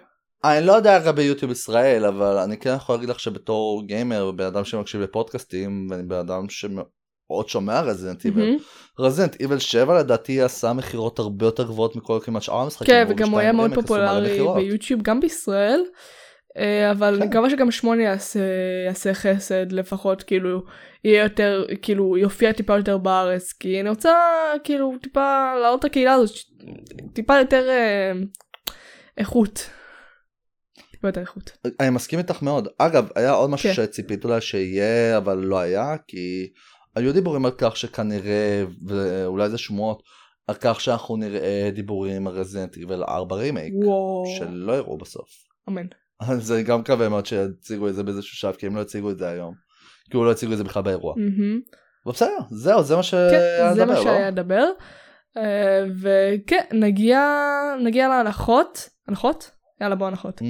אני 0.44 0.66
לא 0.66 0.74
יודע 0.74 1.00
לגבי 1.00 1.24
יוטיוב 1.24 1.52
ישראל, 1.52 2.06
אבל 2.06 2.38
אני 2.38 2.58
כן 2.58 2.74
יכול 2.76 2.96
להגיד 2.96 3.10
לך 3.10 3.20
שבתור 3.20 3.84
גיימר, 3.86 4.26
ובן 4.30 4.46
אדם 4.46 4.66
שמקשיב 4.66 5.02
לפודקאסטים, 5.02 5.88
ואני 5.92 6.04
בן 6.04 6.16
אדם 6.16 6.50
שמאוד 6.50 7.48
שומע 7.48 7.82
רזנט 7.82 8.26
איבל. 8.26 8.56
רזנט 9.00 9.36
איבל 9.40 9.60
7 9.60 10.00
לדעתי 10.00 10.42
עשה 10.42 10.74
מכירות 10.74 11.20
הרבה 11.20 11.46
יותר 11.46 11.64
גבוהות 11.64 11.96
מכל 11.96 12.20
כמעט 12.24 12.42
שאר 12.42 12.56
המשחקים. 12.56 12.88
כן, 12.88 13.06
וגם 13.10 13.30
הוא 13.30 13.40
היה 13.40 13.52
מאוד 13.52 13.74
פופולרי. 13.74 14.40
ביוטיוב, 14.56 15.02
גם 15.02 15.20
בישראל. 15.20 15.82
אה, 16.58 16.92
אבל 16.92 17.16
כן. 17.16 17.22
אני 17.22 17.30
מקווה 17.30 17.50
שגם 17.50 17.72
שמונה 17.72 18.04
יעשה, 18.04 18.40
יעשה 18.88 19.14
חסד 19.14 19.72
לפחות 19.72 20.24
כאילו 20.24 20.62
יהיה 21.04 21.24
יותר 21.24 21.66
כאילו 21.82 22.18
יופיע 22.18 22.52
טיפה 22.52 22.78
יותר 22.78 22.98
בארץ 22.98 23.54
כי 23.54 23.82
אני 23.82 23.90
רוצה 23.90 24.14
כאילו 24.64 24.94
טיפה 25.02 25.54
להעלות 25.62 25.80
את 25.80 25.86
הקהילה 25.86 26.14
הזאת 26.14 26.36
טיפה 27.14 27.38
יותר 27.40 27.70
אה, 27.70 28.12
איכות. 29.18 29.70
טיפה 31.00 31.08
יותר 31.08 31.22
איכות. 31.22 31.58
אני 31.80 31.90
מסכים 31.90 32.20
איתך 32.20 32.42
מאוד. 32.42 32.68
אגב, 32.78 33.08
היה 33.16 33.32
עוד 33.32 33.50
משהו 33.50 33.70
כן. 33.70 33.76
שציפית 33.76 34.26
אולי 34.26 34.42
שיהיה, 34.42 35.18
אבל 35.18 35.38
לא 35.38 35.60
היה, 35.60 35.96
כי 36.08 36.50
היו 36.96 37.14
דיבורים 37.14 37.46
על 37.46 37.52
כך 37.58 37.78
שכנראה, 37.78 38.64
ואולי 38.88 39.50
זה 39.50 39.58
שמועות, 39.58 40.04
על 40.48 40.56
כך 40.60 40.82
שאנחנו 40.82 41.18
נראה 41.18 41.70
דיבורים 41.74 42.28
על 42.28 42.34
רזנט 42.34 42.78
איבל 42.78 43.04
4 43.04 43.36
רימייק, 43.36 43.74
וואו. 43.76 44.24
שלא 44.38 44.74
יראו 44.74 44.98
בסוף. 44.98 45.30
אמן. 45.70 45.86
אז 46.20 46.46
זה 46.46 46.64
גם 46.64 46.80
מקווה 46.80 47.10
מאוד 47.10 47.26
שיציגו 47.26 47.88
את 47.88 47.96
זה 47.96 48.04
באיזשהו 48.04 48.38
שלב, 48.38 48.56
כי 48.56 48.68
הם 48.68 48.76
לא 48.76 48.82
הציגו 48.82 49.12
את 49.12 49.18
זה 49.18 49.30
היום. 49.30 49.54
כי 50.12 50.18
הוא 50.18 50.26
לא 50.26 50.32
הציגו 50.32 50.54
את 50.54 50.58
זה 50.58 50.64
בכלל 50.64 50.84
באירוע. 50.84 51.16
בסדר, 52.08 52.38
זהו, 52.50 52.84
זה 52.84 52.96
מה 52.96 53.02
כן, 53.02 53.08
שהיה 53.08 53.74
זה 53.74 53.86
מה 53.86 53.94
לדבר, 53.94 54.00
לא? 54.00 54.04
שהיה 54.04 54.32
לדבר. 54.32 54.66
אה, 55.38 55.86
וכן 56.02 56.64
נגיע 56.74 57.22
נגיע 57.84 58.08
להנחות 58.10 58.90
הנחות 59.08 59.52
יאללה 59.82 59.96
בוא 59.96 60.08
הנחות. 60.08 60.42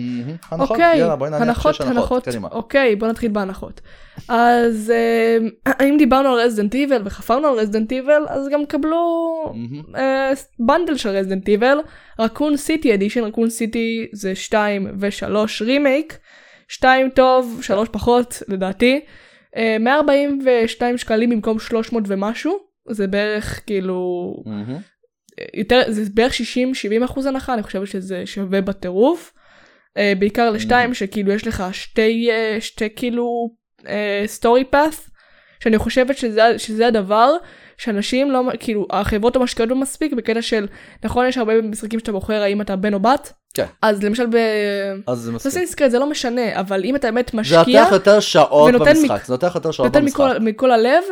אוקיי, 0.51 0.97
יאללה 0.97 1.15
בואי 1.15 1.29
נניח 1.29 1.41
הנחות, 1.41 1.75
שיש 1.75 1.85
הנחות, 1.85 2.25
קדימה. 2.25 2.47
אוקיי, 2.51 2.95
בוא 2.95 3.07
נתחיל 3.07 3.31
בהנחות. 3.31 3.81
אז 4.29 4.93
אה, 4.95 5.37
אם 5.89 5.95
דיברנו 5.97 6.29
על 6.29 6.39
Resident 6.39 6.75
Evil 6.75 7.01
וחפרנו 7.05 7.47
על 7.47 7.59
Resident 7.59 7.91
Evil, 7.91 8.25
אז 8.29 8.49
גם 8.51 8.65
קבלו 8.65 8.97
מהמם. 9.45 9.95
אה, 9.95 10.31
bundle 10.59 10.97
של 10.97 11.09
Resident 11.09 11.47
Evil, 11.47 11.77
Raccoon 12.19 12.57
City 12.57 12.93
Edition, 12.93 13.23
Raccoon 13.23 13.49
City 13.49 14.07
זה 14.13 14.35
2 14.35 14.87
ו-3 14.99 15.65
רימייק, 15.65 16.17
2 16.67 17.09
טוב, 17.09 17.59
3 17.61 17.89
פחות 17.91 18.43
לדעתי, 18.47 18.99
אה, 19.55 19.77
142 19.79 20.97
שקלים 20.97 21.29
במקום 21.29 21.59
300 21.59 22.03
ומשהו, 22.07 22.57
זה 22.89 23.07
בערך 23.07 23.61
כאילו. 23.65 24.33
יותר 25.53 25.81
זה 25.87 26.01
בערך 26.13 26.33
60-70 26.33 26.35
אחוז 27.05 27.25
הנחה 27.25 27.53
אני 27.53 27.63
חושבת 27.63 27.87
שזה 27.87 28.21
שווה 28.25 28.61
בטירוף. 28.61 29.33
אה, 29.97 30.13
בעיקר 30.19 30.49
לשתיים 30.49 30.93
שכאילו 30.93 31.31
יש 31.33 31.47
לך 31.47 31.63
שתי 31.71 32.27
אה, 32.31 32.57
שתי 32.59 32.87
כאילו 32.95 33.49
story 34.25 34.63
paths 34.65 35.09
שאני 35.63 35.77
חושבת 35.77 36.17
שזה 36.17 36.41
שזה 36.57 36.87
הדבר 36.87 37.31
שאנשים 37.77 38.31
לא 38.31 38.41
כאילו 38.59 38.87
החברות 38.91 39.35
לא 39.35 39.41
משקיעות 39.43 39.69
בו 39.69 39.75
מספיק 39.75 40.13
בקטע 40.13 40.41
של 40.41 40.67
נכון 41.03 41.25
יש 41.27 41.37
הרבה 41.37 41.61
משחקים 41.61 41.99
שאתה 41.99 42.11
בוחר 42.11 42.41
האם 42.41 42.61
אתה 42.61 42.75
בן 42.75 42.93
או 42.93 42.99
בת. 42.99 43.33
כן. 43.53 43.65
אז 43.81 44.03
למשל 44.03 44.25
אז 45.07 45.17
זה. 45.19 45.31
ב 45.31 45.35
Assassin's 45.35 45.75
Creed 45.75 45.91
זה 45.91 45.99
לא 45.99 46.09
משנה 46.09 46.59
אבל 46.59 46.83
אם 46.85 46.95
אתה 46.95 47.07
באמת 47.11 47.29
זה 47.33 47.37
משקיע 47.37 47.57
נותן 47.63 47.87
לך 47.87 47.91
יותר 47.91 48.19
שעות 48.19 48.69
ונותן 48.69 48.93
במשחק, 48.93 49.11
מק- 49.11 49.25
זה 49.25 49.33
נותן 49.33 49.47
יותר 49.55 49.71
שעות 49.71 49.87
נותן 49.87 50.01
במשחק. 50.01 50.19
מכל, 50.19 50.39
מכל 50.39 50.71
הלב. 50.71 51.03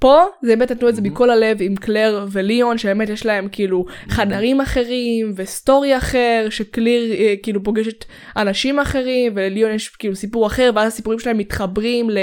פה 0.00 0.24
זה 0.42 0.56
באמת 0.56 0.70
נתנו 0.72 0.88
את 0.88 0.96
זה. 0.96 1.02
מכל 1.02 1.30
הלב 1.30 1.56
עם 1.60 1.76
קלר 1.76 2.26
וליאון 2.32 2.78
שבאמת 2.78 3.08
יש 3.08 3.26
להם 3.26 3.48
כאילו 3.52 3.84
חדרים 4.08 4.60
אחרים 4.60 5.32
ו 5.36 5.46
story 5.46 5.96
אחר 5.96 6.46
שקליר 6.50 7.12
אה, 7.12 7.34
כאילו 7.42 7.62
פוגשת 7.64 8.04
אנשים 8.36 8.78
אחרים 8.78 9.32
ולליאון 9.36 9.72
יש 9.72 9.88
כאילו 9.88 10.16
סיפור 10.16 10.46
אחר 10.46 10.70
ואז 10.74 10.92
הסיפורים 10.92 11.18
שלהם 11.18 11.38
מתחברים 11.38 12.10
ל, 12.10 12.18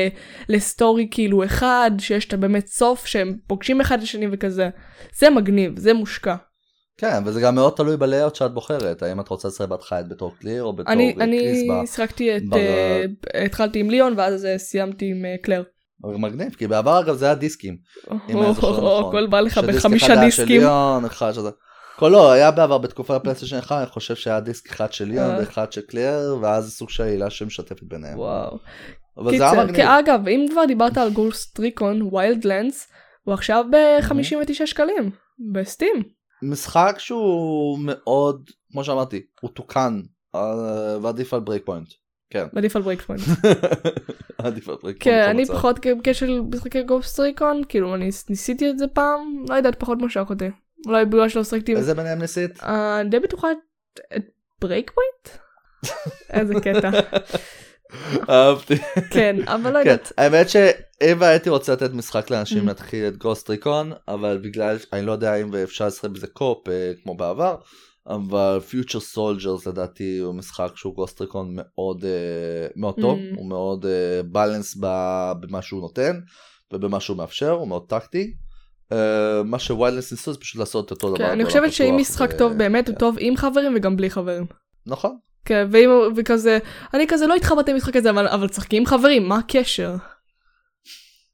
לסטורי 0.50 1.08
כאילו 1.12 1.44
אחד 1.46 1.92
שיש 2.00 2.26
את 2.26 2.34
הבאמת 2.34 2.68
סוף 2.68 3.06
שהם 3.06 3.38
פוגשים 3.48 3.82
אחד 3.82 3.98
את 3.98 4.04
השני 4.04 4.26
וכזה. 4.32 4.70
זה 5.20 5.30
מגניב 5.30 5.80
זה 5.80 5.94
מושקע. 5.94 6.36
כן, 7.00 7.20
וזה 7.26 7.42
גם 7.42 7.56
מאוד 7.56 7.74
תלוי 7.76 7.98
בלייאאוט 7.98 8.36
שאת 8.36 8.54
בוחרת, 8.54 9.04
האם 9.04 9.20
את 9.20 9.28
רוצה 9.28 9.48
לשחק 9.48 9.68
בהתחלה 9.70 10.00
את 10.00 10.10
בתור 10.10 10.34
קליר 10.42 10.64
או 10.64 10.74
בתור 10.74 10.94
אני, 10.94 11.14
אה, 11.20 11.24
אני 11.24 11.40
קריסבה. 11.40 11.86
שיחקתי 11.86 12.38
את 12.38 12.44
בר- 12.50 12.58
אה, 12.58 13.46
התחלתי 13.46 13.80
עם 13.80 13.90
ליאון 13.90 14.14
ואז 14.18 14.48
סיימתי 14.58 15.06
עם 15.06 15.26
אה, 15.26 15.36
קלר. 15.42 15.64
מגניב, 16.04 16.54
כי 16.54 16.68
בעבר 16.68 17.00
אגב 17.00 17.16
זה 17.16 17.26
היה 17.26 17.36
דיסקים. 17.36 17.78
נכון. 18.30 19.08
הכל 19.08 19.28
בא 19.28 19.40
לך 19.40 19.58
בחמישה 19.58 20.16
דיסקים. 20.26 20.62
כל 22.00 22.10
לא, 22.10 22.32
היה 22.32 22.52
בעבר 22.52 22.78
בתקופת 22.78 23.16
הפלייסטיישן 23.16 23.58
1, 23.58 23.78
אני 23.78 23.86
חושב 23.86 24.16
שהיה 24.16 24.40
דיסק 24.40 24.70
אחד 24.70 24.94
של 24.94 25.06
ליאון 25.06 25.32
אה. 25.32 25.40
ואחד 25.40 25.72
של 25.72 25.82
קליר, 25.82 26.38
ואז 26.42 26.66
זה 26.66 26.72
סוג 26.72 26.90
של 26.90 27.04
עלילה 27.04 27.30
שמשתפת 27.30 27.84
ביניהם. 27.84 28.20
וואו. 28.20 28.58
אבל 29.18 29.38
זה 29.38 29.52
היה 29.52 29.64
מגניב. 29.64 29.86
אגב, 29.86 30.28
אם 30.28 30.46
כבר 30.52 30.66
דיברת 30.66 30.98
על 30.98 31.10
Ghost 31.10 31.60
Recon, 31.60 32.02
Wildlands, 32.02 32.88
הוא 33.24 33.34
עכשיו 33.34 33.66
ב-59 33.72 34.66
שקלים, 34.66 35.12
ב 35.54 35.61
Steam. 35.61 36.04
משחק 36.42 36.96
שהוא 36.98 37.80
מאוד, 37.80 38.50
כמו 38.72 38.84
שאמרתי, 38.84 39.22
הוא 39.42 39.50
תוקן, 39.50 40.02
אה, 40.36 40.98
ועדיף 41.02 41.34
על 41.34 41.40
Breakpoint. 41.40 41.88
כן. 42.30 42.46
עדיף 42.56 42.76
על 42.76 42.82
Breakpoint. 42.82 43.22
עדיף 44.38 44.70
על 44.70 44.76
Breakpoint. 44.82 45.18
כן, 45.18 45.30
אני. 45.30 45.46
פחות 45.46 45.80
בקשר 45.86 46.42
משחקי 46.42 46.84
Ghost 46.84 47.20
Recon, 47.20 47.62
כאילו, 47.70 47.96
אני 47.96 48.10
ניסיתי 48.30 48.70
את 48.70 48.80
זה 48.80 48.86
פעם, 48.88 49.46
לא 49.50 49.56
יודעת, 49.56 49.80
פחות 49.80 49.98
משך 50.02 50.26
אותי. 50.30 50.50
אולי 50.86 51.06
בגלל 51.06 51.30
שלא 51.30 51.44
שחקתי... 51.44 51.76
איזה 51.76 51.94
ביניהם 51.94 52.20
ניסית? 52.20 52.64
אה, 52.64 53.02
די 53.10 53.20
בטוחה 53.20 53.48
את- 54.18 54.24
Breakpoint? 54.62 55.40
איזה 56.34 56.54
קטע. 56.64 56.90
אהבתי. 58.30 58.76
כן, 59.10 59.36
אבל 59.46 59.74
לא 59.74 59.84
כן, 59.84 59.90
יודעת. 59.90 60.12
האמת 60.18 60.50
שאם 60.50 61.24
הייתי 61.24 61.50
רוצה 61.50 61.74
לתת 61.74 61.94
משחק 61.94 62.30
לאנשים. 62.30 62.68
להתחיל 62.68 63.08
את 63.08 63.18
Ghost 63.18 63.50
Recon, 63.50 63.92
אבל 64.08 64.40
בגלל, 64.44 64.78
אני 64.94 65.06
לא 65.06 65.12
יודע 65.12 65.36
אם 65.36 65.56
אפשר 65.56 65.88
לשחק 65.88 66.10
בזה 66.10 66.28
co-op 66.28 66.70
אה, 66.70 66.92
כמו 67.04 67.18
בעבר, 67.18 67.56
אבל 68.08 68.60
Future 68.60 69.00
Soldiers 69.00 69.68
לדעתי 69.68 70.18
הוא 70.18 70.36
משחק 70.36 70.72
שהוא 70.76 70.96
Ghost 70.96 71.22
Recon 71.22 71.50
מאוד 71.54 72.06
אה, 72.06 72.68
מאוד 72.76 72.96
טוב, 73.02 73.20
Mm. 73.20 73.38
הוא 73.38 73.50
מאוד 73.50 73.86
balanced 74.26 74.78
במה 74.80 75.62
שהוא 75.62 75.82
נותן 75.82 76.20
ובמה 76.74 77.00
שהוא 77.00 77.18
מאפשר, 77.18 77.52
הוא 77.52 77.68
מאוד 77.68 77.86
טקטי. 77.88 78.34
אה, 78.92 79.44
מה 79.44 79.60
ש 79.60 79.69
Wildlands 79.69 80.12
ניסו 80.12 80.34
זה 80.34 80.40
פשוט 80.40 80.60
לעשות 80.60 80.92
אותו 80.92 81.08
דבר. 81.10 81.18
כן, 81.18 81.24
אני 81.24 81.32
בעולם 81.44 81.46
חושבת 81.46 81.74
שאם 81.74 81.98
משחק 82.00 82.34
טוב 82.38 82.54
באמת 82.54 82.88
הוא 82.88 82.94
כן. 82.94 83.00
טוב 83.00 83.16
עם 83.20 83.38
חברים 83.38 83.74
וגם 83.76 83.98
בלי 83.98 84.10
חברים. 84.10 84.46
נכון. 84.86 85.18
כן, 85.46 85.68
ואם 85.72 85.90
וכזה, 86.16 86.60
אני 86.94 87.06
כזה 87.08 87.28
לא 87.28 87.36
התחברתי 87.36 87.74
למשחק 87.74 87.96
הזה, 87.96 88.10
אבל 88.10 88.28
אבל 88.28 88.48
תשחקי 88.48 88.78
עם 88.78 88.86
חברים, 88.86 89.28
מה 89.28 89.38
הקשר? 89.38 89.96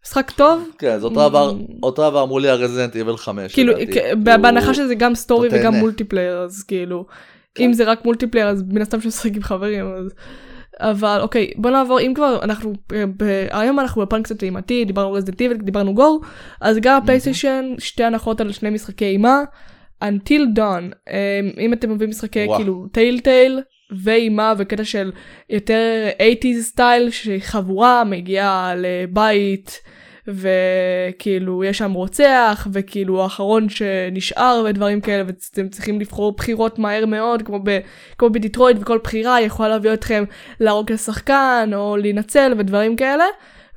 משחק 0.06 0.32
טוב? 0.32 0.70
כן, 0.78 1.00
זה 1.00 1.06
אותו 1.84 2.10
דבר, 2.10 2.24
אמרו 2.24 2.40
לי 2.40 2.50
על 2.50 2.58
Resident 2.64 2.96
Evil 2.96 3.18
5. 3.18 3.54
כאילו, 3.54 3.74
לדעתי. 3.74 3.92
כ- 3.92 3.94
כאילו, 3.94 4.22
בהנחה 4.42 4.74
שזה 4.74 4.96
גם 4.96 5.16
story 5.16 5.50
וגם. 5.52 5.74
multiplayer, 5.76 6.38
אז 6.38 6.64
כאילו, 6.64 7.06
כן. 7.56 7.64
אם 7.64 7.74
זה 7.74 7.84
רק 7.84 8.06
multiplayer 8.06 8.48
אז 8.48 8.64
מן 8.68 8.82
הסתם 8.82 9.02
שמשחק 9.02 9.36
עם 9.36 9.44
חברים, 9.44 9.94
אז... 9.94 10.14
אבל 10.80 11.20
אוקיי, 11.22 11.52
בוא 11.56 11.70
נעבור, 11.72 12.00
אם 12.00 12.14
כבר 12.16 12.40
אנחנו, 12.44 12.74
אה, 12.94 13.04
היום 13.60 13.80
אנחנו 13.80 14.02
בפן 14.02 14.24
קצת 14.24 14.44
אימתי, 14.44 14.86
דיברנו 14.86 15.12
Resident 15.14 15.42
Evil, 15.42 15.56
דיברנו 15.58 15.94
gore, 15.96 16.22
אז 16.62 16.78
גם 16.82 17.02
הפלייסטיישן, 17.02 17.66
שתי 17.80 18.04
הנחות 18.04 18.42
על 18.42 18.52
שני 18.52 18.70
משחקי 18.70 19.06
אימה, 19.06 19.40
Until 20.04 20.58
Dawn, 20.58 20.94
אה, 21.10 21.40
אם 21.60 21.74
אתם 21.74 21.90
אוהבים 21.90 22.10
משחקי. 22.10 22.48
כאילו 22.56 22.88
Telltale, 22.92 23.62
ואימה 24.04 24.54
וקטע 24.58 24.84
של 24.84 25.12
יותר 25.50 26.08
80's 26.18 26.62
style, 26.62 27.10
שחבורה 27.10 28.04
מגיעה 28.04 28.74
לבית, 28.78 29.80
וכאילו 30.28 31.64
יש 31.64 31.78
שם 31.78 31.94
רוצח 31.94 32.68
וכאילו 32.72 33.24
האחרון 33.24 33.70
שנשאר 33.70 34.64
ודברים 34.66 35.02
כאלה 35.02 35.24
ואתם 35.28 35.70
צריכים 35.70 36.00
לבחור 36.00 36.32
בחירות 36.32 36.80
מהר 36.80 37.06
מאוד 37.06 37.42
כמו, 37.42 37.60
ב, 37.64 37.80
כמו 38.18 38.30
ב 38.30 38.36
Detroit 38.36 38.78
וכל 38.82 39.00
בחירה 39.04 39.42
יכולה 39.42 39.70
להביא 39.70 39.94
אתכם 39.94 40.24
להרוג 40.60 40.92
את 40.92 40.96
השחקן 41.00 41.70
או 41.76 41.98
להינצל 41.98 42.54
ודברים 42.58 42.96
כאלה. 42.96 43.26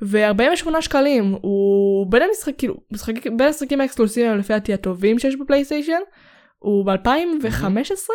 ו-48 0.01 0.81
שקלים 0.81 1.35
הוא 1.41 2.11
בין 2.11 2.21
המשחק 2.21 2.53
כאילו 2.57 2.75
משחק, 2.91 3.13
בין 3.25 3.47
המשחקים 3.47 3.81
האקסקלוסיביים 3.81 4.37
לפי 4.37 4.53
דעתי 4.53 4.73
הטובים 4.73 5.19
שיש 5.19 5.35
בפלייסטיישן 5.35 5.99
הוא 6.59 6.85
ב-2015 6.85 8.09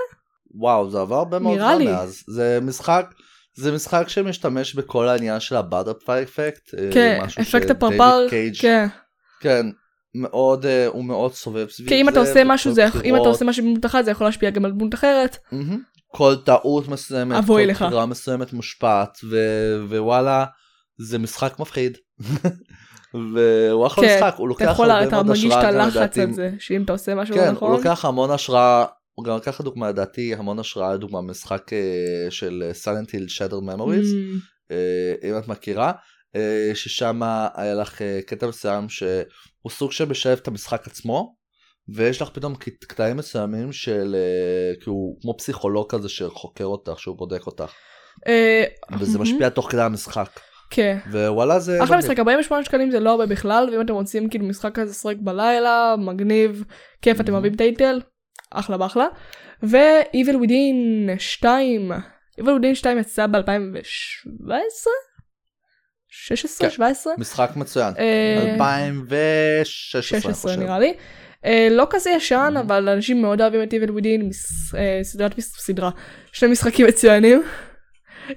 וואו, 0.55 0.91
זה 0.91 1.01
עבר 1.01 1.17
הרבה 1.17 1.39
מאוד 1.39 1.59
זמן. 1.59 1.85
מאז. 1.85 2.25
זה 2.27 2.59
משחק, 2.63 3.07
זה 3.55 3.73
משחק 3.73 4.09
שמשתמש 4.09 4.75
בכל 4.75 5.09
העניין 5.09 5.41
של 5.41 5.57
ה 5.57 5.63
butterfly 5.63 6.23
effect. 6.23 6.75
אה, 6.79 6.91
כן 6.93 7.21
אפקט 7.41 7.71
הפרפר 7.71 8.27
כן 8.61 8.87
כן, 9.41 9.67
מאוד, 10.15 10.67
אה, 10.67 10.87
הוא 10.87 11.05
מאוד 11.05 11.35
סובב 11.35 11.69
סביב 11.71 11.89
כי 11.89 12.01
אם 12.01 12.09
אתה 12.09 12.25
זה, 12.25 12.31
עושה 12.31 12.43
משהו 12.45 12.73
זה 12.73 12.87
אם 13.05 13.17
אתה. 13.17 13.29
עושה 13.29 13.45
משהו 13.45 13.65
בדמות 13.65 13.87
אחת 13.87 14.05
זה 14.05 14.11
יכול 14.11 14.27
להשפיע 14.27 14.51
גם 14.51 14.65
על 14.65 14.71
דמות 14.71 14.95
אחרת. 14.95 15.37
כל 16.17 16.35
טעות 16.45 16.89
מסוימת, 16.89 17.37
אבוי 17.37 17.67
כל. 17.67 17.87
בחירה 17.87 18.07
מסוימת 18.07 18.53
מושפעת, 18.53 19.19
ו- 19.31 19.85
ווואלה, 19.89 20.45
זה 20.99 21.19
משחק 21.19 21.59
מפחיד. 21.61 21.99
והוא 23.35 23.87
אחלה 23.87 24.09
כן, 24.09 24.17
משחק, 24.17 24.35
הוא 24.39 24.49
לוקח 24.49 24.69
יכול, 24.73 24.91
הרבה 24.91 25.07
אתה 25.07 25.17
מאוד 25.17 25.27
מרגיש 25.27 25.45
את 25.45 25.51
השראה 25.53 25.85
הלחץ. 25.85 26.19
על 26.19 26.33
זה, 26.33 26.51
שאם 26.59 26.83
אתה 26.83 26.93
עושה 26.93 27.15
משהו 27.15 27.35
כן, 27.35 27.41
לא 27.41 27.47
הוא 27.47 27.53
נכון, 27.55 27.73
לוקח 27.73 28.05
המון 28.05 28.31
השראה, 28.31 28.85
הוא 29.15 29.25
גם 29.25 29.37
לקח 29.37 29.61
לדוגמה 29.61 29.89
לדעתי 29.89 30.35
המון 30.35 30.59
השראה 30.59 30.95
לדוגמה 30.95 31.21
משחק 31.21 31.73
אה, 31.73 31.79
של 32.31 32.71
סיילנט 32.73 33.11
היל 33.11 33.29
שדר 33.29 33.61
ממוריז, 33.61 34.15
אם 35.25 35.39
את 35.39 35.49
מכירה, 35.49 35.93
אה, 36.37 36.71
ששם 36.75 37.21
היה 37.55 37.75
לך 37.75 38.03
אה, 38.03 38.21
קטע 38.27 38.47
מסוים 38.47 38.89
שהוא 38.89 39.23
סוג 39.71 39.93
של 39.93 40.05
משלב 40.05 40.39
את 40.43 40.49
המשחק 40.49 40.87
עצמו, 40.87 41.35
ויש 41.95 42.23
לך 42.23 42.29
פתאום 42.33 42.55
קט- 42.55 42.85
קטעים 42.85 43.17
מסוימים 43.17 43.73
של 43.73 44.17
כאילו 44.81 45.17
כמו 45.23 45.37
פסיכולוג 45.39 45.91
כזה 45.91 46.09
שחוקר 46.09 46.65
אותך, 46.65 46.93
שהוא 47.01 47.17
בודק 47.19 47.47
אותך, 47.47 47.73
וזה 49.01 49.19
משפיע 49.19 49.49
תוך 49.49 49.71
כדי 49.71 49.81
המשחק, 49.83 50.29
כן. 50.71 50.99
ווואלה 51.13 51.59
זה 51.61 51.83
אחלה. 51.85 51.97
משחק, 51.99 52.19
48 52.19 52.65
שקלים 52.65 52.91
זה 52.91 53.01
לא 53.01 53.11
הרבה 53.11 53.27
בכלל, 53.27 53.69
ואם 53.73 53.81
אתם 53.81 53.95
רוצים 53.95 54.29
כאילו 54.29 54.45
משחק 54.47 54.75
כזה 54.75 54.91
לשחק 54.91 55.17
בלילה, 55.21 55.95
מגניב, 55.99 56.65
כיף, 57.03 57.21
אתם 57.21 57.29
Mhm. 57.29 57.35
אוהבים 57.35 57.57
טייטל, 57.57 58.01
אחלה 58.53 58.77
באחלה. 58.79 59.07
ו-Evil 59.63 60.35
Within 60.45 61.09
2, 61.19 61.93
Evil 62.41 62.45
Within 62.45 62.75
2 62.75 62.99
יצא 62.99 63.27
ב-2017? 63.27 64.89
16? 66.11 66.69
כן. 66.69 66.75
17? 66.75 67.13
משחק 67.19 67.51
מצוין, 67.57 67.95
אה, 67.99 68.53
2016 68.55 70.19
אני 70.19 70.23
16 70.23 70.51
חושב. 70.53 70.61
נראה 70.63 70.79
לי. 70.79 70.95
אה, 71.45 71.69
לא 71.71 71.87
כזה 71.91 72.11
ישן 72.11 72.53
Mhm. 72.57 72.61
אבל 72.61 72.89
אנשים 72.89 73.23
מאוד 73.23 73.41
אוהבים 73.41 73.63
את 73.63 73.75
Evil 73.75 73.89
Within 73.89 74.25
מס- 74.29 74.75
אה, 74.75 74.99
סדרת 75.03 75.41
סדרה 75.41 75.91
שני 76.33 76.49
משחקים 76.53 76.87
מצוינים. 76.87 77.43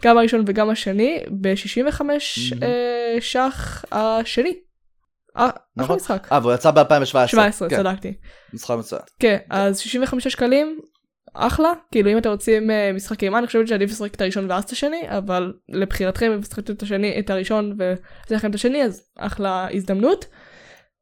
גם 0.04 0.18
הראשון 0.18 0.44
וגם 0.48 0.70
השני 0.70 1.24
ב-65 1.42 2.02
Mhm. 2.02 2.66
שח 3.22 3.86
השני. 3.92 4.54
אחלה 5.36 5.50
נכון. 5.76 5.96
משחק. 5.96 6.28
אה 6.32 6.40
והוא 6.42 6.54
יצא 6.54 6.72
ב-2017, 6.72 7.28
17 7.28 7.70
כן, 7.70 7.76
צדקתי. 7.78 8.14
משחק 8.54 8.76
מצוין. 8.80 9.02
כן 9.20 9.38
אז 9.50 9.80
65 9.80 10.28
שקלים 10.28 10.80
אחלה 11.34 11.74
כאילו 11.92 12.12
אם 12.12 12.18
אתם 12.18 12.30
רוצים 12.30 12.72
אה, 12.72 12.92
משחק 12.94 13.24
אימה 13.24 13.40
אני 13.40 13.48
חושבת 13.48 13.68
שעדיף 13.68 13.90
לשחק 13.92 14.16
את 14.16 14.22
הראשון 14.22 14.52
ואז 14.52 14.64
את 14.64 14.70
השני 14.70 15.02
אבל 15.18 15.54
לבחירתכם 15.70 16.32
אם 16.32 16.42
תשחקו 16.42 16.62
את 16.74 16.84
השני 16.84 17.20
את 17.20 17.30
הראשון 17.30 17.78
לכם 18.30 18.50
את 18.50 18.56
השני 18.56 18.84
אז 18.84 19.04
אחלה 19.18 19.68
הזדמנות. 19.74 20.26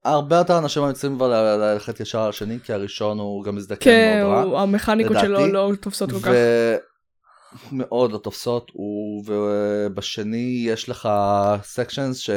הרבה 0.06 0.36
יותר 0.36 0.58
אנשים 0.58 0.82
ממליצים 0.84 1.16
כבר 1.16 1.28
ללכת 1.58 2.00
ישר 2.00 2.20
על 2.20 2.30
השני 2.30 2.58
כי 2.64 2.74
הראשון 2.74 3.20
הוא 3.20 3.44
גם 3.44 3.56
מזדקן 3.56 3.84
כן, 3.84 4.22
מאוד 4.24 4.34
רע. 4.34 4.42
הוא- 4.42 4.60
המכניקות 4.60 5.18
שלו. 5.22 5.48
לא 5.48 5.72
תופסות 5.82 6.12
כל 6.12 6.20
כך. 6.20 6.32
ומאוד 7.72 8.12
לא 8.12 8.18
תופסות, 8.18 8.72
ובשני 9.26 10.64
יש 10.68 10.90
לך 10.90 11.10
סקשנס 11.64 12.18
ש... 12.18 12.30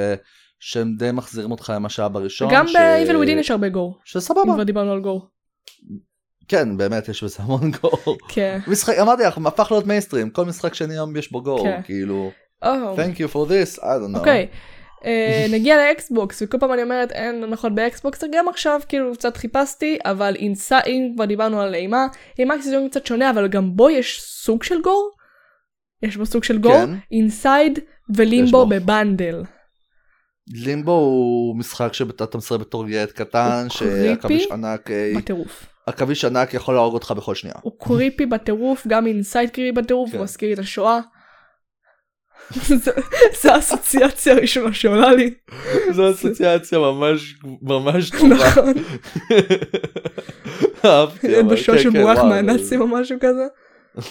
שהם 0.60 0.94
די 0.98 1.10
מחזירים 1.12 1.50
אותך 1.50 1.72
למה 1.74 1.88
שהיה 1.88 2.08
בראשון. 2.08 2.48
גם 2.52 2.66
ש... 2.66 2.76
ב-Evil 2.76 3.24
Within 3.24 3.40
יש 3.40 3.50
הרבה 3.50 3.68
גור. 3.68 3.94
אם 3.94 4.00
שסבבה. 4.04 4.54
כבר 4.54 4.62
דיברנו 4.62 4.92
על 4.92 5.00
גור. 5.00 5.28
כן, 6.48 6.76
באמת 6.76 7.08
יש 7.08 7.24
בזה 7.24 7.36
המון 7.40 7.70
גור. 7.70 8.16
כן. 8.28 8.58
משחק, 8.66 8.98
אמרתי 8.98 9.22
לך, 9.22 9.38
הפך 9.46 9.68
להיות 9.70 9.86
מיינסטרים, 9.86 10.30
כל 10.30 10.44
משחק 10.44 10.74
שני 10.74 10.94
היום 10.94 11.16
יש 11.16 11.32
בו 11.32 11.42
גור, 11.42 11.62
כן. 11.62 11.80
כאילו, 11.84 12.30
או, 12.62 12.96
thank 12.96 13.16
you 13.16 13.32
for 13.32 13.48
this, 13.48 13.78
I 13.78 13.82
don't 13.82 14.14
know. 14.14 14.18
אוקיי. 14.18 14.46
אה, 15.04 15.46
נגיע 15.54 15.76
לאקסבוקס 15.76 16.42
וכל 16.42 16.58
פעם 16.58 16.72
אני 16.72 16.82
אומרת 16.82 17.12
אין 17.12 17.44
הנחות 17.44 17.74
באקסבוקס 17.74 18.24
גם 18.32 18.48
עכשיו 18.48 18.80
כאילו 18.88 19.12
קצת 19.12 19.36
חיפשתי 19.36 19.98
אבל 20.04 20.34
אינסה 20.38 20.80
אם 20.86 21.12
כבר 21.14 21.24
דיברנו 21.24 21.60
על 21.60 21.74
אימה 21.74 22.06
אימה 22.38 22.58
זה 22.58 22.76
קצת 22.90 23.06
שונה 23.06 23.30
אבל 23.30 23.48
גם 23.48 23.76
בו 23.76 23.90
יש 23.90 24.20
סוג 24.20 24.62
של 24.62 24.82
גור. 24.82 25.10
יש 26.02 26.16
בו 26.16 26.26
סוג 26.26 26.44
של 26.44 26.58
גור 26.58 26.72
כן. 26.72 26.90
אינסייד 27.12 27.78
יש 27.78 27.84
ולימבו 28.16 28.66
בו. 28.66 28.66
בבנדל. 28.66 29.42
לימבו 30.54 30.92
הוא 30.92 31.58
משחק 31.58 31.92
שאתה 31.92 32.38
מסרב 32.38 32.60
בתור 32.60 32.88
ילד 32.88 33.10
קטן, 33.10 33.66
שעכביש 33.70 34.46
ענק, 34.52 34.90
אה, 34.90 35.12
בטירוף. 35.16 35.66
עכביש 35.86 36.24
ענק 36.24 36.54
יכול 36.54 36.74
להרוג 36.74 36.94
אותך 36.94 37.10
בכל 37.16 37.34
שנייה. 37.34 37.54
הוא 37.62 37.72
קריפי 37.80 38.26
בטירוף 38.26 38.86
גם 38.86 39.06
אינסייד 39.06 39.50
קריפי 39.50 39.72
בטירוף 39.72 40.10
כן. 40.10 40.16
הוא 40.16 40.24
מזכיר 40.24 40.48
לי 40.48 40.54
את 40.54 40.58
השואה. 40.58 41.00
זה- 43.42 43.54
האסוציאציה 43.54 44.32
הראשונה 44.34 44.74
שעולה 44.74 45.12
לי. 45.12 45.34
זו 45.92 46.10
אסוציאציה 46.10 46.78
ממש 46.78 47.34
ממש 47.62 48.10
טובה. 48.10 48.34
נכון. 48.34 48.72
אהבתי, 50.84 51.40
אבל 51.40 51.54
בשואה 51.54 51.78
כן, 51.78 51.84
כן, 51.84 51.90
שבורח 51.90 52.16
וואו, 52.18 52.28
מהנאצים 52.28 52.80
או 52.80 52.86
משהו 52.86 53.16
כזה. 53.20 53.46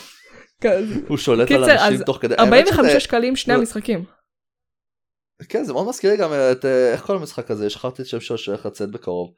כן, 0.61 0.83
הוא 1.07 1.17
שולט 1.17 1.51
על 1.51 1.63
אנשים 1.69 2.03
תוך 2.03 2.17
כדי, 2.21 2.35
האמת 2.37 2.67
45 2.67 2.89
שזה- 2.91 2.99
שקלים 2.99 3.35
שני 3.35 3.53
זה- 3.53 3.59
המשחקים. 3.59 4.03
כן 5.49 5.63
זה 5.63 5.73
מאוד 5.73 5.87
מזכיר 5.87 6.11
לי 6.11 6.17
גם 6.17 6.29
את 6.51 6.65
אה, 6.65 6.91
איך 6.91 7.01
כל 7.01 7.15
המשחק 7.15 7.51
הזה 7.51 7.69
שכחתי 7.69 8.01
את 8.01 8.07
שם 8.07 8.19
שלו 8.19 8.37
שהולך 8.37 8.65
לצאת 8.65 8.91
בקרוב. 8.91 9.29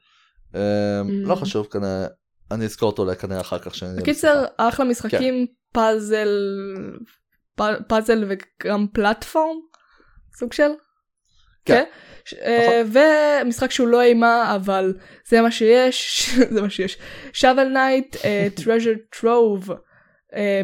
אה, 0.54 0.60
לא 1.08 1.34
Mm. 1.34 1.36
חשוב 1.36 1.66
כנראה 1.66 2.06
אני 2.50 2.64
אזכור 2.64 2.90
אותו 2.90 3.06
כנראה 3.18 3.40
אחר 3.40 3.58
כך. 3.58 3.74
שאני 3.74 4.00
בקיצר. 4.00 4.44
אחלה 4.56 4.84
משחקים 4.84 5.46
פאזל 5.72 6.28
פ- 7.56 7.82
פאזל 7.88 8.24
וגם 8.28 8.86
פלטפורם 8.92 9.56
סוג 10.38 10.52
של. 10.52 10.70
כן. 11.64 11.84
כן. 12.24 12.36
אה, 12.42 12.82
ומשחק 13.42 13.70
שהוא 13.70 13.88
לא 13.88 14.02
אימה 14.02 14.54
אבל 14.56 14.94
זה 15.28 15.40
מה 15.40 15.50
שיש 15.50 16.30
זה 16.54 16.62
מה 16.62 16.70
שיש. 16.70 16.98
shovel 17.32 17.74
knight 17.74 18.16
treasure 18.60 19.20
trove 19.20 19.72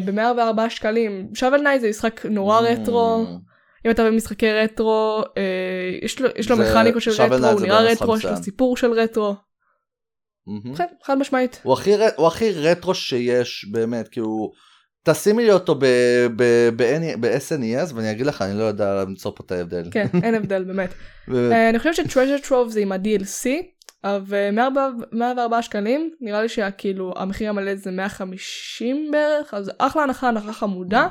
ב-104 0.05 0.69
שקלים 0.69 1.29
shovel 1.35 1.59
knight 1.61 1.79
זה 1.79 1.89
משחק 1.89 2.25
נורא 2.25 2.59
רטרו. 2.61 3.25
אם 3.85 3.91
אתה 3.91 4.03
במשחקי 4.03 4.51
רטרו, 4.51 5.21
אה, 5.37 5.43
יש 6.01 6.21
לו, 6.21 6.29
יש 6.35 6.49
לו 6.49 6.57
מכניקות 6.57 7.01
של 7.01 7.11
רטרו, 7.11 7.47
הוא 7.47 7.61
נראה 7.61 7.81
רטרו, 7.81 8.17
יש 8.17 8.25
לו. 8.25 8.35
סיפור 8.37 8.77
של 8.77 8.91
רטרו. 8.91 9.35
כן, 10.77 10.85
חד 11.03 11.17
משמעית. 11.17 11.61
הוא 11.63 11.73
הכי 11.73 11.91
הוא 12.15 12.27
הכי 12.27 12.51
רטרו 12.51 12.95
שיש 12.95 13.65
באמת 13.71 14.07
כאילו 14.07 14.51
תשימי 15.03 15.43
לי 15.43 15.51
אותו 15.51 15.75
ב-SNES 16.35 17.93
ואני 17.95 18.11
אגיד 18.11 18.25
לך 18.25 18.41
אני 18.41 18.59
לא 18.59 18.63
יודע 18.63 19.03
למצוא 19.03 19.31
פה 19.35 19.43
את 19.45 19.51
ההבדל. 19.51 19.83
כן, 19.91 20.07
אין 20.23 20.35
הבדל 20.35 20.63
באמת. 20.63 20.93
אה, 21.33 21.69
אני 21.69 21.79
חושבת 21.79 21.95
ש-Treasure 21.95 22.47
Trove 22.47 22.67
זה 22.67 22.79
עם 22.79 22.91
ה-DLC, 22.91 23.47
אבל 24.03 24.51
104 25.11 25.61
שקלים, 25.61 26.11
נראה 26.21 26.41
לי 26.41 26.49
שכאילו 26.49 27.13
המחיר 27.17 27.49
המלא 27.49 27.75
זה 27.75 27.91
150 27.91 29.11
בערך, 29.11 29.53
אז 29.53 29.71
אחלה 29.77 30.03
הנחה, 30.03 30.27
הנחה 30.27 30.53
חמודה, 30.53 31.07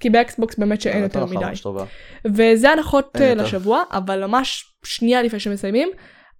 כי 0.00 0.10
באקסבוקס 0.10 0.58
באמת 0.58 0.80
שאין 0.80 1.02
יותר 1.02 1.24
מדי. 1.26 1.44
וזה 2.34 2.70
הנחות 2.70 3.16
אה. 3.20 3.34
לשבוע, 3.34 3.82
אבל 3.90 4.26
ממש 4.26 4.74
שנייה 4.84 5.22
לפני 5.22 5.40
שמסיימים, 5.40 5.88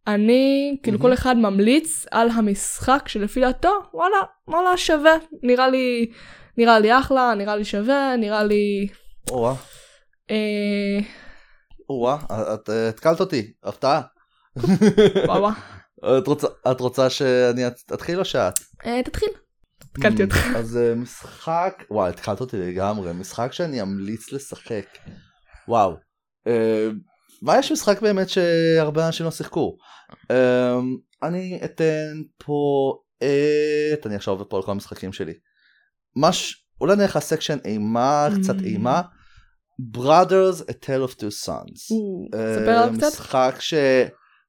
אני, 0.07 0.77
כאילו 0.83 0.99
מהמם. 0.99 1.09
כל 1.09 1.15
אחד 1.15 1.37
ממליץ 1.37 2.07
על 2.11 2.29
המשחק 2.31 3.09
שלפי 3.09 3.41
דעתו, 3.41 3.73
וואלה, 3.95 4.17
וואלה 4.49 4.77
שווה. 4.77 5.13
נראה 5.43 5.69
לי, 5.69 6.07
נראה 6.59 6.79
לי 6.79 6.99
אחלה, 6.99 7.35
נראה 7.35 7.57
לי 7.57 7.65
שווה, 7.65 8.17
נראה 8.17 8.45
לי... 8.45 8.89
או-אה, 9.31 9.55
אה, 10.31 10.99
או-אה, 11.89 12.19
את 12.55 12.71
אה, 12.71 12.89
התקלת 12.89 13.21
אותי, 13.21 13.53
הפתעה. 13.65 14.01
וואו. 15.27 15.49
את 16.19 16.27
רוצה, 16.27 16.47
את 16.71 16.81
שאני 17.11 17.67
את- 17.67 17.93
אתחיל 17.95 18.19
או 18.19 18.25
שאת? 18.25 18.55
תתחיל. 19.05 19.29
התקלתי 19.97 20.23
Hmm, 20.23 20.27
אותך. 20.27 20.37
אז 20.57 20.77
אה, 20.77 20.95
משחק, 20.95 21.85
וואי, 21.91 22.09
התחלת 22.11 22.41
אותי 22.41 22.57
לגמרי, 22.59 23.13
משחק 23.13 23.53
שאני 23.53 23.83
אמליץ 23.83 24.33
לשחק. 24.33 24.87
וואו. 25.69 25.95
אה, 26.47 26.89
מה 27.43 27.59
יש 27.59 27.73
משחק 27.73 28.03
באמת 28.03 28.29
שהרבה 28.29 29.07
אנשים 29.07 29.27
לא 29.27 29.31
שיחקו? 29.31 29.77
אה, 30.31 30.79
אני 31.23 31.61
אתן 31.65 32.13
פה 32.39 32.93
את... 33.19 34.07
אני 34.07 34.15
עכשיו 34.15 34.35
עובד 34.35 34.45
פה 34.47 34.57
על 34.57 34.63
כל 34.63 34.71
המשחקים 34.71 35.13
שלי. 35.13 35.33
מש... 36.17 36.61
אולי 36.81 36.97
נלך 36.97 37.17
לסקשן 37.17 37.59
אימה, 37.65 38.29
קצת 38.41 38.55
Mm. 38.57 38.65
אימה. 38.65 39.03
Brothers 39.97 40.61
A 40.63 40.73
Tale 40.85 41.09
of 41.11 41.15
Two 41.15 41.47
Sons. 41.47 41.81
ספר 42.33 42.71
עליו 42.71 42.95
קצת. 42.99 43.07
משחק 43.07 43.57
ש... 43.59 43.75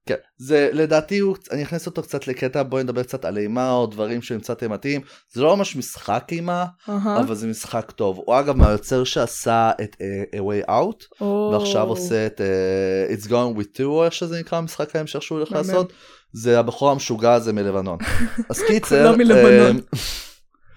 כן, 0.05 0.15
זה 0.37 0.69
לדעתי 0.73 1.19
הוא, 1.19 1.35
אני 1.51 1.63
אכניס 1.63 1.85
אותו 1.85 2.01
קצת 2.01 2.27
לקטע 2.27 2.63
בואי 2.63 2.83
נדבר 2.83 3.03
קצת 3.03 3.25
על 3.25 3.37
אימה 3.37 3.71
או 3.71 3.85
דברים 3.85 4.21
שהם 4.21 4.39
קצת 4.39 4.63
אימתיים 4.63 5.01
זה 5.33 5.41
לא 5.41 5.57
ממש 5.57 5.75
משחק 5.75 6.27
אימה 6.31 6.65
אהה. 6.89 7.19
אבל 7.19 7.35
זה 7.35 7.47
משחק 7.47 7.91
טוב 7.91 8.21
הוא 8.25 8.39
אגב 8.39 8.55
מהיוצר 8.57 9.03
שעשה 9.03 9.71
את 9.81 9.95
uh, 9.95 10.35
A 10.35 10.39
Way 10.39 10.69
Out 10.69 11.21
או. 11.21 11.49
ועכשיו 11.53 11.87
עושה 11.87 12.25
את 12.25 12.41
uh, 12.41 13.13
It's 13.13 13.25
Going 13.27 13.59
With 13.59 13.77
Two 13.77 13.83
או 13.83 14.05
איך 14.05 14.13
שזה 14.13 14.39
נקרא 14.39 14.57
המשחק 14.57 14.95
ההמשך 14.95 15.21
שהוא 15.21 15.37
הולך. 15.37 15.51
לעשות 15.51 15.93
זה 16.33 16.59
הבחור 16.59 16.91
המשוגע 16.91 17.33
הזה 17.33 17.53
מלבנון 17.53 17.97
אז 18.49 18.61
קיצר 18.67 19.03
כולם 19.07 19.17
מלבנון. 19.17 19.81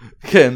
אה, 0.03 0.31
כן 0.31 0.55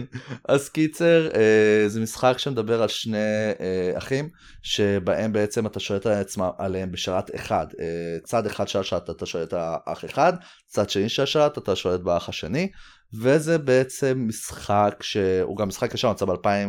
אז 0.48 0.68
קיצר 0.68 1.28
אה, 1.34 1.88
זה 1.88 2.00
משחק 2.00 2.38
שמדבר 2.38 2.82
על 2.82 2.88
שני 2.88 3.18
אה, 3.60 3.98
אחים 3.98 4.28
שבהם 4.62 5.32
בעצם 5.32 5.66
אתה 5.66 5.80
שולט 5.80 6.06
עליהם 6.58 6.92
בשרת 6.92 7.34
אחד 7.34 7.66
אה, 7.80 8.18
צד 8.24 8.46
אחד 8.46 8.68
של 8.68 8.78
השרת 8.78 9.10
אתה 9.10 9.26
שולט 9.26 9.52
על 9.52 9.60
האח 9.62 10.04
אחד 10.04 10.32
צד 10.66 10.90
שני 10.90 11.08
של 11.08 11.22
השרת 11.22 11.58
אתה 11.58 11.76
שולט 11.76 12.00
באח 12.00 12.28
השני 12.28 12.70
וזה 13.14 13.58
בעצם 13.58 14.24
משחק 14.28 14.96
שהוא 15.00 15.56
גם 15.56 15.68
משחק 15.68 15.94
ישר 15.94 16.10
יצא 16.10 16.24
ב-2000 16.24 16.68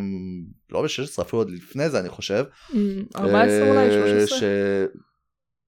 לא 0.72 0.82
ב-16 0.82 1.22
אפילו 1.22 1.42
עוד 1.42 1.50
לפני 1.50 1.90
זה 1.90 2.00
אני 2.00 2.10
חושב. 2.10 2.44
אמ, 2.74 3.04
14 3.16 3.70
אולי, 3.70 3.78
אה, 3.78 3.92
13? 3.92 4.40
ש... 4.40 4.44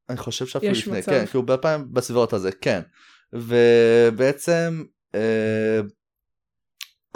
אני 0.10 0.18
חושב 0.18 0.46
שאפילו 0.46 0.72
יש 0.72 0.82
לפני, 0.82 1.00
מצב. 1.00 1.12
כן, 1.12 1.26
כאילו 1.26 1.46
ב-2000 1.46 1.78
בסביבות 1.92 2.34
הזה, 2.34 2.52
כן. 2.52 2.82
ובעצם 3.34 4.84
אה, 5.16 5.80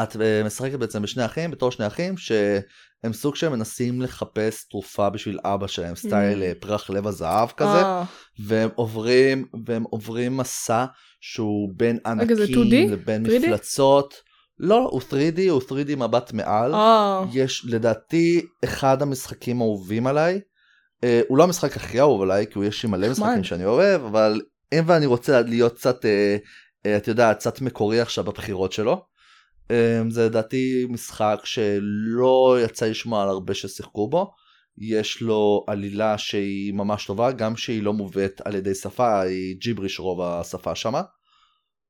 את 0.04 0.22
אה, 0.22 0.44
משחקת 0.46 0.80
בעצם 0.80 1.02
בשני 1.02 1.26
אחים, 1.26 1.52
בתור 1.52 1.72
שני 1.72 1.88
אחים, 1.88 2.18
שהם 2.18 3.14
סוג 3.14 3.36
שהם 3.36 3.52
מנסים 3.52 4.02
לחפש 4.02 4.68
תרופה 4.70 5.10
בשביל 5.10 5.40
אבא 5.44 5.68
שלהם, 5.68 5.96
סטייל 5.96 6.44
אה, 6.44 6.52
פרח 6.60 6.90
לב 6.90 7.08
הזהב 7.08 7.50
כזה, 7.50 7.82
אה, 7.82 8.04
והם 8.46 8.70
עוברים, 8.76 9.46
והם 9.66 9.84
עוברים 9.84 10.38
מסע 10.38 10.86
שהוא 11.22 11.70
בין 11.76 12.00
ענקים 12.06 12.38
2D? 12.38 12.92
לבין 12.92 13.26
3D? 13.26 13.30
מפלצות. 13.30 14.14
לא, 14.60 14.90
הוא 14.92 15.02
3D, 15.02 15.50
הוא 15.50 15.62
3D 15.70 15.96
מבט 15.96 16.34
מעל. 16.34 16.74
אה, 16.74 17.24
יש 17.34 17.66
לדעתי 17.70 18.42
אחד 18.64 19.02
המשחקים 19.02 19.62
האהובים 19.62 20.08
עליי. 20.08 20.40
אה, 21.04 21.22
הוא 21.28 21.38
לא 21.38 21.44
המשחק 21.44 21.78
הכי 21.78 22.00
אהוב 22.00 22.22
עליי 22.22 22.46
כי 22.48 22.54
הוא 22.56 22.66
יש 22.66 22.84
לי 22.84 22.90
מלא. 22.90 23.10
משחקים 23.10 23.44
שאני 23.44 23.66
אוהב 23.66 24.02
אבל 24.02 24.42
אם 24.74 24.84
ואני 24.86 25.06
רוצה 25.06 25.42
להיות 25.42 25.76
קצת 25.76 26.06
אה, 26.06 26.38
אה, 26.86 26.98
את 26.98 27.08
יודעת 27.08 27.38
קצת 27.38 27.62
מקורי 27.62 28.02
עכשיו 28.02 28.24
בבחירות 28.24 28.72
שלו. 28.72 29.09
אה, 29.72 30.02
זה 30.10 30.26
לדעתי 30.26 30.86
משחק 30.90 31.40
שלא 31.44 32.58
יצא 32.64 32.86
לשמוע 32.86 33.24
על 33.24 33.30
הרבה 33.30 33.54
ששיחקו 33.54 34.10
בו. 34.10 34.32
יש 34.78 35.22
לו 35.22 35.66
עלילה 35.68 36.18
שהיא 36.18 36.74
ממש 36.74 37.06
טובה 37.06 37.32
גם 37.32 37.56
שהיא 37.56 37.84
לא 37.84 37.94
מובאת 37.94 38.42
על 38.46 38.56
ידי 38.56 38.76
שפה 38.76 39.22
היא 39.22 39.56
ג'יבריש 39.60 40.00
רוב 40.00 40.22
השפה 40.22 40.76
שמה. 40.76 41.02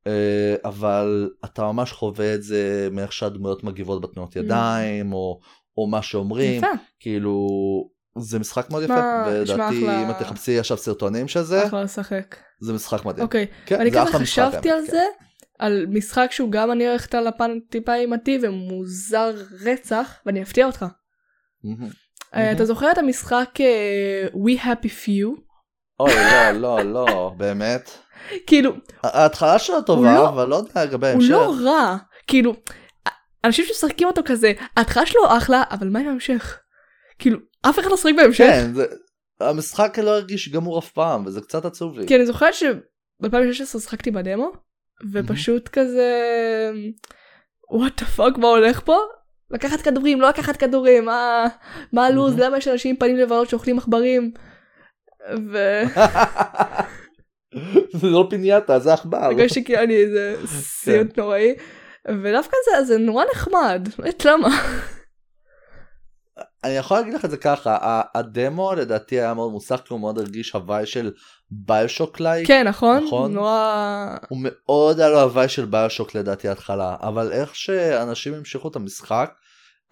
אה, 0.07 0.55
אבל 0.65 1.29
אתה 1.45 1.63
ממש 1.63 1.91
חווה 1.91 2.35
את 2.35 2.43
זה 2.43 2.87
מאיך 2.91 3.13
שהדמויות 3.13 3.63
מגיבות 3.63 4.01
בתנועות 4.01 4.35
Mm. 4.35 4.39
ידיים 4.39 5.13
או, 5.13 5.39
או 5.77 5.87
מה 5.87 6.01
שאומרים 6.01 6.57
יפה, 6.57 6.67
כאילו 6.99 7.47
זה 8.17 8.39
משחק 8.39 8.69
מאוד 8.69 8.83
יפה 8.83 9.23
ולדעתי. 9.27 10.03
אם 10.03 10.11
את 10.11 10.15
תחפשי 10.19 10.59
עכשיו 10.59 10.77
סרטונים 10.77 11.27
של 11.27 11.41
זה 11.41 11.67
אחלה 11.67 11.83
לשחק. 11.83 12.35
זה 12.59 12.73
משחק 12.73 13.05
מדהים. 13.05 13.23
אוקיי, 13.23 13.45
כן, 13.65 13.75
ואני 13.79 13.91
זה 13.91 13.99
כזה 13.99 14.17
חשבתי 14.17 14.55
האמת, 14.55 14.65
על 14.65 14.85
כן. 14.85 14.91
זה, 14.91 15.03
על 15.59 15.85
משחק 15.89 16.27
שהוא 16.31 16.51
גם 16.51 16.71
אני 16.71 16.87
הולכת 16.87 17.15
על 17.15 17.27
הפן 17.27 17.59
טיפה 17.69 17.95
אימתי 17.95 18.39
ומוזר 18.41 19.31
רצח, 19.65 20.19
ואני 20.25 20.41
אפתיע 20.41 20.65
אותך. 20.65 20.85
אה. 22.35 22.51
אתה 22.51 22.65
זוכר 22.65 22.91
את 22.91 22.97
המשחק 22.97 23.49
אה, 23.59 24.27
We 24.33 24.59
Happy 24.63 24.87
Few? 25.05 25.41
אוי 25.99 26.13
לא 26.53 26.81
לא 26.81 26.83
לא 26.85 27.33
באמת. 27.37 27.89
כאילו, 28.47 28.71
ההתחלה 29.03 29.59
שלו 29.59 29.75
הוא 29.75 29.83
טובה 29.83 30.15
לא- 30.15 30.29
אבל 30.29 30.47
לא 30.47 30.55
יודע 30.55 30.85
לגבי 30.85 31.07
הוא 31.07 31.11
ההמשך. 31.13 31.29
לא 31.31 31.53
רע. 31.63 31.97
כאילו, 32.27 32.53
אנשים 33.45 33.65
שמשחקים 33.65 34.07
אותו 34.07 34.21
כזה, 34.25 34.51
ההתחלה 34.77 35.05
שלו 35.05 35.21
אחלה, 35.37 35.63
אבל 35.71 35.89
מה 35.89 35.99
עם 35.99 36.07
ההמשך? 36.07 36.59
כאילו, 37.19 37.37
אף 37.61 37.79
אחד 37.79 37.89
לא 37.89 37.97
שחק 37.97 38.11
בהמשך. 38.17 38.43
כן 38.43 38.73
זה 38.73 38.85
המשחק 39.39 39.99
לא 39.99 40.09
הרגיש 40.09 40.49
גמור 40.49 40.79
אף 40.79 40.91
פעם 40.91 41.25
וזה 41.25 41.41
קצת 41.41 41.65
עצוב 41.65 41.99
לי. 41.99 42.07
כי 42.07 42.15
אני 42.15 42.25
זוכרת 42.25 42.53
שב-2016 42.53 43.79
שחקתי 43.79 44.11
בדמו, 44.11 44.51
ופשוט 45.11 45.67
כזה, 45.67 46.11
what 47.71 48.01
the 48.01 48.07
fuck, 48.07 48.37
מה 48.37 48.47
הולך 48.47 48.81
פה? 48.85 48.97
לקחת 49.51 49.81
כדורים, 49.81 50.21
לא 50.21 50.29
לקחת 50.29 50.57
כדורים, 50.57 51.05
מה, 51.05 51.45
מה 51.93 52.05
הלו"ז, 52.05 52.33
מהמם. 52.33 52.43
למה 52.43 52.57
יש 52.57 52.67
אנשים 52.67 52.89
עם 52.89 52.95
פנים 52.99 53.17
לבנות 53.17 53.49
שאוכלים 53.49 53.77
עכברים? 53.77 54.31
זה 57.99 58.07
לא 58.07 58.27
פיניאטה 58.29 58.79
זה 58.79 58.93
עכבר. 58.93 59.17
והרגשתי 59.17 59.63
כאילו 59.63 59.79
אני 59.79 59.95
איזה 59.95 60.35
סיוט 60.81 61.19
נוראי, 61.19 61.55
ודווקא 62.07 62.57
זה, 62.65 62.83
זה 62.83 62.97
נורא 62.97 63.23
נחמד, 63.31 63.89
למה. 64.25 64.49
אני 66.63 66.73
יכול 66.73 66.97
להגיד 66.97 67.13
לך 67.13 67.25
את 67.25 67.31
זה 67.31 67.37
ככה 67.37 68.01
הדמו 68.15 68.73
לדעתי 68.73 69.19
היה 69.19 69.33
מאוד 69.33 69.51
מוצלח 69.51 69.79
כי 69.79 69.93
הוא 69.93 69.99
מאוד 69.99 70.17
הרגיש 70.19 70.51
ה 70.51 70.58
vibe 70.58 70.85
של 70.85 71.11
BioShock 71.51 72.19
like. 72.19 72.47
כן, 72.47 72.67
נכון? 72.67 73.03
נכון. 73.03 73.33
נורא... 73.33 74.15
הוא 74.29 74.37
מאוד 74.41 74.99
היה 74.99 75.09
לו 75.09 75.21
ה 75.21 75.27
vibe 75.27 75.49
של 75.49 75.65
BioShock 75.65 76.15
לדעתי 76.15 76.47
ההתחלה 76.47 76.95
אבל 77.01 77.31
איך 77.31 77.55
שאנשים 77.55 78.33
המשיכו 78.33 78.67
את 78.67 78.75
המשחק 78.75 79.31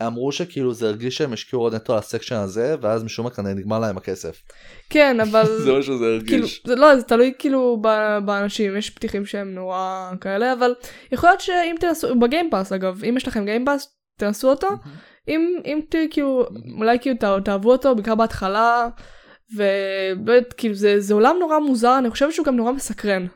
אמרו 0.06 0.32
שכאילו 0.32 0.74
זה 0.74 0.88
הרגיש 0.88 1.18
שהם 1.18 1.34
השקיעו 1.34 1.62
עוד 1.62 1.76
נטו 1.76 1.94
על 1.94 2.00
ה 2.00 2.04
section 2.04 2.36
הזה 2.36 2.76
ואז 2.82 3.04
משום 3.04 3.26
מה 3.26 3.32
כנראה 3.32 3.54
נגמר 3.54 3.80
להם 3.80 3.98
הכסף. 3.98 4.42
כן, 4.90 5.20
אבל... 5.20 5.46
זה 5.66 5.74
מה 5.74 5.82
שזה 5.82 6.18
כאילו, 6.26 6.44
הרגיש. 6.44 6.64
זה 6.66 6.76
לא, 6.76 6.96
זה 6.96 7.04
תלוי 7.04 7.34
כאילו 7.40 7.82
באנשים, 8.26 8.78
יש 8.78 8.90
פתיחים 8.90 9.26
שהם 9.26 9.56
נורא 9.56 10.12
כאלה, 10.22 10.54
אבל 10.54 10.76
יכול 11.12 11.30
להיות 11.30 11.42
שאם 11.42 11.76
תנסו, 11.80 12.20
ב 12.20 12.26
Game 12.26 12.49
Pass 12.49 12.72
אגב, 12.72 13.04
אם 13.04 13.18
יש 13.18 13.28
לכם 13.28 13.46
Game 13.46 13.69
Pass, 13.69 13.98
תנסו 14.20 14.50
אותו, 14.50 14.68
אם, 15.28 15.60
אם 15.66 15.80
תהיו 15.90 16.08
כאילו, 16.10 16.46
אולי 16.78 17.00
כאילו 17.00 17.16
ת- 17.20 17.46
תאהבו 17.46 17.72
אותו, 17.72 17.96
בעיקר 17.96 18.16
בהתחלה, 18.16 18.88
ובאמת 19.56 20.54
כאילו 20.54 20.74
זה, 20.74 21.00
זה 21.00 21.14
עולם 21.14 21.36
נורא 21.40 21.60
מוזר, 21.60 21.98
אני 21.98 22.10
חושבת 22.10 22.34
שהוא 22.34 22.46
גם 22.46 22.56
נורא 22.56 22.72
מסקרן. 22.72 23.28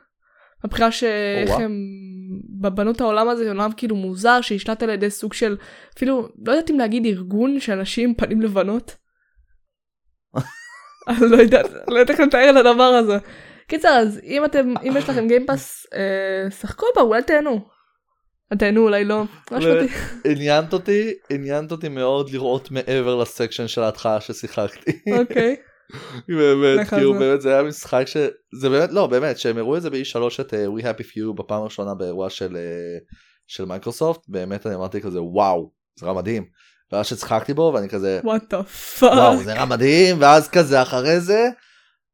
מבחינה 0.65 0.91
שאיך. 0.91 1.51
הם 1.51 1.71
בנו 2.49 2.91
את 2.91 3.01
העולם 3.01 3.29
הזה, 3.29 3.43
זה 3.43 3.49
עולם 3.49 3.71
כאילו 3.77 3.95
מוזר, 3.95 4.41
שנשלט 4.41 4.83
על 4.83 4.89
ידי 4.89 5.09
סוג 5.09 5.33
של, 5.33 5.57
אפילו, 5.97 6.29
לא 6.45 6.51
יודעת 6.51 6.71
אם 6.71 6.79
להגיד 6.79 7.05
ארגון 7.05 7.59
של 7.59 7.71
אנשים 7.73 8.09
עם 8.09 8.15
פנים 8.15 8.41
לבנות. 8.41 8.95
אני 11.07 11.17
לא 11.31 11.37
יודעת, 11.37 11.65
לא 11.87 11.99
יודעת 11.99 12.09
איך 12.09 12.19
לתאר 12.19 12.49
את 12.49 12.65
הדבר 12.65 12.83
הזה. 12.83 13.17
קיצר, 13.67 13.89
אז 13.89 14.19
אם 14.23 14.45
אתם, 14.45 14.73
אם 14.83 14.93
יש 14.97 15.09
לכם 15.09 15.27
גיימפאס, 15.27 15.85
אה, 15.93 16.51
שחקו 16.51 16.85
בה, 16.95 17.01
אולי 17.01 17.23
תהנו. 17.23 17.65
תהנו, 18.57 18.83
אולי 18.83 19.05
לא. 19.05 19.23
עניינת 20.25 20.73
אותי 20.73 21.13
עניינת 21.29 21.71
אותי 21.71 21.89
מאוד 21.89 22.29
לראות 22.29 22.71
מעבר 22.71 23.15
ל 23.15 23.22
section 23.22 23.67
של 23.67 23.83
ההתחלה 23.83 24.21
ששיחקתי. 24.21 24.91
אוקיי. 25.19 25.55
באמת 26.27 26.87
כאילו 26.87 27.13
זה. 27.13 27.19
באמת 27.19 27.41
זה 27.41 27.53
היה 27.53 27.63
משחק 27.63 28.03
שזה 28.07 28.69
באמת 28.69 28.91
לא 28.91 29.07
באמת 29.07 29.37
שהם 29.37 29.57
הראו 29.57 29.77
את 29.77 29.81
זה 29.81 29.89
ב-E3 29.89 30.41
את 30.41 30.53
אה, 30.53 30.65
We 30.65 30.81
Happy 30.81 31.03
Few 31.03 31.33
בפעם 31.35 31.61
הראשונה 31.61 31.93
באירוע 31.93 32.29
של 32.29 32.57
אה, 32.57 32.97
של 33.47 33.65
מייקרוסופט 33.65 34.21
באמת 34.27 34.67
אני 34.67 34.75
אמרתי 34.75 35.01
כזה 35.01 35.21
וואו 35.21 35.71
זה 35.95 36.05
נראה 36.05 36.15
מדהים. 36.15 36.45
ואז 36.91 37.07
ששיחקתי 37.07 37.53
בו 37.53 37.71
ואני 37.75 37.89
כזה 37.89 38.19
וואט 38.23 38.43
דה 38.49 38.63
פאק. 38.63 39.13
וואו 39.13 39.43
זה 39.43 39.53
נראה 39.53 39.65
מדהים 39.65 40.17
ואז 40.19 40.49
כזה 40.49 40.81
אחרי 40.81 41.19
זה 41.19 41.49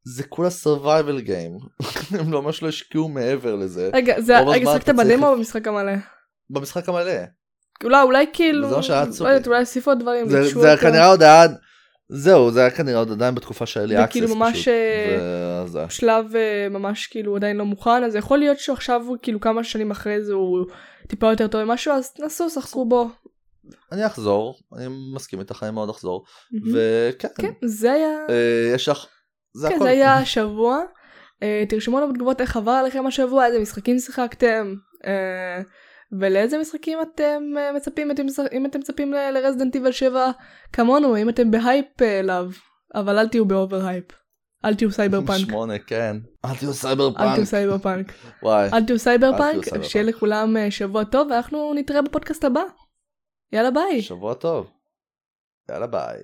זה 0.04 0.22
כולה 0.24 0.48
survival 0.64 1.26
game 1.26 1.86
הם 2.18 2.32
לא 2.32 2.42
ממש 2.42 2.62
לא 2.62 2.68
השקיעו 2.68 3.08
מעבר 3.08 3.54
לזה 3.54 3.90
רגע, 3.94 4.20
זה, 4.20 4.40
רגע, 4.40 4.72
שיחקת 4.72 4.94
בדמו 4.94 5.26
או 5.26 5.36
במשחק 5.36 5.68
המלא? 5.68 5.92
במשחק 6.50 6.88
המלא 6.88 7.12
אולי, 7.84 8.02
אולי 8.02 8.26
כאילו, 8.32 8.70
לא 8.70 8.78
עצוב 8.78 9.26
יודעת, 9.26 9.42
לי. 9.42 9.48
אולי 9.48 9.58
הוסיפו 9.60 9.90
עוד 9.90 10.00
דברים. 10.00 10.28
זה, 10.28 10.42
זה. 10.42 10.74
כנראה 10.80 11.06
עוד 11.06 11.22
היה 11.22 11.46
זהו, 12.08 12.50
זה 12.50 12.60
היה 12.60 12.70
כנראה 12.70 12.98
עוד 12.98 13.10
עדיין 13.12 13.34
בתקופה 13.34 13.66
של 13.66 13.80
אלי 13.80 14.04
אקסס 14.04 14.16
וכאילו 14.16 14.34
ממש. 14.36 14.68
אה, 14.68 15.62
וזה- 15.64 15.84
שלב 15.88 16.36
אה, 16.36 16.68
ממש 16.70 17.06
כאילו 17.06 17.36
עדיין 17.36 17.56
לא 17.56 17.64
מוכן, 17.64 18.04
אז 18.04 18.14
יכול 18.14 18.38
להיות 18.38 18.58
שעכשיו 18.58 19.02
הוא 19.06 19.16
כאילו 19.22 19.40
כמה 19.40 19.64
שנים 19.64 19.90
אחרי 19.90 20.24
זה 20.24 20.32
הוא 20.32 20.66
טיפה 21.08 21.30
יותר 21.30 21.46
טוב 21.46 21.64
ממשהו, 21.64 21.92
אז 21.92 22.12
תנסו, 22.12 22.50
שחקו 22.50 22.88
בו. 22.88 23.08
אני 23.92 24.06
אחזור, 24.06 24.54
אני 24.76 24.86
מסכים 25.14 25.40
איתך, 25.40 25.62
אני 25.62 25.70
מאוד 25.70 25.90
אחזור. 25.90 26.24
וכן, 26.72 27.28
כן, 27.38 27.52
זה 27.64 27.92
היה... 27.92 28.16
אה, 28.30 28.72
יש 28.74 28.88
לך, 28.88 29.06
זה 29.54 29.68
כן, 29.68 29.74
הכל. 29.74 29.84
זה 29.84 29.90
היה 29.90 30.14
השבוע. 30.14 30.78
תרשמו 31.68 32.00
לנו 32.00 32.12
בתגובות 32.12 32.40
איך 32.40 32.56
עבר 32.56 32.70
עליכם 32.70 33.06
השבוע, 33.06 33.46
איזה 33.46 33.58
משחקים 33.58 33.98
שיחקתם, 33.98 34.74
אה, 35.06 35.62
ולאיזה 36.12 36.58
משחקים 36.58 36.98
אתם 37.02 37.42
אה, 37.56 37.72
מצפים, 37.72 38.10
אתם, 38.10 38.26
אם 38.52 38.66
אתם 38.66 38.78
מצפים 38.78 39.12
ל 39.12 39.19
Resident 39.19 39.74
Evil 39.74 39.92
7 39.92 40.30
כמונו, 40.72 41.16
אם 41.16 41.28
אתם 41.28 41.50
בהייפ 41.50 42.02
אה, 42.02 42.20
אליו, 42.20 42.50
אבל 42.94 43.18
אל 43.18 43.28
תהיו 43.28 43.44
ב 43.44 43.52
over 43.52 43.86
hype. 43.86 44.04
אל 44.64 44.74
תהיו 44.74 44.90
סייבר 44.90 45.20
פאנק. 45.26 45.38
שמונה, 45.48 45.78
כן. 45.78 46.16
אל 46.44 46.56
תהיו 46.56 46.72
סייבר 46.72 47.08
אל 47.08 47.12
תהיו 47.14 47.34
פאנק. 47.34 47.44
סייבר 47.44 47.78
פאנק. 47.78 48.12
וואי. 48.42 48.68
אל 48.72 48.84
תהיו 48.84 48.98
סייבר 48.98 49.38
פאנק, 49.38 49.64
שיהיה 49.64 50.04
פאנק. 50.04 50.14
לכולם 50.14 50.56
אה, 50.56 50.70
שבוע 50.70 51.04
טוב, 51.04 51.28
ואנחנו 51.30 51.74
נתראה 51.74 52.02
בפודקאסט 52.02 52.44
הבא. 52.44 52.62
יאללה 53.52 53.70
ביי. 53.70 54.02
שבוע 54.02 54.34
טוב. 54.34 54.70
יאללה 55.70 55.86
ביי. 55.86 56.22